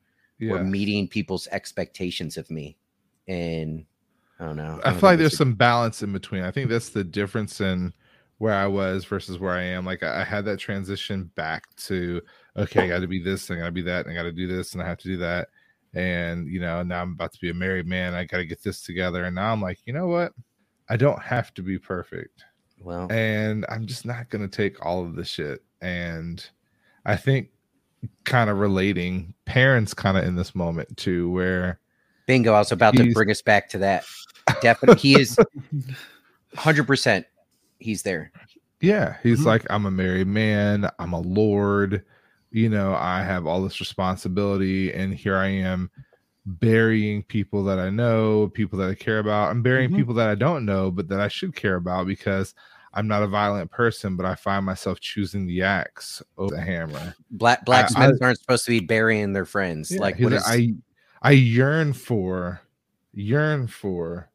or 0.42 0.58
meeting 0.64 1.08
people's 1.08 1.48
expectations 1.48 2.38
of 2.38 2.50
me, 2.52 2.78
and 3.28 3.86
I 4.40 4.46
don't 4.46 4.58
know. 4.58 4.82
I 4.84 4.90
don't 4.92 5.00
feel 5.00 5.10
like 5.10 5.20
there's 5.20 5.34
a- 5.34 5.38
some 5.38 5.54
balance 5.56 6.04
in 6.04 6.12
between. 6.12 6.44
I 6.44 6.52
think 6.52 6.70
that's 6.70 6.90
the 6.90 7.04
difference 7.04 7.62
in 7.62 7.94
where 8.40 8.54
I 8.54 8.68
was 8.68 9.06
versus 9.06 9.40
where 9.40 9.54
I 9.54 9.62
am. 9.62 9.86
Like 9.86 10.04
I, 10.04 10.22
I 10.22 10.24
had 10.26 10.44
that 10.46 10.58
transition 10.60 11.32
back 11.36 11.74
to 11.78 12.22
okay, 12.58 12.82
I 12.84 12.88
got 12.88 13.00
to 13.00 13.08
be 13.08 13.22
this, 13.24 13.50
and 13.50 13.58
I 13.58 13.62
got 13.62 13.68
to 13.68 13.72
be 13.72 13.82
that, 13.84 14.06
and 14.06 14.12
I 14.12 14.16
got 14.16 14.24
to 14.24 14.32
do 14.34 14.48
this, 14.48 14.74
and 14.74 14.82
I 14.82 14.86
have 14.88 14.98
to 15.00 15.08
do 15.08 15.18
that. 15.18 15.48
And 15.94 16.48
you 16.50 16.60
know, 16.60 16.84
now 16.84 17.02
I'm 17.02 17.14
about 17.14 17.32
to 17.34 17.40
be 17.40 17.50
a 17.52 17.54
married 17.54 17.88
man. 17.88 18.14
I 18.14 18.26
got 18.26 18.38
to 18.38 18.46
get 18.46 18.62
this 18.64 18.82
together, 18.84 19.24
and 19.26 19.36
now 19.36 19.52
I'm 19.54 19.62
like, 19.62 19.80
you 19.86 19.94
know 19.94 20.08
what? 20.08 20.34
I 20.90 20.98
don't 20.98 21.22
have 21.22 21.54
to 21.54 21.62
be 21.62 21.80
perfect, 21.80 22.44
well, 22.80 23.10
and 23.10 23.66
I'm 23.70 23.86
just 23.86 24.06
not 24.06 24.30
gonna 24.30 24.50
take 24.50 24.86
all 24.86 25.06
of 25.06 25.16
the 25.16 25.24
shit. 25.24 25.64
And 25.82 26.46
I 27.06 27.16
think 27.16 27.50
kind 28.26 28.50
of 28.50 28.60
relating 28.60 29.34
Perrin's 29.46 29.94
kind 29.94 30.18
of 30.18 30.24
in 30.26 30.36
this 30.36 30.56
moment 30.56 30.96
too, 30.98 31.30
where 31.32 31.80
bingo. 32.28 32.54
I 32.54 32.60
was 32.60 32.72
about 32.72 32.96
to 32.96 33.12
bring 33.14 33.30
us 33.30 33.42
back 33.42 33.70
to 33.70 33.78
that. 33.80 34.06
Definitely, 34.62 35.02
he 35.02 35.20
is 35.20 35.38
100. 36.54 36.86
percent 36.86 37.26
He's 37.80 38.04
there. 38.04 38.32
Yeah, 38.82 39.18
he's 39.24 39.42
Mhm. 39.42 39.46
like, 39.46 39.66
I'm 39.70 39.86
a 39.86 39.92
married 39.92 40.28
man, 40.28 40.90
I'm 41.00 41.14
a 41.14 41.20
lord, 41.20 42.06
you 42.52 42.70
know, 42.70 42.94
I 42.94 43.24
have 43.24 43.46
all 43.46 43.62
this 43.62 43.80
responsibility, 43.80 44.94
and 44.94 45.14
here 45.14 45.36
I 45.38 45.48
am 45.48 45.90
burying 46.46 47.24
people 47.24 47.64
that 47.66 47.80
I 47.80 47.90
know, 47.90 48.50
people 48.50 48.78
that 48.80 48.90
I 48.90 48.96
care 48.96 49.20
about. 49.20 49.50
I'm 49.50 49.62
burying 49.62 49.90
Mhm. 49.90 49.96
people 49.96 50.14
that 50.16 50.30
I 50.30 50.36
don't 50.36 50.66
know, 50.66 50.92
but 50.92 51.08
that 51.10 51.22
I 51.22 51.30
should 51.30 51.56
care 51.56 51.76
about 51.76 52.08
because 52.08 52.54
I'm 52.94 53.08
not 53.08 53.24
a 53.24 53.28
violent 53.28 53.72
person, 53.72 54.16
but 54.16 54.26
I 54.26 54.36
find 54.36 54.66
myself 54.66 55.00
choosing 55.00 55.48
the 55.48 55.64
axe 55.64 56.22
over 56.38 56.56
the 56.56 56.62
hammer. 56.62 57.16
Black 57.32 57.66
blacksmiths 57.66 58.20
I- 58.22 58.26
aren't 58.26 58.40
supposed 58.40 58.66
to 58.66 58.72
be 58.72 58.80
burying 58.82 59.34
their 59.34 59.46
friends. 59.46 59.92
Yeah, 59.92 60.00
like 60.02 60.16
he's 60.18 60.26
what? 60.26 60.42
I 60.46 60.74
I 61.22 61.32
yearn 61.32 61.94
for 61.94 62.62
yearn 63.14 63.68
for 63.68 64.30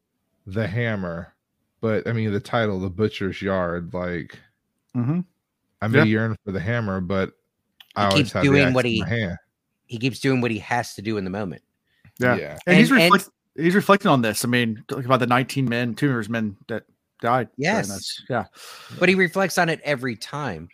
the 0.45 0.67
hammer, 0.67 1.33
but 1.81 2.07
I 2.07 2.11
mean 2.13 2.31
the 2.33 2.39
title, 2.39 2.79
the 2.79 2.89
butcher's 2.89 3.41
yard, 3.41 3.93
like 3.93 4.37
Mhm. 4.95 5.23
I 5.81 5.87
may 5.87 5.99
Yeah. 5.99 6.03
yearn 6.05 6.35
for 6.43 6.51
the 6.51 6.59
hammer, 6.59 6.99
but 6.99 7.31
I 7.95 8.01
He 8.01 8.05
always 8.07 8.17
keeps 8.23 8.31
have 8.33 8.43
the 8.43 8.49
doing 8.49 8.63
axe 8.65 8.75
what 8.75 8.85
in 8.85 8.91
he- 8.91 9.01
my 9.01 9.07
hand. 9.09 9.37
he 9.85 9.97
keeps 9.97 10.19
doing 10.19 10.41
what 10.41 10.51
he 10.51 10.59
has 10.59 10.95
to 10.95 11.01
do 11.01 11.17
in 11.17 11.23
the 11.23 11.29
moment. 11.29 11.61
Yeah. 12.19 12.57
And, 12.67 12.77
he's 12.77 12.91
And- 12.91 12.99
and- 13.01 13.29
he's 13.55 13.75
reflecting 13.75 14.11
on 14.11 14.21
this. 14.21 14.43
I 14.43 14.47
mean, 14.49 14.83
talking 14.89 15.05
about 15.05 15.21
the 15.21 15.27
19 15.27 15.69
men, 15.69 15.95
two 15.95 16.07
members 16.07 16.27
men 16.29 16.57
that 16.67 16.83
died. 17.21 17.49
Yes. 17.57 18.21
Yeah. 18.29 18.45
But 18.99 19.09
he 19.09 19.15
reflects 19.15 19.57
on 19.57 19.69
it 19.69 19.81
every 19.83 20.15
time. 20.15 20.69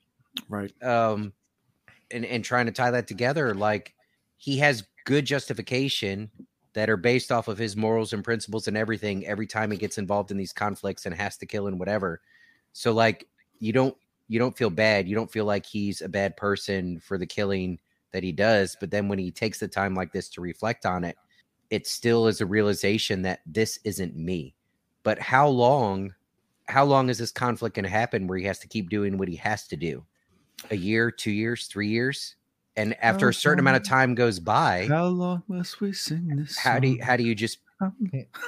Right. 0.50 0.72
um 0.84 1.32
and 2.12 2.26
and 2.26 2.44
trying 2.44 2.66
to 2.66 2.72
tie 2.72 2.92
that 2.92 3.08
together 3.08 3.54
like 3.54 3.94
he 4.38 4.58
has 4.58 4.84
good 5.06 5.26
justification 5.26 6.30
that 6.74 6.90
are 6.90 6.98
based 6.98 7.32
off 7.32 7.48
of 7.48 7.58
his 7.58 7.76
morals 7.78 8.14
and 8.14 8.24
principles 8.24 8.68
and 8.68 8.78
everything 8.78 9.26
every 9.26 9.48
time 9.48 9.72
he 9.72 9.78
gets 9.78 9.98
involved 9.98 10.32
in 10.32 10.38
these 10.38 10.54
conflicts 10.54 11.06
and 11.06 11.16
has 11.16 11.38
to 11.38 11.46
kill 11.46 11.68
and 11.68 11.80
whatever 11.80 12.22
so 12.74 12.92
like 12.92 13.28
you 13.60 13.72
don't 13.72 13.96
you 14.28 14.40
don't 14.40 14.58
feel 14.58 14.70
bad 14.70 15.08
you 15.08 15.16
don't 15.16 15.32
feel 15.32 15.46
like 15.46 15.66
he's 15.66 16.02
a 16.02 16.10
bad 16.10 16.36
person 16.38 17.00
for 17.00 17.18
the 17.18 17.26
killing 17.26 17.80
that 18.12 18.24
he 18.24 18.32
does 18.32 18.76
but 18.80 18.92
then 18.92 19.08
when 19.08 19.20
he 19.20 19.32
takes 19.32 19.60
the 19.60 19.68
time 19.68 19.96
like 19.96 20.12
this 20.12 20.30
to 20.30 20.42
reflect 20.42 20.86
on 20.86 21.04
it 21.04 21.16
it 21.70 21.88
still 21.88 22.28
is 22.28 22.42
a 22.42 22.46
realization 22.46 23.22
that 23.22 23.40
this 23.46 23.80
isn't 23.84 24.16
me 24.16 24.54
but 25.04 25.18
how 25.20 25.48
long 25.48 26.14
how 26.68 26.84
long 26.84 27.10
is 27.10 27.18
this 27.18 27.32
conflict 27.32 27.76
going 27.76 27.84
to 27.84 27.90
happen 27.90 28.28
where 28.28 28.38
he 28.38 28.46
has 28.46 28.60
to 28.60 28.68
keep 28.68 28.90
doing 28.90 29.18
what 29.18 29.28
he 29.28 29.36
has 29.38 29.68
to 29.68 29.76
do 29.78 30.06
a 30.72 30.76
year, 30.76 31.12
two 31.12 31.32
years, 31.32 31.68
three 31.68 31.88
years, 31.90 32.36
and 32.76 32.96
after 33.02 33.30
a 33.30 33.34
certain 33.34 33.60
amount 33.60 33.78
of 33.78 33.84
time 33.84 34.16
goes 34.16 34.40
by, 34.40 34.88
How 34.90 35.06
long 35.08 35.44
must 35.48 35.80
we 35.82 35.94
sing 35.94 36.36
this? 36.36 36.58
how 36.58 36.80
do 36.80 36.88
you, 36.88 37.04
how 37.04 37.16
do 37.16 37.24
you 37.24 37.36
just 37.36 37.60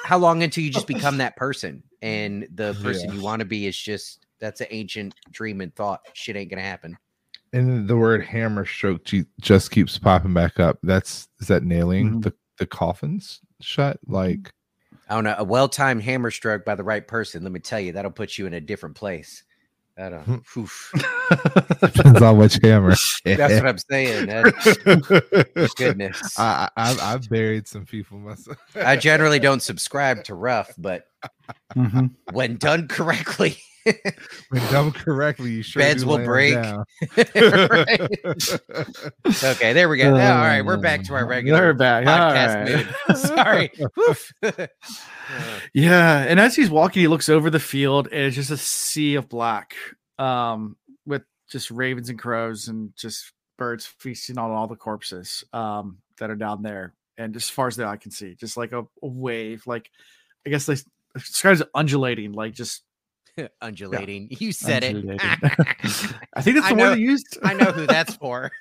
how 0.06 0.18
long 0.18 0.42
until 0.44 0.64
you 0.64 0.70
just 0.70 0.88
become 0.88 1.18
that 1.18 1.36
person 1.36 1.84
and 2.02 2.48
the 2.56 2.74
person 2.84 3.10
Yeah. 3.10 3.16
you 3.18 3.22
want 3.22 3.40
to 3.42 3.46
be 3.46 3.68
is 3.68 3.78
just 3.78 4.26
that's 4.40 4.62
an 4.62 4.68
ancient 4.70 5.14
dream 5.32 5.62
and 5.62 5.76
thought 5.76 6.02
shit 6.14 6.36
ain't 6.36 6.50
gonna 6.50 6.62
happen. 6.62 6.98
And 7.54 7.88
the 7.88 7.96
word 7.98 8.24
hammer 8.26 8.66
stroke 8.66 9.08
just 9.42 9.72
keeps 9.72 9.98
popping 9.98 10.34
back 10.34 10.60
up. 10.60 10.78
That's 10.84 11.28
is 11.40 11.48
that 11.48 11.64
nailing 11.64 12.16
Mhm. 12.16 12.24
the, 12.24 12.34
the 12.58 12.66
coffins 12.66 13.40
shut? 13.62 14.00
Like 14.06 14.52
I 15.10 15.16
don't. 15.22 15.28
A 15.40 15.44
well-timed 15.44 16.04
hammer 16.04 16.32
stroke 16.32 16.66
by 16.66 16.76
the 16.76 16.84
right 16.84 17.08
person, 17.08 17.44
let 17.44 17.52
me 17.52 17.60
tell 17.60 17.80
you, 17.80 17.94
that'll 17.94 18.12
put 18.12 18.38
you 18.38 18.46
in 18.46 18.54
a 18.54 18.62
different 18.62 18.96
place. 18.96 19.44
I 20.00 20.10
don't. 20.10 20.44
Depends 21.82 22.22
on 22.22 22.38
which 22.38 22.60
hammer. 22.62 22.94
That's 23.26 23.54
what 23.56 23.68
I'm 23.68 23.78
saying. 23.80 24.28
That- 24.28 25.74
goodness. 25.76 26.38
I, 26.40 26.70
I, 26.78 26.92
I've- 26.92 27.00
I've 27.02 27.30
buried 27.30 27.68
some 27.68 27.86
people 27.86 28.20
myself. 28.20 28.58
I 28.76 28.96
generally 28.96 29.40
don't 29.40 29.62
subscribe 29.62 30.24
to 30.26 30.36
rough, 30.36 30.74
but 30.78 31.06
Mhm. 31.76 32.12
when 32.32 32.58
done 32.58 32.88
correctly, 32.88 33.58
when 34.50 34.62
done 34.72 34.92
correctly, 34.92 35.52
you 35.52 35.62
sure 35.64 35.82
Beds 35.82 36.06
will 36.06 36.24
break. 36.24 36.56
okay, 39.44 39.74
there 39.74 39.90
we 39.90 39.98
go. 39.98 40.12
All 40.12 40.18
right, 40.18 40.62
we're 40.62 40.78
back 40.78 41.04
to 41.04 41.14
our 41.14 41.26
We're 41.26 41.30
regular 41.30 41.74
back. 41.74 42.06
podcast 42.06 42.58
All 42.60 42.78
mood. 42.78 42.88
Sorry. 43.18 43.72
Yeah, 45.74 46.26
and 46.28 46.40
as 46.40 46.56
he's 46.56 46.70
walking, 46.70 47.02
he 47.02 47.08
looks 47.08 47.30
over 47.30 47.50
the 47.50 47.60
field, 47.60 48.08
and 48.12 48.22
it's 48.22 48.36
just 48.36 48.52
a 48.52 48.58
sea 48.58 49.16
of 49.16 49.30
black, 49.30 49.76
um, 50.20 50.76
with 51.06 51.24
just 51.50 51.72
ravens 51.72 52.10
and 52.10 52.20
crows 52.20 52.68
and 52.68 52.96
just 52.96 53.32
birds 53.58 53.86
feasting 53.86 54.38
on 54.38 54.52
all 54.52 54.68
the 54.68 54.76
corpses 54.76 55.44
um, 55.54 55.98
that 56.20 56.30
are 56.30 56.36
down 56.36 56.62
there. 56.62 56.94
And 57.18 57.36
as 57.36 57.50
far 57.50 57.68
as 57.68 57.76
the 57.76 57.86
eye 57.86 57.98
can 57.98 58.12
see, 58.12 58.36
just 58.36 58.58
like 58.58 58.72
a, 58.72 58.82
a 58.82 59.08
wave, 59.08 59.66
like 59.66 59.90
I 60.46 60.50
guess 60.50 60.66
they 60.66 60.76
describe 61.16 61.56
it 61.56 61.62
as 61.62 61.68
undulating, 61.74 62.32
like 62.34 62.54
just 62.54 62.84
Undulating. 63.62 64.28
You 64.40 64.52
said 64.52 64.84
it. 64.84 64.96
I 66.36 66.42
think 66.42 66.56
that's 66.58 66.70
the 66.70 66.76
word 66.76 66.96
they 66.96 67.02
used. 67.02 67.38
I 67.44 67.54
know 67.54 67.72
who 67.72 67.86
that's 67.88 68.16
for. 68.16 68.52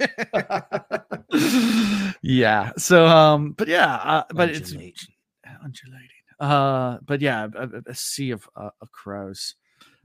yeah. 2.22 2.72
So, 2.76 3.06
um, 3.06 3.52
but 3.52 3.68
yeah, 3.68 3.94
uh, 3.94 4.24
but 4.34 4.50
it's 4.50 4.72
undulating. 5.64 6.08
Uh, 6.38 6.98
but 7.04 7.20
yeah, 7.20 7.46
a, 7.54 7.62
a- 7.64 7.82
a 7.90 7.94
sea 7.94 8.30
of 8.30 8.48
uh, 8.56 8.70
of 8.82 8.90
crows, 8.92 9.54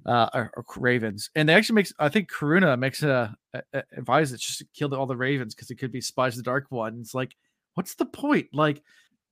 uh, 0.05 0.29
or, 0.33 0.51
or 0.55 0.63
ravens, 0.77 1.29
and 1.35 1.49
they 1.49 1.53
actually 1.53 1.75
makes. 1.75 1.93
I 1.99 2.09
think 2.09 2.31
Kiruna 2.31 2.77
makes 2.79 3.03
a, 3.03 3.35
a, 3.53 3.61
a 3.73 3.83
advise 3.97 4.31
that 4.31 4.39
just 4.39 4.59
to 4.59 4.65
kill 4.73 4.93
all 4.95 5.05
the 5.07 5.17
ravens 5.17 5.53
because 5.53 5.69
it 5.71 5.75
could 5.75 5.91
be 5.91 6.01
spies 6.01 6.37
the 6.37 6.43
dark 6.43 6.67
one. 6.69 6.99
It's 7.01 7.13
like, 7.13 7.35
what's 7.73 7.95
the 7.95 8.05
point? 8.05 8.47
Like, 8.53 8.81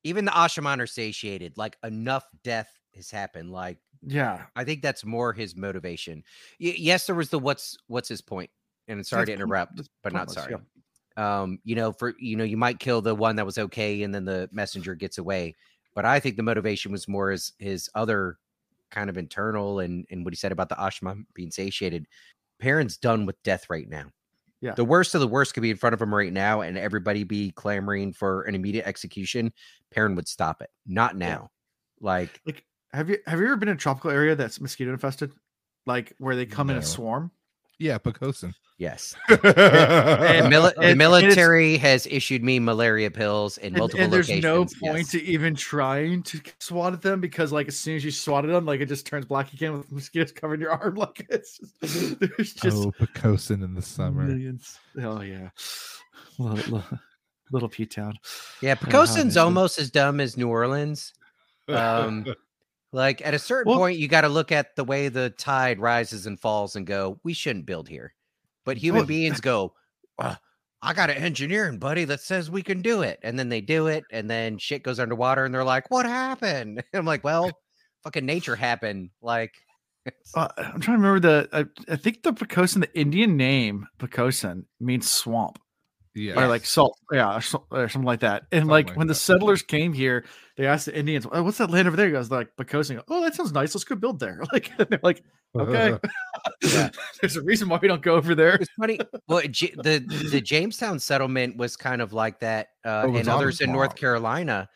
Even 0.04 0.26
the 0.26 0.32
Asha'man 0.32 0.80
are 0.82 0.88
satiated. 0.88 1.58
Like 1.58 1.78
enough 1.84 2.26
death 2.44 2.70
has 2.96 3.10
happened. 3.10 3.52
Like 3.52 3.78
yeah, 4.06 4.46
I 4.56 4.64
think 4.64 4.82
that's 4.82 5.06
more 5.06 5.34
his 5.34 5.56
motivation. 5.56 6.24
Y- 6.60 6.76
yes, 6.78 7.06
there 7.06 7.16
was 7.16 7.30
the 7.30 7.40
what's 7.40 7.78
what's 7.88 8.10
his? 8.10 8.24
And 8.88 9.06
sorry 9.06 9.26
to 9.26 9.32
That's 9.32 9.40
po- 9.40 9.44
interrupt, 9.44 9.82
but 10.04 10.14
not 10.14 10.32
sorry. 10.32 10.56
yeah. 11.18 11.42
Um, 11.42 11.60
you 11.64 11.76
know, 11.76 11.92
for 11.92 12.14
you 12.20 12.36
know, 12.36 12.44
you 12.44 12.58
might 12.58 12.80
kill 12.80 13.02
the 13.02 13.14
one 13.16 13.36
that 13.36 13.46
was 13.46 13.58
okay, 13.58 14.04
and 14.04 14.14
then 14.16 14.26
the 14.26 14.50
messenger 14.52 14.96
gets 14.96 15.18
away. 15.18 15.56
But 15.94 16.06
I 16.06 16.20
think 16.20 16.38
the 16.38 16.44
motivation 16.44 16.92
was 16.92 17.08
more 17.08 17.32
his 17.32 17.54
his 17.60 17.90
other 17.94 18.38
kind 18.90 19.10
of 19.10 19.18
internal 19.18 19.80
and 19.80 20.06
and 20.10 20.24
what 20.24 20.34
he 20.34 20.38
said 20.38 20.52
about 20.52 20.70
the 20.70 20.76
Asha'man 20.76 21.26
being 21.34 21.52
satiated. 21.52 22.08
Perrin's 22.60 22.98
done 22.98 23.26
with 23.26 23.42
death 23.44 23.70
right 23.70 23.88
now. 23.90 24.12
Yeah. 24.62 24.74
The 24.74 24.86
worst 24.86 25.16
of 25.16 25.22
the 25.22 25.28
worst 25.28 25.54
could 25.54 25.62
be 25.64 25.70
in 25.72 25.78
front 25.78 25.94
of 25.94 26.02
him 26.02 26.14
right 26.14 26.34
now, 26.34 26.62
and 26.62 26.78
everybody 26.78 27.24
be 27.24 27.52
clamoring 27.52 28.14
for 28.14 28.44
an 28.44 28.56
immediate 28.56 28.86
execution. 28.88 29.54
Perrin 29.92 30.16
would 30.16 30.28
stop 30.28 30.62
it. 30.62 30.70
Not 30.86 31.16
now. 31.16 31.52
Like 32.02 32.42
Like, 32.46 32.66
have 32.94 33.10
you 33.10 33.18
have 33.28 33.40
you 33.40 33.46
ever 33.46 33.56
been 33.58 33.70
in 33.70 33.76
a 33.76 33.78
tropical 33.80 34.12
area 34.12 34.36
that's 34.36 34.60
mosquito 34.60 34.92
infested? 34.92 35.32
Like 35.86 36.14
where 36.20 36.36
they 36.36 36.46
come 36.46 36.70
in 36.70 36.78
a 36.78 36.82
swarm? 36.82 37.32
Yeah, 37.82 37.98
Poquoson. 37.98 38.54
yes, 38.78 39.16
And- 39.30 39.40
the, 39.40 40.50
mili- 40.50 40.74
the 40.76 40.82
and- 40.82 40.84
and 40.84 40.98
military 40.98 41.78
has 41.78 42.06
issued 42.08 42.44
me 42.44 42.60
malaria 42.60 43.10
pills 43.10 43.58
in 43.58 43.68
and, 43.68 43.78
multiple 43.78 44.04
and 44.04 44.12
there's 44.12 44.28
locations. 44.28 44.44
no 44.44 44.88
point 44.88 44.98
yes. 45.04 45.12
to 45.12 45.24
even 45.24 45.56
trying 45.56 46.22
to 46.24 46.42
swat 46.60 46.92
at 46.92 47.02
them 47.02 47.22
because 47.22 47.54
like 47.54 47.70
as 47.70 47.78
soon 47.80 47.96
as 47.96 48.04
you 48.04 48.12
swat 48.12 48.44
at 48.44 48.52
them 48.52 48.66
like 48.66 48.82
it 48.82 48.88
just 48.88 49.06
turns 49.06 49.26
black 49.26 49.54
again 49.54 49.78
with 49.78 49.90
mosquitoes 49.94 50.34
covering 50.34 50.60
your 50.60 50.72
arm 50.72 50.96
like 50.96 51.26
it's 51.30 51.58
just 51.82 52.20
there's 52.20 52.54
just 52.54 52.78
oh, 52.78 52.92
Poquoson 53.00 53.64
in 53.64 53.74
the 53.74 53.82
summer. 53.82 54.24
millions 54.24 54.78
oh 55.02 55.22
yeah 55.22 55.48
little, 56.38 56.56
little, 56.58 57.00
little 57.54 57.70
P 57.70 57.86
town 57.86 58.14
Yeah, 58.62 58.76
don't 58.76 58.92
know 58.92 59.00
how 59.00 59.06
Poquoson's 59.06 59.18
it 59.20 59.28
is. 59.28 59.38
almost 59.38 59.80
as 59.80 59.90
dumb 59.90 60.20
as 60.20 60.36
New 60.36 60.50
Orleans. 60.50 61.14
Um, 61.70 62.26
like 62.92 63.22
at 63.26 63.34
a 63.34 63.40
certain 63.40 63.70
Well- 63.72 63.80
point, 63.80 64.00
you 64.00 64.08
got 64.08 64.22
to 64.22 64.30
look 64.30 64.52
at 64.52 64.76
the 64.76 64.84
way 64.84 65.10
the 65.10 65.30
tide 65.32 65.80
rises 65.80 66.26
and 66.26 66.40
falls 66.40 66.76
and 66.76 66.86
go, 66.88 67.20
we 67.24 67.34
shouldn't 67.34 67.66
build 67.66 67.88
here. 67.90 68.14
But 68.66 68.78
human 68.78 69.02
Well- 69.02 69.08
beings 69.08 69.42
go, 69.42 69.74
"Uh, 70.18 70.36
I 70.82 70.94
got 70.94 71.10
an 71.10 71.18
engineering 71.18 71.78
buddy 71.78 72.06
that 72.06 72.22
says 72.22 72.50
we 72.50 72.64
can 72.64 72.82
do 72.82 73.02
it. 73.02 73.20
And 73.22 73.38
then 73.38 73.50
they 73.50 73.60
do 73.62 73.88
it. 73.88 74.06
And 74.12 74.30
then 74.30 74.58
shit 74.58 74.82
goes 74.84 75.00
underwater 75.00 75.44
and 75.44 75.54
they're 75.54 75.64
like, 75.66 75.92
what 75.92 76.06
happened? 76.06 76.84
I'm 76.94 77.06
like, 77.06 77.24
well, 77.24 77.52
fucking 78.04 78.26
nature 78.26 78.56
happened. 78.56 79.10
Like, 79.22 79.54
uh, 80.36 80.48
I'm 80.58 80.80
trying 80.80 80.98
to 80.98 81.04
remember 81.04 81.20
the 81.20 81.50
I, 81.52 81.94
I 81.94 81.96
think 81.98 82.24
the 82.24 82.32
Poquoson 82.34 82.80
the 82.80 82.98
Indian 82.98 83.36
name 83.36 83.88
Poquoson 84.00 84.64
means 84.80 85.10
swamp 85.12 85.60
Yeah. 86.16 86.42
or 86.44 86.48
like 86.48 86.66
salt 86.66 86.98
yeah 87.12 87.36
or, 87.38 87.62
or 87.72 87.88
something 87.88 88.06
like 88.08 88.22
that 88.22 88.44
and 88.52 88.62
Something 88.62 88.70
like, 88.72 88.88
like 88.90 88.98
when 88.98 89.08
the 89.08 89.16
settlers 89.16 89.62
came 89.62 89.94
here 89.94 90.26
they 90.58 90.66
asked 90.66 90.88
the 90.88 90.96
Indians 90.98 91.26
oh, 91.32 91.44
what's 91.44 91.60
that 91.60 91.70
land 91.70 91.88
over 91.88 91.96
there 91.96 92.08
he 92.08 92.12
goes 92.12 92.32
like 92.32 92.50
Poquoson 92.58 93.02
oh 93.08 93.22
that 93.22 93.36
sounds 93.36 93.52
nice 93.54 93.76
let's 93.76 93.84
go 93.84 93.96
build 93.96 94.20
there 94.20 94.42
like 94.52 94.72
they're 94.90 95.00
like 95.04 95.24
okay 95.56 95.98
Yeah. 96.64 96.90
there's 97.22 97.36
a 97.38 97.42
reason 97.42 97.70
why 97.70 97.80
we 97.82 97.88
don't 97.88 98.02
go 98.02 98.16
over 98.16 98.34
there 98.36 98.56
it's 98.56 98.70
funny. 98.80 99.00
Well, 99.28 99.42
J- 99.50 99.74
the 99.78 100.00
the 100.32 100.42
Jamestown 100.42 101.00
settlement 101.00 101.58
was 101.58 101.76
kind 101.78 102.02
of 102.02 102.14
like 102.14 102.40
that, 102.40 102.68
uh, 102.86 103.06
Oh, 103.08 103.16
and 103.16 103.28
others 103.28 103.62
in 103.62 103.72
North. 103.72 103.96
Carolina. 103.96 104.70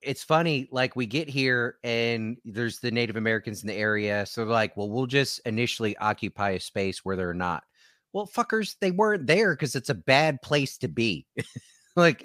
It's 0.00 0.22
funny, 0.22 0.68
like 0.70 0.94
we 0.96 1.06
get 1.06 1.28
here 1.28 1.76
and 1.82 2.36
there's 2.44 2.78
the 2.78 2.90
Native 2.90 3.16
Americans 3.16 3.62
in 3.62 3.68
the 3.68 3.74
area, 3.74 4.26
so 4.26 4.44
they're 4.44 4.52
like, 4.52 4.76
well, 4.76 4.88
we'll 4.88 5.06
just 5.06 5.40
initially 5.44 5.96
occupy 5.98 6.50
a 6.50 6.60
space 6.60 7.04
where 7.04 7.16
they're 7.16 7.34
not. 7.34 7.64
Well, 8.12 8.26
fuckers, 8.26 8.76
they 8.80 8.90
weren't 8.90 9.26
there 9.26 9.54
because 9.54 9.74
it's 9.76 9.90
a 9.90 9.94
bad 9.94 10.40
place 10.42 10.78
to 10.78 10.88
be. 10.88 11.26
like 11.96 12.24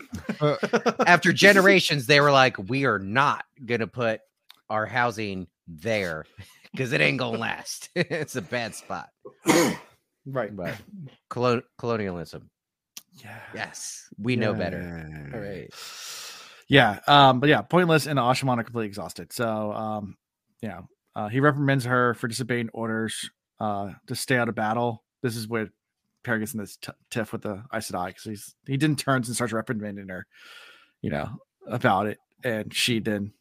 after 1.06 1.34
generations, 1.34 2.06
they 2.06 2.22
were 2.22 2.32
like, 2.32 2.58
we 2.70 2.86
are 2.86 3.00
not 3.00 3.46
gonna 3.66 3.88
put 3.88 4.22
our 4.70 4.86
housing 4.86 5.48
there 5.68 6.26
because 6.72 6.94
it 6.94 7.02
ain't 7.02 7.18
gonna 7.20 7.38
last. 7.38 7.90
it's 7.96 8.36
a 8.36 8.42
bad 8.42 8.76
spot. 8.76 9.10
right 10.26 10.56
But 10.56 10.76
colon- 11.30 11.64
colonialism. 11.78 12.50
yeah 13.24 13.40
Yes, 13.54 14.08
we 14.18 14.36
know 14.36 14.54
better. 14.54 15.32
All 15.34 15.40
right. 15.40 15.70
Yeah. 16.70 17.00
Um, 17.08 17.40
but 17.40 17.50
yeah, 17.50 17.62
pointless 17.62 18.08
and 18.08 18.18
the 18.18 18.22
Asha'man 18.22 18.58
are 18.58 18.64
completely 18.64 18.88
exhausted. 18.88 19.34
So 19.34 19.74
um, 19.74 20.16
yeah. 20.62 20.82
Uh, 21.16 21.28
he 21.28 21.40
reprimands 21.40 21.86
her 21.86 22.16
for 22.16 22.28
disobeying 22.28 22.70
orders 22.74 23.30
uh 23.60 23.92
to 24.08 24.16
stay 24.16 24.36
out 24.38 24.50
of 24.50 24.56
battle. 24.56 25.04
This 25.24 25.36
is 25.36 25.48
where 25.48 25.72
Perry 26.24 26.40
gets 26.40 26.54
in 26.54 26.60
this 26.60 26.78
t- 26.78 26.92
tiff 27.10 27.34
with 27.34 27.42
the 27.42 27.64
Aes 27.74 27.90
Sedai 27.90 28.08
because 28.08 28.24
he's 28.24 28.56
he 28.68 28.78
then 28.78 28.96
turns 28.96 29.28
and 29.28 29.36
starts 29.36 29.54
reprimanding 29.54 30.10
her, 30.10 30.28
you 31.02 31.10
know, 31.10 31.30
about 31.68 32.06
it. 32.06 32.20
And 32.44 32.72
she 32.74 33.00
then 33.00 33.34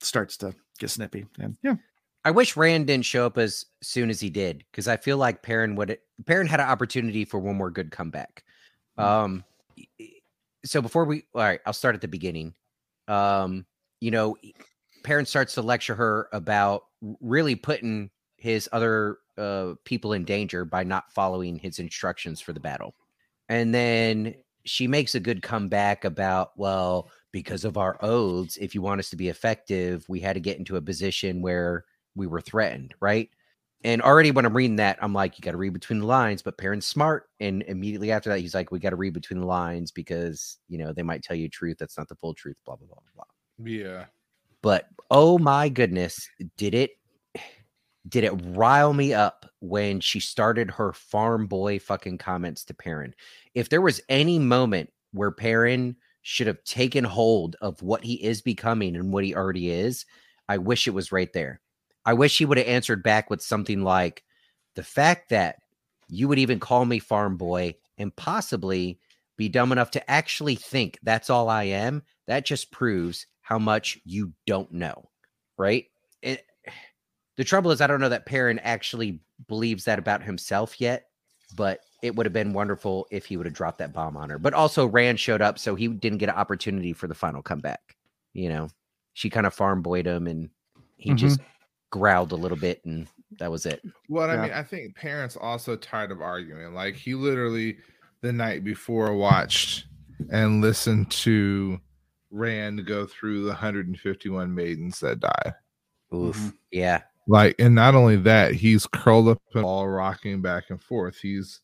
starts 0.00 0.36
to 0.38 0.54
get 0.78 0.90
snippy. 0.90 1.26
And 1.38 1.56
yeah. 1.62 1.76
I 2.24 2.32
wish 2.32 2.56
Rand 2.56 2.88
didn't 2.88 3.04
show 3.04 3.26
up 3.26 3.38
as 3.38 3.66
soon 3.82 4.10
as 4.10 4.18
he 4.18 4.30
did 4.30 4.64
because 4.70 4.88
I 4.88 4.96
feel 4.96 5.16
like 5.16 5.42
Perrin 5.42 5.76
would 5.76 5.98
Perrin 6.24 6.48
had 6.48 6.58
an 6.58 6.68
opportunity 6.68 7.24
for 7.24 7.38
one 7.38 7.56
more 7.56 7.70
good 7.70 7.92
comeback. 7.92 8.42
Um, 8.98 9.44
y- 9.76 9.84
y- 10.00 10.08
so 10.64 10.82
before 10.82 11.04
we, 11.04 11.24
all 11.34 11.42
right, 11.42 11.60
I'll 11.66 11.72
start 11.72 11.94
at 11.94 12.00
the 12.00 12.08
beginning. 12.08 12.54
Um, 13.06 13.64
you 14.00 14.10
know, 14.10 14.36
Perrin 15.04 15.26
starts 15.26 15.54
to 15.54 15.62
lecture 15.62 15.94
her 15.94 16.28
about 16.32 16.86
really 17.20 17.54
putting 17.54 18.10
his 18.36 18.68
other 18.72 19.18
uh, 19.38 19.74
people 19.84 20.12
in 20.12 20.24
danger 20.24 20.64
by 20.64 20.84
not 20.84 21.12
following 21.12 21.58
his 21.58 21.78
instructions 21.78 22.40
for 22.40 22.52
the 22.52 22.60
battle, 22.60 22.94
and 23.48 23.74
then 23.74 24.34
she 24.66 24.88
makes 24.88 25.14
a 25.14 25.20
good 25.20 25.42
comeback 25.42 26.04
about 26.04 26.50
well 26.56 27.08
because 27.32 27.64
of 27.64 27.78
our 27.78 27.96
oaths 28.02 28.56
if 28.56 28.74
you 28.74 28.82
want 28.82 28.98
us 28.98 29.08
to 29.10 29.16
be 29.16 29.28
effective 29.28 30.04
we 30.08 30.20
had 30.20 30.34
to 30.34 30.40
get 30.40 30.58
into 30.58 30.76
a 30.76 30.82
position 30.82 31.40
where 31.40 31.84
we 32.14 32.26
were 32.26 32.40
threatened 32.40 32.94
right? 33.00 33.30
And 33.84 34.02
already 34.02 34.32
when 34.32 34.44
i'm 34.44 34.56
reading 34.56 34.76
that 34.76 34.98
i'm 35.00 35.12
like 35.12 35.38
you 35.38 35.42
got 35.42 35.52
to 35.52 35.56
read 35.56 35.72
between 35.72 36.00
the 36.00 36.06
lines. 36.06 36.42
But 36.42 36.58
Perrin's 36.58 36.86
smart 36.86 37.28
and 37.40 37.62
immediately 37.62 38.10
after 38.10 38.30
that 38.30 38.40
he's 38.40 38.54
like 38.54 38.72
we 38.72 38.80
got 38.80 38.90
to 38.90 38.96
read 38.96 39.14
between 39.14 39.40
the 39.40 39.46
lines 39.46 39.92
because 39.92 40.58
you 40.68 40.78
know 40.78 40.92
they 40.92 41.02
might 41.02 41.22
tell 41.22 41.36
you 41.36 41.48
truth 41.48 41.76
that's 41.78 41.96
not 41.96 42.08
the 42.08 42.16
full 42.16 42.34
truth 42.34 42.56
blah 42.66 42.76
blah 42.76 42.88
blah 42.88 42.96
blah 42.96 43.24
blah. 43.24 43.70
Yeah. 43.70 44.06
but 44.62 44.88
oh 45.10 45.38
my 45.38 45.68
goodness 45.68 46.28
did 46.56 46.74
it 46.74 46.92
did 48.08 48.24
it 48.24 48.40
rile 48.46 48.92
me 48.92 49.12
up 49.12 49.46
when 49.60 50.00
she 50.00 50.20
started 50.20 50.70
her 50.70 50.92
farm 50.92 51.46
boy 51.46 51.78
fucking 51.78 52.18
comments 52.18 52.64
to 52.64 52.74
Perrin. 52.74 53.14
If 53.54 53.68
there 53.68 53.80
was 53.80 54.00
any 54.08 54.38
moment 54.38 54.92
where 55.12 55.30
Perrin 55.30 55.96
should 56.22 56.46
have 56.46 56.62
taken 56.64 57.04
hold 57.04 57.56
of 57.60 57.82
what 57.82 58.04
he 58.04 58.14
is 58.14 58.42
becoming 58.42 58.96
and 58.96 59.12
what 59.12 59.24
he 59.24 59.34
already 59.34 59.70
is, 59.70 60.06
I 60.48 60.58
wish 60.58 60.86
it 60.86 60.94
was 60.94 61.12
right 61.12 61.32
there. 61.32 61.60
I 62.04 62.12
wish 62.12 62.38
he 62.38 62.44
would 62.44 62.58
have 62.58 62.66
answered 62.66 63.02
back 63.02 63.30
with 63.30 63.42
something 63.42 63.82
like 63.82 64.22
the 64.74 64.82
fact 64.82 65.30
that 65.30 65.56
you 66.08 66.28
would 66.28 66.38
even 66.38 66.60
call 66.60 66.84
me 66.84 66.98
farm 66.98 67.36
boy 67.36 67.74
and 67.98 68.14
possibly 68.14 69.00
be 69.36 69.48
dumb 69.48 69.72
enough 69.72 69.90
to 69.92 70.10
actually 70.10 70.54
think 70.54 70.98
that's 71.02 71.30
all 71.30 71.48
I 71.48 71.64
am, 71.64 72.02
that 72.26 72.44
just 72.44 72.70
proves 72.70 73.26
how 73.40 73.58
much 73.58 73.98
you 74.04 74.32
don't 74.46 74.72
know, 74.72 75.10
right? 75.58 75.86
The 77.36 77.44
trouble 77.44 77.70
is, 77.70 77.80
I 77.80 77.86
don't 77.86 78.00
know 78.00 78.08
that 78.08 78.26
Perrin 78.26 78.58
actually 78.60 79.20
believes 79.48 79.84
that 79.84 79.98
about 79.98 80.22
himself 80.22 80.80
yet, 80.80 81.08
but 81.54 81.80
it 82.02 82.14
would 82.16 82.26
have 82.26 82.32
been 82.32 82.52
wonderful 82.52 83.06
if 83.10 83.26
he 83.26 83.36
would 83.36 83.46
have 83.46 83.54
dropped 83.54 83.78
that 83.78 83.92
bomb 83.92 84.16
on 84.16 84.30
her. 84.30 84.38
But 84.38 84.54
also 84.54 84.86
Rand 84.86 85.20
showed 85.20 85.42
up, 85.42 85.58
so 85.58 85.74
he 85.74 85.88
didn't 85.88 86.18
get 86.18 86.28
an 86.28 86.34
opportunity 86.34 86.92
for 86.92 87.06
the 87.06 87.14
final 87.14 87.42
comeback. 87.42 87.96
You 88.32 88.48
know, 88.48 88.68
she 89.12 89.30
kind 89.30 89.46
of 89.46 89.54
farm 89.54 89.82
boyed 89.82 90.06
him 90.06 90.26
and 90.26 90.50
he 90.96 91.10
Mhm. 91.10 91.16
just 91.18 91.40
growled 91.90 92.32
a 92.32 92.36
little 92.36 92.58
bit 92.58 92.84
and 92.84 93.06
that 93.38 93.50
was 93.50 93.66
it. 93.66 93.82
Well, 94.08 94.30
I 94.30 94.36
mean, 94.42 94.52
I 94.52 94.62
think 94.62 94.96
Perrin's 94.96 95.36
also 95.36 95.76
tired 95.76 96.10
of 96.10 96.20
arguing. 96.20 96.74
Like 96.74 96.94
he 96.96 97.14
literally 97.14 97.78
the 98.22 98.32
night 98.32 98.64
before 98.64 99.14
watched 99.14 99.86
and 100.30 100.60
listened 100.60 101.10
to 101.10 101.78
Rand 102.30 102.86
go 102.86 103.06
through 103.06 103.44
the 103.44 103.52
151 103.52 104.54
maidens 104.54 105.00
that 105.00 105.20
died. 105.20 105.54
Oof. 106.14 106.36
Mhm. 106.36 106.54
Yeah. 106.70 107.02
Like, 107.26 107.56
and 107.58 107.74
not 107.74 107.94
only 107.94 108.16
that, 108.16 108.54
he's 108.54 108.86
curled 108.86 109.28
up 109.28 109.42
and 109.54 109.64
all 109.64 109.88
rocking 109.88 110.42
back 110.42 110.70
and 110.70 110.80
forth. 110.80 111.16
He's 111.18 111.60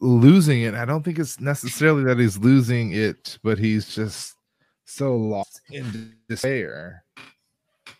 losing 0.00 0.62
it. 0.62 0.74
I 0.74 0.84
don't 0.84 1.04
think 1.04 1.18
it's 1.18 1.40
necessarily 1.40 2.04
that 2.04 2.18
he's 2.18 2.38
losing 2.38 2.92
it, 2.92 3.38
but 3.44 3.58
he's 3.58 3.94
just 3.94 4.34
so 4.84 5.16
lost 5.16 5.60
in 5.70 6.14
despair. 6.28 7.04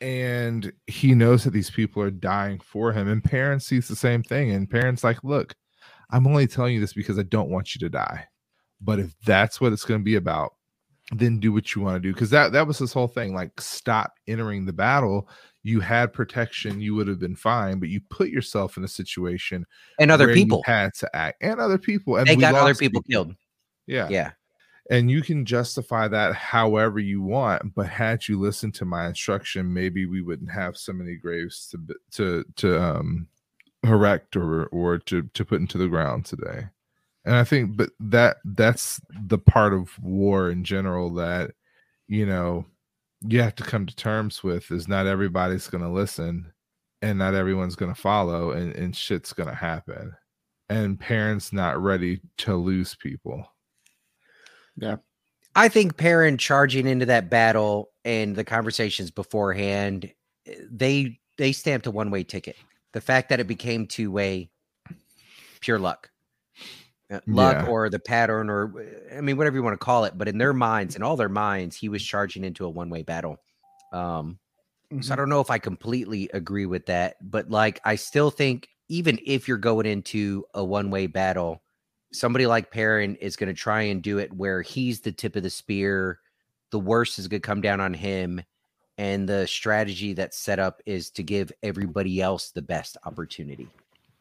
And 0.00 0.72
he 0.86 1.14
knows 1.14 1.44
that 1.44 1.52
these 1.52 1.70
people 1.70 2.02
are 2.02 2.10
dying 2.10 2.58
for 2.58 2.92
him. 2.92 3.08
And 3.08 3.22
Perrin's 3.22 3.64
sees 3.64 3.86
the 3.86 3.96
same 3.96 4.22
thing. 4.22 4.50
And 4.50 4.68
Perrin's 4.68 5.04
like, 5.04 5.22
look, 5.22 5.54
I'm 6.10 6.26
only 6.26 6.46
telling 6.46 6.74
you 6.74 6.80
this 6.80 6.92
because 6.94 7.18
I 7.18 7.22
don't 7.22 7.48
want 7.48 7.74
you 7.74 7.78
to 7.80 7.88
die. 7.88 8.26
But 8.80 8.98
if 8.98 9.14
that's 9.24 9.60
what 9.60 9.72
it's 9.72 9.84
going 9.84 10.00
to 10.00 10.04
be 10.04 10.16
about, 10.16 10.53
then 11.12 11.38
do 11.38 11.52
what 11.52 11.74
you 11.74 11.82
want 11.82 11.96
to 11.96 12.00
do. 12.00 12.12
Because 12.12 12.30
that 12.30 12.52
that 12.52 12.66
was 12.66 12.78
this 12.78 12.92
whole 12.92 13.08
thing. 13.08 13.34
Like, 13.34 13.60
stop 13.60 14.14
entering 14.26 14.66
the 14.66 14.72
battle 14.72 15.28
you 15.64 15.80
had 15.80 16.12
protection, 16.12 16.80
you 16.80 16.94
would 16.94 17.08
have 17.08 17.18
been 17.18 17.34
fine, 17.34 17.80
but 17.80 17.88
you 17.88 18.00
put 18.10 18.28
yourself 18.28 18.76
in 18.76 18.84
a 18.84 18.88
situation 18.88 19.66
And 19.98 20.10
other 20.10 20.32
people. 20.32 20.62
had 20.66 20.92
to 20.98 21.16
act 21.16 21.42
and 21.42 21.58
other 21.58 21.78
people 21.78 22.16
and 22.16 22.26
They 22.26 22.36
got 22.36 22.54
other 22.54 22.68
lost 22.68 22.80
people 22.80 23.02
killed. 23.02 23.34
Yeah. 23.86 24.08
Yeah. 24.10 24.32
And 24.90 25.10
you 25.10 25.22
can 25.22 25.46
justify 25.46 26.06
that 26.08 26.34
however 26.34 26.98
you 26.98 27.22
want, 27.22 27.74
but 27.74 27.88
had 27.88 28.28
you 28.28 28.38
listened 28.38 28.74
to 28.74 28.84
my 28.84 29.06
instruction, 29.08 29.72
maybe 29.72 30.04
we 30.04 30.20
wouldn't 30.20 30.52
have 30.52 30.76
so 30.76 30.92
many 30.92 31.16
graves 31.16 31.66
to 31.70 31.78
to 32.12 32.44
to 32.56 32.82
um 32.82 33.26
erect 33.82 34.36
or 34.36 34.66
or 34.66 34.98
to 34.98 35.22
to 35.22 35.44
put 35.46 35.62
into 35.62 35.78
the 35.78 35.88
ground 35.88 36.26
today. 36.26 36.66
And 37.24 37.34
I 37.36 37.44
think 37.44 37.76
but 37.76 37.90
that 38.00 38.36
that's 38.44 39.00
the 39.26 39.38
part 39.38 39.72
of 39.72 39.98
war 40.02 40.50
in 40.50 40.64
general 40.64 41.12
that 41.14 41.52
you 42.08 42.26
know 42.26 42.66
you 43.26 43.40
have 43.40 43.54
to 43.56 43.62
come 43.62 43.86
to 43.86 43.96
terms 43.96 44.42
with 44.42 44.70
is 44.70 44.88
not 44.88 45.06
everybody's 45.06 45.68
going 45.68 45.82
to 45.82 45.90
listen 45.90 46.52
and 47.00 47.18
not 47.18 47.34
everyone's 47.34 47.76
going 47.76 47.94
to 47.94 48.00
follow 48.00 48.50
and, 48.50 48.74
and 48.74 48.94
shit's 48.94 49.32
going 49.32 49.48
to 49.48 49.54
happen 49.54 50.12
and 50.68 51.00
Perrin's 51.00 51.52
not 51.52 51.82
ready 51.82 52.20
to 52.38 52.56
lose 52.56 52.94
people 52.94 53.46
Yeah. 54.76 54.96
I 55.56 55.68
think 55.68 55.96
Perrin 55.96 56.36
charging 56.36 56.86
into 56.86 57.06
that 57.06 57.30
battle 57.30 57.90
and 58.04 58.34
the 58.34 58.44
conversations 58.44 59.10
beforehand, 59.10 60.12
eh, 60.46 60.54
they 60.70 61.20
they 61.38 61.52
stamped 61.52 61.86
a 61.86 61.90
one 61.90 62.10
way 62.10 62.24
ticket. 62.24 62.56
The 62.92 63.00
fact 63.00 63.28
that 63.28 63.40
it 63.40 63.46
became 63.46 63.86
two 63.86 64.10
way, 64.10 64.50
pure 65.60 65.78
luck, 65.78 66.10
luck 67.26 67.64
Yeah. 67.64 67.66
or 67.66 67.88
the 67.90 67.98
pattern 67.98 68.48
or 68.48 68.72
I 69.14 69.20
mean 69.20 69.36
whatever 69.36 69.56
you 69.56 69.62
want 69.62 69.74
to 69.78 69.84
call 69.84 70.04
it. 70.04 70.16
But 70.16 70.28
in 70.28 70.38
their 70.38 70.52
minds, 70.52 70.96
in 70.96 71.02
all 71.02 71.16
their 71.16 71.28
minds, 71.28 71.76
he 71.76 71.88
was 71.88 72.02
charging 72.04 72.44
into 72.44 72.64
a 72.64 72.70
one 72.70 72.90
way 72.90 73.02
battle. 73.02 73.38
Um, 73.92 74.38
so 75.00 75.12
I 75.12 75.16
don't 75.16 75.28
know 75.28 75.40
if 75.40 75.50
I 75.50 75.58
completely 75.58 76.28
agree 76.32 76.66
with 76.66 76.86
that, 76.86 77.16
but 77.20 77.50
like 77.50 77.80
I 77.84 77.96
still 77.96 78.30
think 78.30 78.68
even 78.88 79.18
if 79.24 79.48
you're 79.48 79.56
going 79.58 79.86
into 79.86 80.44
a 80.54 80.64
one 80.64 80.90
way 80.90 81.06
battle, 81.06 81.62
somebody 82.12 82.46
like 82.46 82.70
Perrin 82.70 83.16
is 83.16 83.34
going 83.36 83.48
to 83.52 83.60
try 83.60 83.82
and 83.82 84.02
do 84.02 84.18
it 84.18 84.32
where 84.32 84.62
he's 84.62 85.00
the 85.00 85.12
tip 85.12 85.36
of 85.36 85.42
the 85.42 85.50
spear. 85.50 86.20
The 86.70 86.78
worst 86.78 87.18
is 87.18 87.28
going 87.28 87.40
to 87.40 87.46
come 87.46 87.60
down 87.60 87.80
on 87.80 87.94
him. 87.94 88.42
And 88.96 89.28
the 89.28 89.46
strategy 89.48 90.12
that's 90.12 90.38
set 90.38 90.60
up 90.60 90.80
is 90.86 91.10
to 91.10 91.24
give 91.24 91.50
everybody 91.64 92.20
else 92.20 92.50
the 92.50 92.62
best 92.62 92.96
opportunity. 93.04 93.68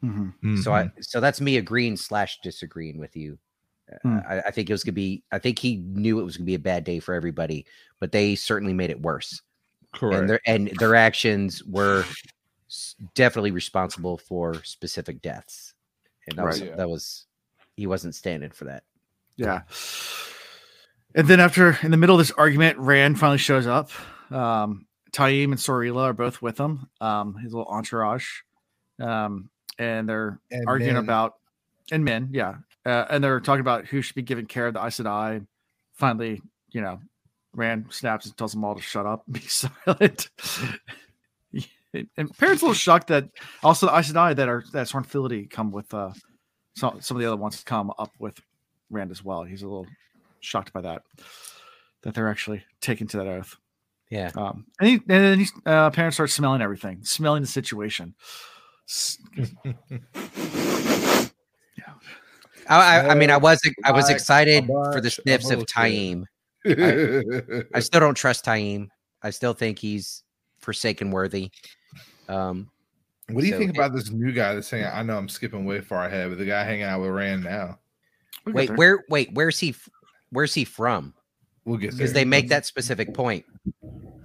Mhm. 0.04 0.62
So 0.62 0.74
I 0.74 0.92
so 1.02 1.20
that's 1.20 1.40
me 1.42 1.58
agreeing 1.58 1.96
slash 1.98 2.40
disagreeing 2.44 2.98
with 2.98 3.16
you. 3.16 3.38
Uh, 3.92 3.98
Hmm. 4.02 4.20
I, 4.28 4.42
I 4.42 4.52
think 4.52 4.70
it 4.70 4.74
was 4.74 4.84
gonna 4.84 4.94
be 4.94 5.24
I 5.32 5.40
think 5.40 5.60
he 5.60 5.78
knew 5.78 6.20
it 6.20 6.24
was 6.24 6.38
gonna 6.38 6.46
be 6.46 6.56
a 6.56 6.60
bad 6.60 6.84
day 6.84 7.00
for 7.00 7.14
everybody, 7.14 7.66
but 8.00 8.12
they 8.12 8.36
certainly 8.36 8.74
made 8.74 8.90
it 8.90 9.02
worse 9.02 9.42
correct 9.94 10.20
and 10.22 10.30
their 10.30 10.42
and 10.48 10.68
their 10.80 10.96
actions 10.96 11.64
were 11.66 12.04
definitely 13.14 13.52
responsible 13.52 14.18
for 14.18 14.56
specific 14.64 15.22
deaths 15.22 15.74
and 16.28 16.38
that 16.38 16.46
was 16.46 16.60
Yeah. 16.62 16.76
that 16.76 16.90
was 16.90 17.26
he 17.78 17.86
wasn't 17.88 18.16
standing 18.16 18.50
for 18.50 18.66
that 18.66 18.84
Yeah. 19.38 19.62
And 21.16 21.28
then 21.28 21.40
after 21.40 21.78
in 21.84 21.92
the 21.92 21.98
middle 21.98 22.16
of 22.16 22.20
this 22.20 22.32
argument, 22.32 22.78
Rand 22.80 23.20
finally 23.20 23.38
shows 23.38 23.68
up. 23.68 23.92
Um, 24.32 24.88
Taim 25.12 25.46
and 25.46 25.56
Sorilea 25.58 26.06
are 26.06 26.14
both 26.14 26.42
with 26.42 26.58
him. 26.58 26.90
Um, 27.02 27.36
his 27.36 27.54
little 27.54 27.72
entourage. 27.72 28.28
Um, 29.00 29.50
and 29.80 30.08
they're 30.08 30.40
And 30.52 30.64
arguing 30.68 30.96
men. 30.96 31.04
about 31.04 31.36
and 31.92 32.04
men, 32.06 32.30
yeah. 32.32 32.56
Uh, 32.86 33.06
and 33.10 33.24
they're 33.24 33.40
talking 33.40 33.62
about 33.62 33.86
who 33.86 34.02
should 34.02 34.16
be 34.16 34.22
given 34.22 34.46
care 34.46 34.68
of 34.68 34.74
the 34.74 34.84
Aes 34.84 35.00
Sedai. 35.00 35.38
And 35.38 35.48
finally, 35.94 36.42
you 36.72 36.82
know, 36.82 37.00
Rand 37.54 37.86
snaps 37.90 38.26
and 38.26 38.36
tells 38.38 38.52
them 38.54 38.64
all 38.66 38.76
to 38.76 38.82
shut 38.82 39.06
up 39.06 39.24
and 39.26 39.34
be 39.36 39.40
silent. 39.48 40.30
and 42.18 42.38
Perrin's 42.38 42.62
a 42.62 42.66
little 42.66 42.74
shocked 42.74 43.08
that 43.08 43.30
also 43.64 43.86
the 43.88 43.96
Aes 43.98 44.12
Sedai 44.12 44.36
that 44.36 44.50
are 44.50 44.64
that 44.74 44.88
Sornfility 44.88 45.50
come 45.50 45.72
with 45.72 45.94
uh 45.94 46.12
some 46.76 47.00
some 47.02 47.16
of 47.18 47.22
the 47.22 47.28
other 47.28 47.38
ones 47.38 47.64
come 47.64 47.92
up 48.00 48.12
with 48.20 48.40
Rand 48.90 49.12
as 49.12 49.24
well. 49.24 49.44
He's 49.44 49.62
a 49.62 49.68
little 49.68 49.88
shocked 50.40 50.74
by 50.74 50.82
that 50.82 51.04
that 52.02 52.14
they're 52.14 52.30
actually 52.30 52.64
taken 52.82 53.08
to 53.08 53.18
that 53.18 53.28
oath. 53.28 53.56
yeah 54.10 54.30
Um, 54.36 54.66
and, 54.80 54.90
he, 54.90 54.96
and 54.96 55.02
then 55.08 55.40
he, 55.40 55.46
uh, 55.66 55.90
Perrin's 55.92 56.16
start 56.16 56.30
smelling 56.32 56.62
everything, 56.62 57.04
smelling 57.06 57.42
the 57.42 57.48
situation. 57.48 58.14
S- 58.88 59.18
I, 62.70 63.00
I, 63.00 63.10
I 63.10 63.16
mean 63.16 63.30
i 63.30 63.38
was 63.38 63.60
i 63.84 63.92
was 63.92 64.10
excited 64.10 64.66
for 64.68 64.96
the 64.96 65.02
bunch 65.02 65.16
sniffs 65.16 65.50
of 65.52 65.60
of. 65.60 65.66
Taim. 65.66 66.24
I 66.66 67.80
still 67.80 68.00
don't 68.00 68.16
trust 68.16 68.46
Taim. 68.46 68.88
I 69.22 69.32
still 69.32 69.54
think 69.54 69.80
he's 69.80 70.24
forsaken 70.60 71.12
worthy. 71.12 71.52
Um, 72.30 72.70
what 73.30 73.42
do 73.42 73.48
you 73.48 73.54
So 73.54 73.58
think 73.60 73.72
it- 73.72 73.78
about 73.78 73.94
this 73.94 74.12
new 74.12 74.32
guy 74.32 74.54
that's 74.54 74.68
saying 74.68 74.86
I 74.86 75.04
know 75.04 75.18
I'm 75.18 75.28
skipping 75.30 75.66
way 75.66 75.82
far 75.82 76.06
ahead, 76.06 76.30
but 76.30 76.38
the 76.38 76.46
guy 76.46 76.64
hanging 76.64 76.84
out 76.84 77.02
with 77.02 77.10
Rand 77.12 77.44
now? 77.44 77.80
we'll 78.46 78.56
wait, 78.56 78.70
where? 78.78 79.04
Wait, 79.10 79.30
where's 79.34 79.60
he? 79.60 79.76
Where's 80.30 80.54
he 80.54 80.64
from? 80.66 81.14
We'll 81.66 81.78
get 81.78 81.92
there. 81.92 81.98
Because 81.98 82.14
they 82.14 82.26
make 82.26 82.50
that 82.50 82.66
specific 82.66 83.14
point. 83.14 83.46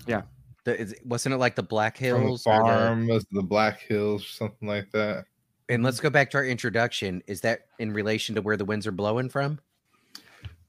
Yeah. 0.06 0.22
The, 0.68 0.78
is, 0.78 0.94
wasn't 1.02 1.34
it 1.34 1.38
like 1.38 1.56
the 1.56 1.62
Black 1.62 1.96
Hills? 1.96 2.46
or 2.46 2.60
the- 2.60 2.62
farm, 2.62 3.08
was 3.08 3.24
the 3.32 3.42
Black 3.42 3.80
Hills, 3.80 4.26
something 4.28 4.68
like 4.68 4.90
that. 4.92 5.24
and 5.70 5.82
let's 5.82 5.98
go 5.98 6.10
back 6.10 6.30
to 6.32 6.36
our 6.36 6.44
introduction. 6.44 7.22
Is 7.26 7.40
that 7.40 7.60
in 7.78 7.90
relation 7.90 8.34
to 8.34 8.42
where 8.42 8.58
the 8.58 8.66
winds 8.66 8.86
are 8.86 8.92
blowing 8.92 9.30
from? 9.30 9.60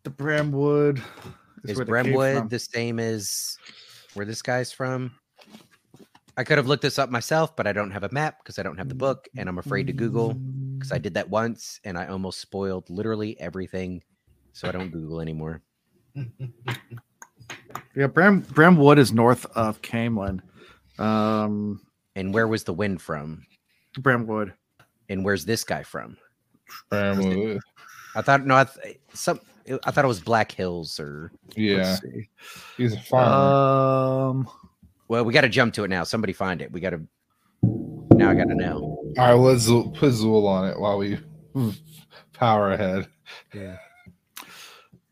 the 0.03 0.09
Braem 0.09 0.51
Wood 0.51 1.01
Is 1.65 1.75
where 1.75 1.83
they 1.83 1.89
Braem 1.91 2.13
Wood 2.15 2.49
the 2.49 2.59
same 2.59 2.97
as 2.97 3.57
where 4.13 4.25
this 4.25 4.41
guy's 4.41 4.71
from? 4.71 5.11
I 6.37 6.45
could 6.45 6.57
have 6.57 6.67
looked 6.67 6.83
this 6.83 6.97
up 6.97 7.09
myself, 7.09 7.57
but 7.57 7.67
I 7.67 7.73
don't 7.73 7.91
have 7.91 8.05
a 8.05 8.09
map 8.13 8.37
because 8.41 8.57
I 8.57 8.63
don't 8.63 8.77
have 8.77 8.87
the 8.87 8.95
book, 8.95 9.27
and 9.37 9.49
I'm 9.49 9.57
afraid 9.57 9.87
to 9.87 9.93
Google 9.93 10.39
because 10.77 10.93
I 10.93 10.97
did 10.97 11.15
that 11.15 11.29
once 11.29 11.81
and 11.83 11.97
I 11.97 12.07
almost 12.07 12.39
spoiled 12.39 12.89
literally 12.89 13.37
everything. 13.37 14.01
So 14.53 14.69
I 14.69 14.71
don't 14.71 14.91
Google 14.91 15.19
anymore. 15.19 15.61
Yeah, 17.95 18.07
Bram 18.07 18.41
Braem 18.41 18.77
Wood 18.77 18.99
is 18.99 19.11
north 19.11 19.45
of 19.55 19.81
Caemlyn. 19.81 20.41
Um, 20.99 21.81
And 22.15 22.33
where 22.33 22.47
was 22.47 22.63
the 22.63 22.73
wind 22.73 23.01
from? 23.01 23.45
Braem 23.99 24.25
Wood. 24.25 24.53
And 25.09 25.23
where's 25.25 25.45
this 25.45 25.63
guy 25.63 25.83
from? 25.83 26.17
Braem 26.91 27.17
Wood. 27.37 27.59
I 28.15 28.21
thought 28.21 28.45
no, 28.45 28.55
I 28.55 28.63
th- 28.65 28.99
some 29.13 29.39
I 29.83 29.91
thought 29.91 30.05
it 30.05 30.07
was 30.07 30.19
Black 30.19 30.51
Hills 30.51 30.99
or 30.99 31.31
Yeah, 31.55 31.77
Let's 31.77 32.01
see. 32.01 32.29
he's 32.77 32.93
a 32.93 32.99
farmer. 33.01 34.29
Um, 34.39 34.49
well, 35.07 35.23
we 35.25 35.33
got 35.33 35.41
to 35.41 35.49
jump 35.49 35.73
to 35.75 35.83
it 35.83 35.89
now. 35.89 36.03
Somebody 36.03 36.33
find 36.33 36.61
it. 36.61 36.71
We 36.71 36.79
got 36.79 36.91
to 36.91 37.01
now. 38.15 38.31
I 38.31 38.35
got 38.35 38.47
to 38.47 38.55
know. 38.55 38.79
All 38.79 39.13
right, 39.17 39.33
well, 39.33 39.43
let's 39.51 39.67
Zool- 39.67 39.95
put 39.95 40.11
Zool 40.13 40.47
on 40.47 40.67
it 40.67 40.79
while 40.79 40.97
we 40.97 41.19
power 42.33 42.71
ahead. 42.71 43.07
Yeah. 43.53 43.77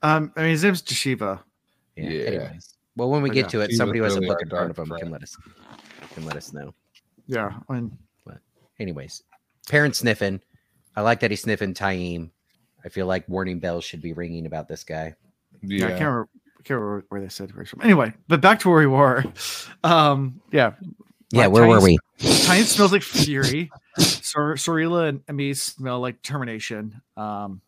Um, 0.01 0.31
I 0.35 0.41
mean, 0.41 0.49
his 0.51 0.63
name's 0.63 0.81
Dashiva. 0.81 1.39
Yeah. 1.97 2.09
Yeah. 2.09 2.25
Anyways, 2.27 2.75
well, 2.95 3.09
when 3.09 3.21
we 3.21 3.29
get 3.29 3.45
yeah, 3.45 3.47
to 3.47 3.61
it, 3.61 3.71
somebody 3.73 3.99
who 3.99 4.03
was 4.03 4.15
has 4.15 4.23
a 4.23 4.27
book 4.27 4.41
in 4.41 4.49
front 4.49 4.69
of 4.69 4.75
dark 4.75 4.87
them 4.89 4.97
can 4.99 5.11
let 5.11 5.23
us 5.23 5.37
can 6.13 6.25
let 6.25 6.35
us 6.35 6.53
know. 6.53 6.73
Yeah, 7.27 7.51
I 7.69 7.73
mean, 7.73 7.97
Anyways, 8.79 9.23
Perrin 9.67 9.91
sniffing. 9.93 10.39
I 10.95 11.01
like 11.01 11.19
that 11.21 11.31
he's 11.31 11.41
sniffing 11.41 11.73
Taim. 11.73 12.29
I 12.85 12.89
feel 12.89 13.07
like 13.07 13.27
warning 13.27 13.59
bells 13.59 13.83
should 13.83 14.01
be 14.01 14.13
ringing 14.13 14.45
about 14.45 14.67
this 14.67 14.83
guy. 14.83 15.15
yeah, 15.61 15.85
I 15.85 15.89
can't 15.89 16.01
remember, 16.01 16.29
can't 16.63 16.79
remember 16.79 17.05
where 17.09 17.21
they 17.21 17.29
said 17.29 17.53
where 17.53 17.63
he's 17.63 17.69
from. 17.71 17.81
Anyway, 17.81 18.13
but 18.27 18.39
back 18.39 18.59
to 18.59 18.69
where 18.69 18.79
we 18.79 18.87
were. 18.87 19.23
Um, 19.83 20.41
yeah, 20.51 20.73
Yeah, 21.31 21.43
Like, 21.43 21.51
where 21.51 21.67
were 21.67 21.81
we? 21.81 21.97
Tiny 22.19 22.63
smells 22.63 22.91
like 22.91 23.03
fury. 23.03 23.69
Sor- 23.97 24.55
Sorilea 24.55 25.09
and 25.09 25.25
Amys 25.27 25.57
smell 25.59 25.99
like 25.99 26.21
termination. 26.21 27.01
Um, 27.15 27.61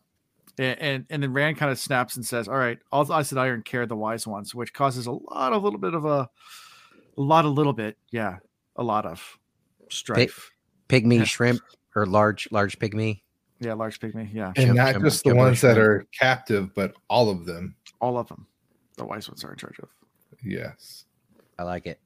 and, 0.60 0.80
and 0.80 1.06
and 1.10 1.22
then 1.22 1.32
Rand 1.32 1.56
kind 1.56 1.72
of 1.72 1.78
snaps 1.78 2.16
and 2.16 2.24
says, 2.26 2.46
"All 2.48 2.56
right, 2.56 2.78
all 2.92 3.04
the 3.04 3.14
Aes 3.14 3.32
Sedai 3.32 3.48
are 3.48 3.54
in 3.54 3.62
care 3.62 3.82
of 3.82 3.88
the 3.88 3.96
wise 3.96 4.26
ones," 4.26 4.54
which 4.54 4.72
causes 4.72 5.06
a 5.06 5.12
lot 5.12 5.52
of 5.52 5.62
little 5.62 5.78
bit 5.78 5.94
of 5.94 6.04
a, 6.04 6.28
a 7.16 7.20
lot 7.20 7.44
of 7.46 7.52
little 7.52 7.72
bit, 7.72 7.96
yeah, 8.10 8.36
a 8.76 8.82
lot 8.82 9.06
of 9.06 9.38
strife. 9.88 10.50
Pygmy 10.88 11.18
Yeah. 11.18 11.24
shrimp 11.24 11.60
or 11.96 12.04
large 12.06 12.48
large 12.50 12.78
pygmy. 12.78 13.22
Yeah, 13.60 13.74
large 13.74 14.00
pygmy. 14.00 14.32
Yeah, 14.32 14.48
and 14.56 14.66
Jim- 14.68 14.76
not 14.76 14.92
Jim- 14.94 15.02
just 15.02 15.24
the 15.24 15.30
Jim 15.30 15.36
ones 15.38 15.60
that 15.62 15.78
are 15.78 16.06
captive, 16.18 16.74
but 16.74 16.94
all 17.08 17.30
of 17.30 17.46
them. 17.46 17.74
all 18.00 18.18
of 18.18 18.28
them. 18.28 18.46
The 18.96 19.04
wise 19.04 19.28
ones 19.28 19.42
are 19.44 19.52
in 19.52 19.56
charge 19.58 19.78
of. 19.78 19.88
Yes. 20.44 21.04
I 21.58 21.62
like 21.64 21.86
it. 21.86 22.00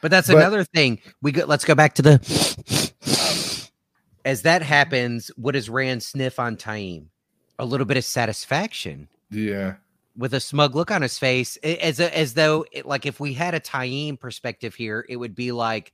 But 0.00 0.10
that's 0.10 0.28
But- 0.28 0.36
another 0.38 0.64
thing. 0.64 1.00
We 1.22 1.32
go 1.32 1.44
let's 1.44 1.64
go 1.64 1.74
back 1.74 1.94
to 1.96 2.02
the 2.02 2.90
as 4.24 4.42
that 4.42 4.62
happens, 4.62 5.30
what 5.36 5.52
does 5.52 5.68
Rand 5.70 6.02
sniff 6.02 6.38
on 6.38 6.56
Taim? 6.56 7.06
A 7.60 7.64
little 7.64 7.86
bit 7.86 7.96
of 7.96 8.04
satisfaction 8.04 9.08
Yeah. 9.30 9.76
with 10.16 10.34
a 10.34 10.40
smug 10.40 10.74
look 10.74 10.90
on 10.90 11.02
his 11.02 11.18
face, 11.18 11.56
as 11.58 12.00
a, 12.00 12.16
as 12.16 12.34
though 12.34 12.64
it, 12.72 12.86
like 12.86 13.06
if 13.06 13.20
we 13.20 13.32
had 13.34 13.54
a 13.54 13.60
Taim 13.60 14.18
perspective 14.18 14.74
here, 14.74 15.04
it 15.08 15.16
would 15.16 15.34
be 15.34 15.52
like, 15.52 15.92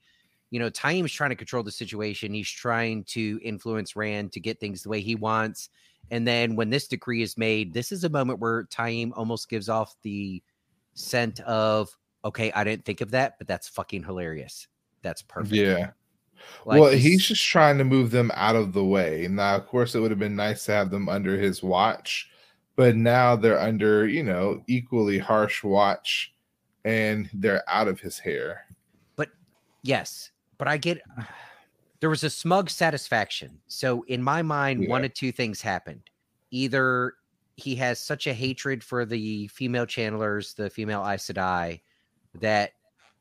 you 0.51 0.61
know, 0.61 0.71
Taim's 0.71 1.13
trying 1.13 1.31
to 1.31 1.37
control 1.37 1.63
the 1.65 1.73
situation. 1.73 2.33
He's 2.33 2.49
trying 2.49 3.05
to 3.05 3.41
influence 3.43 3.97
Rand 3.97 4.33
to 4.33 4.41
get 4.41 4.61
things 4.61 4.83
the 4.83 4.89
way 4.89 5.01
he 5.01 5.17
wants. 5.17 5.69
And 6.13 6.27
then 6.27 6.55
when 6.55 6.71
this 6.71 6.87
decree 6.87 7.21
is 7.23 7.37
made, 7.37 7.75
this 7.75 7.91
is 7.91 8.05
a 8.05 8.09
moment 8.09 8.39
where 8.39 8.65
Taim 8.65 9.13
almost 9.17 9.49
gives 9.49 9.69
off 9.69 9.97
the 10.03 10.41
scent 10.95 11.41
of, 11.41 11.91
okay, 12.25 12.53
I 12.53 12.63
didn't 12.63 12.85
think 12.85 13.01
of 13.01 13.11
that, 13.11 13.39
but 13.39 13.49
that's 13.49 13.69
fucking 13.69 14.05
hilarious. 14.05 14.69
That's 15.03 15.23
perfect. 15.23 15.55
Yeah. 15.57 15.91
Like, 16.65 16.81
well, 16.81 16.91
he's 16.93 17.27
just 17.27 17.45
trying 17.45 17.79
to 17.79 17.85
move 17.85 18.11
them 18.11 18.31
out 18.35 18.57
of 18.57 18.73
the 18.73 18.85
way. 18.85 19.29
Now, 19.31 19.57
of 19.57 19.67
course, 19.67 19.95
it 19.95 20.01
would 20.01 20.11
have 20.11 20.19
been 20.21 20.37
nice 20.37 20.65
to 20.67 20.73
have 20.73 20.91
them 20.91 21.09
under 21.09 21.37
his 21.39 21.63
watch, 21.63 22.31
but 22.77 22.97
now 22.97 23.37
they're 23.37 23.61
under, 23.61 24.07
you 24.07 24.23
know, 24.23 24.63
equally 24.67 25.19
harsh 25.19 25.63
watch 25.65 26.35
and 26.85 27.29
they're 27.35 27.63
out 27.69 27.89
of 27.89 28.01
his 28.01 28.19
hair. 28.19 28.67
But 29.17 29.31
yes, 29.83 30.31
but 30.59 30.69
I 30.69 30.77
get 30.77 31.01
there 32.01 32.11
was 32.11 32.25
a 32.25 32.31
smug 32.31 32.71
satisfaction. 32.71 33.59
So 33.67 34.03
in 34.09 34.23
my 34.23 34.43
mind, 34.43 34.87
one 34.89 35.03
Yeah. 35.03 35.07
of 35.07 35.15
two 35.15 35.33
things 35.33 35.61
happened. 35.63 36.11
Either 36.51 37.15
he 37.57 37.75
has 37.77 37.99
such 37.99 38.27
a 38.27 38.35
hatred 38.35 38.85
for 38.85 39.05
the 39.05 39.49
female 39.49 39.87
channelers, 39.87 40.55
the 40.55 40.69
female 40.71 41.03
Aes 41.07 41.27
Sedai, 41.27 41.81
that 42.41 42.73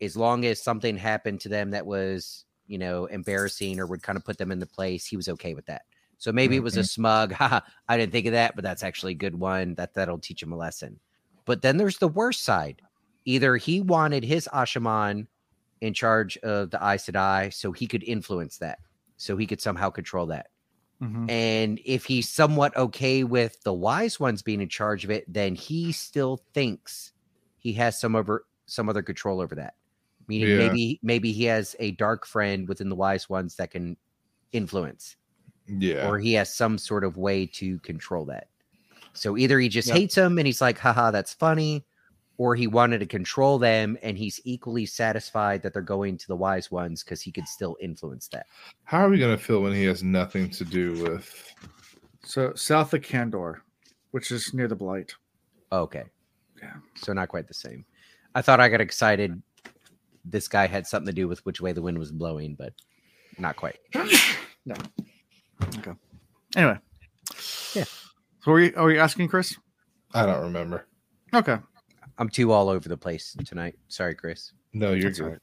as 0.01 0.17
long 0.17 0.43
as 0.45 0.61
something 0.61 0.97
happened 0.97 1.39
to 1.41 1.49
them 1.49 1.71
that 1.71 1.85
was, 1.85 2.44
you 2.67 2.77
know, 2.77 3.05
embarrassing 3.05 3.79
or 3.79 3.85
would 3.87 4.03
kind 4.03 4.17
of 4.17 4.25
put 4.25 4.37
them 4.37 4.51
in 4.51 4.59
the 4.59 4.65
place, 4.65 5.05
he 5.05 5.17
was 5.17 5.29
okay 5.29 5.53
with 5.53 5.65
that. 5.67 5.83
So 6.17 6.31
maybe 6.31 6.55
it 6.55 6.63
was 6.63 6.77
a 6.77 6.83
smug, 6.83 7.31
haha, 7.33 7.59
I 7.87 7.97
didn't 7.97 8.11
think 8.11 8.25
of 8.25 8.33
that, 8.33 8.55
but 8.55 8.63
that's 8.63 8.83
actually 8.83 9.11
a 9.13 9.15
good 9.15 9.35
one. 9.35 9.75
That 9.75 9.93
that'll 9.93 10.19
teach 10.19 10.41
him 10.41 10.53
a 10.53 10.57
lesson. 10.57 10.99
But 11.45 11.61
then 11.61 11.77
there's 11.77 11.97
the 11.97 12.07
worst 12.07 12.43
side. 12.43 12.81
Either 13.25 13.57
he 13.57 13.81
wanted 13.81 14.23
his 14.23 14.47
Asha'man 14.53 15.27
in 15.81 15.93
charge 15.93 16.37
of 16.37 16.71
the 16.71 16.77
Aes 16.77 17.05
Sedai 17.05 17.53
so 17.53 17.71
he 17.71 17.85
could 17.85 18.03
influence 18.03 18.57
that, 18.59 18.79
so 19.17 19.35
he 19.37 19.45
could 19.45 19.61
somehow 19.61 19.89
control 19.89 20.27
that. 20.27 20.47
Mhm. 21.01 21.29
And 21.29 21.79
if 21.85 22.05
he's 22.05 22.29
somewhat 22.29 22.75
okay 22.77 23.23
with 23.23 23.61
the 23.63 23.73
wise 23.73 24.19
ones 24.19 24.41
being 24.41 24.61
in 24.61 24.69
charge 24.69 25.03
of 25.03 25.11
it, 25.11 25.25
then 25.31 25.55
he 25.55 25.91
still 25.91 26.41
thinks 26.53 27.11
he 27.57 27.73
has 27.73 27.99
some 27.99 28.15
over 28.15 28.45
some 28.65 28.89
other 28.89 29.03
control 29.03 29.41
over 29.41 29.55
that. 29.55 29.75
Meaning 30.27 30.49
Yeah. 30.49 30.57
maybe 30.57 30.99
maybe 31.03 31.31
he 31.31 31.43
has 31.45 31.75
a 31.79 31.91
dark 31.91 32.25
friend 32.25 32.67
within 32.67 32.89
the 32.89 32.95
wise 32.95 33.29
ones 33.29 33.55
that 33.57 33.71
can 33.71 33.95
influence, 34.51 35.17
Yeah. 35.67 36.07
or 36.07 36.19
he 36.19 36.33
has 36.33 36.53
some 36.53 36.77
sort 36.77 37.03
of 37.03 37.17
way 37.17 37.45
to 37.47 37.79
control 37.79 38.25
that. 38.25 38.49
So 39.13 39.37
either 39.37 39.59
he 39.59 39.69
just 39.69 39.87
Yeah. 39.89 39.95
hates 39.95 40.15
them 40.15 40.37
and 40.37 40.45
he's 40.47 40.61
like, 40.61 40.77
haha, 40.77 41.11
that's 41.11 41.33
funny, 41.33 41.85
or 42.37 42.55
he 42.55 42.67
wanted 42.67 42.99
to 42.99 43.05
control 43.05 43.57
them 43.59 43.97
and 44.01 44.17
he's 44.17 44.41
equally 44.43 44.85
satisfied 44.85 45.61
that 45.61 45.73
they're 45.73 45.81
going 45.81 46.17
to 46.17 46.27
the 46.27 46.35
wise 46.35 46.69
ones 46.71 47.03
because 47.03 47.21
he 47.21 47.31
could 47.31 47.47
still 47.47 47.77
influence 47.79 48.27
that. 48.29 48.45
How 48.83 48.99
are 49.05 49.09
we 49.09 49.19
going 49.19 49.37
to 49.37 49.41
feel 49.43 49.61
when 49.61 49.73
he 49.73 49.83
has 49.85 50.03
nothing 50.03 50.49
to 50.51 50.65
do 50.65 51.01
with? 51.03 51.53
So 52.23 52.53
south 52.55 52.93
of 52.93 53.01
Kandor, 53.01 53.61
which 54.11 54.31
is 54.31 54.53
near 54.53 54.67
the 54.67 54.75
Blight. 54.75 55.13
Okay. 55.71 56.03
Yeah. 56.61 56.73
So 56.95 57.13
not 57.13 57.29
quite 57.29 57.47
the 57.47 57.53
same. 57.53 57.85
I 58.33 58.41
thought 58.41 58.59
I 58.59 58.67
got 58.69 58.81
excited. 58.81 59.41
This 60.25 60.47
guy 60.47 60.67
had 60.67 60.87
something 60.87 61.07
to 61.07 61.13
do 61.13 61.27
with 61.27 61.45
which 61.45 61.61
way 61.61 61.71
the 61.71 61.81
wind 61.81 61.97
was 61.99 62.11
blowing, 62.11 62.55
but 62.57 62.73
not 63.37 63.55
quite. 63.55 63.77
no. 64.65 64.75
Okay. 65.77 65.91
Anyway. 66.55 66.79
Yeah. 67.73 67.85
So 68.43 68.51
are 68.51 68.59
you, 68.59 68.73
are 68.75 68.91
you 68.91 68.99
asking 68.99 69.27
Chris? 69.27 69.55
I 70.13 70.25
don't 70.25 70.43
remember. 70.43 70.87
Okay. 71.33 71.57
I'm 72.17 72.29
too 72.29 72.51
all 72.51 72.69
over 72.69 72.87
the 72.87 72.97
place 72.97 73.35
tonight. 73.45 73.75
Sorry, 73.87 74.15
Chris. 74.15 74.51
No, 74.73 74.93
you're 74.93 75.09
That's 75.09 75.19
good. 75.19 75.27
right. 75.31 75.39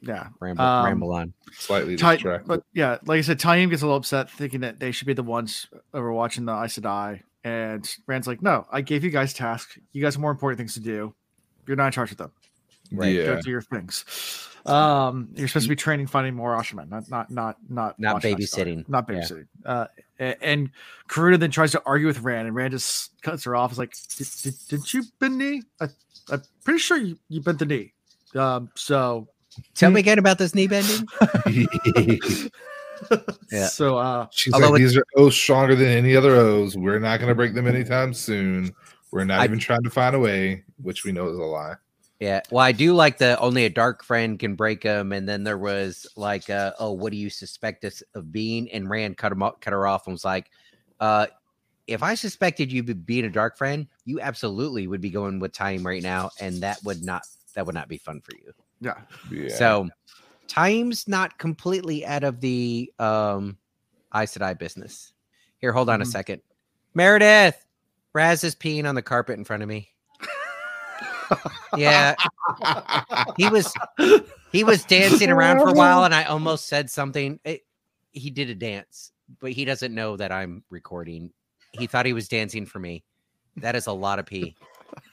Yeah. 0.00 0.28
Ramble, 0.40 0.64
Um, 0.64 0.84
ramble 0.86 1.12
on. 1.14 1.32
Slightly 1.52 1.96
Ty- 1.96 2.14
distracted. 2.16 2.48
but 2.48 2.62
yeah, 2.74 2.98
like 3.06 3.18
I 3.18 3.22
said, 3.22 3.38
Taim 3.38 3.70
gets 3.70 3.82
a 3.82 3.86
little 3.86 3.96
upset 3.98 4.30
thinking 4.30 4.60
that 4.60 4.78
they 4.80 4.92
should 4.92 5.06
be 5.06 5.14
the 5.14 5.22
ones 5.22 5.66
overwatching 5.94 6.46
the 6.46 6.52
Aes 6.52 6.78
Sedai. 6.78 7.20
And 7.42 7.86
Rand's 8.06 8.26
like, 8.26 8.42
no, 8.42 8.66
I 8.70 8.80
gave 8.80 9.04
you 9.04 9.10
guys 9.10 9.32
tasks. 9.34 9.78
You 9.92 10.02
guys 10.02 10.14
have 10.14 10.20
more 10.20 10.30
important 10.30 10.58
things 10.58 10.74
to 10.74 10.80
do. 10.80 11.14
You're 11.66 11.76
not 11.76 11.86
in 11.86 11.92
charge 11.92 12.10
of 12.10 12.16
them. 12.18 12.32
Right. 12.92 13.14
Yeah. 13.14 13.24
Go 13.26 13.40
do 13.42 13.50
your 13.50 13.62
things. 13.62 14.04
Um, 14.66 15.28
you're 15.34 15.46
supposed 15.48 15.66
to 15.66 15.68
be 15.70 15.76
training, 15.76 16.06
finding 16.06 16.34
more 16.34 16.56
Asha'man, 16.56 16.88
not 16.90 17.10
not 17.10 17.30
not 17.30 17.56
not 17.68 17.98
Not 18.00 18.14
watching 18.14 18.40
Aes 18.40 18.54
Sedai. 18.54 18.64
babysitting. 18.66 18.88
not 18.88 19.06
Yeah. 19.08 19.14
babysitting. 19.16 19.46
Uh, 19.64 19.86
and 20.18 20.70
Kiruna 21.08 21.38
then 21.38 21.50
tries 21.50 21.72
to 21.72 21.82
argue 21.84 22.06
with 22.06 22.20
Rand, 22.20 22.46
and 22.46 22.56
Rand 22.56 22.72
just 22.72 23.20
cuts 23.22 23.44
her 23.44 23.54
off. 23.56 23.72
Is 23.72 23.78
like, 23.78 23.92
did, 24.16 24.28
did, 24.42 24.54
did 24.68 24.94
you 24.94 25.02
bend 25.18 25.36
knee? 25.38 25.62
I, 25.80 25.88
I'm 26.30 26.42
pretty 26.64 26.78
sure 26.78 26.96
you, 26.96 27.18
you 27.28 27.40
bent 27.42 27.58
the 27.58 27.66
knee. 27.66 27.92
Um, 28.34 28.70
so 28.74 29.28
Tell 29.74 29.90
me 29.90 30.00
again 30.00 30.18
about 30.18 30.38
this 30.38 30.54
knee 30.54 30.66
bending. 30.66 31.06
Yeah. 33.52 33.66
So 33.66 33.98
uh, 33.98 34.26
She's 34.30 34.52
like, 34.52 34.62
it- 34.70 34.78
these 34.78 34.96
are 34.96 35.04
O's 35.16 35.34
stronger 35.36 35.74
than 35.74 35.88
any 35.88 36.16
other 36.16 36.34
O's. 36.36 36.76
We're 36.76 36.98
not 37.00 37.18
going 37.18 37.28
to 37.28 37.34
break 37.34 37.52
them 37.54 37.66
anytime 37.66 38.14
soon. 38.14 38.72
We're 39.10 39.24
not 39.24 39.40
I- 39.40 39.44
even 39.44 39.58
trying 39.58 39.82
to 39.82 39.90
find 39.90 40.14
a 40.16 40.18
way, 40.18 40.64
which 40.80 41.04
we 41.04 41.12
know 41.12 41.28
is 41.28 41.36
a 41.36 41.42
lie. 41.42 41.74
Yeah. 42.24 42.40
Well, 42.50 42.64
I 42.64 42.72
do 42.72 42.94
like 42.94 43.18
the 43.18 43.38
only 43.38 43.66
a 43.66 43.70
dark 43.70 44.02
friend 44.02 44.38
can 44.38 44.54
break 44.54 44.80
them. 44.80 45.12
And 45.12 45.28
then 45.28 45.44
there 45.44 45.58
was 45.58 46.06
like, 46.16 46.48
uh, 46.48 46.72
oh, 46.78 46.92
what 46.92 47.12
do 47.12 47.18
you 47.18 47.28
suspect 47.28 47.84
us 47.84 48.02
of 48.14 48.32
being? 48.32 48.72
And 48.72 48.88
Rand 48.88 49.18
cut 49.18 49.30
him 49.30 49.42
off, 49.42 49.60
cut 49.60 49.74
her 49.74 49.86
off 49.86 50.06
and 50.06 50.14
was 50.14 50.24
like, 50.24 50.50
uh, 51.00 51.26
if 51.86 52.02
I 52.02 52.14
suspected 52.14 52.72
you 52.72 52.82
being 52.82 53.26
a 53.26 53.30
dark 53.30 53.58
friend, 53.58 53.86
you 54.06 54.22
absolutely 54.22 54.86
would 54.86 55.02
be 55.02 55.10
going 55.10 55.38
with 55.38 55.52
Taim 55.52 55.84
right 55.84 56.02
now, 56.02 56.30
and 56.40 56.62
that 56.62 56.82
would 56.82 57.04
not 57.04 57.24
that 57.54 57.66
would 57.66 57.74
not 57.74 57.88
be 57.88 57.98
fun 57.98 58.22
for 58.22 58.32
you. 58.32 58.52
yeah, 58.80 59.02
Yeah. 59.30 59.48
So 59.48 59.90
Taim's 60.48 61.06
not 61.06 61.36
completely 61.36 62.06
out 62.06 62.24
of 62.24 62.40
the 62.40 62.90
um 62.98 63.58
Aes 64.14 64.34
Sedai 64.34 64.58
business. 64.58 65.12
Here, 65.58 65.72
hold 65.72 65.90
on 65.90 66.00
a 66.00 66.06
Mhm. 66.06 66.08
second. 66.08 66.42
Meredith, 66.94 67.66
Raz 68.14 68.44
is 68.44 68.54
peeing 68.54 68.88
on 68.88 68.94
the 68.94 69.02
carpet 69.02 69.38
in 69.38 69.44
front 69.44 69.62
of 69.62 69.68
me. 69.68 69.93
Yeah, 71.76 72.14
he 73.36 73.48
was 73.48 73.72
he 74.52 74.64
was 74.64 74.84
dancing 74.84 75.30
around 75.30 75.60
for 75.60 75.68
a 75.68 75.72
while, 75.72 76.04
and 76.04 76.14
I 76.14 76.24
almost 76.24 76.66
said 76.66 76.90
something. 76.90 77.40
It- 77.44 77.62
he 78.16 78.30
did 78.30 78.48
a 78.48 78.54
dance, 78.54 79.10
but 79.40 79.50
he 79.50 79.64
doesn't 79.64 79.92
know 79.92 80.16
that 80.16 80.30
I'm 80.30 80.62
recording. 80.70 81.32
He 81.72 81.88
thought 81.88 82.06
he 82.06 82.12
was 82.12 82.28
dancing 82.28 82.64
for 82.64 82.78
me. 82.78 83.02
That 83.56 83.74
is 83.74 83.88
a 83.88 83.92
lot 83.92 84.20
of 84.20 84.26
pee. 84.26 84.54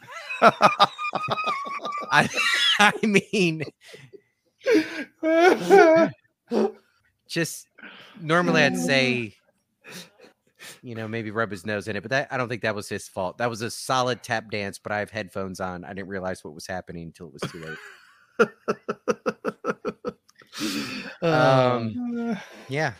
I, 2.11 2.29
I 2.79 2.93
mean, 3.01 3.63
just 7.27 7.67
normally 8.21 8.61
I'd 8.61 8.77
say, 8.77 9.33
you 10.81 10.95
know, 10.95 11.07
maybe 11.07 11.31
rub 11.31 11.51
his 11.51 11.65
nose 11.65 11.87
in 11.87 11.95
it, 11.95 12.01
but 12.01 12.11
that 12.11 12.27
I 12.31 12.37
don't 12.37 12.49
think 12.49 12.61
that 12.63 12.75
was 12.75 12.89
his 12.89 13.07
fault. 13.07 13.37
That 13.37 13.49
was 13.49 13.61
a 13.61 13.71
solid 13.71 14.23
tap 14.23 14.49
dance, 14.51 14.77
but 14.79 14.91
I 14.91 14.99
have 14.99 15.09
headphones 15.11 15.59
on. 15.59 15.83
I 15.83 15.93
didn't 15.93 16.09
realize 16.09 16.43
what 16.43 16.53
was 16.53 16.67
happening 16.67 17.03
until 17.03 17.27
it 17.27 17.33
was 17.33 17.51
too 17.51 17.59
late. 17.59 18.49
Um, 21.23 22.37
yeah, 22.67 22.93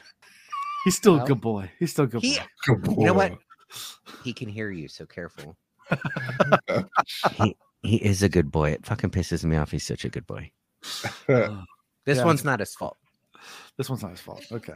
he's 0.86 0.96
still 0.96 1.16
well, 1.16 1.24
a 1.24 1.28
good 1.28 1.42
boy. 1.42 1.72
He's 1.80 1.92
still 1.92 2.06
a 2.06 2.08
good 2.08 2.22
he, 2.22 2.38
boy. 2.68 2.96
you 2.98 3.06
know 3.06 3.14
what? 3.14 3.34
He 4.24 4.32
can 4.32 4.48
hear 4.48 4.70
you, 4.72 4.88
so 4.88 5.06
careful. 5.06 5.58
he, 7.32 7.58
he 7.82 7.98
is 7.98 8.24
a 8.24 8.30
good 8.30 8.52
boy. 8.52 8.72
It 8.72 8.86
fucking 8.86 9.10
pisses 9.10 9.44
me 9.44 9.58
off. 9.58 9.72
He's 9.72 9.86
such 9.86 10.06
a 10.06 10.10
good 10.10 10.28
boy. 10.28 10.52
This 12.04 12.18
Yeah. 12.18 12.26
one's 12.26 12.44
not 12.44 12.60
his 12.60 12.74
fault. 12.74 12.98
This 13.78 13.88
one's 13.88 14.02
not 14.02 14.10
his 14.12 14.22
fault. 14.22 14.44
Okay. 14.52 14.74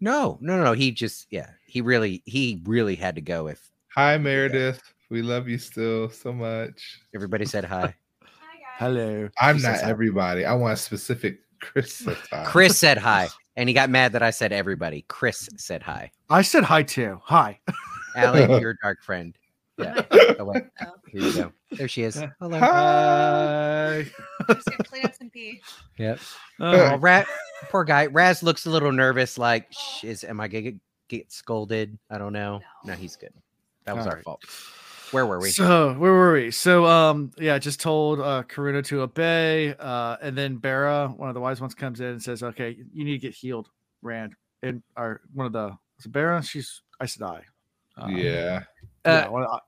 No, 0.00 0.38
no, 0.40 0.56
no, 0.56 0.64
no. 0.64 0.72
He 0.72 0.90
just, 0.92 1.26
yeah, 1.30 1.50
he 1.66 1.80
really, 1.80 2.22
he 2.24 2.60
really 2.64 2.96
had 2.96 3.14
to 3.16 3.20
go. 3.20 3.48
If 3.48 3.70
Hi, 3.94 4.16
Meredith. 4.18 4.80
We 5.10 5.22
love 5.22 5.48
you 5.48 5.58
still 5.58 6.08
so 6.08 6.32
much. 6.32 7.00
everybody 7.14 7.44
said 7.44 7.64
hi. 7.64 7.94
Hello. 8.78 9.28
I'm 9.40 9.56
He 9.56 9.62
not 9.62 9.72
says 9.72 9.82
hi. 9.82 9.90
everybody. 9.90 10.44
I 10.44 10.54
want 10.54 10.74
a 10.74 10.76
specific 10.76 11.40
Chris 11.60 11.92
said 11.92 12.16
hi. 12.30 12.44
Chris 12.46 12.78
said 12.78 12.96
hi, 12.96 13.28
and 13.56 13.68
he 13.68 13.74
got 13.74 13.90
mad 13.90 14.12
that 14.12 14.22
I 14.22 14.30
said 14.30 14.52
everybody. 14.52 15.04
Chris 15.08 15.48
said 15.56 15.82
hi. 15.82 16.10
I 16.30 16.42
said 16.42 16.64
hi 16.64 16.82
too. 16.84 17.20
Hi. 17.24 17.58
Allie, 18.16 18.60
your 18.60 18.76
dark 18.82 19.02
friend. 19.02 19.36
Yeah. 19.80 20.02
Oh, 20.40 20.44
wait. 20.44 20.62
Oh. 20.80 20.86
Here 21.08 21.22
you 21.22 21.32
go. 21.34 21.52
There 21.72 21.88
she 21.88 22.02
is. 22.02 22.22
Hello. 22.40 22.58
Hi. 22.58 24.06
Just 24.48 24.64
gonna 24.66 24.84
clean 24.84 25.04
up 25.04 25.14
some 25.14 25.28
pee. 25.28 25.60
Yep. 25.98 26.18
Uh, 26.60 26.90
Oh, 26.92 26.96
Rat, 26.96 27.26
poor 27.68 27.84
guy. 27.84 28.06
Raz 28.06 28.42
looks 28.42 28.64
a 28.66 28.70
little 28.70 28.92
nervous. 28.92 29.36
Like, 29.36 29.70
"Shh, 29.72 30.04
is 30.04 30.24
am 30.24 30.40
I 30.40 30.48
gonna 30.48 30.62
get, 30.62 30.74
get 31.08 31.32
scolded? 31.32 31.98
I 32.08 32.16
don't 32.18 32.32
know. 32.32 32.60
No, 32.84 32.94
he's 32.94 33.16
good. 33.16 33.32
That 33.84 33.96
was 33.96 34.06
All 34.06 34.10
our 34.12 34.16
right. 34.16 34.24
fault. 34.24 34.44
Where 35.10 35.26
were 35.26 35.40
we? 35.40 35.50
So 35.50 35.94
where 35.94 36.12
were 36.12 36.32
we? 36.32 36.50
So 36.52 36.86
um 36.86 37.32
yeah, 37.36 37.58
just 37.58 37.80
told 37.80 38.20
uh 38.20 38.44
Kiruna 38.44 38.84
to 38.86 39.02
obey. 39.02 39.74
Uh 39.78 40.16
and 40.22 40.38
then 40.38 40.56
Bera, 40.56 41.08
one 41.14 41.28
of 41.28 41.34
the 41.34 41.40
wise 41.40 41.60
ones, 41.60 41.74
comes 41.74 42.00
in 42.00 42.06
and 42.06 42.22
says, 42.22 42.42
Okay, 42.42 42.78
you 42.94 43.04
need 43.04 43.12
to 43.20 43.26
get 43.26 43.34
healed, 43.34 43.68
Rand. 44.02 44.34
And 44.62 44.82
our 44.96 45.20
one 45.34 45.46
of 45.46 45.52
the 45.52 45.76
is 45.98 46.06
it 46.06 46.12
Bera, 46.12 46.42
she's 46.42 46.82
I 47.00 47.06
said 47.06 47.24
I. 47.24 47.42
Uh, 48.00 48.06
yeah. 48.08 48.62
Yeah, 49.06 49.12
Uh, 49.26 49.30
one 49.30 49.42
of- 49.44 49.60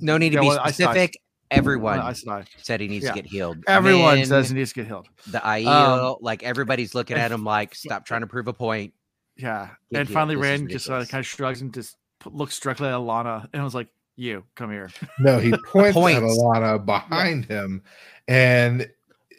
no 0.00 0.18
need 0.18 0.30
to 0.30 0.34
yeah, 0.36 0.40
be 0.40 0.46
well, 0.48 0.58
I 0.58 0.64
I- 0.64 0.70
specific. 0.70 1.20
Everyone 1.48 2.00
of 2.00 2.18
I 2.28 2.44
said 2.60 2.80
he 2.80 2.88
needs 2.88 3.04
yeah. 3.04 3.12
to 3.12 3.22
get 3.22 3.26
healed. 3.30 3.58
Everyone 3.68 4.16
Min, 4.16 4.26
says 4.26 4.48
he 4.48 4.56
needs 4.56 4.70
to 4.72 4.80
get 4.80 4.86
healed. 4.88 5.06
the 5.28 5.38
Aiel, 5.38 6.14
Um, 6.14 6.16
like 6.20 6.42
everybody's 6.42 6.92
looking 6.92 7.16
at 7.16 7.30
him 7.30 7.44
like, 7.44 7.72
stop 7.76 8.04
trying 8.04 8.22
to 8.22 8.26
prove 8.26 8.48
a 8.48 8.52
point. 8.52 8.94
Yeah. 9.36 9.68
Get 9.92 10.00
and 10.00 10.08
healed. 10.08 10.14
finally 10.14 10.34
Rand 10.34 10.70
just 10.70 10.90
uh, 10.90 11.04
kind 11.04 11.20
of 11.20 11.26
shrugs 11.26 11.60
and 11.60 11.72
just 11.72 11.96
looks 12.24 12.58
directly 12.58 12.88
at 12.88 12.94
Alanna 12.94 13.48
and 13.52 13.62
was 13.62 13.76
like, 13.76 13.86
You 14.16 14.42
come 14.56 14.72
here. 14.72 14.90
No, 15.20 15.38
he 15.38 15.50
points, 15.68 15.90
at 15.90 15.94
Points. 15.94 16.36
Alanna 16.36 16.84
behind 16.84 17.44
him, 17.44 17.82
and 18.26 18.90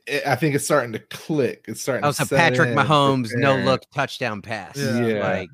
it, 0.07 0.25
I 0.25 0.35
think 0.37 0.55
it's 0.55 0.63
starting 0.63 0.93
to 0.93 0.99
click. 0.99 1.65
It's 1.67 1.81
starting. 1.81 2.05
Oh, 2.05 2.11
to 2.11 2.13
so 2.13 2.23
set 2.23 2.37
Patrick 2.37 2.69
in 2.69 2.75
for 2.77 2.83
Mahomes, 2.85 3.31
no 3.33 3.57
look 3.57 3.81
touchdown 3.93 4.41
pass. 4.41 4.77
Yeah. 4.77 5.05
Yeah. 5.05 5.27
Like, 5.27 5.49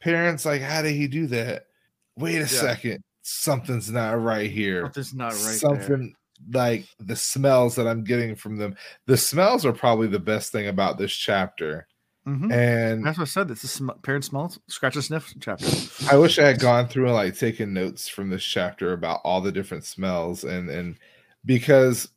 Perrin's 0.00 0.46
like, 0.46 0.62
how 0.62 0.80
did 0.80 0.94
he 0.94 1.06
do 1.06 1.26
that? 1.26 1.66
Wait 2.16 2.36
a 2.38 2.46
second, 2.46 3.02
something's 3.22 3.90
not 3.90 4.20
right 4.20 4.50
here. 4.50 4.82
Something's 4.84 5.14
not 5.14 5.32
right. 5.32 5.42
there. 5.42 5.52
Something 5.54 6.14
like 6.52 6.86
the 6.98 7.16
smells 7.16 7.76
that 7.76 7.86
I'm 7.86 8.04
getting 8.04 8.34
from 8.34 8.56
them. 8.56 8.74
The 9.06 9.16
smells 9.16 9.64
are 9.64 9.72
probably 9.72 10.08
the 10.08 10.18
best 10.18 10.52
thing 10.52 10.68
about 10.68 10.98
this 10.98 11.12
chapter. 11.12 11.86
Mhm. 12.26 12.52
And 12.52 13.04
That's 13.04 13.18
what 13.18 13.24
I 13.24 13.26
said. 13.26 13.48
This 13.48 13.64
is 13.64 13.72
sm- 13.72 13.90
Perrin 14.02 14.22
smells, 14.22 14.58
scratch 14.68 14.94
and 14.94 15.04
sniff 15.04 15.32
chapter. 15.40 15.66
I 16.10 16.16
wish 16.16 16.38
I 16.38 16.46
had 16.46 16.60
gone 16.60 16.86
through 16.86 17.06
and 17.06 17.14
like 17.14 17.36
taken 17.36 17.72
notes 17.72 18.08
from 18.08 18.30
this 18.30 18.44
chapter 18.44 18.92
about 18.92 19.20
all 19.24 19.40
the 19.40 19.50
different 19.52 19.84
smells 19.84 20.44
and 20.44 20.68
and 20.70 20.98
because 21.44 22.08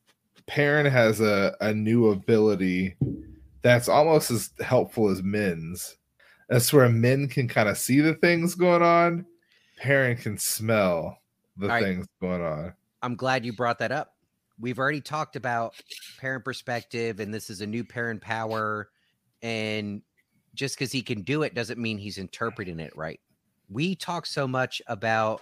Perrin 0.47 0.85
has 0.85 1.22
a, 1.22 1.55
a 1.59 1.73
new 1.73 2.09
ability 2.11 2.95
that's 3.63 3.89
almost 3.89 4.30
as 4.30 4.51
helpful 4.59 5.09
as 5.09 5.23
Min's. 5.23 5.97
That's 6.49 6.72
where 6.72 6.88
Min 6.88 7.27
can 7.27 7.47
kind 7.47 7.67
of 7.67 7.77
see 7.80 7.99
the 8.01 8.13
things 8.13 8.53
going 8.53 8.84
on. 8.84 9.26
Perrin 9.77 10.18
can 10.18 10.38
smell 10.38 11.18
the 11.57 11.68
All 11.68 11.73
right. 11.73 11.84
things 11.84 12.07
going 12.22 12.41
on. 12.41 12.73
I'm 13.02 13.15
glad 13.15 13.45
you 13.45 13.53
brought 13.53 13.80
that 13.80 13.91
up. 13.91 14.15
We've 14.60 14.80
already 14.80 15.02
talked 15.02 15.35
about 15.35 15.76
Perrin 16.18 16.41
perspective, 16.41 17.19
and 17.19 17.34
this 17.34 17.49
is 17.49 17.61
a 17.61 17.68
new 17.68 17.84
Perrin 17.84 18.19
power. 18.19 18.89
And 19.41 20.02
just 20.53 20.76
because 20.76 20.91
he 20.91 21.02
can 21.02 21.22
do 21.22 21.43
it 21.43 21.53
doesn't 21.53 21.80
mean 21.80 21.97
he's 21.97 22.18
interpreting 22.18 22.80
it 22.80 22.95
right. 22.95 23.19
We 23.69 23.95
talk 23.95 24.26
so 24.26 24.47
much 24.47 24.81
about 24.88 25.41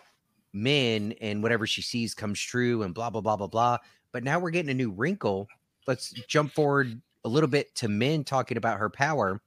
Min 0.54 1.14
and 1.22 1.44
whatever 1.44 1.68
she 1.68 1.82
sees 1.82 2.14
comes 2.14 2.40
true 2.40 2.84
and 2.84 2.94
blah, 2.94 3.10
blah, 3.10 3.22
blah, 3.22 3.36
blah, 3.36 3.48
blah. 3.48 3.78
But 4.12 4.24
now 4.24 4.40
we're 4.40 4.52
getting 4.52 4.72
a 4.72 4.76
new 4.76 4.92
wrinkle. 4.92 5.48
Let's 5.88 6.12
jump 6.28 6.54
forward 6.54 7.02
a 7.24 7.30
little 7.30 7.50
bit 7.50 7.74
to 7.76 7.88
Min 7.88 8.24
talking 8.24 8.58
about 8.58 8.80
her 8.80 8.90
power 8.90 9.42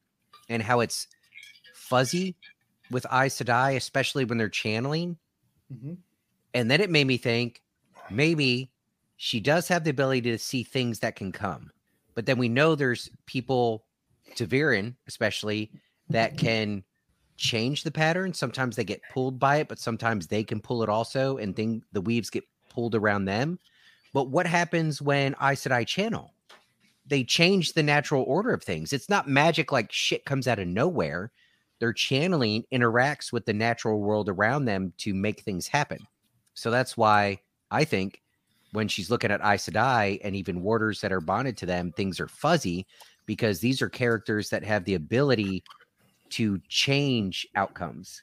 and 0.49 0.63
how 0.63 0.81
it's 0.81 1.09
fuzzy 1.75 2.37
with 2.91 3.07
Aes 3.07 3.41
Sedai, 3.41 3.77
especially 3.77 4.25
when 4.25 4.39
they're 4.39 4.49
channeling. 4.49 5.19
Mhm. 5.73 5.99
And 6.55 6.71
then 6.71 6.81
it 6.81 6.91
made 6.91 7.07
me 7.07 7.17
think 7.17 7.63
maybe 8.11 8.71
she 9.17 9.41
does 9.41 9.69
have 9.69 9.85
the 9.85 9.91
ability 9.91 10.23
to 10.23 10.39
see 10.39 10.63
things 10.63 11.01
that 11.01 11.17
can 11.17 11.33
come. 11.33 11.71
But 12.15 12.27
then 12.27 12.39
we 12.39 12.49
know 12.49 12.75
there's 12.75 13.11
people, 13.27 13.85
ta'veren 14.35 14.95
especially, 15.07 15.71
that 16.09 16.39
can 16.39 16.85
change 17.37 17.83
the 17.83 17.91
pattern. 17.91 18.33
Sometimes 18.33 18.77
they 18.77 18.85
get 18.85 19.03
pulled 19.13 19.39
by 19.39 19.57
it, 19.57 19.69
but 19.69 19.79
sometimes 19.79 20.27
they 20.27 20.45
can 20.45 20.61
pull 20.61 20.83
it 20.83 20.89
also, 20.89 21.37
and 21.37 21.55
then 21.55 21.83
the 21.93 22.01
weaves 22.01 22.31
get 22.31 22.45
pulled 22.71 22.95
around 22.95 23.25
them. 23.25 23.59
But 24.13 24.31
what 24.31 24.47
happens 24.47 25.03
when 25.03 25.35
Aes 25.35 25.63
Sedai 25.63 25.87
channel? 25.87 26.33
They 27.07 27.23
change 27.25 27.73
the 27.73 27.83
natural 27.83 28.23
order 28.23 28.51
of 28.51 28.63
things. 28.63 28.93
It's 28.93 29.11
not 29.11 29.29
magic 29.29 29.73
like 29.73 29.93
shit 29.93 30.25
comes 30.25 30.49
out 30.49 30.59
of 30.59 30.69
nowhere. 30.69 31.33
Their 31.79 31.93
channeling 31.93 32.65
interacts 32.73 33.33
with 33.33 33.45
the 33.45 33.53
natural 33.53 34.01
world 34.01 34.29
around 34.29 34.65
them 34.65 34.93
to 34.99 35.15
make 35.15 35.41
things 35.41 35.67
happen. 35.67 35.99
So 36.55 36.71
that's 36.71 36.97
why 36.97 37.41
I 37.71 37.85
think 37.85 38.23
when 38.73 38.89
she's 38.89 39.11
looking 39.11 39.31
at 39.31 39.41
Aes 39.41 39.69
Sedai 39.69 40.21
and 40.23 40.35
even 40.35 40.63
warders 40.63 41.01
that 41.01 41.13
are 41.13 41.21
bonded 41.21 41.57
to 41.59 41.67
them, 41.67 41.93
things 41.93 42.21
are 42.21 42.29
fuzzy 42.29 42.87
because 43.27 43.61
these 43.61 43.83
are 43.83 43.89
characters 43.89 44.51
that 44.51 44.65
have 44.65 44.85
the 44.85 44.95
ability 44.95 45.63
to 46.31 46.59
change 46.69 47.47
outcomes. 47.55 48.23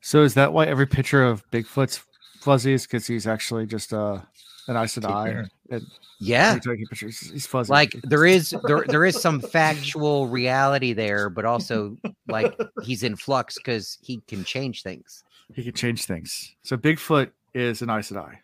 So 0.00 0.22
is 0.22 0.34
that 0.34 0.52
why 0.52 0.66
every 0.66 0.86
picture 0.86 1.24
of 1.24 1.48
Bigfoot's 1.50 2.02
fuzzy 2.40 2.72
is 2.72 2.86
because 2.86 3.06
he's 3.06 3.26
actually 3.26 3.66
just 3.66 3.92
uh, 3.92 4.20
an 4.68 4.76
Aes 4.76 4.96
Sedai? 4.96 5.48
Parent. 5.68 5.84
And 5.84 5.92
Yeah. 6.20 6.48
every 6.50 6.60
time 6.60 6.78
he 6.78 6.86
pictures, 6.86 7.30
he's 7.30 7.46
fuzzy. 7.46 7.70
Like 7.70 7.94
there 8.02 8.26
is 8.26 8.54
there 8.64 8.84
there 8.88 9.04
is 9.04 9.20
some 9.20 9.40
factual 9.40 10.26
reality 10.28 10.92
there, 10.92 11.30
but 11.30 11.44
also 11.44 11.96
like 12.28 12.56
he's 12.82 13.02
in 13.02 13.16
flux 13.16 13.56
because 13.56 13.98
he 14.02 14.20
can 14.28 14.44
change 14.44 14.82
things. 14.82 15.24
he 15.54 15.64
can 15.64 15.72
change 15.74 16.04
things. 16.04 16.54
So 16.62 16.76
Bigfoot 16.76 17.30
is 17.54 17.80
an 17.82 17.90
Aes 17.90 18.10
Sedai. 18.10 18.36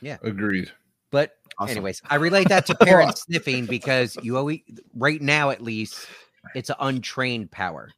Yeah, 0.00 0.18
agreed. 0.22 0.70
But 1.10 1.36
Awesome. 1.58 1.70
anyways, 1.78 2.02
I 2.10 2.16
relate 2.16 2.48
that 2.50 2.66
to 2.66 2.74
Perrin 2.74 3.14
sniffing 3.16 3.64
because 3.66 4.16
you 4.22 4.36
always 4.36 4.60
right 4.94 5.22
now 5.22 5.48
at 5.50 5.62
least 5.62 6.06
it's 6.54 6.68
an 6.70 6.76
untrained 6.80 7.50
power. 7.50 7.90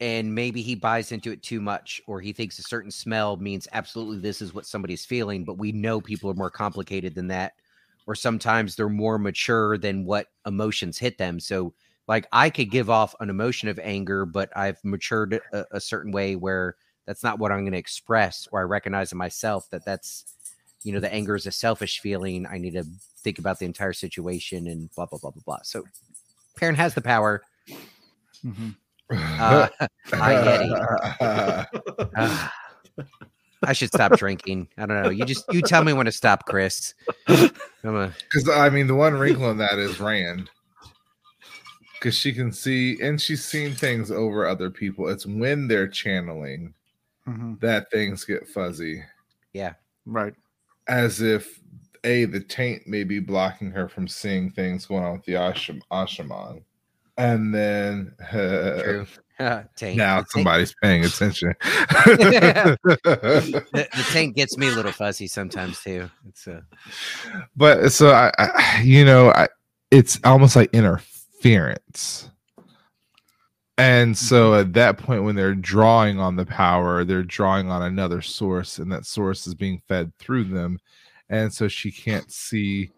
And 0.00 0.34
maybe 0.34 0.62
he 0.62 0.74
buys 0.74 1.12
into 1.12 1.30
it 1.30 1.42
too 1.44 1.60
much, 1.60 2.02
or 2.08 2.20
he 2.20 2.32
thinks 2.32 2.58
a 2.58 2.62
certain 2.62 2.90
smell 2.90 3.36
means 3.36 3.68
absolutely 3.72 4.18
this 4.18 4.42
is 4.42 4.52
what 4.52 4.66
somebody's 4.66 5.04
feeling, 5.04 5.44
but 5.44 5.58
we 5.58 5.70
know 5.70 6.00
people 6.00 6.28
are 6.28 6.34
more 6.34 6.50
complicated 6.50 7.14
than 7.14 7.28
that. 7.28 7.52
Or 8.06 8.14
sometimes 8.14 8.74
they're 8.74 8.88
more 8.88 9.18
mature 9.18 9.78
than 9.78 10.04
what 10.04 10.28
emotions 10.46 10.98
hit 10.98 11.18
them. 11.18 11.38
So, 11.38 11.72
like, 12.08 12.26
I 12.32 12.50
could 12.50 12.70
give 12.70 12.90
off 12.90 13.14
an 13.20 13.30
emotion 13.30 13.68
of 13.68 13.78
anger, 13.78 14.26
but 14.26 14.50
I've 14.56 14.82
matured 14.84 15.40
a, 15.52 15.64
a 15.70 15.80
certain 15.80 16.10
way 16.12 16.34
where 16.36 16.74
that's 17.06 17.22
not 17.22 17.38
what 17.38 17.52
I'm 17.52 17.60
going 17.60 17.72
to 17.72 17.78
express, 17.78 18.48
or 18.50 18.60
I 18.60 18.64
recognize 18.64 19.12
in 19.12 19.18
myself 19.18 19.68
that 19.70 19.84
that's 19.84 20.24
you 20.84 20.92
know, 20.92 20.98
the 20.98 21.12
anger 21.12 21.36
is 21.36 21.46
a 21.46 21.52
selfish 21.52 22.00
feeling. 22.00 22.44
I 22.44 22.58
need 22.58 22.72
to 22.72 22.84
think 23.18 23.38
about 23.38 23.60
the 23.60 23.66
entire 23.66 23.92
situation 23.92 24.66
and 24.66 24.92
blah 24.94 25.06
blah 25.06 25.18
blah 25.20 25.30
blah 25.30 25.42
blah. 25.44 25.58
So, 25.62 25.84
Perrin 26.56 26.74
has 26.74 26.94
the 26.94 27.00
power. 27.00 27.42
Mhm. 28.44 28.74
Uh, 29.10 29.68
Hi, 30.12 30.34
Yeti. 30.34 31.66
Ah, 32.16 32.52
I 33.64 33.72
should 33.72 33.88
stop 33.92 34.16
drinking. 34.16 34.68
I 34.78 34.86
don't 34.86 35.02
know. 35.02 35.10
You 35.10 35.24
just 35.24 35.44
you 35.52 35.62
tell 35.62 35.84
me 35.84 35.92
when 35.92 36.06
to 36.06 36.12
stop, 36.12 36.46
Chris. 36.46 36.94
I'm 37.28 37.50
Because 37.84 38.48
I 38.52 38.68
mean, 38.70 38.86
the 38.86 38.94
one 38.94 39.14
wrinkle 39.14 39.50
in 39.50 39.58
that 39.58 39.78
is 39.78 40.00
Rand, 40.00 40.50
because 41.94 42.14
she 42.16 42.32
can 42.32 42.52
see 42.52 43.00
and 43.00 43.20
she's 43.20 43.44
seen 43.44 43.72
things 43.74 44.10
over 44.10 44.46
other 44.46 44.70
people. 44.70 45.08
It's 45.08 45.26
when 45.26 45.68
they're 45.68 45.88
channeling 45.88 46.74
Mhm. 47.28 47.60
that 47.60 47.88
things 47.92 48.24
get 48.24 48.48
fuzzy, 48.48 49.04
yeah. 49.52 49.74
Right. 50.06 50.34
as 50.88 51.20
if 51.22 51.60
a 52.02 52.24
the 52.24 52.40
taint 52.40 52.88
may 52.88 53.04
be 53.04 53.20
blocking 53.20 53.70
her 53.70 53.88
from 53.88 54.08
seeing 54.08 54.50
things 54.50 54.86
going 54.86 55.04
on 55.04 55.12
with 55.12 55.24
the 55.24 55.34
ashram, 55.34 55.80
ashraman, 55.92 56.64
and 57.16 57.54
then 57.54 58.12
True. 58.30 59.06
Tank. 59.38 59.96
now 59.96 60.16
the, 60.16 60.20
tank 60.20 60.30
somebody's 60.30 60.74
paying 60.82 61.04
attention. 61.04 61.54
the, 61.60 62.78
the 63.72 64.06
tank 64.10 64.36
gets 64.36 64.56
me 64.56 64.68
a 64.68 64.72
little 64.72 64.92
fuzzy 64.92 65.26
sometimes 65.26 65.82
too. 65.82 66.10
It's 66.28 66.46
uh, 66.46 66.60
but 67.56 67.90
so 67.92 68.10
I, 68.10 68.30
I 68.38 68.82
you 68.82 69.04
know, 69.04 69.30
I, 69.30 69.48
it's 69.90 70.18
almost 70.24 70.56
like 70.56 70.70
interference. 70.72 72.30
And 73.78 74.16
so 74.16 74.54
at 74.54 74.74
that 74.74 74.98
point, 74.98 75.24
when 75.24 75.34
they're 75.34 75.54
drawing 75.54 76.20
on 76.20 76.36
the 76.36 76.46
power, 76.46 77.04
they're 77.04 77.22
drawing 77.22 77.70
on 77.70 77.82
another 77.82 78.20
source, 78.20 78.78
and 78.78 78.92
that 78.92 79.06
source 79.06 79.46
is 79.46 79.54
being 79.54 79.82
fed 79.88 80.12
through 80.18 80.44
them. 80.44 80.78
And 81.28 81.52
so 81.52 81.68
she 81.68 81.90
can't 81.90 82.30
see 82.30 82.90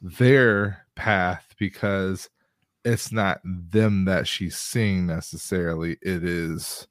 their 0.00 0.86
path 0.94 1.54
because 1.58 2.30
it's 2.84 3.12
not 3.12 3.40
them 3.44 4.04
that 4.06 4.26
she's 4.26 4.56
seeing 4.56 5.06
necessarily, 5.06 5.92
it 6.02 6.24
is 6.24 6.86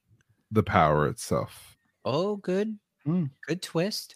the 0.52 0.64
power 0.64 1.07
itself. 1.07 1.76
oh 2.06 2.36
good, 2.38 2.78
Hmm. 3.06 3.26
good 3.48 3.61
twist, 3.61 4.16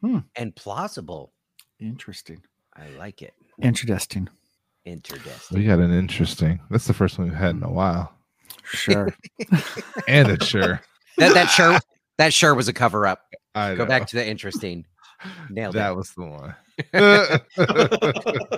Hmm. 0.00 0.18
and 0.36 0.54
plausible. 0.56 1.32
Interesting. 1.78 2.42
I 2.74 2.88
like 2.90 3.22
it. 3.22 3.34
Interesting. 3.62 4.28
Interdestined. 4.86 5.58
We 5.60 5.66
got 5.66 5.78
an 5.78 5.92
interesting. 5.92 6.60
That's 6.70 6.86
the 6.86 6.94
first 6.94 7.18
one 7.18 7.28
we've 7.28 7.36
had 7.36 7.54
in 7.54 7.62
a 7.62 7.70
while. 7.70 8.14
Sure. 8.64 9.14
And 10.08 10.28
it's 10.28 10.46
sure. 10.46 10.80
That 11.18 11.34
that 11.34 11.46
sure 11.50 11.78
that 12.18 12.32
sure 12.32 12.54
was 12.54 12.68
a 12.68 12.72
cover 12.72 13.06
up. 13.06 13.22
Go 13.54 13.74
know. 13.74 13.86
back 13.86 14.06
to 14.08 14.16
the 14.16 14.26
interesting. 14.26 14.86
Nailed 15.50 15.74
that 15.74 15.90
it. 15.92 15.96
was 15.96 16.12
the 16.12 16.24
one. 16.24 16.54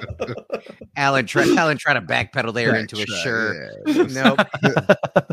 Alan 0.97 1.27
try, 1.27 1.43
Alan 1.57 1.79
trying 1.79 2.01
to 2.01 2.07
backpedal 2.07 2.55
there 2.55 2.75
into 2.77 2.97
a 2.97 3.07
Backtrack, 3.07 3.23
sure. 3.23 3.55
yeah. 3.87 4.35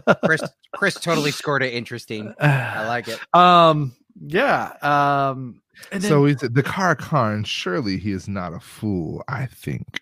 Nope. 0.10 0.18
Chris 0.26 0.42
Chris 0.74 0.96
totally 0.96 1.32
scored 1.32 1.64
it 1.64 1.74
interesting. 1.74 2.34
I 2.40 2.88
like 2.88 3.08
it. 3.08 3.20
Um. 3.36 3.96
Yeah. 4.22 4.74
Um. 4.82 5.62
And 5.92 6.02
then, 6.02 6.10
so 6.10 6.26
he's 6.26 6.38
the 6.38 6.64
Car'a'carn. 6.64 7.46
Surely 7.46 7.98
he 7.98 8.12
is 8.12 8.28
not 8.28 8.54
a 8.54 8.60
fool. 8.60 9.24
I 9.28 9.46
think. 9.46 10.02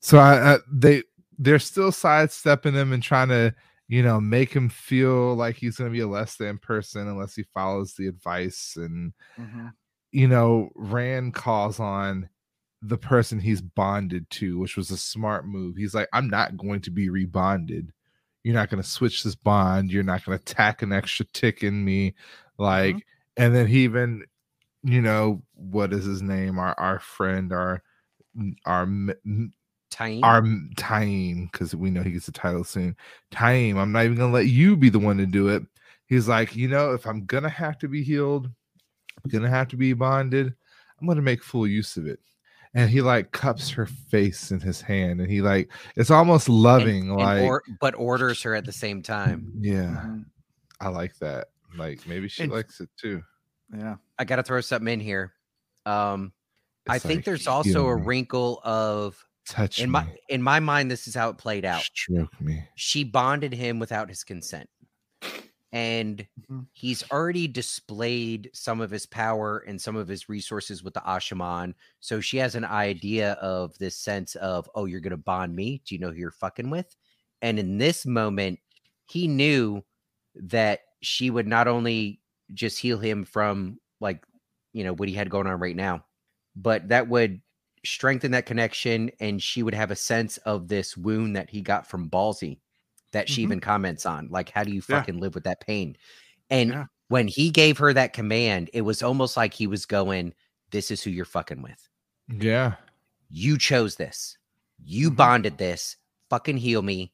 So 0.00 0.18
I, 0.18 0.54
I 0.54 0.58
they 0.72 1.02
they're 1.38 1.58
still 1.58 1.92
sidestepping 1.92 2.74
him 2.74 2.92
and 2.92 3.02
trying 3.02 3.28
to 3.28 3.54
you 3.88 4.02
know 4.02 4.20
make 4.20 4.52
him 4.52 4.68
feel 4.68 5.34
like 5.34 5.56
he's 5.56 5.76
going 5.76 5.90
to 5.90 5.94
be 5.96 6.00
a 6.00 6.08
less 6.08 6.36
than 6.36 6.58
person 6.58 7.08
unless 7.08 7.34
he 7.34 7.42
follows 7.54 7.94
the 7.94 8.06
advice 8.06 8.74
and 8.76 9.12
Mhm. 9.38 9.72
You 10.14 10.28
know 10.28 10.70
Rand 10.76 11.34
calls 11.34 11.80
on 11.80 12.28
the 12.80 12.96
person 12.96 13.40
he's 13.40 13.60
bonded 13.60 14.30
to, 14.30 14.58
which 14.58 14.76
was 14.76 14.92
a 14.92 14.96
smart 14.96 15.44
move. 15.44 15.74
He's 15.76 15.92
like, 15.92 16.08
I'm 16.12 16.28
not 16.28 16.56
going 16.56 16.82
to 16.82 16.90
be 16.92 17.08
rebonded. 17.08 17.88
You're 18.44 18.54
not 18.54 18.70
going 18.70 18.80
to 18.80 18.88
switch 18.88 19.24
this 19.24 19.34
bond. 19.34 19.90
You're 19.90 20.04
not 20.04 20.24
going 20.24 20.38
to 20.38 20.44
tack 20.44 20.82
an 20.82 20.92
extra 20.92 21.26
tick 21.32 21.64
in 21.64 21.84
me. 21.84 22.10
Mm-hmm. 22.10 22.62
Like, 22.62 23.06
and 23.36 23.52
then 23.54 23.66
he 23.66 23.82
even, 23.82 24.24
you 24.84 25.02
know, 25.02 25.42
what 25.54 25.92
is 25.92 26.04
his 26.04 26.22
name? 26.22 26.60
Our 26.60 26.78
our 26.78 27.00
friend, 27.00 27.52
our 27.52 27.82
our 28.66 28.82
m- 28.82 29.14
m- 29.26 29.52
Taim. 29.90 30.22
our 30.22 30.42
Taim, 30.76 31.50
because 31.50 31.74
we 31.74 31.90
know 31.90 32.02
he 32.02 32.12
gets 32.12 32.26
the 32.26 32.32
title 32.32 32.62
soon. 32.62 32.96
Taim, 33.32 33.78
I'm 33.78 33.90
not 33.90 34.04
even 34.04 34.16
gonna 34.18 34.32
let 34.32 34.46
you 34.46 34.76
be 34.76 34.90
the 34.90 35.00
one 35.00 35.16
to 35.16 35.26
do 35.26 35.48
it. 35.48 35.64
He's 36.06 36.28
like, 36.28 36.54
you 36.54 36.68
know, 36.68 36.92
if 36.92 37.06
I'm 37.06 37.24
gonna 37.24 37.48
have 37.48 37.78
to 37.78 37.88
be 37.88 38.04
healed, 38.04 38.50
gonna 39.30 39.48
have 39.50 39.68
to 39.68 39.76
be 39.76 39.92
bonded. 39.92 40.52
I'm 41.00 41.06
gonna 41.08 41.22
make 41.22 41.42
full 41.42 41.66
use 41.66 41.96
of 41.96 42.06
it. 42.06 42.20
And 42.76 42.90
he 42.90 43.00
like 43.02 43.30
cups 43.30 43.70
her 43.70 43.86
face 43.86 44.50
in 44.50 44.58
his 44.60 44.80
hand, 44.80 45.20
and 45.20 45.30
he 45.30 45.40
like 45.42 45.70
it's 45.96 46.10
almost 46.10 46.48
loving, 46.48 47.10
and 47.10 47.18
like 47.18 47.42
or, 47.42 47.62
but 47.80 47.94
orders 47.94 48.42
her 48.42 48.54
at 48.54 48.64
the 48.64 48.72
same 48.72 49.00
time. 49.02 49.52
yeah, 49.60 50.02
Mhm. 50.06 50.24
I 50.80 50.88
like 50.88 51.16
that. 51.18 51.48
Like 51.76 52.06
maybe 52.06 52.28
she 52.28 52.42
And- 52.44 52.52
likes 52.52 52.80
it 52.80 52.88
too. 53.00 53.22
Yeah. 53.74 53.96
I 54.18 54.24
got 54.24 54.36
to 54.36 54.42
throw 54.42 54.60
something 54.60 54.92
in 54.92 55.00
here. 55.00 55.32
Um, 55.86 56.32
I 56.88 56.96
It's 56.96 57.04
think 57.04 57.18
like, 57.18 57.24
there's 57.24 57.46
also 57.46 57.86
a 57.86 57.96
wrinkle 57.96 58.60
of 58.62 59.16
touch 59.48 59.78
in 59.80 59.88
me, 59.88 59.92
my 59.92 60.14
in 60.28 60.42
my 60.42 60.60
mind. 60.60 60.90
This 60.90 61.06
is 61.08 61.14
how 61.14 61.30
it 61.30 61.38
played 61.38 61.64
out. 61.64 61.80
stroke 61.82 62.40
me. 62.40 62.68
She 62.76 63.04
bonded 63.04 63.52
him 63.54 63.78
without 63.78 64.08
his 64.08 64.22
consent, 64.24 64.68
and 65.74 66.28
Mhm. 66.36 66.64
he's 66.72 67.04
already 67.12 67.48
displayed 67.48 68.50
some 68.54 68.80
of 68.80 68.92
his 68.92 69.06
power 69.06 69.60
and 69.60 69.80
some 69.82 69.96
of 69.96 70.08
his 70.08 70.30
resources 70.30 70.84
with 70.84 70.94
the 70.94 71.02
Asha'man. 71.02 71.74
So 72.00 72.20
she 72.22 72.38
has 72.38 72.56
an 72.56 72.64
idea 72.66 73.34
of 73.34 73.78
this 73.78 73.96
sense 73.98 74.36
of, 74.36 74.70
oh, 74.76 74.86
you're 74.86 75.00
gonna 75.00 75.18
bond 75.18 75.56
me. 75.56 75.82
Do 75.86 75.94
you 75.96 76.00
know 76.00 76.10
who 76.12 76.18
you're 76.18 76.32
fucking 76.32 76.70
with? 76.70 76.96
And 77.42 77.58
in 77.60 77.78
this 77.78 78.06
moment, 78.06 78.60
he 79.06 79.28
knew 79.28 79.84
that 80.36 80.80
she 81.02 81.30
would 81.30 81.46
not 81.46 81.68
only 81.68 82.22
just 82.54 82.78
heal 82.80 82.98
him 82.98 83.24
from 83.24 83.80
like 84.00 84.24
you 84.72 84.84
know 84.84 84.94
what 84.94 85.08
he 85.08 85.14
had 85.14 85.30
going 85.30 85.46
on 85.46 85.60
right 85.60 85.76
now, 85.76 86.04
but 86.56 86.88
that 86.88 87.08
would 87.08 87.42
strengthen 87.84 88.32
that 88.32 88.46
connection, 88.46 89.10
and 89.20 89.42
she 89.42 89.62
would 89.62 89.74
have 89.74 89.90
a 89.90 89.96
sense 89.96 90.36
of 90.38 90.68
this 90.68 90.96
wound 90.96 91.36
that 91.36 91.50
he 91.50 91.60
got 91.62 91.86
from 91.86 92.10
Ballsy 92.10 92.60
that 93.14 93.28
she 93.28 93.40
Mhm. 93.40 93.44
even 93.44 93.60
comments 93.60 94.04
on. 94.04 94.28
Like, 94.28 94.50
how 94.50 94.62
do 94.62 94.70
you 94.70 94.82
Yeah. 94.88 94.98
fucking 95.00 95.18
live 95.18 95.34
with 95.34 95.44
that 95.44 95.60
pain? 95.60 95.96
And 96.50 96.70
Yeah. 96.70 96.84
when 97.08 97.26
he 97.26 97.50
gave 97.50 97.78
her 97.78 97.92
that 97.94 98.12
command, 98.12 98.68
it 98.74 98.82
was 98.82 99.02
almost 99.02 99.36
like 99.36 99.54
he 99.54 99.66
was 99.66 99.86
going, 99.86 100.34
This 100.70 100.90
is 100.90 101.02
who 101.02 101.10
you're 101.10 101.24
fucking 101.24 101.62
with. 101.62 101.88
Yeah, 102.28 102.74
You 103.30 103.56
chose 103.58 103.96
this. 103.96 104.36
You 104.82 105.10
Mhm. 105.10 105.16
bonded 105.16 105.58
this. 105.58 105.96
Fucking 106.30 106.56
heal 106.58 106.82
me. 106.82 107.12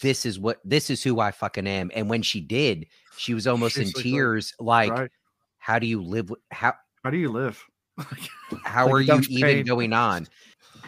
This 0.00 0.24
is 0.26 0.38
what 0.38 0.60
this 0.64 0.88
is 0.90 1.02
who 1.02 1.20
I 1.20 1.30
fucking 1.30 1.66
am. 1.66 1.90
And 1.94 2.08
when 2.08 2.22
she 2.22 2.40
did, 2.40 2.86
she 3.18 3.34
was 3.34 3.46
almost 3.46 3.76
in 3.76 3.86
like, 3.86 3.94
tears, 3.96 4.54
like, 4.58 4.90
right. 4.90 5.10
how 5.58 5.78
do 5.78 5.86
you 5.86 6.02
live 6.02 6.30
with 6.30 6.40
how 6.50 6.74
How 7.04 7.10
do 7.10 7.18
you 7.18 7.30
live? 7.30 7.62
how 8.64 8.86
Like, 8.86 8.94
are 8.94 9.00
you 9.02 9.20
even 9.28 9.56
pain. 9.58 9.66
going 9.66 9.92
on? 9.92 10.26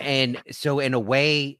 And 0.01 0.43
so 0.51 0.81
in 0.81 0.95
a 0.95 1.01
way, 1.01 1.59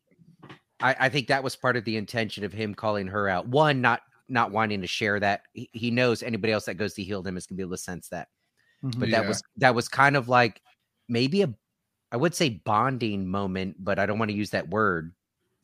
I, 0.81 0.97
I 1.01 1.09
think 1.09 1.29
that 1.29 1.43
was 1.45 1.57
part 1.57 1.77
of 1.77 1.85
the 1.85 1.97
intention 1.97 2.45
of 2.45 2.53
him 2.53 2.75
calling 2.75 3.07
her 3.09 3.29
out. 3.29 3.49
One, 3.49 3.81
not 3.81 4.03
not 4.29 4.51
wanting 4.51 4.81
to 4.81 4.87
share 4.89 5.21
that. 5.21 5.43
He, 5.53 5.71
he 5.73 5.91
knows 5.91 6.23
anybody 6.23 6.53
else 6.53 6.65
that 6.67 6.75
goes 6.75 6.95
to 6.95 7.03
heal 7.05 7.23
them 7.23 7.37
is 7.37 7.47
gonna 7.47 7.57
be 7.57 7.63
able 7.63 7.73
to 7.77 7.79
sense 7.83 8.09
that. 8.09 8.29
Mhm. 8.85 8.99
But 9.01 9.11
that 9.11 9.23
Yeah. 9.23 9.29
was 9.29 9.43
that 9.59 9.75
was 9.75 9.89
kind 9.89 10.17
of 10.17 10.29
like 10.29 10.61
maybe 11.09 11.43
a 11.43 11.55
I 12.13 12.17
would 12.17 12.35
say 12.35 12.51
bonding 12.65 13.27
moment, 13.29 13.77
but 13.79 13.99
I 13.99 14.07
don't 14.07 14.19
want 14.19 14.31
to 14.31 14.37
use 14.37 14.51
that 14.51 14.69
word 14.69 15.13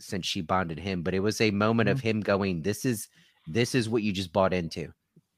since 0.01 0.27
she 0.27 0.41
bonded 0.41 0.79
him. 0.79 1.03
But 1.03 1.15
it 1.15 1.21
was 1.21 1.41
a 1.41 1.51
moment 1.53 1.89
of 1.89 2.01
him 2.01 2.21
going, 2.21 2.63
This 2.63 2.85
is 2.85 3.09
this 3.47 3.75
is 3.75 3.89
what 3.89 4.03
you 4.03 4.13
just 4.13 4.33
bought 4.33 4.53
into. 4.53 4.93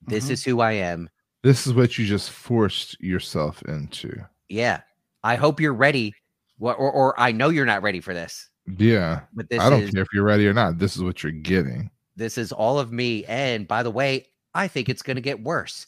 This 0.06 0.26
Mhm. 0.26 0.30
is 0.30 0.44
who 0.44 0.60
I 0.60 0.72
am. 0.72 1.08
this 1.42 1.66
is 1.66 1.74
what 1.74 1.98
you 1.98 2.06
just 2.06 2.30
forced 2.30 2.98
yourself 3.02 3.60
into. 3.64 4.24
Yeah. 4.48 4.80
I 5.22 5.36
hope 5.36 5.60
you're 5.60 5.74
ready. 5.74 6.14
Wha- 6.58 6.72
Or, 6.72 6.90
or 6.90 7.20
I 7.20 7.32
know 7.32 7.50
you're 7.50 7.66
not 7.66 7.82
ready 7.82 8.00
for 8.00 8.14
this. 8.14 8.48
Yeah, 8.66 9.20
But 9.34 9.48
this 9.50 9.60
I 9.60 9.68
don't 9.70 9.82
is 9.82 9.90
care 9.90 10.02
if 10.02 10.08
you're 10.12 10.24
ready 10.24 10.46
or 10.48 10.54
not. 10.54 10.78
This 10.78 10.96
is 10.96 11.02
what 11.02 11.22
you're 11.22 11.32
getting. 11.32 11.90
this 12.16 12.38
is 12.38 12.50
all 12.52 12.78
of 12.78 12.90
me. 12.92 13.24
And 13.26 13.68
by 13.68 13.82
the 13.82 13.90
way, 13.90 14.26
I 14.54 14.68
think 14.68 14.88
it's 14.88 15.02
gonna 15.02 15.20
get 15.20 15.42
worse. 15.42 15.86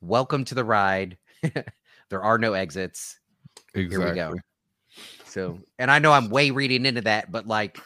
Welcome 0.00 0.44
to 0.46 0.54
the 0.54 0.64
ride. 0.64 1.16
there 2.10 2.22
are 2.22 2.38
no 2.38 2.54
exits. 2.54 3.18
Exactly. 3.74 4.10
we 4.10 4.16
go. 4.16 4.34
So, 5.26 5.58
and 5.78 5.90
I 5.90 5.98
know 5.98 6.12
I'm 6.12 6.30
way 6.30 6.50
reading 6.50 6.86
into 6.86 7.02
that, 7.02 7.30
but 7.30 7.46
like 7.46 7.78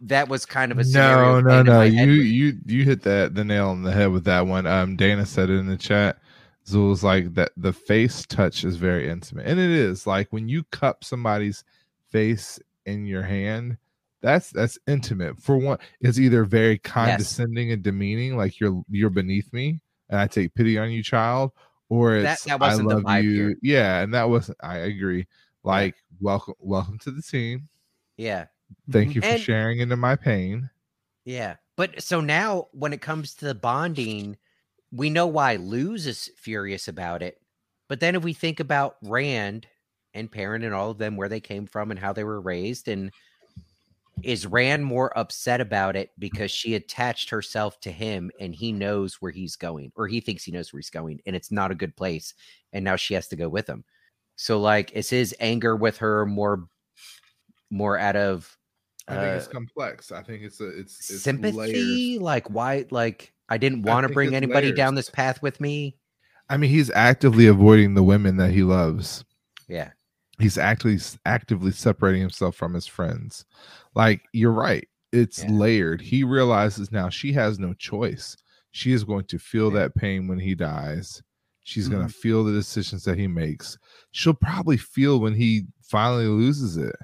that 0.00 0.28
was 0.28 0.44
kind 0.46 0.72
of 0.72 0.78
a 0.78 0.84
No, 0.84 1.40
no, 1.40 1.62
no. 1.62 1.82
You 1.82 2.06
with- 2.08 2.26
you 2.26 2.58
you 2.66 2.84
hit 2.84 3.02
that 3.02 3.34
the 3.34 3.44
nail 3.44 3.68
on 3.68 3.82
the 3.82 3.92
head 3.92 4.10
with 4.10 4.24
that 4.24 4.46
one. 4.46 4.66
Um, 4.66 4.96
Dana 4.96 5.24
said 5.26 5.50
it 5.50 5.58
in 5.58 5.66
the 5.68 5.76
chat. 5.76 6.18
Zul's 6.66 7.04
like 7.04 7.34
that. 7.34 7.52
The 7.56 7.72
face 7.72 8.24
touch 8.26 8.64
is 8.64 8.76
very 8.76 9.08
intimate, 9.08 9.46
and 9.46 9.60
it 9.60 9.70
is 9.70 10.06
like 10.06 10.32
when 10.32 10.48
you 10.48 10.64
cup 10.64 11.04
somebody's 11.04 11.64
face 12.10 12.58
in 12.86 13.06
your 13.06 13.22
hand. 13.22 13.76
That's 14.22 14.50
that's 14.50 14.78
intimate. 14.86 15.40
For 15.40 15.56
one, 15.56 15.78
it's 16.00 16.18
either 16.18 16.44
very 16.44 16.78
condescending 16.78 17.72
and 17.72 17.82
demeaning, 17.82 18.36
like 18.36 18.60
you're 18.60 18.82
you're 18.88 19.10
beneath 19.10 19.52
me, 19.52 19.80
and 20.10 20.20
I 20.20 20.26
take 20.28 20.54
pity 20.54 20.78
on 20.78 20.90
you, 20.92 21.02
child, 21.02 21.50
or 21.88 22.14
it's 22.16 22.44
that 22.44 22.60
wasn't 22.60 22.86
I 22.86 22.88
the 22.88 22.94
love 22.96 23.04
vibe 23.04 23.24
you. 23.24 23.30
here. 23.30 23.56
Yeah, 23.62 24.00
and 24.00 24.14
that 24.14 24.28
was 24.28 24.50
I 24.62 24.76
agree. 24.78 25.26
Like 25.64 25.96
welcome 26.20 26.54
welcome 26.60 26.98
to 27.00 27.10
the 27.10 27.22
team. 27.22 27.68
yeah, 28.16 28.46
Thank 28.90 29.08
mm-hmm. 29.10 29.16
you 29.16 29.20
for 29.22 29.26
And- 29.28 29.40
sharing 29.42 29.80
into 29.80 29.96
my 29.96 30.14
pain. 30.16 30.70
yeah. 31.24 31.56
But 31.76 32.02
so 32.02 32.20
now 32.20 32.68
when 32.72 32.92
it 32.92 33.00
comes 33.00 33.34
to 33.36 33.46
the 33.46 33.54
bonding, 33.54 34.36
we 34.92 35.08
know 35.08 35.26
why 35.26 35.56
Luz 35.56 36.06
is 36.06 36.30
furious 36.36 36.86
about 36.86 37.22
it. 37.22 37.40
But 37.88 37.98
then 38.00 38.14
if 38.14 38.22
we 38.22 38.34
think 38.34 38.60
about 38.60 38.96
Rand 39.02 39.66
and 40.14 40.30
Perrin 40.30 40.64
and 40.64 40.74
all 40.74 40.90
of 40.90 40.98
them, 40.98 41.16
where 41.16 41.28
they 41.28 41.40
came 41.40 41.66
from 41.66 41.90
and 41.90 41.98
how 41.98 42.12
they 42.12 42.24
were 42.24 42.40
raised, 42.40 42.88
and 42.88 43.10
is 44.22 44.46
Rand 44.46 44.84
more 44.84 45.16
upset 45.18 45.60
about 45.60 45.96
it 45.96 46.10
because 46.18 46.50
she 46.50 46.74
attached 46.74 47.30
herself 47.30 47.80
to 47.80 47.90
him 47.90 48.30
and 48.38 48.54
he 48.54 48.70
knows 48.70 49.14
where 49.20 49.32
he's 49.32 49.56
going, 49.56 49.92
or 49.96 50.06
he 50.06 50.20
thinks 50.20 50.44
he 50.44 50.52
knows 50.52 50.72
where 50.72 50.78
he's 50.78 50.90
going, 50.90 51.20
and 51.26 51.34
it's 51.34 51.50
not 51.50 51.70
a 51.70 51.76
good 51.76 51.96
place, 51.96 52.34
and 52.72 52.84
now 52.84 52.96
she 52.96 53.14
has 53.14 53.28
to 53.28 53.36
go 53.36 53.48
with 53.48 53.66
him. 53.66 53.84
So, 54.36 54.60
like, 54.60 54.92
is 54.92 55.10
his 55.10 55.34
anger 55.40 55.76
with 55.76 55.98
her 55.98 56.26
more, 56.26 56.66
more 57.70 57.98
out 57.98 58.16
of 58.16 58.56
I 59.08 59.14
think 59.16 59.36
it's 59.36 59.48
uh, 59.48 59.50
complex. 59.50 60.12
I 60.12 60.22
think 60.22 60.42
it's 60.42 60.60
a 60.60 60.68
it's, 60.68 61.10
it's 61.10 61.10
layers. 61.10 61.22
sympathy? 61.22 62.18
Like, 62.18 62.48
why? 62.48 62.86
Like, 62.90 63.32
I 63.48 63.58
didn't 63.58 63.82
want 63.82 64.06
to 64.06 64.12
bring 64.12 64.34
anybody 64.34 64.72
down 64.72 64.94
this 64.94 65.10
path 65.10 65.42
with 65.42 65.60
me. 65.60 65.96
I 66.48 66.56
mean, 66.56 66.70
he's 66.70 66.90
actively 66.90 67.46
avoiding 67.46 67.94
the 67.94 68.02
women 68.02 68.36
that 68.36 68.50
he 68.50 68.62
loves. 68.62 69.24
Yeah, 69.68 69.90
He's 70.42 70.58
actively 70.58 70.98
actively 71.24 71.72
separating 71.72 72.20
himself 72.20 72.56
from 72.56 72.74
his 72.74 72.86
friends. 72.86 73.44
Like 73.94 74.22
you're 74.32 74.52
right. 74.52 74.88
It's 75.12 75.42
Yeah. 75.44 75.50
layered. 75.50 76.00
He 76.00 76.24
realizes 76.24 76.90
now 76.90 77.08
she 77.08 77.32
has 77.34 77.58
no 77.58 77.74
choice. 77.74 78.36
She 78.72 78.92
is 78.92 79.04
going 79.04 79.24
to 79.26 79.38
feel 79.38 79.68
Yeah. 79.72 79.80
that 79.80 79.94
pain 79.94 80.26
when 80.28 80.38
he 80.38 80.54
dies. 80.54 81.22
She's 81.64 81.88
going 81.88 82.02
Mhm. 82.04 82.08
to 82.08 82.14
feel 82.14 82.42
the 82.44 82.52
decisions 82.52 83.04
that 83.04 83.18
he 83.18 83.28
makes. 83.28 83.78
She'll 84.10 84.34
probably 84.34 84.76
feel 84.78 85.20
when 85.20 85.34
he 85.34 85.66
finally 85.82 86.26
loses 86.26 86.76
it. 86.76 86.96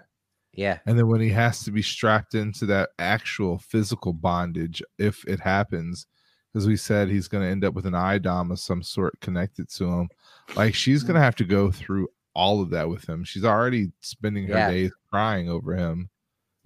yeah, 0.54 0.80
And 0.86 0.98
then 0.98 1.06
when 1.06 1.20
he 1.20 1.28
has 1.28 1.62
to 1.62 1.70
be 1.70 1.82
strapped 1.82 2.34
into 2.34 2.66
that 2.66 2.90
actual 2.98 3.58
physical 3.58 4.12
bondage, 4.12 4.82
if 4.98 5.24
it 5.28 5.38
happens, 5.38 6.06
because 6.52 6.66
we 6.66 6.76
said 6.76 7.08
he's 7.08 7.28
going 7.28 7.44
to 7.44 7.48
end 7.50 7.64
up 7.64 7.74
with 7.74 7.86
an 7.86 7.94
a'dam 7.94 8.50
of 8.50 8.58
some 8.58 8.82
sort 8.82 9.20
connected 9.20 9.68
to 9.68 9.84
him, 9.84 10.08
like 10.56 10.74
she's 10.74 11.04
going 11.04 11.14
to 11.14 11.20
have 11.20 11.36
to 11.36 11.44
go 11.44 11.70
through 11.70 12.08
all 12.38 12.62
of 12.62 12.70
that 12.70 12.88
with 12.88 13.08
him. 13.08 13.24
She's 13.24 13.44
already 13.44 13.90
spending 14.00 14.46
her 14.46 14.54
Yeah. 14.54 14.70
days 14.70 14.92
crying 15.10 15.50
over 15.50 15.74
him. 15.74 16.08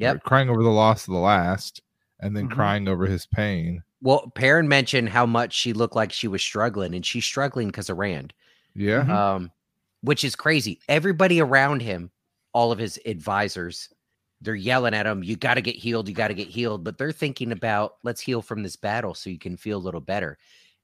or 0.01 0.05
Yep. 0.05 0.25
crying 0.25 0.51
over 0.51 0.63
the 0.63 0.69
loss 0.71 1.07
of 1.07 1.13
the 1.13 1.21
last, 1.21 1.81
and 2.19 2.37
then 2.37 2.49
Mhm. 2.49 2.53
crying 2.53 2.89
over 2.89 3.07
his 3.07 3.27
pain. 3.27 3.83
Well, 4.01 4.33
Perrin 4.35 4.67
mentioned 4.67 5.11
how 5.11 5.27
much 5.27 5.53
she 5.53 5.73
looked 5.73 5.95
like 5.95 6.11
she 6.13 6.27
was 6.27 6.43
struggling, 6.43 6.95
and 6.95 7.07
she's 7.07 7.25
struggling 7.25 7.69
because 7.69 7.89
of 7.89 7.99
Rand. 7.99 8.33
Yeah, 8.75 9.05
Mhm. 9.05 9.11
um, 9.11 9.51
which 10.01 10.25
is 10.25 10.35
crazy. 10.35 10.81
Everybody 10.89 11.41
around 11.41 11.83
him, 11.83 12.11
all 12.53 12.73
of 12.73 12.79
his 12.79 12.99
advisors, 13.07 13.91
they're 14.41 14.57
yelling 14.57 14.95
at 14.95 15.07
him, 15.07 15.23
"You 15.23 15.37
got 15.37 15.55
to 15.55 15.63
get 15.63 15.77
healed. 15.77 16.09
You 16.09 16.15
got 16.15 16.29
to 16.29 16.35
get 16.35 16.49
healed." 16.49 16.83
But 16.83 16.99
they're 16.99 17.13
thinking 17.13 17.53
about, 17.53 17.97
"Let's 18.03 18.21
heal 18.23 18.43
from 18.43 18.63
this 18.65 18.77
battle 18.77 19.15
so 19.15 19.31
you 19.31 19.39
can 19.39 19.57
feel 19.57 19.79
a 19.79 19.87
little 19.87 20.01
better." 20.01 20.37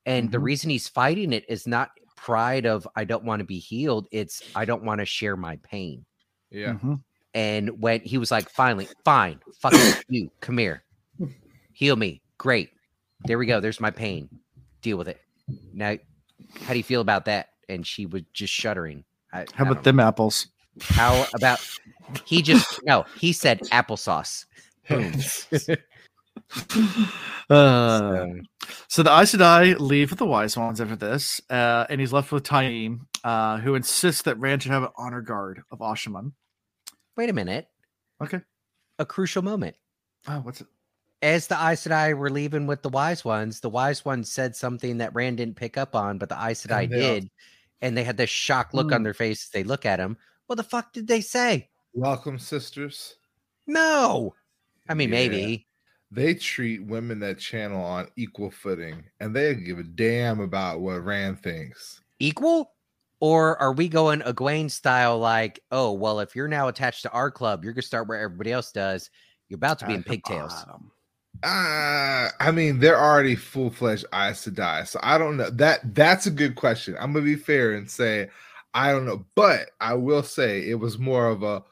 And 0.06 0.30
the 0.30 0.38
Mhm. 0.38 0.44
reason 0.44 0.70
he's 0.70 0.86
fighting 0.86 1.32
it 1.32 1.44
is 1.48 1.66
not 1.66 1.90
pride 2.20 2.66
of 2.66 2.86
"I 2.96 3.04
don't 3.04 3.24
want 3.24 3.40
to 3.40 3.44
be 3.44 3.58
healed." 3.58 4.06
It's 4.10 4.42
"I 4.54 4.64
don't 4.64 4.82
want 4.84 5.00
to 5.00 5.04
share 5.06 5.36
my 5.36 5.56
pain." 5.56 6.04
yeah. 6.50 6.74
Mhm. 6.74 7.02
And 7.34 7.80
when 7.80 8.00
he 8.00 8.18
was 8.18 8.30
like, 8.30 8.48
"Finally, 8.50 8.88
fine, 9.04 9.40
fuck 9.60 9.72
you, 10.08 10.30
come 10.40 10.58
here, 10.58 10.82
heal 11.72 11.96
me." 11.96 12.20
Great, 12.38 12.70
there 13.24 13.38
we 13.38 13.46
go. 13.46 13.60
There's 13.60 13.80
my 13.80 13.90
pain. 13.90 14.28
Deal 14.82 14.96
with 14.96 15.08
it. 15.08 15.20
Now, 15.72 15.96
how 16.62 16.72
do 16.72 16.78
you 16.78 16.84
feel 16.84 17.00
about 17.00 17.24
that? 17.26 17.48
And 17.68 17.86
she 17.86 18.06
was 18.06 18.22
just 18.32 18.52
shuddering. 18.52 19.04
I, 19.32 19.40
How 19.54 19.64
I 19.64 19.68
about 19.68 19.74
don't 19.74 19.84
them 19.84 20.00
apples? 20.00 20.48
how 20.80 21.26
about 21.34 21.58
he 22.24 22.40
just 22.42 22.80
no, 22.84 23.04
he 23.18 23.32
said 23.32 23.60
applesauce. 23.72 24.46
Boom. 26.68 27.08
Uh, 27.50 28.00
So, 28.00 28.40
So 28.88 29.02
the 29.02 29.10
Aes 29.10 29.34
Sedai 29.34 29.78
leave 29.78 30.10
with 30.10 30.18
the 30.18 30.26
Wise 30.26 30.56
Ones 30.56 30.80
after 30.80 30.96
this, 30.96 31.40
uh, 31.50 31.86
and 31.88 32.00
he's 32.00 32.12
left 32.12 32.32
with 32.32 32.44
Taim, 32.44 33.00
uh, 33.24 33.58
who 33.58 33.74
insists 33.74 34.22
that 34.22 34.38
Rand 34.38 34.62
should 34.62 34.72
have 34.72 34.82
an 34.82 34.90
honor 34.96 35.20
guard 35.22 35.62
of 35.70 35.78
Asha'man. 35.80 36.32
wait 37.16 37.30
a 37.30 37.32
minute. 37.32 37.68
Okay. 38.22 38.40
A 38.98 39.06
crucial 39.06 39.42
moment. 39.42 39.76
Oh, 40.26 40.40
what's 40.40 40.60
it? 40.60 40.66
As 41.22 41.46
the 41.48 41.54
Aes 41.56 41.84
Sedai 41.86 42.16
were 42.16 42.30
leaving 42.30 42.66
with 42.66 42.82
the 42.82 42.88
wise 42.88 43.24
ones, 43.24 43.60
the 43.60 43.70
wise 43.70 44.04
ones 44.04 44.30
said 44.30 44.54
something 44.54 44.98
that 44.98 45.14
Rand 45.14 45.38
didn't 45.38 45.56
pick 45.56 45.76
up 45.76 45.94
on, 45.96 46.18
but 46.18 46.28
the 46.28 46.36
Aes 46.40 46.64
Sedai 46.66 46.84
And 46.84 46.92
they 46.92 46.96
all- 47.08 47.14
did. 47.14 47.30
And 47.80 47.96
they 47.96 48.04
had 48.04 48.16
this 48.16 48.30
shocked 48.30 48.74
look 48.74 48.90
on 48.92 49.00
Hmm. 49.00 49.04
their 49.04 49.14
face 49.14 49.44
as 49.44 49.50
they 49.50 49.62
look 49.64 49.86
at 49.86 50.00
him. 50.00 50.16
What 50.46 50.56
the 50.56 50.64
fuck 50.64 50.92
did 50.92 51.06
they 51.06 51.20
say? 51.20 51.70
Welcome, 51.92 52.38
sisters. 52.38 53.14
No. 53.66 54.34
I 54.88 54.94
mean, 54.94 55.08
Yeah. 55.10 55.14
maybe. 55.14 55.67
They 56.10 56.34
treat 56.34 56.84
women 56.84 57.20
that 57.20 57.38
channel 57.38 57.82
on 57.82 58.08
equal 58.16 58.50
footing, 58.50 59.04
and 59.20 59.34
they 59.36 59.54
give 59.54 59.78
a 59.78 59.82
damn 59.82 60.40
about 60.40 60.80
what 60.80 61.04
Rand 61.04 61.42
thinks. 61.42 62.00
Equal? 62.18 62.72
Or 63.20 63.60
are 63.60 63.72
we 63.72 63.88
going 63.88 64.20
Egwene 64.20 64.70
style 64.70 65.18
like, 65.18 65.60
oh, 65.72 65.92
well, 65.92 66.20
if 66.20 66.34
you're 66.36 66.48
now 66.48 66.68
attached 66.68 67.02
to 67.02 67.10
our 67.10 67.30
club, 67.30 67.64
you're 67.64 67.72
going 67.72 67.82
to 67.82 67.86
start 67.86 68.08
where 68.08 68.20
everybody 68.20 68.52
else 68.52 68.70
does. 68.72 69.10
You're 69.48 69.56
about 69.56 69.78
to 69.80 69.86
be 69.86 69.92
in 69.94 69.98
At 70.00 70.04
the 70.04 70.10
pigtails. 70.10 70.52
bottom. 70.54 70.90
Uh, 71.42 72.28
I 72.40 72.50
mean, 72.52 72.78
they're 72.78 72.98
already 72.98 73.36
full 73.36 73.70
fledged 73.70 74.06
Aes 74.12 74.46
Sedai, 74.46 74.86
so 74.88 74.98
I 75.02 75.18
don't 75.18 75.36
know. 75.36 75.50
That 75.50 75.94
that's 75.94 76.26
a 76.26 76.32
good 76.32 76.56
question. 76.56 76.96
I'm 76.98 77.12
gonna 77.12 77.24
be 77.24 77.36
fair 77.36 77.74
and 77.74 77.88
say 77.88 78.28
I 78.74 78.90
don't 78.90 79.04
know, 79.06 79.24
but 79.36 79.70
I 79.80 79.94
will 79.94 80.24
say 80.24 80.68
it 80.68 80.74
was 80.74 80.98
more 80.98 81.28
of 81.28 81.44
a 81.44 81.62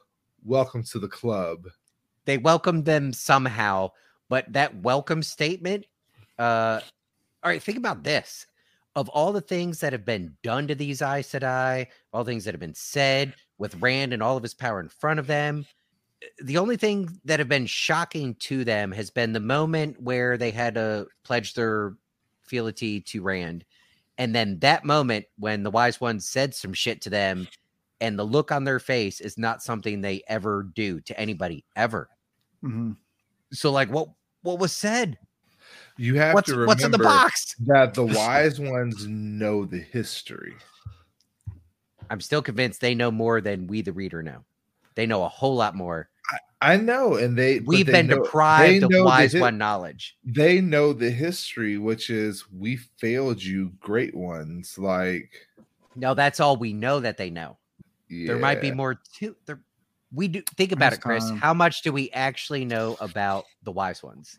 welcome 0.44 0.84
to 0.84 1.00
the 1.00 1.08
club. 1.08 1.66
they 2.26 2.38
welcomed 2.38 2.84
them 2.84 3.12
somehow 3.12 3.90
but 4.28 4.52
that 4.52 4.74
welcome 4.82 5.22
statement 5.22 5.86
uh 6.38 6.80
all 7.42 7.50
right 7.50 7.62
think 7.62 7.78
about 7.78 8.02
this 8.02 8.46
of 8.96 9.10
all 9.10 9.32
the 9.32 9.42
things 9.42 9.80
that 9.80 9.92
have 9.92 10.06
been 10.06 10.34
done 10.42 10.66
to 10.66 10.74
these 10.74 11.02
Aes 11.02 11.28
Sedai, 11.28 11.88
all 12.14 12.24
things 12.24 12.44
that 12.44 12.54
have 12.54 12.60
been 12.60 12.74
said 12.74 13.34
with 13.58 13.74
Rand 13.76 14.14
and 14.14 14.22
all 14.22 14.38
of 14.38 14.42
his 14.42 14.54
power 14.54 14.80
in 14.80 14.88
front 14.88 15.20
of 15.20 15.26
them, 15.26 15.66
eh, 16.22 16.26
the 16.42 16.56
only 16.56 16.78
thing 16.78 17.20
that 17.26 17.38
have 17.38 17.48
been 17.48 17.66
shocking 17.66 18.34
to 18.36 18.64
them 18.64 18.90
has 18.92 19.10
been 19.10 19.34
the 19.34 19.40
moment 19.40 20.00
where 20.00 20.38
they 20.38 20.50
had 20.50 20.74
to 20.76 21.06
pledge 21.24 21.52
their 21.52 21.94
fealty 22.44 23.02
to 23.02 23.20
Rand. 23.20 23.66
And 24.16 24.34
then 24.34 24.60
that 24.60 24.82
moment 24.82 25.26
when 25.38 25.62
the 25.62 25.70
wise 25.70 26.00
one 26.00 26.18
said 26.18 26.54
some 26.54 26.72
shit 26.72 27.02
to 27.02 27.10
them, 27.10 27.48
and 28.00 28.18
the 28.18 28.24
look 28.24 28.50
on 28.50 28.64
their 28.64 28.78
face 28.78 29.20
is 29.20 29.36
not 29.36 29.62
something 29.62 30.00
they 30.00 30.22
ever 30.26 30.62
do 30.74 31.00
to 31.02 31.20
anybody 31.20 31.64
ever. 31.76 32.08
Mhm. 32.64 32.96
So, 33.52 33.70
like, 33.70 33.90
what 33.90 34.08
what 34.42 34.58
was 34.58 34.72
said? 34.72 35.18
You 35.98 36.16
have 36.16 36.34
What's 36.34 36.48
to 36.48 36.52
remember 36.52 36.68
what's 36.68 36.84
in 36.84 36.90
the 36.90 36.98
box? 36.98 37.54
that 37.66 37.94
the 37.94 38.04
wise 38.06 38.60
ones 38.60 39.06
know 39.06 39.64
the 39.64 39.78
history. 39.80 40.54
I'm 42.10 42.20
still 42.20 42.42
convinced 42.42 42.80
they 42.80 42.94
know 42.94 43.10
more 43.10 43.40
than 43.40 43.66
we, 43.66 43.82
the 43.82 43.92
reader, 43.92 44.22
know. 44.22 44.44
They 44.94 45.06
know 45.06 45.24
a 45.24 45.28
whole 45.28 45.56
lot 45.56 45.74
more. 45.74 46.08
I 46.60 46.76
know, 46.76 47.14
and 47.16 47.36
they 47.36 47.60
We've 47.60 47.86
they 47.86 47.92
been 47.92 48.06
know- 48.08 48.22
deprived 48.22 48.82
of 48.84 48.90
know 48.90 48.98
the 48.98 49.04
wise 49.04 49.34
one 49.34 49.58
knowledge. 49.58 50.16
They 50.24 50.60
know 50.60 50.92
the 50.92 51.10
history, 51.10 51.78
which 51.78 52.10
is 52.10 52.44
we 52.50 52.76
failed 52.98 53.42
you, 53.42 53.72
great 53.80 54.14
ones. 54.14 54.76
Like 54.78 55.30
No, 55.94 56.14
that's 56.14 56.40
all 56.40 56.56
we 56.56 56.72
know 56.72 57.00
that 57.00 57.16
they 57.16 57.30
know. 57.30 57.58
There 58.08 58.38
might 58.38 58.60
be 58.60 58.70
more 58.70 59.00
to 59.18 59.36
there. 59.46 59.60
We 60.12 60.28
do 60.28 60.42
think 60.56 60.72
about 60.72 60.90
There's 60.90 60.98
it, 60.98 61.02
Chris. 61.02 61.28
time. 61.28 61.38
How 61.38 61.54
much 61.54 61.82
do 61.82 61.92
we 61.92 62.10
actually 62.10 62.64
know 62.64 62.96
about 63.00 63.44
the 63.62 63.72
wise 63.72 64.02
ones? 64.02 64.36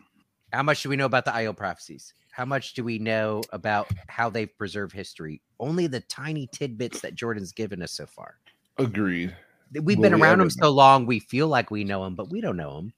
How 0.53 0.63
much 0.63 0.81
do 0.83 0.89
we 0.89 0.95
know 0.95 1.05
about 1.05 1.25
the 1.25 1.31
Aiel 1.31 1.55
prophecies? 1.55 2.13
How 2.31 2.45
much 2.45 2.73
do 2.73 2.83
we 2.83 2.99
know 2.99 3.41
about 3.51 3.89
how 4.07 4.29
they've 4.29 4.55
preserved 4.57 4.93
history? 4.93 5.41
Only 5.59 5.87
the 5.87 6.01
tiny 6.01 6.47
tidbits 6.47 7.01
that 7.01 7.15
Jordan's 7.15 7.51
given 7.51 7.81
us 7.81 7.91
so 7.91 8.05
far. 8.05 8.35
Agreed. 8.77 9.35
We've 9.73 9.97
Will 9.97 10.03
been 10.03 10.13
we 10.15 10.21
around 10.21 10.33
ever 10.33 10.43
them 10.43 10.49
so 10.51 10.69
long, 10.69 11.05
we 11.05 11.19
feel 11.19 11.47
like 11.47 11.71
we 11.71 11.83
know 11.83 12.03
them, 12.03 12.15
but 12.15 12.29
we 12.29 12.39
don't 12.39 12.55
know 12.57 12.75
them. 12.75 12.93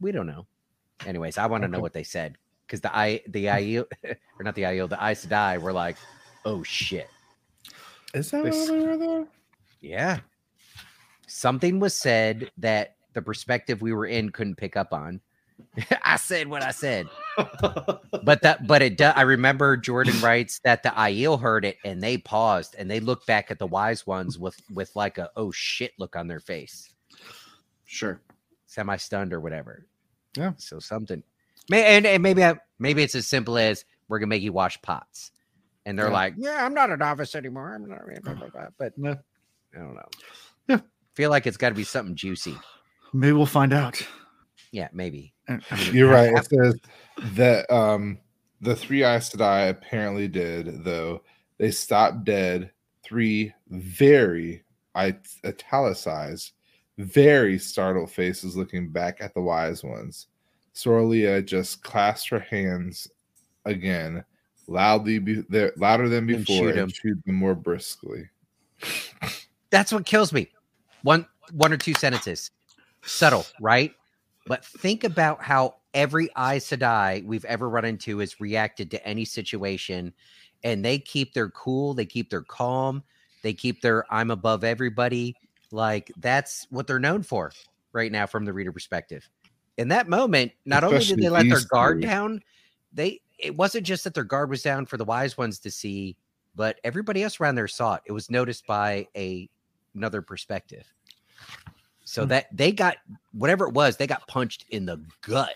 We 0.00 0.12
don't 0.12 0.26
know. 0.26 0.46
Anyways, 1.06 1.38
I 1.38 1.46
want 1.46 1.62
to 1.62 1.68
know 1.68 1.80
what 1.80 1.92
they 1.94 2.02
said 2.02 2.36
because 2.66 2.80
the 2.80 2.94
I 2.94 3.22
the 3.28 3.44
hmm. 3.46 3.48
Aiel 3.48 3.84
or 4.38 4.44
not 4.44 4.54
the 4.54 4.62
Aiel 4.62 4.88
the 4.88 5.02
Aes 5.02 5.24
Sedai 5.24 5.60
were 5.60 5.72
like, 5.72 5.96
oh 6.44 6.62
shit, 6.62 7.08
Is 8.12 8.30
that 8.32 8.42
They 8.42 8.50
what 8.50 8.58
s- 8.58 8.70
we 8.70 8.80
were 8.84 8.96
there? 8.96 9.26
yeah. 9.80 10.18
Something 11.30 11.78
was 11.78 11.94
said 11.96 12.50
that 12.58 12.96
the 13.14 13.22
perspective 13.22 13.80
we 13.82 13.92
were 13.92 14.06
in 14.06 14.30
couldn't 14.30 14.56
pick 14.56 14.76
up 14.76 14.92
on. 14.92 15.20
I 16.02 16.16
said 16.16 16.48
what 16.48 16.62
I 16.62 16.70
said, 16.70 17.06
but 17.36 18.40
that 18.42 18.66
but 18.66 18.80
it. 18.82 18.96
do- 18.96 19.04
I 19.04 19.22
remember 19.22 19.76
Jordan 19.76 20.18
writes 20.22 20.58
that 20.64 20.82
the 20.82 20.88
Aiel 20.88 21.38
heard 21.40 21.64
it 21.66 21.76
and 21.84 22.02
they 22.02 22.16
paused 22.16 22.74
and 22.78 22.90
they 22.90 22.98
looked 22.98 23.26
back 23.26 23.50
at 23.50 23.58
the 23.58 23.66
wise 23.66 24.06
ones 24.06 24.38
with 24.38 24.58
with 24.72 24.90
like 24.96 25.18
a 25.18 25.28
oh 25.36 25.50
shit 25.50 25.92
look 25.98 26.16
on 26.16 26.28
their 26.28 26.40
face. 26.40 26.92
Sure. 27.84 28.20
semi 28.66 28.96
stunned 28.96 29.32
or 29.34 29.40
whatever. 29.40 29.86
Yeah. 30.36 30.52
So 30.56 30.78
something. 30.78 31.22
May 31.68 31.84
and, 31.96 32.06
and 32.06 32.22
maybe 32.22 32.42
I, 32.42 32.54
maybe 32.78 33.02
it's 33.02 33.14
as 33.14 33.26
simple 33.26 33.58
as 33.58 33.84
we're 34.08 34.18
gonna 34.18 34.28
make 34.28 34.42
you 34.42 34.52
wash 34.54 34.80
pots, 34.82 35.30
and 35.84 35.98
they're 35.98 36.06
Yeah. 36.08 36.12
like, 36.12 36.34
"Yeah, 36.38 36.64
I'm 36.64 36.72
not 36.74 36.90
a 36.90 36.96
novice 36.96 37.34
anymore." 37.34 37.74
I'm 37.74 37.86
not. 37.86 38.00
blah, 38.24 38.34
blah, 38.34 38.48
blah," 38.48 38.66
But 38.78 38.94
Yeah. 38.96 39.14
I 39.74 39.78
don't 39.78 39.94
know. 39.94 40.08
Yeah. 40.68 40.80
Feel 41.14 41.30
like 41.30 41.46
it's 41.46 41.56
got 41.56 41.70
to 41.70 41.74
be 41.74 41.84
something 41.84 42.14
juicy. 42.14 42.56
Maybe 43.12 43.32
we'll 43.32 43.46
find 43.46 43.72
out. 43.72 44.00
Yeah, 44.72 44.88
maybe. 44.92 45.32
And- 45.48 45.62
I 45.70 45.76
mean, 45.84 45.94
You're 45.94 46.10
right. 46.10 46.30
half- 46.34 46.46
It 46.52 46.58
says 46.58 46.80
that 47.34 47.70
um 47.72 48.18
the 48.60 48.76
three 48.76 49.04
eyes 49.04 49.22
Aes 49.22 49.30
Sedai 49.30 49.70
apparently 49.70 50.28
did, 50.28 50.84
though. 50.84 51.22
They 51.58 51.70
stopped 51.70 52.24
dead. 52.24 52.70
Three 53.02 53.52
very 53.68 54.62
I 54.94 55.16
italicized, 55.44 56.52
very 56.98 57.58
startled 57.58 58.10
faces 58.10 58.56
looking 58.56 58.90
back 58.90 59.18
at 59.20 59.34
the 59.34 59.40
wise 59.40 59.82
ones. 59.82 60.28
Sorilea 60.74 61.44
just 61.44 61.82
clasped 61.82 62.30
her 62.30 62.40
hands 62.40 63.08
again, 63.64 64.24
loudly 64.68 65.18
be, 65.18 65.42
there, 65.48 65.72
louder 65.76 66.08
than 66.08 66.28
And 66.30 66.44
before, 66.44 66.56
shoot 66.56 66.68
and, 66.70 66.78
him. 66.78 66.90
chewed 66.90 67.22
them 67.24 67.34
more 67.36 67.54
briskly. 67.54 68.28
That's 69.70 69.92
what 69.92 70.06
kills 70.06 70.32
me. 70.32 70.48
One 71.02 71.26
one 71.52 71.72
or 71.72 71.76
two 71.76 71.94
sentences, 71.94 72.50
subtle, 73.02 73.46
right? 73.60 73.94
But 74.46 74.64
think 74.64 75.04
about 75.04 75.42
how 75.42 75.76
every 75.94 76.26
Aes 76.36 76.66
Sedai 76.66 77.24
we've 77.24 77.44
ever 77.44 77.68
run 77.68 77.84
into 77.84 78.18
has 78.18 78.40
reacted 78.40 78.90
to 78.92 79.06
any 79.06 79.24
situation, 79.24 80.12
and 80.64 80.84
they 80.84 80.98
keep 80.98 81.34
their 81.34 81.50
cool, 81.50 81.94
they 81.94 82.06
keep 82.06 82.30
their 82.30 82.42
calm, 82.42 83.02
they 83.42 83.52
keep 83.52 83.80
their 83.82 84.04
I'm 84.12 84.30
above 84.30 84.64
everybody. 84.64 85.36
Like 85.72 86.10
that's 86.18 86.66
what 86.70 86.86
they're 86.86 86.98
known 86.98 87.22
for 87.22 87.52
right 87.92 88.10
now 88.10 88.26
from 88.26 88.44
the 88.44 88.52
reader 88.52 88.72
perspective. 88.72 89.28
In 89.78 89.88
that 89.88 90.08
moment, 90.08 90.52
not 90.66 90.84
only 90.84 91.04
did 91.04 91.20
they 91.20 91.28
let 91.28 91.48
their 91.48 91.60
guard 91.70 91.96
three. 91.98 92.02
down, 92.08 92.42
they 92.92 93.20
it 93.38 93.56
wasn't 93.56 93.86
just 93.86 94.04
that 94.04 94.14
their 94.14 94.24
guard 94.24 94.50
was 94.50 94.62
down 94.62 94.84
for 94.86 94.96
the 94.96 95.04
wise 95.04 95.38
ones 95.38 95.58
to 95.60 95.70
see, 95.70 96.16
but 96.54 96.78
everybody 96.84 97.22
else 97.22 97.40
around 97.40 97.54
there 97.54 97.68
saw 97.68 97.94
it. 97.94 98.02
It 98.06 98.12
was 98.12 98.30
noticed 98.30 98.66
by 98.66 99.06
a 99.16 99.48
another 99.94 100.22
perspective. 100.22 100.84
So 102.04 102.22
Hmm. 102.22 102.28
that 102.30 102.46
they 102.56 102.72
got 102.72 102.96
whatever 103.32 103.66
it 103.66 103.74
was, 103.74 103.96
they 103.96 104.06
got 104.06 104.26
punched 104.26 104.64
in 104.70 104.86
the 104.86 105.02
gut. 105.22 105.54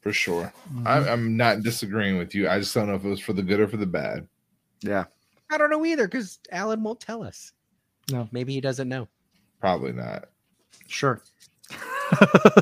For 0.00 0.12
sure. 0.12 0.52
Mhm. 0.74 0.86
I, 0.86 1.08
I'm 1.12 1.36
not 1.36 1.62
disagreeing 1.62 2.18
with 2.18 2.34
you. 2.34 2.48
I 2.48 2.58
just 2.58 2.74
don't 2.74 2.88
know 2.88 2.94
if 2.94 3.04
it 3.04 3.08
was 3.08 3.20
for 3.20 3.32
the 3.34 3.42
good 3.42 3.60
or 3.60 3.68
for 3.68 3.76
the 3.76 3.86
bad. 3.86 4.26
yeah. 4.80 5.04
I 5.50 5.58
don't 5.58 5.68
know 5.68 5.84
either 5.84 6.08
because 6.08 6.38
Alan 6.50 6.82
won't 6.82 6.98
tell 6.98 7.22
us. 7.22 7.52
No. 8.10 8.26
maybe 8.32 8.54
he 8.54 8.60
doesn't 8.62 8.88
know. 8.88 9.06
Probably 9.60 9.92
not. 9.92 10.30
Sure. 10.88 11.20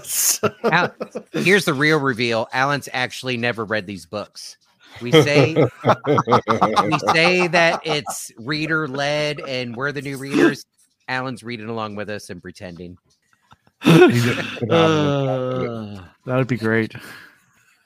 So- 0.03 0.53
Al- 0.65 0.95
here's 1.33 1.65
the 1.65 1.73
real 1.75 1.99
reveal. 2.01 2.49
Alan's 2.53 2.89
actually 2.93 3.37
never 3.37 3.65
read 3.65 3.87
these 3.87 4.07
books. 4.07 4.57
We 5.01 5.13
say 5.13 5.55
we 5.85 6.99
say 7.15 7.47
that 7.47 7.81
it's 7.85 8.33
reader 8.39 8.89
led 8.89 9.41
and 9.41 9.77
we're 9.77 9.93
the 9.93 10.03
new 10.03 10.19
readers. 10.19 10.67
Alan's 11.11 11.43
reading 11.43 11.69
along 11.69 11.97
with 11.97 12.09
us 12.09 12.31
and 12.31 12.41
pretending. 12.41 12.97
He 13.83 13.99
did 13.99 14.39
a 14.39 14.43
phenomenal 14.43 15.65
job 15.65 15.99
Uh, 15.99 16.05
that 16.27 16.37
would 16.37 16.47
be 16.47 16.57
great. 16.57 16.93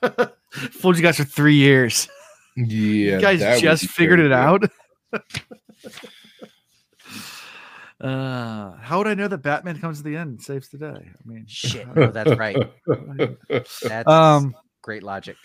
Fooled 0.51 0.97
you 0.97 1.01
guys 1.03 1.17
for 1.17 1.23
three 1.23 1.55
years. 1.55 2.07
yeah, 2.55 3.15
you 3.15 3.19
guys 3.19 3.61
just 3.61 3.87
figured 3.87 4.19
it 4.19 4.23
good. 4.23 4.31
out. 4.31 4.63
uh, 8.01 8.71
how 8.77 8.97
would 8.99 9.07
I 9.07 9.13
know 9.15 9.27
that 9.27 9.39
Batman 9.39 9.79
comes 9.79 9.97
to 9.97 10.03
the 10.03 10.15
end 10.15 10.29
and 10.29 10.41
saves 10.41 10.69
the 10.69 10.77
day? 10.77 10.85
I 10.93 11.27
mean, 11.27 11.45
Shit. 11.47 11.87
Oh, 11.95 12.07
that's 12.07 12.35
right. 12.37 12.57
That's 13.49 14.07
um, 14.07 14.55
great 14.81 15.03
logic. 15.03 15.35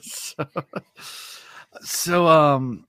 so, 0.00 0.44
so 1.82 2.26
um 2.26 2.86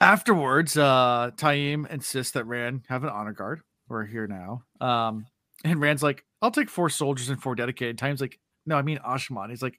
afterwards 0.00 0.76
uh 0.76 1.32
Taim 1.36 1.90
insists 1.90 2.32
that 2.32 2.44
Rand 2.44 2.82
have 2.88 3.02
an 3.02 3.10
honor 3.10 3.32
guard. 3.32 3.62
We're 3.88 4.04
here 4.06 4.26
now. 4.26 4.62
Um 4.80 5.26
and 5.64 5.80
Rand's 5.80 6.02
like, 6.02 6.24
I'll 6.40 6.50
take 6.50 6.70
four 6.70 6.88
soldiers 6.88 7.28
and 7.30 7.42
four 7.42 7.54
dedicated. 7.54 7.98
Taim's 7.98 8.20
like, 8.20 8.38
no, 8.66 8.76
I 8.76 8.82
mean 8.82 8.98
Asha'man. 8.98 9.50
He's 9.50 9.62
like, 9.62 9.78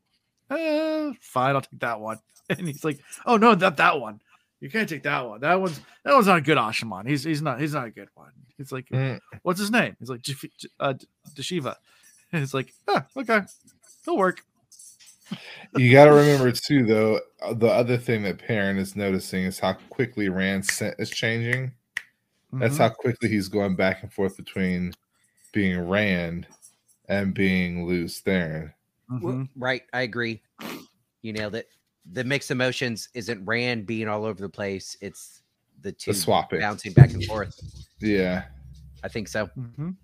uh, 0.50 1.12
fine, 1.22 1.56
I'll 1.56 1.62
take 1.62 1.80
that 1.80 2.00
one. 2.00 2.20
And 2.50 2.66
he's 2.68 2.84
like, 2.84 3.00
Oh 3.28 3.38
no, 3.38 3.54
not 3.54 3.78
that 3.78 4.00
one. 4.02 4.20
You 4.60 4.70
can't 4.70 4.90
take 4.90 5.04
that 5.04 5.28
one. 5.28 5.40
That 5.42 5.62
one's 5.62 5.80
that 6.04 6.14
one's 6.16 6.28
not 6.28 6.40
a 6.40 6.42
good 6.42 6.58
Asha'man. 6.58 7.08
He's 7.08 7.24
he's 7.24 7.42
not 7.42 7.60
he's 7.62 7.74
not 7.76 7.86
a 7.88 7.92
good 7.92 8.10
one. 8.16 8.32
He's 8.58 8.72
like, 8.72 8.90
Mm. 8.90 9.20
what's 9.44 9.60
his 9.60 9.72
name? 9.72 9.96
He's 10.00 10.10
like 10.10 10.22
uh, 10.80 10.94
Dashiva. 11.36 11.76
And 12.32 12.44
it's 12.44 12.54
like, 12.54 12.74
ah, 12.88 13.06
okay, 13.18 13.42
it'll 14.04 14.18
work. 14.18 14.42
You 15.76 15.92
got 15.92 16.06
to 16.06 16.12
remember 16.22 16.52
too, 16.52 16.86
though. 16.86 17.20
uh, 17.42 17.54
The 17.54 17.68
other 17.70 17.98
thing 17.98 18.24
that 18.24 18.38
Perrin 18.40 18.78
is 18.78 18.96
noticing 18.96 19.44
is 19.46 19.60
how 19.60 19.74
quickly 19.90 20.30
Rand's 20.30 20.72
scent 20.74 20.96
is 21.00 21.10
changing. 21.10 21.72
That's 22.54 22.76
Mhm. 22.76 22.80
how 22.80 22.90
quickly 22.90 23.30
he's 23.30 23.48
going 23.48 23.76
back 23.76 24.02
and 24.04 24.12
forth 24.12 24.36
between 24.38 24.94
being 25.54 25.88
Rand 25.88 26.48
and 27.08 27.34
being 27.34 27.86
Lews 27.86 28.22
Therin. 28.22 28.74
Well, 29.10 29.34
Mhm. 29.34 29.50
Right. 29.56 29.84
I 29.94 30.02
agree. 30.02 30.42
You 31.22 31.34
nailed 31.34 31.56
it. 31.56 31.70
The 32.12 32.24
mixed 32.24 32.50
emotions 32.52 33.10
isn't 33.14 33.46
Rand 33.46 33.86
being 33.86 34.08
all 34.08 34.26
over 34.26 34.42
the 34.42 34.50
place. 34.50 34.96
It's 35.02 35.42
the 35.82 35.92
two 35.92 36.14
swapping. 36.14 36.60
bouncing 36.60 36.94
back 36.94 37.12
and 37.14 37.24
forth. 37.26 37.60
Yeah. 38.00 38.46
I 39.04 39.08
think 39.08 39.28
so. 39.28 39.48
Mhm. 39.58 39.96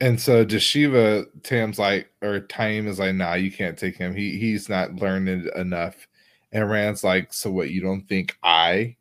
And 0.00 0.20
so 0.20 0.44
Dashiva, 0.44 1.26
Tam's 1.42 1.78
like, 1.78 2.10
or 2.22 2.40
Taim 2.40 2.86
is 2.86 2.98
like, 2.98 3.14
nah, 3.16 3.34
you 3.34 3.50
can't 3.50 3.76
take 3.78 3.96
him. 3.96 4.14
He 4.14 4.38
he's 4.38 4.68
not 4.68 4.94
learned 4.96 5.28
enough. 5.48 6.06
And 6.52 6.70
Rand's 6.70 7.02
like, 7.04 7.32
so 7.32 7.50
what? 7.50 7.70
You 7.70 7.80
don't 7.82 8.08
think 8.08 8.36
I 8.42 8.96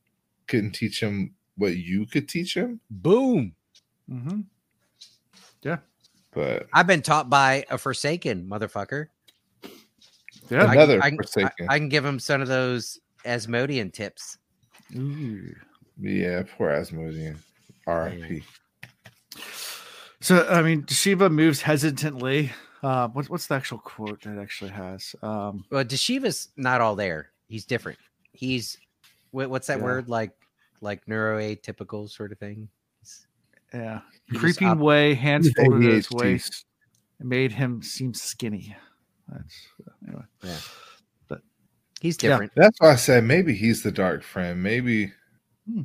couldn't 0.47 0.71
teach 0.71 0.99
him 1.01 1.33
what 1.57 1.75
you 1.75 2.05
could 2.05 2.29
teach 2.29 2.55
him? 2.55 2.79
Boom. 2.89 3.53
Mm-hmm. 4.09 4.41
Yeah. 5.63 5.77
But 6.33 6.67
I've 6.73 6.87
been 6.87 7.01
taught 7.01 7.29
by 7.29 7.65
a 7.69 7.77
Forsaken 7.77 8.47
motherfucker. 8.47 9.07
Yeah. 10.49 10.65
I, 10.65 10.73
Another 10.73 11.01
I, 11.03 11.07
I, 11.07 11.15
Forsaken. 11.15 11.67
I 11.69 11.77
can 11.79 11.89
give 11.89 12.05
him 12.05 12.19
some 12.19 12.41
of 12.41 12.47
those 12.47 12.99
Asmodean 13.25 13.91
tips. 13.91 14.37
Ooh. 14.95 15.53
yeah, 15.99 16.43
poor 16.57 16.69
Asmodean. 16.69 17.37
R.I.P. 17.85 18.43
So 20.21 20.47
I 20.49 20.61
mean, 20.61 20.85
Shiva 20.87 21.29
moves 21.29 21.61
hesitantly. 21.61 22.51
Uh, 22.83 23.07
what, 23.09 23.29
what's 23.29 23.47
the 23.47 23.55
actual 23.55 23.79
quote 23.79 24.21
that 24.21 24.37
it 24.37 24.41
actually 24.41 24.71
has? 24.71 25.15
Um, 25.21 25.65
Well, 25.71 25.83
Dashiva's 25.83 26.49
not 26.55 26.79
all 26.81 26.95
there. 26.95 27.31
He's 27.47 27.65
different. 27.65 27.97
He's 28.33 28.77
what, 29.31 29.49
what's 29.49 29.67
that 29.67 29.79
Yeah. 29.79 29.83
word 29.83 30.09
like 30.09 30.31
like 30.81 31.05
neuroatypical 31.05 32.09
sort 32.09 32.31
of 32.31 32.39
thing. 32.39 32.69
He's- 33.01 33.27
yeah, 33.73 34.01
He 34.31 34.37
creeping 34.37 34.67
op- 34.69 34.77
way, 34.79 35.13
hands 35.13 35.51
folded 35.51 35.85
at 35.85 35.93
his 35.93 36.11
waist, 36.11 36.65
it 37.19 37.25
made 37.25 37.51
him 37.51 37.81
seem 37.81 38.13
skinny. 38.13 38.75
That's 39.27 39.67
uh, 39.85 39.91
anyway. 40.07 40.23
But 41.27 41.41
he's 41.99 42.17
Yeah. 42.21 42.29
different. 42.31 42.53
That's 42.55 42.79
why 42.79 42.91
I 42.91 42.95
said 42.95 43.23
maybe 43.25 43.53
he's 43.53 43.83
the 43.83 43.91
dark 43.91 44.23
friend. 44.23 44.63
Maybe 44.63 45.11
hmm. 45.69 45.81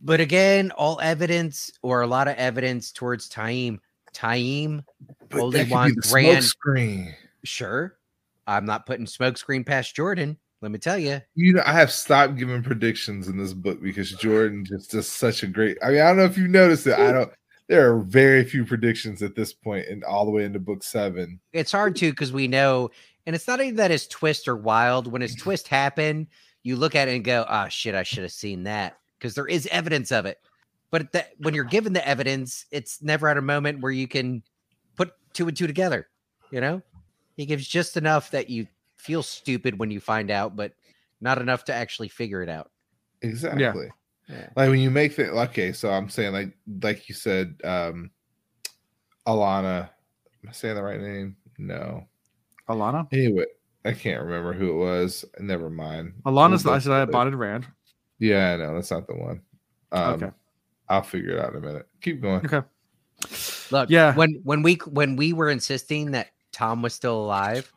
But 0.00 0.20
again, 0.20 0.70
all 0.70 0.98
evidence 1.02 1.70
or 1.82 2.00
a 2.00 2.06
lot 2.06 2.26
of 2.28 2.36
evidence 2.36 2.90
towards 2.92 3.28
Taim. 3.28 3.80
Taim, 4.14 4.82
but 5.28 5.40
Only 5.40 5.58
that 5.58 5.64
could 5.64 5.70
one 5.70 6.02
smoke 6.02 6.42
screen. 6.42 7.14
sure. 7.44 7.98
I'm 8.46 8.64
not 8.64 8.86
putting 8.86 9.04
smokescreen 9.06 9.64
past 9.66 9.94
Jordan. 9.94 10.38
Let 10.62 10.70
me 10.72 10.78
tell 10.78 10.98
you. 10.98 11.22
You 11.34 11.54
know, 11.54 11.62
I 11.64 11.72
have 11.72 11.90
stopped 11.90 12.36
giving 12.36 12.62
predictions 12.62 13.28
in 13.28 13.38
this 13.38 13.54
book 13.54 13.82
because 13.82 14.12
Jordan 14.12 14.64
just 14.64 14.90
does 14.90 15.08
such 15.08 15.42
a 15.42 15.46
great. 15.46 15.78
I 15.82 15.90
mean, 15.90 16.00
I 16.00 16.08
don't 16.08 16.18
know 16.18 16.24
if 16.24 16.36
you 16.36 16.48
noticed 16.48 16.86
it. 16.86 16.98
I 16.98 17.12
don't. 17.12 17.32
There 17.68 17.90
are 17.90 18.00
very 18.00 18.44
few 18.44 18.64
predictions 18.64 19.22
at 19.22 19.34
this 19.36 19.52
point, 19.52 19.86
and 19.86 20.04
all 20.04 20.24
the 20.24 20.30
way 20.30 20.44
into 20.44 20.58
book 20.58 20.82
seven. 20.82 21.40
It's 21.52 21.72
hard 21.72 21.96
to 21.96 22.10
because 22.10 22.32
we 22.32 22.48
know, 22.48 22.90
and 23.26 23.34
it's 23.34 23.46
not 23.46 23.60
even 23.60 23.76
that 23.76 23.90
his 23.90 24.06
twist 24.08 24.48
or 24.48 24.56
wild. 24.56 25.06
When 25.06 25.22
his 25.22 25.34
twist 25.34 25.68
happened, 25.68 26.26
you 26.62 26.76
look 26.76 26.94
at 26.94 27.08
it 27.08 27.14
and 27.14 27.24
go, 27.24 27.46
"Ah, 27.48 27.68
shit, 27.68 27.94
I 27.94 28.02
should 28.02 28.24
have 28.24 28.32
seen 28.32 28.64
that," 28.64 28.98
because 29.18 29.34
there 29.34 29.46
is 29.46 29.66
evidence 29.68 30.12
of 30.12 30.26
it. 30.26 30.38
But 30.90 31.12
that 31.12 31.30
when 31.38 31.54
you're 31.54 31.64
given 31.64 31.92
the 31.92 32.06
evidence, 32.06 32.66
it's 32.70 33.00
never 33.00 33.28
at 33.28 33.38
a 33.38 33.42
moment 33.42 33.80
where 33.80 33.92
you 33.92 34.08
can 34.08 34.42
put 34.96 35.12
two 35.32 35.46
and 35.48 35.56
two 35.56 35.68
together. 35.68 36.08
You 36.50 36.60
know, 36.60 36.82
he 37.36 37.46
gives 37.46 37.66
just 37.66 37.96
enough 37.96 38.32
that 38.32 38.50
you 38.50 38.66
feel 39.00 39.22
stupid 39.22 39.78
when 39.78 39.90
you 39.90 39.98
find 40.00 40.30
out, 40.30 40.54
but 40.56 40.72
not 41.20 41.40
enough 41.40 41.64
to 41.64 41.74
actually 41.74 42.08
figure 42.08 42.42
it 42.42 42.48
out. 42.48 42.70
Exactly. 43.22 43.88
Yeah. 44.28 44.48
Like 44.56 44.70
when 44.70 44.78
you 44.78 44.90
make 44.90 45.16
the 45.16 45.30
okay, 45.30 45.72
so 45.72 45.90
I'm 45.90 46.08
saying 46.08 46.32
like 46.32 46.56
like 46.82 47.08
you 47.08 47.14
said, 47.14 47.56
um 47.64 48.10
Alanna. 49.26 49.88
Am 50.42 50.48
I 50.48 50.52
saying 50.52 50.74
the 50.76 50.82
right 50.82 51.00
name? 51.00 51.36
No. 51.58 52.06
Alanna. 52.68 53.06
Anyway, 53.12 53.44
I 53.84 53.92
can't 53.92 54.22
remember 54.22 54.52
who 54.52 54.70
it 54.70 54.76
was. 54.76 55.24
Never 55.38 55.68
mind. 55.68 56.14
Alanna's 56.24 56.62
the 56.62 56.68
We'll 56.70 56.76
I 56.76 56.78
said 56.78 56.92
I 56.92 56.96
go 56.96 57.00
with 57.00 57.08
it. 57.08 57.12
bonded 57.12 57.34
Rand. 57.34 57.66
Yeah, 58.18 58.56
no, 58.56 58.74
that's 58.74 58.90
not 58.90 59.06
the 59.06 59.14
one. 59.14 59.42
Um, 59.92 60.14
Okay. 60.14 60.30
I'll 60.88 61.02
figure 61.02 61.36
it 61.36 61.40
out 61.44 61.50
in 61.54 61.56
a 61.62 61.66
minute. 61.66 61.86
Keep 62.00 62.22
going. 62.22 62.44
Okay. 62.46 62.62
Look, 63.70 63.90
Yeah. 63.90 64.14
when 64.14 64.40
when 64.44 64.62
we 64.62 64.74
when 64.86 65.16
we 65.16 65.32
were 65.32 65.50
insisting 65.50 66.12
that 66.12 66.28
Tom 66.52 66.82
was 66.82 66.94
still 66.94 67.20
alive, 67.22 67.70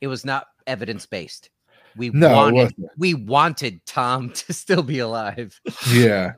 it 0.00 0.06
was 0.06 0.24
not 0.24 0.46
evidence 0.66 1.06
based. 1.06 1.50
We 1.96 2.10
No, 2.10 2.32
wanted 2.34 2.74
we 2.96 3.14
wanted 3.14 3.84
Tom 3.86 4.30
to 4.34 4.52
still 4.52 4.82
be 4.82 5.00
alive. 5.00 5.60
Yeah. 5.90 6.32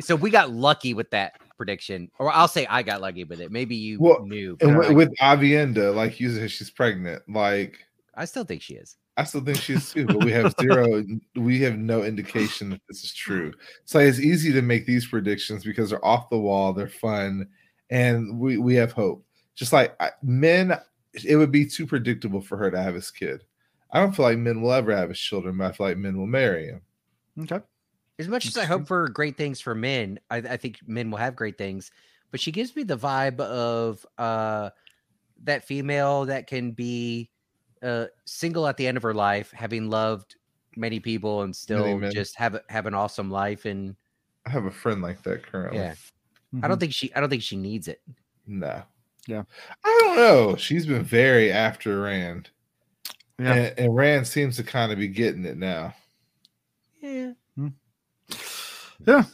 So 0.00 0.16
we 0.16 0.30
got 0.30 0.50
lucky 0.50 0.94
with 0.94 1.10
that 1.10 1.32
prediction. 1.56 2.10
Or 2.18 2.30
I'll 2.30 2.48
say 2.48 2.66
I 2.66 2.82
got 2.82 3.00
lucky 3.00 3.24
with 3.24 3.40
it. 3.40 3.50
Maybe 3.50 3.74
you 3.74 3.98
Well, 4.00 4.24
knew. 4.24 4.56
And 4.60 4.78
with, 4.78 4.92
with 4.92 5.14
Aviendha, 5.20 5.94
like 5.94 6.20
you 6.20 6.32
said, 6.34 6.50
she's 6.50 6.70
pregnant. 6.70 7.22
Like 7.28 7.78
I 8.14 8.24
still 8.24 8.44
think 8.44 8.62
she 8.62 8.74
is. 8.74 8.96
I 9.16 9.24
still 9.24 9.40
think 9.40 9.58
she 9.58 9.74
is 9.74 9.92
too, 9.92 10.06
but 10.06 10.24
we 10.24 10.30
have 10.30 10.54
zero. 10.60 11.04
we 11.34 11.60
have 11.62 11.76
no 11.76 12.04
indication 12.04 12.70
that 12.70 12.80
this 12.88 13.02
is 13.02 13.12
true. 13.12 13.52
So 13.84 13.98
it's 13.98 14.20
easy 14.20 14.52
to 14.52 14.62
make 14.62 14.86
these 14.86 15.08
predictions 15.08 15.64
because 15.64 15.90
they're 15.90 16.04
off 16.04 16.30
the 16.30 16.38
wall, 16.38 16.72
they're 16.72 16.88
fun, 16.88 17.48
and 17.90 18.38
we 18.38 18.58
we 18.58 18.76
have 18.76 18.92
hope. 18.92 19.24
Just 19.56 19.72
like 19.72 19.96
I, 20.00 20.10
Min, 20.22 20.72
it 21.24 21.36
would 21.36 21.52
be 21.52 21.66
too 21.66 21.86
predictable 21.86 22.40
for 22.40 22.56
her 22.58 22.70
to 22.70 22.80
have 22.82 22.94
his 22.94 23.10
kid. 23.10 23.44
I 23.90 24.00
don't 24.00 24.14
feel 24.14 24.26
like 24.26 24.38
Min 24.38 24.60
will 24.60 24.72
ever 24.72 24.94
have 24.94 25.08
his 25.08 25.18
children, 25.20 25.56
but 25.58 25.66
I 25.68 25.72
feel 25.72 25.86
like 25.86 25.96
Min 25.98 26.18
will 26.18 26.26
marry 26.26 26.66
him. 26.68 26.82
Okay. 27.40 27.60
As 28.18 28.28
much 28.28 28.46
as 28.46 28.56
I 28.58 28.64
hope 28.64 28.86
for 28.88 29.08
great 29.08 29.36
things 29.36 29.60
for 29.60 29.74
Min, 29.74 30.18
I, 30.30 30.38
I 30.38 30.56
think 30.56 30.80
Min 30.86 31.10
will 31.10 31.18
have 31.18 31.36
great 31.36 31.56
things. 31.56 31.90
But 32.30 32.40
she 32.40 32.52
gives 32.52 32.74
me 32.76 32.82
the 32.82 32.98
vibe 32.98 33.40
of 33.40 34.04
uh 34.18 34.70
that 35.44 35.64
female 35.64 36.24
that 36.26 36.46
can 36.46 36.72
be 36.72 37.30
uh 37.82 38.06
single 38.26 38.66
at 38.66 38.76
the 38.76 38.86
end 38.86 38.96
of 38.96 39.02
her 39.04 39.14
life, 39.14 39.50
having 39.52 39.88
loved 39.88 40.36
many 40.76 41.00
people 41.00 41.42
and 41.42 41.54
still 41.54 42.00
just 42.10 42.36
have 42.36 42.60
have 42.68 42.86
an 42.86 42.94
awesome 42.94 43.30
life. 43.30 43.64
And 43.64 43.96
I 44.46 44.50
have 44.50 44.64
a 44.66 44.70
friend 44.70 45.00
like 45.00 45.22
that 45.22 45.42
currently. 45.44 45.78
yeah, 45.78 45.94
I 46.54 46.56
Mhm. 46.56 46.68
don't 46.68 46.78
think 46.80 46.92
she 46.92 47.14
I 47.14 47.20
don't 47.20 47.30
think 47.30 47.42
she 47.42 47.56
needs 47.56 47.88
it. 47.88 48.02
No. 48.46 48.82
Yeah. 49.26 49.44
I 49.84 49.88
don't 49.97 49.97
know. 50.18 50.56
She's 50.56 50.86
been 50.86 51.02
very 51.04 51.50
after 51.52 52.02
Rand. 52.02 52.50
Yeah. 53.38 53.52
And, 53.54 53.78
and 53.78 53.94
Rand 53.96 54.26
seems 54.26 54.56
to 54.56 54.64
kind 54.64 54.90
of 54.92 54.98
be 54.98 55.08
getting 55.08 55.44
it 55.44 55.56
now. 55.56 55.94
Yeah. 57.00 57.32
Yeah. 59.06 59.24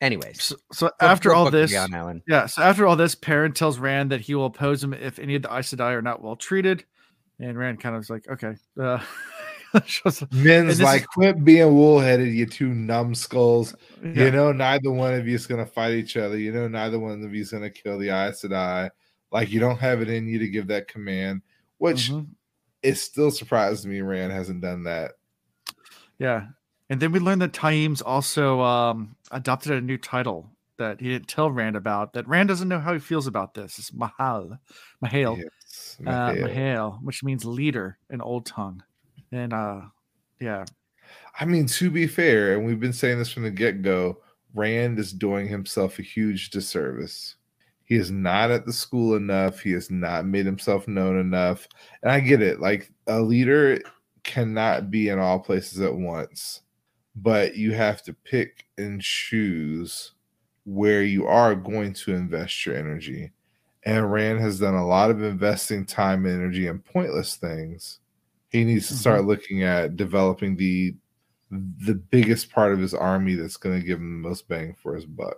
Anyways, 0.00 0.42
So, 0.42 0.56
so 0.72 0.86
what- 0.86 0.94
after 1.00 1.28
what 1.28 1.36
all 1.38 1.44
book 1.44 1.54
are 1.54 1.56
we 1.58 1.62
this, 1.66 1.76
on, 1.76 1.94
Alan? 1.94 2.22
yeah. 2.26 2.46
So 2.46 2.62
after 2.62 2.86
all 2.86 2.96
this, 2.96 3.14
Perrin 3.14 3.52
tells 3.52 3.78
Rand 3.78 4.10
that 4.10 4.20
he 4.20 4.34
will 4.34 4.46
oppose 4.46 4.82
him 4.82 4.92
if 4.94 5.18
any 5.20 5.36
of 5.36 5.42
the 5.42 5.54
Aes 5.54 5.72
Sedai 5.72 5.92
are 5.92 6.02
not 6.02 6.22
well 6.22 6.34
treated, 6.34 6.84
and 7.38 7.56
Rand 7.56 7.80
kind 7.80 7.94
of 7.94 8.00
was 8.00 8.10
like, 8.10 8.26
okay. 8.28 8.54
Uh, 8.80 8.98
Min's 10.32 10.80
like, 10.80 11.02
is- 11.02 11.06
quit 11.06 11.44
being 11.44 11.72
wool-headed, 11.74 12.28
you 12.34 12.46
two 12.46 12.74
numbskulls. 12.74 13.74
yeah. 14.02 14.24
You 14.24 14.30
know, 14.32 14.50
neither 14.52 14.90
one 14.90 15.14
of 15.14 15.28
you 15.28 15.34
is 15.36 15.46
gonna 15.46 15.66
fight 15.66 15.92
each 15.94 16.16
other. 16.16 16.36
You 16.36 16.52
know, 16.52 16.66
neither 16.66 16.98
one 16.98 17.22
of 17.22 17.32
you 17.34 17.40
is 17.42 17.50
gonna 17.52 17.70
kill 17.70 17.98
the 17.98 18.08
Aes 18.10 18.42
Sedai. 18.42 18.90
Like 19.32 19.50
you 19.50 19.58
don't 19.58 19.78
have 19.78 20.02
it 20.02 20.08
in 20.10 20.28
you 20.28 20.38
to 20.38 20.48
give 20.48 20.66
that 20.68 20.86
command, 20.88 21.42
which 21.78 22.10
Mhm. 22.10 22.28
it 22.82 22.96
still 22.96 23.30
surprises 23.30 23.86
me 23.86 24.00
Rand 24.02 24.32
hasn't 24.32 24.60
done 24.60 24.84
that. 24.84 25.12
Yeah. 26.18 26.48
And 26.90 27.00
then 27.00 27.10
we 27.12 27.18
learned 27.18 27.40
that 27.42 27.52
Taim's 27.54 28.02
also 28.02 28.60
um, 28.60 29.16
adopted 29.30 29.72
a 29.72 29.80
new 29.80 29.96
title 29.96 30.50
that 30.76 31.00
he 31.00 31.08
didn't 31.08 31.28
tell 31.28 31.50
Rand 31.50 31.76
about. 31.76 32.12
That 32.12 32.28
Rand 32.28 32.48
doesn't 32.48 32.68
know 32.68 32.78
how 32.80 32.92
he 32.92 32.98
feels 32.98 33.26
about 33.26 33.54
this. 33.54 33.78
It's 33.78 33.92
Mahal, 33.92 34.58
M'Hael, 35.02 35.38
Yes, 35.38 35.96
uh, 36.00 36.10
M'Hael. 36.10 36.48
M'Hael, 36.48 37.02
which 37.02 37.22
means 37.24 37.44
leader 37.44 37.98
in 38.10 38.20
Old 38.20 38.44
Tongue. 38.46 38.82
And 39.30 39.54
uh, 39.54 39.82
yeah, 40.40 40.66
I 41.40 41.46
mean, 41.46 41.66
to 41.66 41.90
be 41.90 42.06
fair, 42.06 42.54
and 42.54 42.66
we've 42.66 42.80
been 42.80 42.92
saying 42.92 43.18
this 43.18 43.32
from 43.32 43.44
the 43.44 43.50
get 43.50 43.80
go, 43.82 44.20
Rand 44.54 44.98
is 44.98 45.12
doing 45.12 45.48
himself 45.48 45.98
a 45.98 46.02
huge 46.02 46.50
disservice. 46.50 47.36
He 47.92 47.98
is 47.98 48.10
not 48.10 48.50
at 48.50 48.64
the 48.64 48.72
school 48.72 49.16
enough. 49.16 49.60
He 49.60 49.72
has 49.72 49.90
not 49.90 50.24
made 50.24 50.46
himself 50.46 50.88
known 50.88 51.20
enough. 51.20 51.68
And 52.02 52.10
I 52.10 52.20
get 52.20 52.40
it. 52.40 52.58
Like 52.58 52.90
a 53.06 53.20
leader 53.20 53.82
cannot 54.22 54.90
be 54.90 55.10
in 55.10 55.18
all 55.18 55.38
places 55.38 55.78
at 55.82 55.94
once, 55.94 56.62
but 57.14 57.54
you 57.54 57.74
have 57.74 58.02
to 58.04 58.14
pick 58.14 58.64
and 58.78 59.02
choose 59.02 60.12
where 60.64 61.02
you 61.02 61.26
are 61.26 61.54
going 61.54 61.92
to 61.92 62.14
invest 62.14 62.64
your 62.64 62.76
energy. 62.76 63.30
And 63.82 64.10
Rand 64.10 64.40
has 64.40 64.58
done 64.58 64.74
a 64.74 64.86
lot 64.86 65.10
of 65.10 65.22
investing 65.22 65.84
time 65.84 66.24
and 66.24 66.34
energy 66.34 66.68
in 66.68 66.78
pointless 66.78 67.36
things. 67.36 67.98
He 68.48 68.64
needs 68.64 68.88
to 68.88 68.94
start 68.94 69.18
mm-hmm. 69.18 69.28
looking 69.28 69.64
at 69.64 69.98
developing 69.98 70.56
the 70.56 70.94
the 71.50 71.96
biggest 71.96 72.50
part 72.50 72.72
of 72.72 72.78
his 72.78 72.94
army 72.94 73.34
that's 73.34 73.58
going 73.58 73.78
to 73.78 73.86
give 73.86 73.98
him 73.98 74.22
the 74.22 74.28
most 74.30 74.48
bang 74.48 74.74
for 74.82 74.94
his 74.94 75.04
buck. 75.04 75.36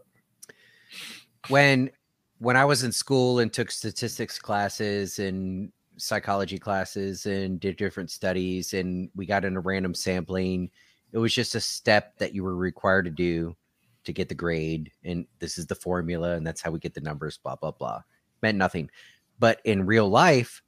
when 1.48 1.90
when 2.38 2.56
I 2.56 2.64
was 2.64 2.82
in 2.82 2.92
school 2.92 3.38
and 3.38 3.52
took 3.52 3.70
statistics 3.70 4.38
classes 4.38 5.18
and 5.18 5.72
psychology 5.96 6.58
classes 6.58 7.26
and 7.26 7.60
did 7.60 7.76
different 7.76 8.10
studies 8.10 8.74
and 8.74 9.08
we 9.14 9.26
got 9.26 9.44
into 9.44 9.60
random 9.60 9.94
sampling, 9.94 10.70
it 11.12 11.18
was 11.18 11.32
just 11.32 11.54
a 11.54 11.60
step 11.60 12.18
that 12.18 12.34
you 12.34 12.42
were 12.42 12.56
required 12.56 13.04
to 13.04 13.10
do 13.10 13.56
to 14.04 14.12
get 14.12 14.28
the 14.28 14.34
grade. 14.34 14.90
And 15.04 15.26
this 15.38 15.56
is 15.56 15.66
the 15.66 15.74
formula, 15.74 16.34
and 16.34 16.46
that's 16.46 16.60
how 16.60 16.70
we 16.70 16.78
get 16.78 16.94
the 16.94 17.00
numbers, 17.00 17.38
blah, 17.38 17.56
blah, 17.56 17.70
blah. 17.70 18.02
Meant 18.42 18.58
nothing. 18.58 18.90
But 19.38 19.60
in 19.64 19.86
real 19.86 20.08
life, 20.08 20.62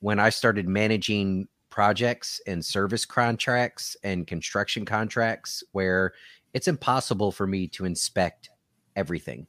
when 0.00 0.18
I 0.18 0.30
started 0.30 0.68
managing 0.68 1.48
projects 1.70 2.40
and 2.46 2.62
service 2.62 3.06
contracts 3.06 3.96
and 4.02 4.26
construction 4.26 4.84
contracts 4.84 5.64
where 5.72 6.12
it's 6.52 6.68
impossible 6.68 7.32
for 7.32 7.46
me 7.46 7.66
to 7.68 7.86
inspect 7.86 8.50
everything. 8.94 9.46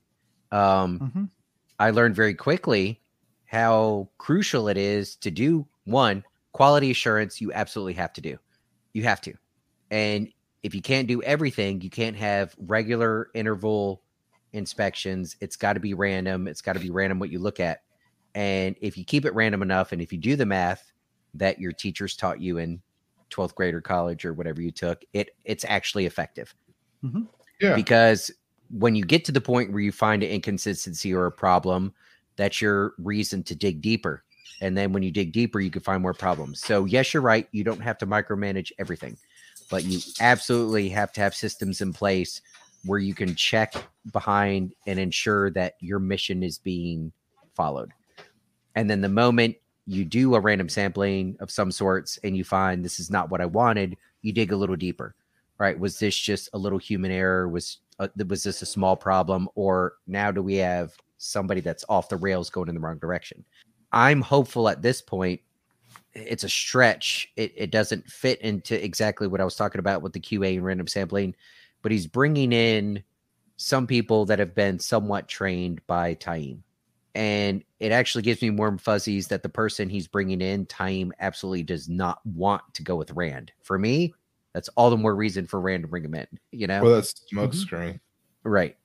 Um, 0.51 0.99
Mhm. 0.99 1.29
I 1.83 1.89
learned 1.89 2.15
very 2.15 2.33
quickly 2.33 3.01
how 3.43 4.07
crucial 4.17 4.69
it 4.69 4.77
is 4.77 5.17
to 5.17 5.29
do 5.29 5.67
one 5.83 6.23
quality 6.53 6.91
assurance. 6.91 7.41
You 7.41 7.51
absolutely 7.51 7.91
have 7.95 8.13
to 8.13 8.21
do. 8.21 8.37
You 8.93 9.03
have 9.03 9.19
to. 9.19 9.33
And 9.91 10.29
if 10.63 10.73
you 10.73 10.81
can't 10.81 11.09
do 11.09 11.21
everything, 11.23 11.81
you 11.81 11.89
can't 11.89 12.15
have 12.15 12.55
regular 12.57 13.31
interval 13.33 14.01
inspections. 14.53 15.35
It's 15.41 15.57
got 15.57 15.73
to 15.73 15.81
be 15.81 15.93
random. 15.93 16.47
It's 16.47 16.61
got 16.61 16.71
to 16.73 16.79
be 16.79 16.89
random 16.89 17.19
what 17.19 17.31
you 17.31 17.39
look 17.39 17.59
at. 17.59 17.81
And 18.33 18.77
if 18.79 18.97
you 18.97 19.03
keep 19.03 19.25
it 19.25 19.35
random 19.35 19.61
enough, 19.61 19.91
and 19.91 20.01
if 20.01 20.13
you 20.13 20.19
do 20.19 20.37
the 20.37 20.45
math 20.45 20.93
that 21.33 21.59
your 21.59 21.73
teachers 21.73 22.15
taught 22.15 22.39
you 22.39 22.59
in 22.59 22.81
12th 23.29 23.55
grade 23.55 23.73
or 23.73 23.81
college 23.81 24.23
or 24.23 24.31
whatever 24.31 24.61
you 24.61 24.71
took, 24.71 25.03
it 25.11 25.31
it's 25.43 25.65
actually 25.65 26.05
effective 26.05 26.55
mm-hmm. 27.03 27.23
Yeah. 27.59 27.75
because 27.75 28.31
when 28.77 28.95
you 28.95 29.03
get 29.03 29.23
to 29.25 29.31
the 29.31 29.41
point 29.41 29.71
where 29.71 29.81
you 29.81 29.91
find 29.91 30.23
an 30.23 30.29
inconsistency 30.29 31.13
or 31.13 31.27
a 31.27 31.31
problem, 31.31 31.93
that's 32.35 32.61
your 32.61 32.93
reason 32.97 33.43
to 33.43 33.55
dig 33.55 33.81
deeper. 33.81 34.23
And 34.61 34.75
then 34.77 34.93
when 34.93 35.03
you 35.03 35.11
dig 35.11 35.31
deeper, 35.31 35.59
you 35.59 35.69
can 35.69 35.81
find 35.81 36.01
more 36.01 36.13
problems. 36.13 36.59
So, 36.61 36.85
yes, 36.85 37.13
you're 37.13 37.21
right. 37.21 37.47
You 37.51 37.63
don't 37.63 37.81
have 37.81 37.97
to 37.99 38.07
micromanage 38.07 38.71
everything, 38.79 39.17
but 39.69 39.83
you 39.83 39.99
absolutely 40.19 40.89
have 40.89 41.11
to 41.13 41.21
have 41.21 41.35
systems 41.35 41.81
in 41.81 41.93
place 41.93 42.41
where 42.85 42.99
you 42.99 43.13
can 43.13 43.35
check 43.35 43.75
behind 44.11 44.73
and 44.87 44.99
ensure 44.99 45.51
that 45.51 45.75
your 45.79 45.99
mission 45.99 46.43
is 46.43 46.57
being 46.57 47.11
followed. 47.55 47.91
And 48.75 48.89
then 48.89 49.01
the 49.01 49.09
moment 49.09 49.55
you 49.85 50.05
do 50.05 50.33
a 50.33 50.39
random 50.39 50.69
sampling 50.69 51.37
of 51.39 51.51
some 51.51 51.71
sorts 51.71 52.17
and 52.23 52.35
you 52.35 52.43
find 52.43 52.83
this 52.83 52.99
is 52.99 53.11
not 53.11 53.29
what 53.29 53.41
I 53.41 53.45
wanted, 53.45 53.97
you 54.21 54.33
dig 54.33 54.51
a 54.51 54.57
little 54.57 54.75
deeper 54.75 55.15
right 55.59 55.77
was 55.77 55.99
this 55.99 56.17
just 56.17 56.49
a 56.53 56.57
little 56.57 56.79
human 56.79 57.11
error 57.11 57.47
was 57.47 57.77
uh, 58.03 58.25
was 58.27 58.43
this 58.43 58.61
a 58.61 58.65
small 58.65 58.95
problem 58.95 59.49
or 59.55 59.95
now 60.07 60.31
do 60.31 60.41
we 60.41 60.55
have 60.55 60.93
somebody 61.17 61.61
that's 61.61 61.85
off 61.89 62.09
the 62.09 62.17
rails 62.17 62.49
going 62.49 62.69
in 62.69 62.75
the 62.75 62.81
wrong 62.81 62.97
direction? 62.97 63.43
I'm 63.91 64.21
hopeful 64.21 64.69
at 64.69 64.81
this 64.81 65.01
point 65.01 65.41
it's 66.15 66.43
a 66.43 66.49
stretch. 66.49 67.31
It, 67.35 67.53
it 67.55 67.71
doesn't 67.71 68.07
fit 68.07 68.39
into 68.41 68.83
exactly 68.83 69.27
what 69.27 69.41
i 69.41 69.43
was 69.43 69.55
talking 69.55 69.79
about 69.79 70.03
with 70.03 70.13
the 70.13 70.19
qa 70.19 70.55
and 70.55 70.63
random 70.63 70.85
sampling 70.85 71.33
but 71.83 71.91
he's 71.91 72.07
bringing 72.07 72.51
in 72.51 73.03
some 73.57 73.85
people 73.85 74.25
that 74.25 74.39
have 74.39 74.55
been 74.55 74.79
somewhat 74.79 75.27
trained 75.27 75.85
by 75.85 76.15
taim. 76.15 76.59
And 77.13 77.63
it 77.79 77.91
actually 77.91 78.23
gives 78.23 78.41
me 78.41 78.49
warm 78.49 78.79
fuzzies 78.79 79.27
that 79.27 79.43
the 79.43 79.49
person 79.49 79.89
he's 79.89 80.07
bringing 80.07 80.41
in 80.41 80.65
taim 80.65 81.11
absolutely 81.19 81.61
does 81.61 81.87
not 81.87 82.25
want 82.25 82.63
to 82.73 82.81
go 82.81 82.95
with 82.95 83.11
rand. 83.11 83.51
For 83.61 83.77
me 83.77 84.15
that's 84.53 84.69
all 84.69 84.89
the 84.89 84.97
more 84.97 85.15
reason 85.15 85.47
for 85.47 85.59
Rand 85.59 85.83
to 85.83 85.87
bring 85.87 86.05
him 86.05 86.15
in, 86.15 86.27
you 86.51 86.67
know? 86.67 86.81
Well, 86.81 86.95
that's 86.95 87.13
smoke 87.27 87.51
mm-hmm. 87.51 87.59
screen. 87.59 87.99
right. 88.43 88.77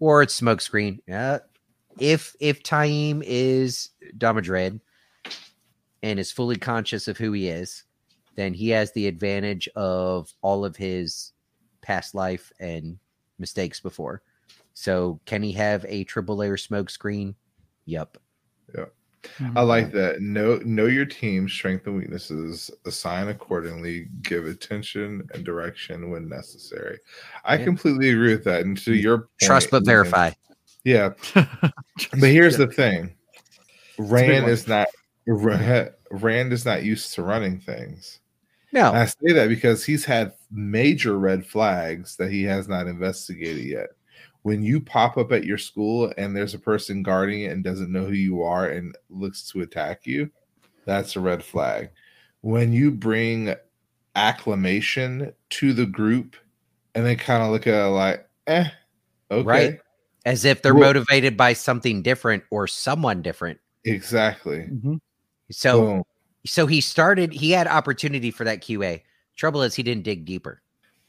Or 0.00 0.22
it's 0.22 0.38
smokescreen. 0.38 0.98
Yeah. 1.06 1.38
If 1.98 2.34
if 2.40 2.62
Taim 2.62 3.22
is 3.24 3.90
Demandred 4.18 4.80
and 6.02 6.18
is 6.18 6.32
fully 6.32 6.56
conscious 6.56 7.08
of 7.08 7.16
who 7.16 7.32
he 7.32 7.48
is, 7.48 7.84
then 8.34 8.52
he 8.52 8.68
has 8.70 8.92
the 8.92 9.06
advantage 9.06 9.68
of 9.76 10.32
all 10.42 10.64
of 10.64 10.76
his 10.76 11.32
past 11.80 12.14
life 12.14 12.52
and 12.60 12.98
mistakes 13.38 13.80
before. 13.80 14.22
So 14.74 15.20
can 15.24 15.42
he 15.42 15.52
have 15.52 15.86
a 15.88 16.04
triple 16.04 16.36
layer 16.36 16.56
smokescreen? 16.56 17.34
Yep. 17.86 18.18
Yep. 18.76 18.92
I 19.56 19.62
like 19.62 19.92
that. 19.92 20.20
Know 20.20 20.56
know 20.64 20.86
your 20.86 21.04
team, 21.06 21.48
strength 21.48 21.86
and 21.86 21.96
weaknesses. 21.96 22.70
Assign 22.86 23.28
accordingly. 23.28 24.08
Give 24.22 24.46
attention 24.46 25.26
and 25.34 25.44
direction 25.44 26.10
when 26.10 26.28
necessary. 26.28 26.98
I 27.44 27.56
Yeah. 27.56 27.64
completely 27.64 28.10
agree 28.10 28.32
with 28.32 28.44
that. 28.44 28.62
And 28.62 28.76
to 28.78 28.94
your 28.94 29.28
Trust 29.40 29.70
but 29.70 29.78
Ethan, 29.78 29.86
verify. 29.86 30.30
Yeah, 30.84 31.10
but 31.34 32.20
here's 32.20 32.56
the 32.58 32.66
thing: 32.66 33.14
Rand 33.98 34.48
is 34.48 34.68
not 34.68 34.88
Rand 35.26 36.52
is 36.52 36.64
not 36.64 36.84
used 36.84 37.14
to 37.14 37.22
running 37.22 37.58
things. 37.60 38.20
No. 38.72 38.88
And 38.88 38.98
I 38.98 39.04
say 39.06 39.32
that 39.32 39.48
because 39.48 39.84
he's 39.84 40.04
had 40.04 40.32
major 40.50 41.18
red 41.18 41.46
flags 41.46 42.16
that 42.16 42.30
he 42.30 42.42
has 42.42 42.68
not 42.68 42.86
investigated 42.88 43.64
yet. 43.64 43.88
When 44.44 44.62
you 44.62 44.78
pop 44.78 45.16
up 45.16 45.32
at 45.32 45.44
your 45.44 45.56
school 45.56 46.12
and 46.18 46.36
there's 46.36 46.52
a 46.52 46.58
person 46.58 47.02
guarding 47.02 47.40
it 47.44 47.52
and 47.52 47.64
doesn't 47.64 47.90
know 47.90 48.04
who 48.04 48.12
you 48.12 48.42
are 48.42 48.68
and 48.68 48.94
looks 49.08 49.48
to 49.52 49.62
attack 49.62 50.06
you, 50.06 50.30
that's 50.84 51.16
a 51.16 51.20
red 51.20 51.42
flag. 51.42 51.88
When 52.42 52.70
you 52.74 52.90
bring 52.90 53.54
acclamation 54.14 55.32
to 55.48 55.72
the 55.72 55.86
group 55.86 56.36
and 56.94 57.06
they 57.06 57.16
kind 57.16 57.42
of 57.42 57.52
look 57.52 57.66
at 57.66 57.72
it 57.72 57.88
like, 57.88 58.28
eh, 58.46 58.68
okay. 59.30 59.46
Right. 59.46 59.80
As 60.26 60.44
if 60.44 60.60
they're 60.60 60.74
Well- 60.74 60.90
motivated 60.90 61.38
by 61.38 61.54
something 61.54 62.02
different 62.02 62.44
or 62.50 62.66
someone 62.66 63.22
different. 63.22 63.60
Exactly. 63.84 64.68
Mhm. 64.70 65.00
So 65.52 65.80
Boom. 65.80 66.02
so 66.44 66.66
he 66.66 66.82
started 66.82 67.32
he 67.32 67.50
had 67.50 67.66
opportunity 67.66 68.30
for 68.30 68.44
that 68.44 68.60
qa 68.62 69.00
trouble 69.36 69.62
is 69.62 69.74
he 69.74 69.82
didn't 69.82 70.04
dig 70.04 70.26
deeper 70.26 70.60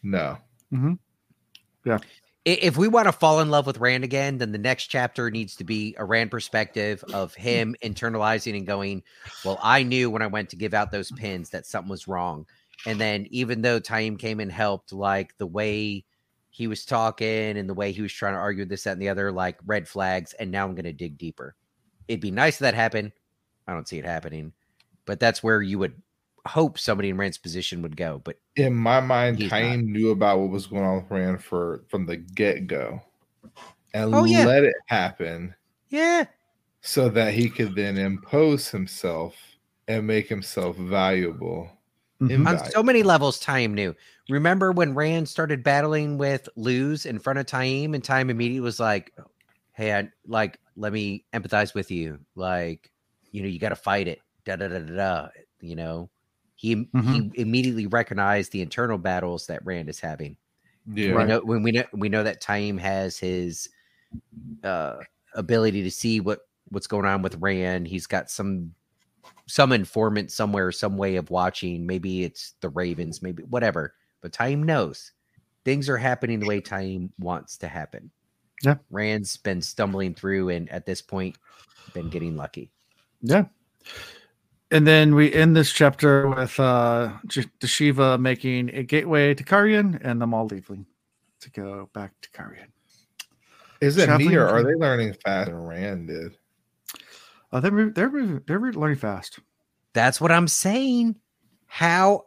No. 0.03 0.37
I- 0.73 1.99
if 2.45 2.77
we 2.77 2.87
want 2.87 3.07
to 3.07 3.11
fall 3.11 3.39
in 3.39 3.49
love 3.49 3.65
with 3.65 3.79
rand 3.79 4.03
again 4.03 4.37
then 4.37 4.51
the 4.51 4.57
next 4.57 4.85
chapter 4.85 5.31
needs 5.31 5.55
to 5.55 5.63
be 5.63 5.95
a 5.97 6.05
rand 6.05 6.29
perspective 6.29 7.03
of 7.13 7.33
him 7.33 7.75
internalizing 7.81 8.55
and 8.55 8.67
going 8.67 9.01
well 9.43 9.59
i 9.61 9.81
knew 9.83 10.09
when 10.09 10.21
i 10.21 10.27
went 10.27 10.49
to 10.49 10.55
give 10.55 10.73
out 10.73 10.91
those 10.91 11.11
pins 11.11 11.49
that 11.49 11.65
something 11.65 11.89
was 11.89 12.07
wrong. 12.07 12.45
And 12.85 12.99
then 12.99 13.27
even 13.29 13.61
though 13.61 13.79
Taim 13.79 14.19
came 14.19 14.39
and 14.39 14.51
helped 14.51 14.93
like 14.93 15.37
the 15.37 15.47
way 15.47 16.05
he 16.49 16.67
was 16.67 16.85
talking 16.85 17.57
and 17.57 17.69
the 17.69 17.73
way 17.73 17.91
he 17.91 18.01
was 18.01 18.13
trying 18.13 18.33
to 18.33 18.39
argue 18.39 18.65
this 18.65 18.83
that 18.83 18.93
and 18.93 19.01
the 19.01 19.09
other 19.09 19.31
like 19.31 19.57
red 19.65 19.87
flags 19.87 20.33
and 20.33 20.51
now 20.51 20.65
i'm 20.65 20.75
to 20.75 20.93
dig 20.93 21.17
deeper. 21.17 21.55
It'd 22.07 22.21
be 22.21 22.31
nice 22.31 22.55
if 22.55 22.59
that 22.59 22.73
happened. 22.73 23.11
I 23.67 23.73
don't 23.73 23.87
see 23.87 23.97
it 23.97 24.05
happening. 24.05 24.53
But 25.05 25.19
that's 25.19 25.43
where 25.43 25.61
you 25.61 25.79
would 25.79 26.01
hope 26.47 26.77
somebody 26.77 27.09
in 27.09 27.17
Rand's 27.17 27.37
position 27.37 27.81
would 27.81 27.97
go. 27.97 28.21
But 28.23 28.37
In 28.55 28.75
my 28.75 28.99
mind, 28.99 29.37
He's 29.39 29.51
Taim 29.51 29.85
knew 29.85 30.11
about 30.11 30.39
what 30.39 30.49
was 30.49 30.67
going 30.67 30.83
on 30.83 30.97
with 30.97 31.11
Rand 31.11 31.43
for 31.43 31.83
from 31.87 32.05
the 32.05 32.17
get 32.17 32.67
go, 32.67 33.01
and 33.93 34.13
Oh, 34.13 34.23
yeah. 34.25 34.45
let 34.45 34.63
it 34.63 34.75
happen 34.87 35.53
yeah, 35.89 36.25
so 36.81 37.09
that 37.09 37.33
he 37.33 37.49
could 37.49 37.75
then 37.75 37.97
impose 37.97 38.69
himself 38.69 39.35
and 39.87 40.05
make 40.07 40.27
himself 40.27 40.75
valuable. 40.77 41.69
Mhm. 42.21 42.47
on 42.47 42.71
so 42.71 42.81
many 42.81 43.03
levels, 43.03 43.41
Taim 43.43 43.71
knew. 43.73 43.93
Remember 44.29 44.71
when 44.71 44.95
Rand 44.95 45.27
started 45.27 45.63
battling 45.63 46.17
with 46.17 46.47
Lews 46.55 47.05
in 47.05 47.19
front 47.19 47.39
of 47.39 47.45
Taim, 47.45 47.93
and 47.93 48.01
Taim 48.03 48.29
immediately 48.29 48.61
was 48.61 48.79
like, 48.79 49.11
hey, 49.73 49.93
I, 49.93 50.09
like, 50.25 50.57
let 50.77 50.93
me 50.93 51.25
empathize 51.33 51.73
with 51.75 51.91
you. 51.91 52.19
Like, 52.35 52.89
you 53.31 53.41
know, 53.41 53.49
you 53.49 53.59
got 53.59 53.69
to 53.69 53.75
fight 53.75 54.07
it. 54.07 54.21
Da 54.45 54.55
da 54.55 54.69
da 54.69 54.79
da 54.79 54.95
da. 54.95 55.27
You 55.59 55.75
know, 55.75 56.09
he 56.65 56.75
Mhm. 56.87 57.33
he 57.35 57.41
immediately 57.41 57.87
recognized 57.87 58.51
the 58.51 58.61
internal 58.61 58.97
battles 58.97 59.47
that 59.47 59.65
Rand 59.65 59.89
is 59.89 59.99
having. 59.99 60.35
Yeah. 60.87 61.15
We 61.17 61.23
know 61.25 61.41
when 61.41 61.63
we 61.63 61.71
know 61.71 61.83
we 61.93 62.09
know 62.09 62.23
that 62.23 62.41
Taim 62.41 62.79
has 62.79 63.17
his 63.17 63.69
uh 64.63 64.97
ability 65.35 65.83
to 65.83 65.91
see 65.91 66.19
what 66.19 66.47
what's 66.69 66.87
going 66.87 67.05
on 67.05 67.21
with 67.21 67.35
Rand. 67.41 67.87
He's 67.87 68.07
got 68.07 68.29
some 68.29 68.73
some 69.47 69.71
informant 69.71 70.31
somewhere, 70.31 70.71
some 70.71 70.97
way 70.97 71.15
of 71.17 71.29
watching. 71.29 71.85
Maybe 71.85 72.23
it's 72.23 72.53
the 72.61 72.69
Ravens, 72.69 73.21
maybe 73.21 73.43
whatever. 73.43 73.93
But 74.21 74.31
Taim 74.31 74.63
knows 74.63 75.11
things 75.63 75.89
are 75.89 75.97
happening 75.97 76.39
the 76.39 76.47
way 76.47 76.61
Taim 76.61 77.09
wants 77.19 77.57
to 77.57 77.67
happen. 77.67 78.09
Yeah. 78.63 78.77
Rand's 78.89 79.37
been 79.37 79.61
stumbling 79.61 80.15
through 80.15 80.49
and 80.49 80.69
at 80.69 80.85
this 80.85 81.01
point 81.01 81.37
been 81.93 82.09
getting 82.09 82.35
lucky. 82.37 82.71
Yeah. 83.21 83.45
And 84.75 84.85
then 84.85 85.15
we 85.15 85.31
end 85.31 85.55
this 85.55 85.71
chapter 85.71 86.27
with 86.27 86.59
uh 86.59 87.13
J- 87.27 87.45
Dashiva 87.61 88.19
making 88.19 88.75
a 88.75 88.83
gateway 88.83 89.33
to 89.33 89.41
Cairhien 89.41 89.97
and 90.03 90.21
them 90.21 90.33
all 90.33 90.47
leaving 90.47 90.85
to 91.39 91.49
go 91.49 91.89
back 91.93 92.11
to 92.23 92.29
Cairhien. 92.31 92.67
Is 93.79 93.95
it 93.95 94.09
me 94.17 94.35
or 94.35 94.45
are 94.45 94.63
they 94.63 94.73
learning 94.73 95.15
faster 95.23 95.53
than 95.53 95.63
Rand 95.63 96.07
did? 96.09 96.37
Uh, 97.53 97.61
they're 97.61 97.71
mov- 97.71 97.95
they're 97.95 98.09
moving, 98.09 98.41
they're 98.47 98.59
learning 98.59 98.97
fast. 98.97 99.39
That's 99.93 100.19
what 100.19 100.33
I'm 100.33 100.49
saying. 100.49 101.15
How 101.67 102.25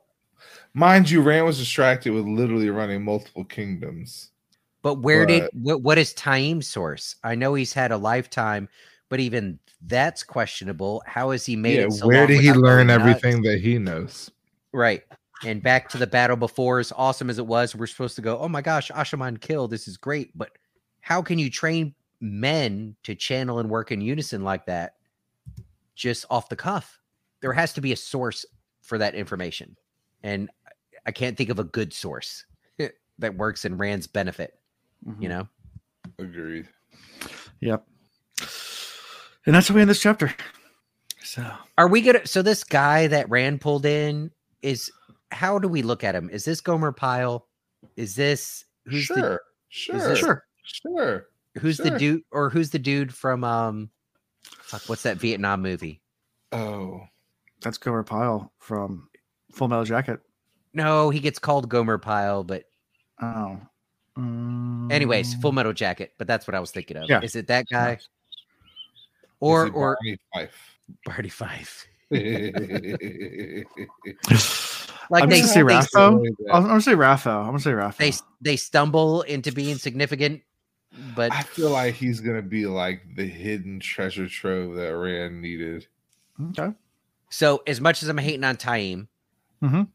Mind 0.72 1.10
you, 1.10 1.20
Rand 1.20 1.44
was 1.44 1.58
distracted 1.58 2.14
with 2.14 2.24
literally 2.24 2.70
running 2.70 3.04
multiple 3.04 3.44
kingdoms. 3.44 4.30
But 4.80 5.00
where 5.00 5.26
did 5.26 5.50
what, 5.52 5.82
what 5.82 5.98
is 5.98 6.14
Taim's 6.14 6.66
source? 6.66 7.14
I 7.22 7.34
know 7.34 7.52
he's 7.52 7.74
had 7.74 7.92
a 7.92 7.98
lifetime, 7.98 8.70
but 9.08 9.20
even 9.20 9.58
that's 9.82 10.22
questionable. 10.22 11.02
How 11.06 11.30
has 11.30 11.46
he 11.46 11.56
made 11.56 11.78
yeah, 11.78 11.86
it? 11.86 11.92
So 11.92 12.06
where 12.06 12.18
long 12.18 12.26
did 12.28 12.40
he 12.40 12.52
learn 12.52 12.86
going 12.88 12.98
nuts? 12.98 13.00
everything 13.00 13.42
that 13.42 13.60
he 13.60 13.78
knows? 13.78 14.30
Right. 14.72 15.02
And 15.44 15.62
back 15.62 15.88
to 15.90 15.98
the 15.98 16.06
battle 16.06 16.36
before, 16.36 16.78
as 16.80 16.92
awesome 16.96 17.30
as 17.30 17.38
it 17.38 17.46
was, 17.46 17.74
we're 17.74 17.86
supposed 17.86 18.16
to 18.16 18.22
go, 18.22 18.38
oh 18.38 18.48
my 18.48 18.60
gosh, 18.60 18.90
Ashaman 18.90 19.40
killed. 19.40 19.70
This 19.70 19.86
is 19.86 19.96
great. 19.96 20.36
But 20.36 20.50
how 21.00 21.22
can 21.22 21.38
you 21.38 21.48
train 21.48 21.94
men 22.20 22.96
to 23.04 23.14
channel 23.14 23.60
and 23.60 23.70
work 23.70 23.92
in 23.92 24.00
unison 24.00 24.42
like 24.42 24.66
that 24.66 24.94
just 25.94 26.24
off 26.28 26.48
the 26.48 26.56
cuff? 26.56 26.98
There 27.40 27.52
has 27.52 27.72
to 27.74 27.80
be 27.80 27.92
a 27.92 27.96
source 27.96 28.44
for 28.82 28.98
that 28.98 29.14
information. 29.14 29.76
And 30.24 30.50
I 31.06 31.12
can't 31.12 31.36
think 31.36 31.50
of 31.50 31.60
a 31.60 31.64
good 31.64 31.92
source 31.92 32.44
that 33.18 33.36
works 33.36 33.64
in 33.64 33.78
Rand's 33.78 34.08
benefit, 34.08 34.58
Mhm. 35.06 35.22
you 35.22 35.28
know? 35.28 35.48
Agreed. 36.18 36.66
Yep. 37.60 37.86
And 39.48 39.54
that's 39.54 39.66
how 39.68 39.74
we 39.74 39.80
end 39.80 39.88
this 39.88 39.98
chapter. 40.02 40.34
So 41.24 41.50
Are 41.78 41.88
we 41.88 42.02
gonna? 42.02 42.26
So 42.26 42.42
this 42.42 42.64
guy 42.64 43.06
that 43.06 43.30
Rand 43.30 43.62
pulled 43.62 43.86
in 43.86 44.30
is 44.60 44.90
how 45.32 45.58
do 45.58 45.68
we 45.68 45.80
look 45.80 46.04
at 46.04 46.14
him? 46.14 46.28
Is 46.30 46.44
this 46.44 46.60
Gomer 46.60 46.92
Pyle? 46.92 47.46
Is 47.96 48.14
this 48.14 48.66
who's 48.84 49.04
sure, 49.04 49.40
sure, 49.70 49.96
this- 50.08 50.18
sure. 50.18 50.44
sure. 50.64 51.26
the 51.54 51.60
who's 51.60 51.78
the 51.78 51.90
dude 51.98 52.22
or 52.30 52.50
who's 52.50 52.68
the 52.70 52.78
dude 52.78 53.14
from 53.14 53.42
um 53.42 53.88
fuck, 54.42 54.82
what's 54.86 55.02
that 55.04 55.16
Vietnam 55.16 55.62
movie? 55.62 56.02
Oh, 56.52 57.00
That's 57.62 57.78
Gomer 57.78 58.02
Pyle 58.04 58.52
from 58.58 59.08
Full 59.52 59.68
Metal 59.68 59.84
Jacket. 59.86 60.20
No, 60.74 61.08
he 61.08 61.20
gets 61.20 61.38
called 61.38 61.70
Gomer 61.70 61.96
Pyle, 61.96 62.44
but 62.44 62.64
Oh. 63.22 63.58
anyways, 64.90 65.34
Mm. 65.34 65.40
Full 65.40 65.52
Metal 65.52 65.72
Jacket. 65.72 66.12
But 66.18 66.26
that's 66.26 66.46
what 66.46 66.54
I 66.54 66.60
was 66.60 66.70
thinking 66.70 66.98
of. 66.98 67.08
Yeah. 67.08 67.20
Is 67.22 67.34
it 67.34 67.46
that 67.46 67.66
guy 67.70 67.94
Is 67.94 68.08
or 69.40 69.66
it 69.66 69.70
or 69.74 69.96
Barney 70.02 70.18
Fife? 70.34 70.78
Barty 71.04 71.28
Fife? 71.28 71.86
Like 75.10 75.10
Like 75.10 75.22
I'm 75.22 75.30
they, 75.30 75.40
gonna 75.40 75.48
say 75.52 75.62
they, 75.62 75.72
Rapho. 75.72 76.26
I'm 76.52 76.62
gonna 76.64 76.80
say 76.82 76.94
Raphael. 76.94 77.38
I'm 77.40 77.46
gonna 77.46 77.60
say 77.60 77.72
Raphael. 77.72 78.10
they 78.10 78.16
they 78.42 78.56
stumble 78.56 79.22
into 79.22 79.52
being 79.52 79.76
significant, 79.78 80.42
but 81.16 81.32
I 81.32 81.42
feel 81.44 81.70
like 81.70 81.94
he's 81.94 82.20
gonna 82.20 82.42
be 82.42 82.66
like 82.66 83.00
the 83.16 83.24
hidden 83.26 83.80
treasure 83.80 84.28
trove 84.28 84.74
that 84.76 84.94
Rand 84.94 85.40
needed. 85.40 85.86
okay. 86.50 86.74
so 87.30 87.62
as 87.66 87.80
much 87.80 88.02
as 88.02 88.08
I'm 88.10 88.18
hating 88.18 88.44
on 88.44 88.56
Taim, 88.56 89.08
Mhm. 89.62 89.88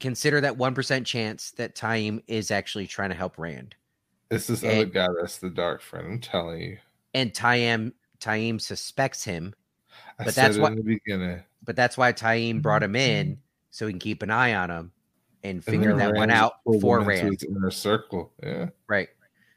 consider 0.00 0.40
that 0.40 0.56
one 0.56 0.74
percent 0.74 1.06
chance 1.06 1.50
that 1.52 1.74
Taim 1.74 2.22
is 2.26 2.50
actually 2.50 2.86
trying 2.86 3.10
to 3.10 3.16
help 3.16 3.36
Rand. 3.38 3.74
It's 4.30 4.46
this 4.46 4.62
And- 4.62 4.72
other 4.72 4.86
guy 4.86 5.08
that's 5.20 5.36
the 5.38 5.50
dark 5.50 5.82
friend. 5.82 6.06
I'm 6.06 6.20
telling 6.20 6.60
you. 6.62 6.78
and 7.12 7.32
Taim 7.34 7.92
Taim 8.24 8.60
suspects 8.60 9.24
him, 9.24 9.54
I 10.18 10.24
But 10.24 10.34
said 10.34 10.44
that's 10.44 10.56
it 10.56 10.60
what- 10.60 10.72
in 10.72 10.78
the 10.78 10.82
beginning. 10.84 11.42
but 11.62 11.76
that's 11.76 11.96
why 11.98 12.12
Taim 12.12 12.62
brought 12.62 12.82
him 12.82 12.96
in 12.96 13.38
so 13.70 13.86
he 13.86 13.92
can 13.92 14.00
keep 14.00 14.22
an 14.22 14.30
eye 14.30 14.54
on 14.54 14.70
him 14.70 14.92
and 15.42 15.56
And 15.56 15.64
figure 15.64 15.88
then 15.96 15.98
that 15.98 16.14
one 16.14 16.30
out 16.30 16.54
for 16.64 16.98
into 16.98 17.08
Rand. 17.08 17.32
his 17.40 17.42
inner 17.44 17.70
circle. 17.70 18.32
Yeah. 18.42 18.70
Right. 18.88 19.08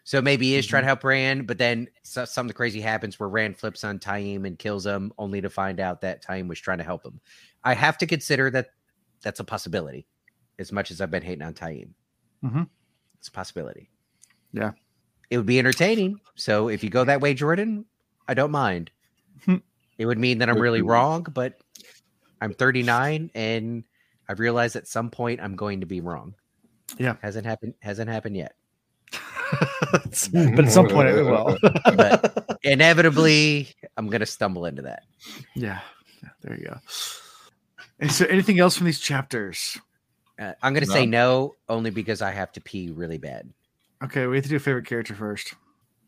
So 0.03 0.21
maybe 0.21 0.47
he 0.47 0.55
is 0.55 0.65
Mm-hmm. 0.65 0.69
trying 0.69 0.83
to 0.83 0.87
help 0.87 1.03
Rand, 1.03 1.47
but 1.47 1.57
then 1.57 1.89
so, 2.03 2.25
something 2.25 2.53
crazy 2.55 2.79
happens 2.81 3.19
where 3.19 3.29
Rand 3.29 3.57
flips 3.57 3.83
on 3.83 3.99
Taim 3.99 4.45
and 4.45 4.57
kills 4.57 4.85
him, 4.85 5.11
only 5.17 5.41
to 5.41 5.49
find 5.49 5.79
out 5.79 6.01
that 6.01 6.23
Taim 6.23 6.47
was 6.47 6.59
trying 6.59 6.77
to 6.77 6.83
help 6.83 7.03
him. 7.05 7.19
I 7.63 7.73
have 7.73 7.97
to 7.99 8.07
consider 8.07 8.49
that 8.51 8.69
that's 9.21 9.39
a 9.39 9.43
possibility. 9.43 10.07
As 10.59 10.71
much 10.71 10.91
as 10.91 11.01
I've 11.01 11.11
been 11.11 11.23
hating 11.23 11.41
on 11.43 11.53
Taim, 11.53 11.89
Mhm. 12.43 12.67
it's 13.19 13.27
a 13.27 13.31
possibility. 13.31 13.89
Yeah. 14.53 14.71
it 15.29 15.35
would 15.35 15.45
be 15.45 15.59
entertaining. 15.59 16.21
So 16.35 16.69
if 16.69 16.85
you 16.85 16.89
go 16.89 17.03
that 17.03 17.19
way, 17.19 17.33
Jordan, 17.33 17.83
I 18.27 18.33
don't 18.33 18.51
mind. 18.51 18.91
Hmm. 19.45 19.57
it 19.97 20.05
would 20.05 20.17
mean 20.17 20.39
that 20.39 20.49
I'm 20.49 20.59
really 20.59 20.81
wrong, 20.81 21.25
but 21.31 21.59
I'm 22.41 22.53
39 22.53 23.31
and 23.35 23.83
I've 24.27 24.39
realized 24.39 24.75
at 24.75 24.87
some 24.87 25.09
point 25.09 25.39
I'm 25.41 25.55
going 25.55 25.81
to 25.81 25.85
be 25.85 26.01
wrong. 26.01 26.33
Yeah. 26.97 27.15
hasn't 27.21 27.45
happened. 27.45 27.75
Hasn't 27.81 28.09
happened 28.09 28.35
yet. 28.35 28.55
but 29.91 30.05
at 30.65 30.71
some 30.71 30.87
point 30.87 31.09
it 31.09 31.23
will. 31.23 31.57
But- 31.85 32.57
Inevitably, 32.63 33.69
I'm 33.95 34.07
going 34.07 34.19
to 34.19 34.25
stumble 34.25 34.65
into 34.65 34.81
that. 34.81 35.03
yeah. 35.55 35.79
yeah. 36.21 36.29
There 36.41 36.57
you 36.57 36.65
go. 36.65 36.79
Is 37.99 38.17
there 38.17 38.29
anything 38.29 38.59
else 38.59 38.75
from 38.75 38.85
these 38.87 38.99
chapters? 38.99 39.77
Uh, 40.39 40.53
I'm 40.61 40.73
going 40.73 40.85
to 40.85 40.91
say 40.91 41.05
no, 41.05 41.55
only 41.69 41.89
because 41.89 42.21
I 42.21 42.31
have 42.31 42.51
to 42.53 42.61
pee 42.61 42.91
really 42.91 43.17
bad. 43.17 43.49
Okay, 44.03 44.27
we 44.27 44.35
have 44.37 44.43
to 44.43 44.49
do 44.49 44.57
a 44.57 44.59
favorite 44.59 44.85
character 44.85 45.15
first. 45.15 45.53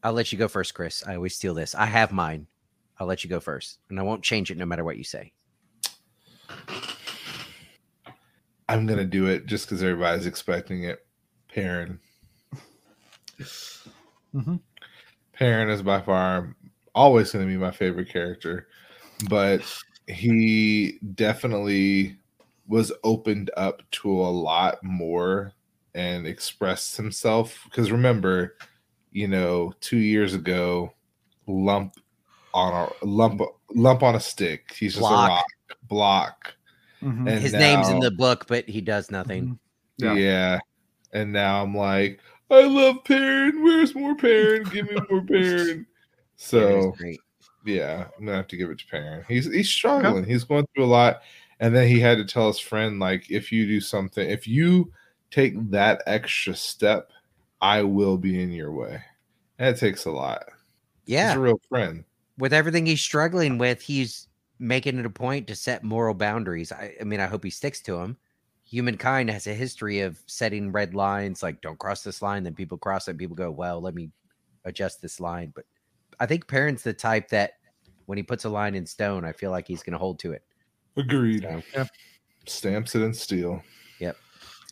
I'll 0.03 0.13
let 0.13 0.31
you 0.31 0.37
go 0.37 0.47
first, 0.47 0.73
Chris. 0.73 1.03
I 1.05 1.15
always 1.15 1.35
steal 1.35 1.53
this. 1.53 1.75
I 1.75 1.85
have 1.85 2.11
mine. 2.11 2.47
I'll 2.99 3.07
let 3.07 3.23
you 3.23 3.29
go 3.29 3.39
first, 3.39 3.79
and 3.89 3.99
I 3.99 4.03
won't 4.03 4.23
change 4.23 4.51
it 4.51 4.57
no 4.57 4.65
matter 4.65 4.83
what 4.83 4.97
you 4.97 5.03
say. 5.03 5.31
I'm 8.67 8.85
gonna 8.85 9.05
do 9.05 9.27
it 9.27 9.45
just 9.45 9.65
because 9.65 9.81
everybody's 9.81 10.25
expecting 10.25 10.83
it. 10.83 11.05
Perrin. 11.53 11.99
Mhm. 14.35 14.59
Perrin 15.33 15.69
is 15.69 15.81
by 15.81 16.01
far 16.01 16.55
always 16.93 17.31
going 17.31 17.45
to 17.45 17.51
be 17.51 17.57
my 17.57 17.71
favorite 17.71 18.09
character, 18.09 18.67
but 19.29 19.61
he 20.07 20.99
definitely 21.15 22.17
was 22.67 22.91
opened 23.03 23.49
up 23.57 23.81
to 23.91 24.11
a 24.11 24.29
lot 24.29 24.83
more 24.83 25.53
and 25.95 26.27
expressed 26.27 26.97
himself. 26.97 27.61
Because 27.65 27.91
remember, 27.91 28.57
you 29.11 29.27
know, 29.27 29.73
two 29.81 29.97
years 29.97 30.33
ago, 30.33 30.93
lump 31.47 31.95
on 32.53 32.89
a 33.01 33.05
lump 33.05 33.41
lump 33.73 34.03
on 34.03 34.15
a 34.15 34.19
stick. 34.19 34.73
He's 34.77 34.93
just 34.93 35.01
Block. 35.01 35.29
a 35.29 35.31
rock 35.31 35.45
block. 35.87 36.53
Mhm. 37.01 37.29
And 37.29 37.41
His 37.41 37.53
name's 37.53 37.89
in 37.89 37.99
the 37.99 38.11
book, 38.11 38.45
but 38.47 38.67
he 38.67 38.81
does 38.81 39.09
nothing. 39.11 39.57
Yeah. 39.97 40.13
yeah. 40.13 40.59
And 41.13 41.31
now 41.31 41.63
I'm 41.63 41.75
like, 41.75 42.19
I 42.51 42.63
love 42.63 43.03
Perrin. 43.05 43.63
Where's 43.63 43.95
more 43.95 44.15
Perrin? 44.15 44.63
Give 44.65 44.89
me 44.89 44.97
more 45.09 45.21
Perrin. 45.27 45.85
So 46.35 46.93
yeah, 47.65 48.07
I'm 48.17 48.25
gonna 48.25 48.37
have 48.37 48.47
to 48.47 48.57
give 48.57 48.69
it 48.69 48.79
to 48.79 48.87
Perrin. 48.87 49.23
He's 49.27 49.45
he's 49.45 49.69
struggling. 49.69 50.25
He's 50.25 50.43
going 50.43 50.65
through 50.73 50.85
a 50.85 50.87
lot. 50.87 51.21
And 51.61 51.75
then 51.75 51.87
he 51.87 51.99
had 51.99 52.17
to 52.19 52.25
tell 52.25 52.47
his 52.47 52.59
friend, 52.59 52.99
like, 52.99 53.29
if 53.29 53.51
you 53.51 53.67
do 53.67 53.81
something, 53.81 54.27
if 54.29 54.47
you 54.47 54.93
take 55.29 55.53
that 55.71 56.01
extra 56.07 56.55
step, 56.55 57.11
I 57.61 57.83
will 57.83 58.17
be 58.17 58.41
in 58.41 58.51
your 58.51 58.71
way. 58.71 59.01
It 59.57 59.77
takes 59.77 60.05
a 60.05 60.11
lot. 60.11 60.43
He's 61.05 61.13
Yeah, 61.15 61.35
a 61.35 61.39
real 61.39 61.59
friend. 61.69 62.03
with 62.37 62.53
everything 62.53 62.85
he's 62.85 63.01
struggling 63.01 63.57
with, 63.57 63.81
he's 63.81 64.27
making 64.59 64.97
it 64.99 65.05
a 65.05 65.09
point 65.09 65.47
to 65.47 65.55
set 65.55 65.83
moral 65.83 66.13
boundaries. 66.13 66.71
I, 66.71 66.95
I 66.99 67.03
mean, 67.03 67.19
I 67.19 67.27
hope 67.27 67.43
he 67.43 67.49
sticks 67.49 67.81
to 67.81 67.93
them. 67.97 68.17
Humankind 68.63 69.29
has 69.29 69.47
a 69.47 69.53
history 69.53 70.01
of 70.01 70.19
setting 70.27 70.71
red 70.71 70.93
lines, 70.93 71.41
like 71.43 71.59
don't 71.61 71.79
cross 71.79 72.03
this 72.03 72.21
line. 72.21 72.43
Then 72.43 72.53
people 72.53 72.77
cross 72.77 73.07
it. 73.07 73.11
And 73.11 73.19
people 73.19 73.35
go, 73.35 73.49
well, 73.51 73.81
let 73.81 73.95
me 73.95 74.11
adjust 74.65 75.01
this 75.01 75.19
line. 75.19 75.51
But 75.55 75.65
I 76.19 76.25
think 76.25 76.47
Perrin's 76.47 76.83
the 76.83 76.93
type 76.93 77.29
that 77.29 77.53
when 78.05 78.17
he 78.17 78.23
puts 78.23 78.45
a 78.45 78.49
line 78.49 78.75
in 78.75 78.85
stone, 78.85 79.25
I 79.25 79.31
feel 79.33 79.51
like 79.51 79.67
he's 79.67 79.81
going 79.83 79.93
to 79.93 79.97
hold 79.99 80.19
to 80.19 80.33
it. 80.33 80.43
Agreed. 80.97 81.47
So, 81.73 81.85
Stamps 82.45 82.95
it 82.95 83.01
in 83.01 83.13
steel. 83.13 83.61
Yep. 83.99 84.17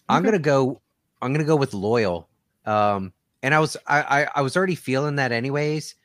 I'm 0.09 0.22
Okay. 0.22 0.26
gonna 0.31 0.39
go. 0.39 0.81
I'm 1.22 1.31
gonna 1.34 1.43
go 1.45 1.55
with 1.55 1.72
Loial. 1.72 2.26
Um, 2.68 3.14
and 3.41 3.56
I 3.56 3.60
was 3.60 3.77
I, 3.88 4.02
I 4.02 4.27
I 4.35 4.41
was 4.41 4.57
already 4.57 4.76
feeling 4.76 5.15
that 5.15 5.31
anyways, 5.31 5.95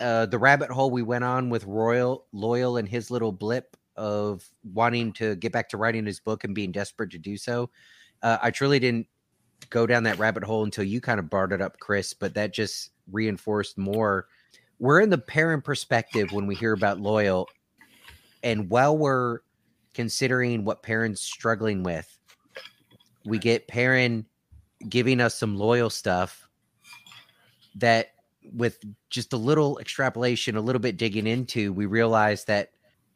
uh, 0.00 0.26
the 0.26 0.38
rabbit 0.38 0.70
hole 0.70 0.90
we 0.90 1.02
went 1.02 1.24
on 1.24 1.50
with 1.50 1.64
Royal 1.64 2.26
Loial 2.34 2.78
and 2.78 2.88
his 2.88 3.10
little 3.10 3.32
blip 3.32 3.76
of 3.96 4.48
wanting 4.74 5.12
to 5.12 5.36
get 5.36 5.52
back 5.52 5.68
to 5.70 5.76
writing 5.76 6.06
his 6.06 6.20
book 6.20 6.44
and 6.44 6.54
being 6.54 6.72
desperate 6.72 7.10
to 7.10 7.18
do 7.18 7.36
so. 7.36 7.70
Uh, 8.22 8.38
I 8.42 8.50
truly 8.50 8.78
didn't 8.78 9.06
go 9.70 9.86
down 9.86 10.02
that 10.04 10.18
rabbit 10.18 10.44
hole 10.44 10.64
until 10.64 10.84
you 10.84 11.00
kind 11.00 11.20
of 11.20 11.30
brought 11.30 11.52
it 11.52 11.60
up, 11.60 11.78
Chris. 11.80 12.12
But 12.14 12.34
that 12.34 12.52
just 12.52 12.90
reinforced 13.10 13.78
more. 13.78 14.26
We're 14.78 15.00
in 15.00 15.10
the 15.10 15.18
Perrin 15.18 15.62
perspective 15.62 16.32
when 16.32 16.46
we 16.46 16.54
hear 16.54 16.72
about 16.72 16.98
Loial, 16.98 17.46
and 18.42 18.68
while 18.70 18.96
we're 18.96 19.40
considering 19.94 20.64
what 20.64 20.82
Perrin's 20.82 21.20
struggling 21.20 21.82
with, 21.82 22.18
we 23.24 23.38
get 23.38 23.66
Perrin 23.66 24.26
giving 24.88 25.20
us 25.20 25.34
some 25.34 25.56
Loial 25.56 25.90
stuff 25.92 26.48
that 27.74 28.08
with 28.52 28.78
just 29.10 29.32
a 29.32 29.36
little 29.36 29.78
extrapolation, 29.78 30.56
a 30.56 30.60
little 30.60 30.80
bit 30.80 30.96
digging 30.96 31.26
into, 31.26 31.72
we 31.72 31.86
realize 31.86 32.44
that 32.44 32.72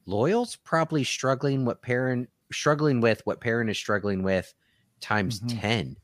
Loial's 0.07 0.57
probably 0.57 1.05
struggling 1.05 1.65
what 1.65 1.83
Perrin 1.83 2.27
struggling 2.53 3.01
with 3.01 3.23
what 3.27 3.41
Perrin 3.41 3.69
is 3.69 3.79
struggling 3.79 4.23
with 4.23 4.53
times 5.01 5.41
Mhm. 5.41 5.47
10. 5.47 5.97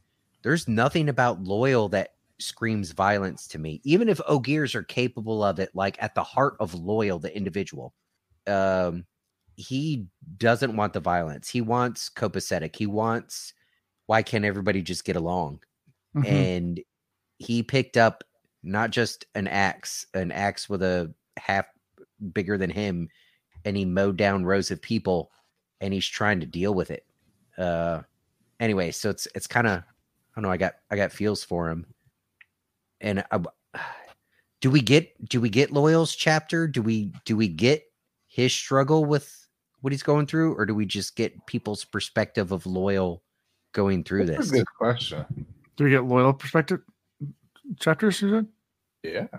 There's 0.42 0.68
nothing 0.68 1.08
about 1.08 1.42
Loial 1.42 1.90
that 1.90 2.14
screams 2.38 2.92
violence 2.92 3.48
to 3.48 3.58
me. 3.58 3.80
Even 3.84 4.08
if 4.08 4.20
Ogiers 4.28 4.74
are 4.74 4.82
capable 4.84 5.42
of 5.42 5.58
it, 5.58 5.70
like 5.74 6.00
at 6.02 6.14
the 6.14 6.22
heart 6.22 6.56
of 6.60 6.72
Loial, 6.72 7.20
the 7.20 7.34
individual. 7.36 7.94
Um 8.46 9.06
he 9.56 10.06
doesn't 10.36 10.76
want 10.76 10.92
the 10.92 11.00
violence. 11.00 11.48
He 11.48 11.62
wants 11.62 12.10
copacetic. 12.10 12.76
He 12.76 12.86
wants 12.86 13.54
why 14.06 14.22
can't 14.22 14.44
everybody 14.44 14.82
just 14.82 15.04
get 15.04 15.16
along? 15.16 15.60
Mhm. 16.16 16.26
and 16.26 16.80
he 17.38 17.62
picked 17.62 17.98
up 17.98 18.24
not 18.62 18.90
just 18.90 19.26
an 19.34 19.46
axe, 19.46 20.06
an 20.14 20.32
axe 20.32 20.66
with 20.68 20.82
a 20.82 21.12
half 21.36 21.66
bigger 22.32 22.56
than 22.56 22.70
him, 22.70 23.08
and 23.66 23.76
he 23.76 23.84
mowed 23.84 24.16
down 24.16 24.44
rows 24.44 24.70
of 24.70 24.80
people, 24.80 25.30
and 25.80 25.92
he's 25.92 26.06
trying 26.06 26.40
to 26.40 26.46
deal 26.46 26.72
with 26.72 26.90
it. 26.90 27.04
Uh, 27.58 28.02
anyway, 28.60 28.90
so 28.90 29.10
it's 29.10 29.28
it's 29.34 29.46
kind 29.46 29.66
of 29.66 29.80
I 29.80 29.82
don't 30.36 30.42
know. 30.44 30.50
I 30.50 30.56
got 30.56 30.76
I 30.90 30.96
got 30.96 31.12
feels 31.12 31.44
for 31.44 31.68
him, 31.68 31.86
and 33.00 33.22
I, 33.30 33.40
do 34.60 34.70
we 34.70 34.80
get 34.80 35.28
do 35.28 35.40
we 35.40 35.50
get 35.50 35.70
Loial's 35.70 36.14
chapter? 36.16 36.66
Do 36.66 36.82
we 36.82 37.12
do 37.24 37.36
we 37.36 37.48
get 37.48 37.84
his 38.26 38.52
struggle 38.52 39.04
with 39.04 39.46
what 39.80 39.92
he's 39.92 40.02
going 40.02 40.26
through, 40.26 40.54
or 40.54 40.64
do 40.64 40.74
we 40.74 40.86
just 40.86 41.14
get 41.14 41.46
people's 41.46 41.84
perspective 41.84 42.52
of 42.52 42.64
Loial 42.64 43.20
going 43.76 44.02
through 44.02 44.24
That's 44.24 44.50
this? 44.50 44.52
a 44.52 44.54
good 44.54 44.74
question. 44.78 45.46
Do 45.76 45.84
we 45.84 45.90
get 45.90 46.00
Loial 46.00 46.36
perspective 46.36 46.80
chapters? 47.78 48.22
You? 48.22 48.48
Yeah. 49.02 49.26
Uh, 49.32 49.38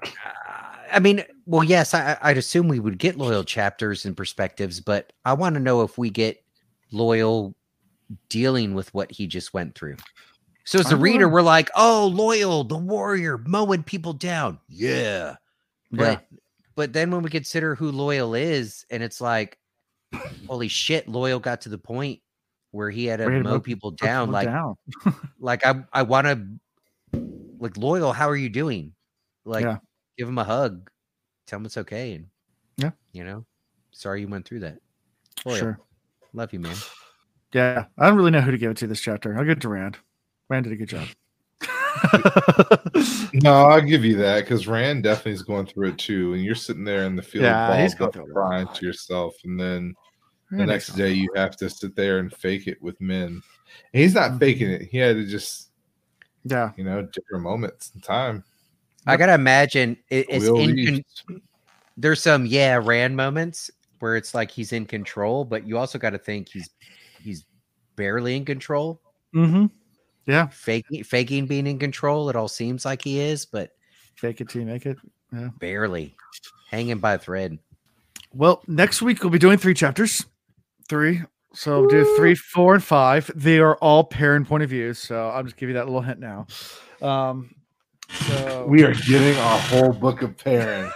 I 0.93 0.99
mean, 0.99 1.25
well, 1.47 1.63
yes, 1.63 1.95
I, 1.95 2.17
I'd 2.21 2.37
assume 2.37 2.67
we 2.67 2.79
would 2.79 2.99
get 2.99 3.17
Loial 3.17 3.45
chapters 3.45 4.05
and 4.05 4.15
perspectives, 4.15 4.79
but 4.79 5.11
I 5.25 5.33
want 5.33 5.55
to 5.55 5.59
know 5.59 5.81
if 5.81 5.97
we 5.97 6.11
get 6.11 6.41
Loial 6.93 7.55
dealing 8.29 8.75
with 8.75 8.93
what 8.93 9.11
he 9.11 9.25
just 9.25 9.55
went 9.55 9.73
through. 9.73 9.97
So 10.65 10.79
as 10.79 10.85
I 10.85 10.89
the 10.91 10.97
reader, 10.97 11.27
we're 11.27 11.41
like, 11.41 11.71
oh, 11.75 12.13
Loial, 12.13 12.69
the 12.69 12.77
warrior, 12.77 13.39
mowing 13.39 13.83
people 13.83 14.13
down. 14.13 14.59
Yeah. 14.69 15.35
But 15.91 16.27
but 16.75 16.93
then 16.93 17.09
when 17.09 17.23
we 17.23 17.31
consider 17.31 17.73
who 17.73 17.91
Loial 17.91 18.39
is, 18.39 18.85
and 18.91 19.01
it's 19.01 19.19
like, 19.19 19.57
holy 20.47 20.67
shit, 20.67 21.07
Loial 21.07 21.41
got 21.41 21.61
to 21.61 21.69
the 21.69 21.77
point 21.77 22.21
where 22.71 22.89
he 22.89 23.05
had 23.05 23.17
to 23.17 23.25
Where 23.25 23.31
he 23.33 23.37
had 23.37 23.43
to 23.43 23.49
mow 23.49 23.55
mow- 23.55 23.61
people 23.61 23.91
down. 23.91 24.31
Like 24.31 24.47
down. 24.47 24.75
like 25.39 25.65
I 25.65 25.83
I 25.93 26.03
want 26.03 26.27
to 26.27 26.47
like 27.59 27.73
Loial. 27.73 28.13
How 28.13 28.29
are 28.29 28.35
you 28.35 28.49
doing? 28.49 28.93
Like 29.45 29.63
Yeah. 29.63 29.77
give 30.17 30.27
him 30.27 30.37
a 30.37 30.43
hug, 30.43 30.89
tell 31.45 31.57
him 31.59 31.65
it's 31.65 31.77
okay, 31.77 32.13
and 32.13 32.27
Yeah. 32.77 32.91
you 33.13 33.23
know, 33.23 33.45
sorry 33.91 34.21
you 34.21 34.27
went 34.27 34.45
through 34.47 34.59
that. 34.61 34.79
Loial. 35.45 35.57
Sure. 35.57 35.79
love 36.33 36.51
you, 36.53 36.59
man. 36.59 36.75
Yeah, 37.53 37.85
I 37.97 38.07
don't 38.07 38.17
really 38.17 38.31
know 38.31 38.41
who 38.41 38.51
to 38.51 38.57
give 38.57 38.71
it 38.71 38.77
to 38.77 38.87
this 38.87 38.99
chapter. 38.99 39.37
I'll 39.37 39.43
give 39.45 39.57
it 39.57 39.61
to 39.61 39.69
Rand. 39.69 39.97
Rand 40.49 40.65
did 40.65 40.73
a 40.73 40.75
good 40.75 40.89
job. 40.89 41.07
No, 43.33 43.53
I'll 43.65 43.81
give 43.81 44.03
you 44.05 44.15
that 44.17 44.41
because 44.43 44.67
Rand 44.67 45.03
definitely 45.03 45.33
is 45.33 45.41
going 45.43 45.65
through 45.67 45.89
it 45.89 45.97
too. 45.97 46.33
And 46.33 46.43
you're 46.43 46.55
sitting 46.55 46.83
there 46.83 47.03
in 47.03 47.15
the 47.15 47.21
field, 47.21 47.43
Yeah, 47.43 47.81
he's 47.81 47.93
going 47.93 48.11
through 48.11 48.23
a 48.25 48.33
lot. 48.33 48.33
crying 48.33 48.67
to 48.73 48.85
yourself, 48.85 49.35
and 49.43 49.59
then 49.59 49.93
the 50.51 50.65
next 50.65 50.89
day 50.95 51.11
you 51.11 51.29
have 51.35 51.57
to 51.57 51.69
sit 51.69 51.95
there 51.95 52.19
and 52.19 52.33
fake 52.33 52.67
it 52.67 52.81
with 52.81 52.99
Min. 53.01 53.41
And 53.93 54.01
he's 54.01 54.15
not 54.15 54.39
faking 54.39 54.69
it. 54.69 54.83
He 54.83 54.97
had 54.97 55.15
to 55.17 55.25
just, 55.25 55.69
Yeah, 56.43 56.71
you 56.77 56.83
know, 56.83 57.01
different 57.03 57.43
moments 57.43 57.91
in 57.95 58.01
time. 58.01 58.43
I 59.05 59.17
gotta 59.17 59.33
imagine 59.33 59.97
it, 60.09 60.25
it's 60.29 60.45
in. 60.45 61.03
Con- 61.27 61.41
there's 61.97 62.21
some 62.21 62.45
yeah 62.45 62.79
Rand 62.83 63.15
moments 63.15 63.71
where 63.99 64.15
it's 64.15 64.33
like 64.35 64.51
he's 64.51 64.73
in 64.73 64.85
control, 64.85 65.43
but 65.43 65.65
you 65.67 65.77
also 65.77 65.97
got 65.97 66.11
to 66.11 66.17
think 66.17 66.49
he's 66.49 66.69
he's 67.21 67.45
barely 67.95 68.35
in 68.35 68.45
control. 68.45 69.01
mm-hmm. 69.33 69.65
yeah. 70.25 70.47
Faking 70.47 71.03
faking 71.03 71.47
being 71.47 71.67
in 71.67 71.79
control, 71.79 72.29
it 72.29 72.35
all 72.35 72.47
seems 72.47 72.85
like 72.85 73.01
he 73.01 73.19
is, 73.19 73.45
but 73.45 73.71
Fake 74.15 74.41
it 74.41 74.49
till 74.49 74.61
you 74.61 74.67
make 74.67 74.85
it. 74.85 74.97
barely 75.59 76.15
hanging 76.69 76.97
by 76.97 77.13
a 77.13 77.19
thread. 77.19 77.59
Well, 78.33 78.63
next 78.67 79.01
week 79.01 79.23
we'll 79.23 79.29
be 79.31 79.39
doing 79.39 79.57
three 79.57 79.73
chapters. 79.73 80.25
Three. 80.89 81.21
So 81.53 81.81
we'll 81.81 81.89
do 81.89 82.15
three, 82.17 82.35
four, 82.35 82.75
and 82.75 82.83
five. 82.83 83.31
They 83.35 83.59
are 83.59 83.75
all 83.77 84.03
Perrin 84.03 84.45
point 84.45 84.63
of 84.63 84.69
views. 84.69 84.99
So 84.99 85.29
I'll 85.29 85.43
just 85.43 85.57
give 85.57 85.69
you 85.69 85.73
that 85.75 85.85
little 85.85 86.01
hint 86.01 86.19
now. 86.19 86.45
Um, 87.01 87.53
so 88.27 88.65
We 88.67 88.83
are 88.83 88.93
getting 88.93 89.35
a 89.35 89.57
whole 89.57 89.91
book 89.91 90.21
of 90.21 90.37
Perrin. 90.37 90.91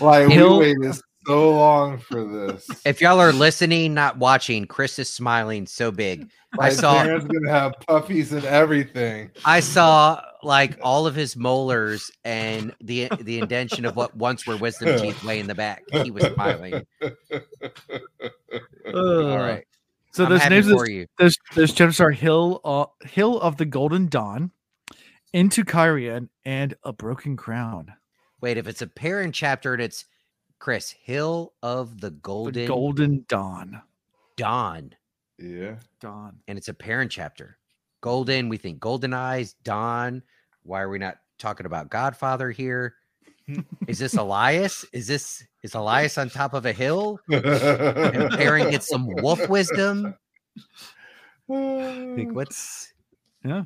Like 0.00 0.28
He'll- 0.30 0.58
we 0.58 0.74
waited 0.74 1.00
so 1.26 1.50
long 1.50 1.98
for 1.98 2.24
this. 2.24 2.68
If 2.84 3.00
y'all 3.00 3.20
are 3.20 3.32
listening, 3.32 3.94
not 3.94 4.18
watching, 4.18 4.66
Chris 4.66 4.98
is 4.98 5.08
smiling 5.10 5.66
so 5.66 5.90
big. 5.90 6.30
I 6.58 6.68
Like, 6.68 6.72
saw 6.72 7.02
Perrin's 7.02 7.24
gonna 7.24 7.50
have 7.50 7.74
puppies 7.86 8.32
and 8.32 8.44
everything. 8.44 9.30
I 9.44 9.60
saw 9.60 10.22
like 10.42 10.78
all 10.82 11.06
of 11.06 11.14
his 11.14 11.36
molars 11.36 12.10
and 12.24 12.74
the 12.80 13.08
the 13.20 13.38
indention 13.38 13.84
of 13.84 13.96
what 13.96 14.16
once 14.16 14.46
were 14.46 14.56
wisdom 14.56 14.98
teeth 15.00 15.22
way 15.24 15.38
in 15.40 15.46
the 15.48 15.54
back. 15.54 15.82
He 16.02 16.10
was 16.10 16.24
smiling. 16.34 16.86
All 18.94 19.38
right. 19.38 19.64
So 20.12 20.24
I'm 20.24 20.30
those 20.30 20.48
names 20.48 20.68
of 20.68 20.78
for 20.78 20.88
you. 20.88 21.06
those 21.18 21.36
those 21.54 21.72
chapters 21.72 22.00
are 22.00 22.10
Hill 22.10 22.60
uh, 22.64 22.86
Hill 23.06 23.38
of 23.40 23.56
the 23.58 23.66
Golden 23.66 24.06
Dawn, 24.08 24.50
Into 25.32 25.64
Cairhien, 25.64 26.28
and 26.44 26.74
A 26.84 26.92
Broken 26.92 27.36
Crown. 27.36 27.92
Wait, 28.40 28.56
if 28.56 28.66
it's 28.66 28.82
a 28.82 28.86
Perrin 28.86 29.32
chapter 29.32 29.74
and 29.74 29.82
it's 29.82 30.06
Chris 30.58 30.90
Hill 30.90 31.52
of 31.62 32.00
the 32.00 32.10
The 32.10 32.16
Golden 32.16 32.66
Golden 32.66 33.24
Dawn. 33.28 33.82
Dawn, 34.36 34.94
Yeah. 35.38 35.76
Dawn. 36.00 36.38
and 36.48 36.58
it's 36.58 36.68
a 36.68 36.74
Perrin 36.74 37.08
chapter. 37.08 37.58
Golden, 38.00 38.48
we 38.48 38.56
think 38.56 38.80
Golden 38.80 39.14
Eyes, 39.14 39.54
Dawn. 39.64 40.22
Why 40.62 40.80
are 40.82 40.88
we 40.88 40.98
not 40.98 41.18
talking 41.38 41.66
about 41.66 41.90
Godfather 41.90 42.50
here? 42.50 42.94
Is 43.86 43.98
this 43.98 44.14
Elyas? 44.14 44.84
Is 44.92 45.06
this 45.06 45.44
is 45.62 45.72
Elyas 45.72 46.20
on 46.20 46.30
top 46.30 46.54
of 46.54 46.66
a 46.66 46.72
hill? 46.72 47.20
And 47.28 48.30
Perrin 48.32 48.70
gets 48.70 48.88
some 48.88 49.06
wolf 49.06 49.48
wisdom. 49.48 50.14
Like 51.48 52.28
what's 52.32 52.92
Yeah. 53.44 53.64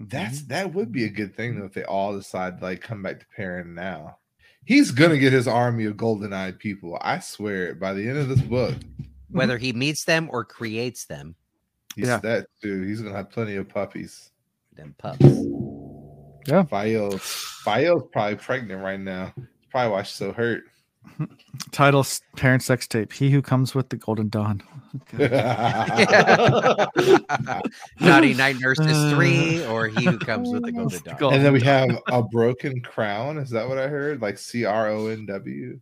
That's 0.00 0.38
mm-hmm. 0.40 0.48
that 0.48 0.74
would 0.74 0.92
be 0.92 1.04
a 1.04 1.10
good 1.10 1.34
thing 1.34 1.58
though 1.58 1.66
if 1.66 1.74
they 1.74 1.84
all 1.84 2.16
decide 2.16 2.58
to 2.58 2.64
like 2.64 2.80
come 2.80 3.02
back 3.02 3.20
to 3.20 3.26
Perrin 3.36 3.74
now. 3.74 4.18
He's 4.64 4.90
gonna 4.90 5.18
get 5.18 5.32
his 5.32 5.48
army 5.48 5.84
of 5.86 5.96
golden 5.96 6.32
eyed 6.32 6.58
people. 6.58 6.98
I 7.00 7.20
swear 7.20 7.68
it 7.68 7.80
by 7.80 7.94
the 7.94 8.06
end 8.08 8.18
of 8.18 8.28
this 8.28 8.40
book. 8.42 8.74
whether 9.30 9.58
he 9.58 9.72
meets 9.72 10.04
them 10.04 10.28
or 10.32 10.44
creates 10.44 11.04
them, 11.06 11.34
He's 11.96 12.06
Yeah. 12.06 12.18
that 12.18 12.46
dude. 12.62 12.86
He's 12.86 13.00
gonna 13.00 13.16
have 13.16 13.30
plenty 13.30 13.56
of 13.56 13.68
puppies. 13.68 14.30
them 14.74 14.94
pups. 14.98 15.18
Yeah. 16.46 16.62
Faile 16.64 17.18
Faile's 17.18 18.04
probably 18.12 18.36
pregnant 18.36 18.80
right 18.82 19.00
now. 19.00 19.32
That's 19.36 19.48
probably 19.70 19.90
why 19.92 20.02
she's 20.04 20.14
so 20.14 20.32
hurt. 20.32 20.64
Title 21.72 22.00
s- 22.00 22.20
Perrin 22.36 22.60
Sex 22.60 22.86
Tape. 22.86 23.12
He 23.12 23.30
who 23.30 23.42
comes 23.42 23.74
with 23.74 23.88
the 23.88 23.96
Golden 23.96 24.28
Dawn. 24.28 24.62
Naughty 28.00 28.34
Night 28.34 28.56
Nurses 28.60 29.12
3 29.12 29.66
or 29.66 29.88
He 29.88 30.04
Who 30.04 30.18
Comes 30.18 30.48
with 30.50 30.64
the 30.64 30.72
Golden 30.72 31.02
Dawn. 31.02 31.16
Gold- 31.18 31.34
and 31.34 31.44
then 31.44 31.52
we 31.52 31.60
have 31.62 31.90
a 32.08 32.22
broken 32.22 32.80
crown. 32.80 33.38
Is 33.38 33.50
that 33.50 33.68
what 33.68 33.78
I 33.78 33.88
heard? 33.88 34.20
Like 34.22 34.38
C 34.38 34.64
R 34.64 34.88
O 34.88 35.06
N 35.08 35.26
W. 35.26 35.78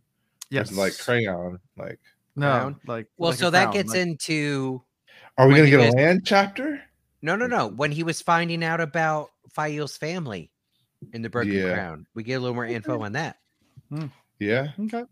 Yes. 0.49 0.69
It's 0.69 0.77
like 0.77 0.97
crayon. 0.97 1.59
Like, 1.77 1.99
no, 2.35 2.49
crown. 2.51 2.75
like 2.87 3.07
Well, 3.17 3.31
like 3.31 3.39
so 3.39 3.49
that 3.49 3.63
crown, 3.65 3.73
gets 3.73 3.89
like- 3.91 3.99
into 3.99 4.81
are 5.37 5.47
we 5.47 5.53
gonna 5.55 5.65
he 5.65 5.71
get 5.71 5.93
a 5.93 5.97
land 5.97 6.21
chapter? 6.25 6.81
no, 7.21 7.35
no, 7.35 7.47
no. 7.47 7.67
When 7.67 7.91
he 7.91 8.03
was 8.03 8.21
finding 8.21 8.63
out 8.63 8.81
about 8.81 9.29
Faile's 9.53 9.97
family 9.97 10.49
in 11.13 11.21
the 11.21 11.29
Broken 11.29 11.51
Yeah. 11.53 11.73
Crown, 11.73 12.07
we 12.15 12.23
get 12.23 12.35
a 12.35 12.39
little 12.39 12.55
more 12.55 12.65
info 12.65 13.01
on 13.01 13.11
that. 13.13 13.37
Hmm. 13.89 14.05
Yeah. 14.39 14.69
Okay. 14.79 15.03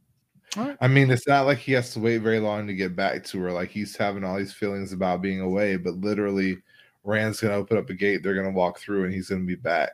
I 0.58 0.88
mean, 0.88 1.12
it's 1.12 1.28
not 1.28 1.46
like 1.46 1.58
he 1.58 1.72
has 1.74 1.94
to 1.94 2.00
wait 2.00 2.20
very 2.20 2.40
long 2.40 2.68
to 2.68 2.74
get 2.74 2.96
back 2.96 3.24
to 3.26 3.40
her. 3.42 3.52
Like 3.52 3.70
he's 3.70 3.96
having 3.96 4.24
all 4.24 4.38
these 4.38 4.54
feelings 4.54 4.94
about 4.94 5.22
being 5.22 5.42
away, 5.42 5.78
but 5.78 5.96
literally, 5.96 6.58
Rand's 7.04 7.40
gonna 7.40 7.56
open 7.56 7.78
up 7.78 7.90
a 7.90 7.94
gate. 7.94 8.24
They're 8.24 8.36
gonna 8.36 8.52
walk 8.52 8.80
through, 8.80 9.06
and 9.06 9.14
he's 9.14 9.30
gonna 9.30 9.44
be 9.44 9.56
back. 9.56 9.92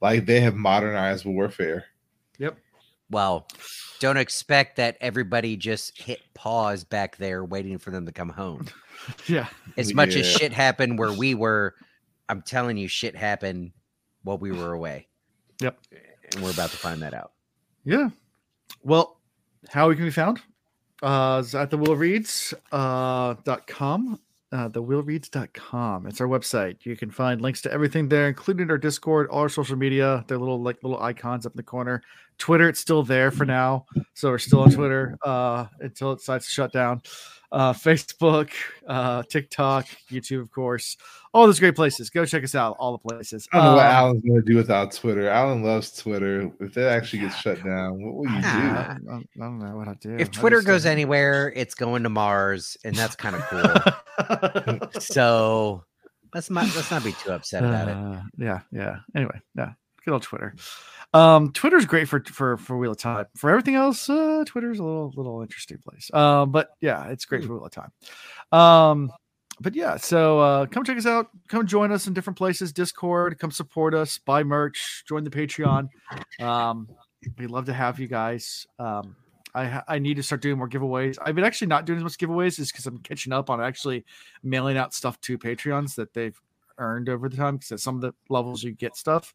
Like 0.00 0.26
they 0.26 0.40
have 0.40 0.54
modernized 0.54 1.24
warfare. 1.24 1.86
Yep. 2.38 2.58
Well, 3.10 3.48
don't 4.00 4.16
expect 4.16 4.76
that 4.76 4.96
everybody 5.00 5.56
just 5.56 5.98
hit 6.00 6.20
pause 6.34 6.84
back 6.84 7.16
there 7.16 7.44
waiting 7.44 7.78
for 7.78 7.90
them 7.90 8.06
to 8.06 8.12
come 8.12 8.30
home. 8.30 8.66
Yeah. 9.28 9.46
As 9.76 9.94
much 9.94 10.16
as 10.16 10.26
shit 10.26 10.52
happened 10.52 10.98
where 10.98 11.12
we 11.12 11.32
were, 11.32 11.76
I'm 12.28 12.42
telling 12.42 12.76
you, 12.76 12.88
shit 12.88 13.14
happened 13.14 13.70
while 14.24 14.38
we 14.38 14.50
were 14.50 14.72
away. 14.72 15.06
Yep. 15.60 15.78
And 16.34 16.42
we're 16.42 16.50
about 16.50 16.70
to 16.70 16.76
find 16.76 17.00
that 17.02 17.14
out. 17.14 17.30
Yeah. 17.84 18.10
Well, 18.82 19.17
how 19.68 19.88
we 19.88 19.96
can 19.96 20.04
be 20.04 20.10
found? 20.10 20.40
Uh, 21.02 21.42
is 21.44 21.54
at 21.54 21.70
Reads 21.72 22.54
uh, 22.72 23.34
com. 23.66 24.18
Uh, 24.50 24.66
thewheelreads.com. 24.70 26.06
It's 26.06 26.22
our 26.22 26.26
website. 26.26 26.78
You 26.86 26.96
can 26.96 27.10
find 27.10 27.42
links 27.42 27.60
to 27.62 27.72
everything 27.72 28.08
there, 28.08 28.28
including 28.28 28.70
our 28.70 28.78
Discord, 28.78 29.28
all 29.28 29.40
our 29.40 29.48
social 29.50 29.76
media. 29.76 30.24
They're 30.26 30.38
little 30.38 30.62
like 30.62 30.82
little 30.82 31.02
icons 31.02 31.44
up 31.44 31.52
in 31.52 31.58
the 31.58 31.62
corner. 31.62 32.02
Twitter, 32.38 32.68
it's 32.68 32.80
still 32.80 33.02
there 33.02 33.30
for 33.30 33.44
now. 33.44 33.84
So 34.14 34.30
we're 34.30 34.38
still 34.38 34.60
on 34.60 34.70
Twitter 34.70 35.18
uh, 35.24 35.66
until 35.80 36.12
it 36.12 36.18
decides 36.18 36.46
to 36.46 36.50
shut 36.50 36.72
down. 36.72 37.02
Uh, 37.50 37.72
Facebook, 37.72 38.50
uh, 38.86 39.22
TikTok, 39.30 39.86
YouTube, 40.10 40.42
of 40.42 40.50
course. 40.50 40.96
All 41.32 41.46
those 41.46 41.58
great 41.58 41.74
places. 41.74 42.10
Go 42.10 42.24
check 42.26 42.44
us 42.44 42.54
out. 42.54 42.76
All 42.78 42.92
the 42.92 42.98
places. 42.98 43.48
I 43.52 43.56
don't 43.56 43.64
know 43.66 43.74
what 43.76 43.86
Um, 43.86 43.92
Alan's 43.92 44.22
gonna 44.24 44.42
do 44.42 44.56
without 44.56 44.92
Twitter. 44.92 45.28
Alan 45.30 45.62
loves 45.62 45.96
Twitter. 45.96 46.50
If 46.60 46.74
that 46.74 46.92
actually 46.92 47.20
gets 47.20 47.36
shut 47.36 47.64
down, 47.64 48.02
what 48.04 48.14
will 48.16 48.24
you 48.26 48.40
do? 48.42 48.46
Ah. 48.46 48.96
don't- 49.04 49.28
I 49.36 49.44
don't 49.44 49.58
know 49.60 49.76
what 49.76 49.88
I 49.88 49.94
do. 49.94 50.14
If 50.18 50.30
Twitter 50.30 50.58
just, 50.58 50.66
goes 50.66 50.86
uh, 50.86 50.90
anywhere, 50.90 51.52
it's 51.56 51.74
going 51.74 52.02
to 52.02 52.10
Mars, 52.10 52.76
and 52.84 52.94
that's 52.94 53.16
kind 53.16 53.34
of 53.36 53.42
cool. 53.48 54.90
so 55.00 55.84
let's 56.34 56.50
not 56.50 56.64
let's 56.76 56.90
not 56.90 57.02
be 57.04 57.12
too 57.12 57.30
upset 57.32 57.64
about 57.64 57.88
it. 57.88 57.96
Uh, 57.96 58.20
Yeah, 58.36 58.60
yeah. 58.72 58.96
Anyway, 59.16 59.40
yeah. 59.56 59.72
Good 60.04 60.12
old 60.12 60.22
Twitter. 60.22 60.54
Um, 61.14 61.52
Twitter's 61.52 61.86
great 61.86 62.08
for 62.08 62.22
for 62.24 62.56
for 62.56 62.76
Wheel 62.76 62.92
of 62.92 62.98
Time. 62.98 63.26
For 63.36 63.50
everything 63.50 63.74
else, 63.74 64.08
uh, 64.10 64.44
Twitter's 64.46 64.78
a 64.78 64.84
little 64.84 65.12
little 65.16 65.40
interesting 65.42 65.78
place. 65.78 66.10
Um, 66.12 66.52
but 66.52 66.70
yeah, 66.80 67.08
it's 67.08 67.24
great 67.24 67.44
for 67.44 67.54
Wheel 67.54 67.66
of 67.66 67.72
Time. 67.72 67.92
Um, 68.52 69.10
but 69.60 69.74
yeah, 69.74 69.96
so 69.96 70.38
uh, 70.38 70.66
come 70.66 70.84
check 70.84 70.98
us 70.98 71.06
out. 71.06 71.28
Come 71.48 71.66
join 71.66 71.92
us 71.92 72.06
in 72.06 72.14
different 72.14 72.36
places. 72.36 72.72
Discord. 72.72 73.38
Come 73.38 73.50
support 73.50 73.94
us. 73.94 74.18
Buy 74.18 74.42
merch. 74.44 75.04
Join 75.08 75.24
the 75.24 75.30
Patreon. 75.30 75.88
Um, 76.40 76.88
we 77.38 77.46
love 77.46 77.66
to 77.66 77.72
have 77.72 77.98
you 77.98 78.06
guys. 78.06 78.66
Um, 78.78 79.16
I 79.54 79.82
I 79.88 79.98
need 79.98 80.16
to 80.18 80.22
start 80.22 80.42
doing 80.42 80.58
more 80.58 80.68
giveaways. 80.68 81.16
I've 81.20 81.34
been 81.34 81.44
actually 81.44 81.68
not 81.68 81.86
doing 81.86 81.98
as 81.98 82.04
much 82.04 82.18
giveaways, 82.18 82.58
is 82.60 82.70
because 82.70 82.86
I'm 82.86 82.98
catching 82.98 83.32
up 83.32 83.50
on 83.50 83.60
actually 83.60 84.04
mailing 84.42 84.76
out 84.76 84.94
stuff 84.94 85.20
to 85.22 85.38
Patreons 85.38 85.94
that 85.96 86.12
they've 86.14 86.38
earned 86.78 87.08
over 87.08 87.28
the 87.28 87.36
time. 87.36 87.56
Because 87.56 87.72
at 87.72 87.80
some 87.80 87.94
of 87.96 88.00
the 88.00 88.14
levels 88.28 88.62
you 88.62 88.72
get 88.72 88.96
stuff, 88.96 89.34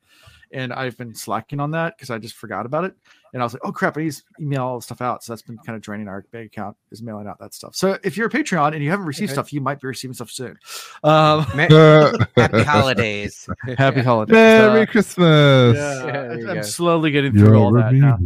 and 0.52 0.74
I've 0.74 0.98
been 0.98 1.14
slacking 1.14 1.60
on 1.60 1.72
that 1.72 1.96
because 1.98 2.10
I 2.10 2.18
just 2.18 2.36
forgot 2.36 2.66
about 2.66 2.84
it. 2.86 2.96
And 3.34 3.42
I 3.42 3.46
was 3.46 3.54
like, 3.54 3.62
oh 3.66 3.72
crap, 3.72 3.98
I 3.98 4.02
need 4.04 4.12
to 4.14 4.22
email 4.40 4.64
all 4.64 4.76
the 4.78 4.84
stuff 4.84 5.02
out. 5.02 5.24
So 5.24 5.32
that's 5.34 5.42
been 5.42 5.58
kind 5.58 5.76
of 5.76 5.82
draining 5.82 6.08
our 6.08 6.24
bank 6.32 6.48
account 6.48 6.78
is 6.92 7.02
mailing 7.02 7.28
out 7.28 7.40
that 7.40 7.54
stuff. 7.54 7.76
So 7.76 7.98
if 8.04 8.16
you're 8.16 8.28
a 8.28 8.30
Patreon 8.30 8.74
and 8.74 8.84
you 8.84 8.92
haven't 8.92 9.08
received 9.08 9.30
Okay. 9.32 9.34
stuff, 9.36 9.52
you 9.52 9.60
might 9.62 9.80
be 9.82 9.88
receiving 9.88 10.14
stuff 10.14 10.30
soon. 10.30 10.58
Um, 11.04 11.46
Ma- 11.56 11.68
Uh, 11.72 12.12
Happy 12.36 12.64
holidays. 12.64 13.50
happy 13.78 14.02
holidays. 14.02 14.34
Merry 14.36 14.82
Uh, 14.82 14.86
Christmas. 14.86 15.76
yeah, 15.76 16.04
there 16.06 16.40
you 16.40 16.50
I'm 16.50 16.56
go. 16.58 16.62
slowly 16.62 17.10
getting 17.12 17.34
through 17.34 17.56
all 17.58 17.72
You're 17.72 17.82
that 17.84 17.94
now. 17.94 18.20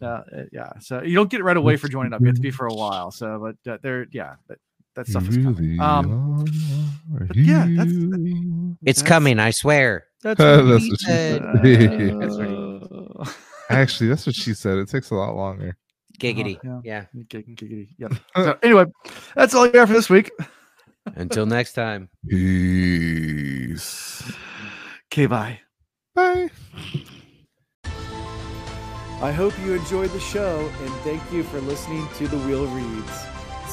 Uh, 0.00 0.06
uh, 0.06 0.22
yeah, 0.52 0.70
so 0.80 1.02
you 1.02 1.14
don't 1.14 1.30
get 1.30 1.40
it 1.40 1.44
right 1.44 1.56
away 1.56 1.76
for 1.76 1.88
joining 1.88 2.12
up. 2.12 2.20
You 2.20 2.26
have 2.26 2.36
to 2.36 2.40
be 2.42 2.50
for 2.50 2.66
a 2.66 2.74
while. 2.74 3.10
So, 3.10 3.54
but 3.64 3.72
uh, 3.72 3.78
there, 3.82 4.06
yeah, 4.12 4.34
but 4.46 4.58
that 4.94 5.06
stuff 5.06 5.28
is 5.28 5.36
coming. 5.36 5.80
Um, 5.80 6.44
yeah, 7.34 7.66
that's- 7.76 7.90
here. 7.92 8.76
It's 8.86 9.02
coming, 9.02 9.38
I 9.38 9.50
swear. 9.50 10.04
That's 10.22 10.38
what 10.38 10.62
that's 10.66 10.70
what 10.70 10.82
she 10.82 10.96
said. 10.96 11.42
said. 11.42 12.20
That's 12.20 12.36
what 12.36 13.34
Actually, 13.70 14.08
that's 14.10 14.26
what 14.26 14.34
she 14.34 14.52
said. 14.52 14.76
It 14.78 14.88
takes 14.90 15.10
a 15.10 15.14
lot 15.14 15.34
longer. 15.34 15.76
Giggity. 16.20 16.58
yeah. 16.62 16.80
yeah. 16.84 17.22
Gig- 17.28 17.56
giggity. 17.56 17.88
Yep. 17.98 18.12
So 18.36 18.58
anyway, 18.62 18.84
that's 19.34 19.54
all 19.54 19.64
I 19.64 19.68
got 19.68 19.88
for 19.88 19.94
this 19.94 20.10
week. 20.10 20.30
Until 21.16 21.46
next 21.46 21.72
time. 21.72 22.08
Peace. 22.28 24.22
Okay, 25.12 25.26
bye. 25.26 25.60
Bye. 26.14 26.50
I 29.22 29.32
hope 29.32 29.54
you 29.64 29.74
enjoyed 29.74 30.10
the 30.10 30.20
show 30.20 30.70
and 30.82 30.90
thank 30.96 31.22
you 31.32 31.42
for 31.42 31.60
listening 31.62 32.06
to 32.16 32.28
The 32.28 32.38
Wheel 32.38 32.66
Reads. 32.66 33.24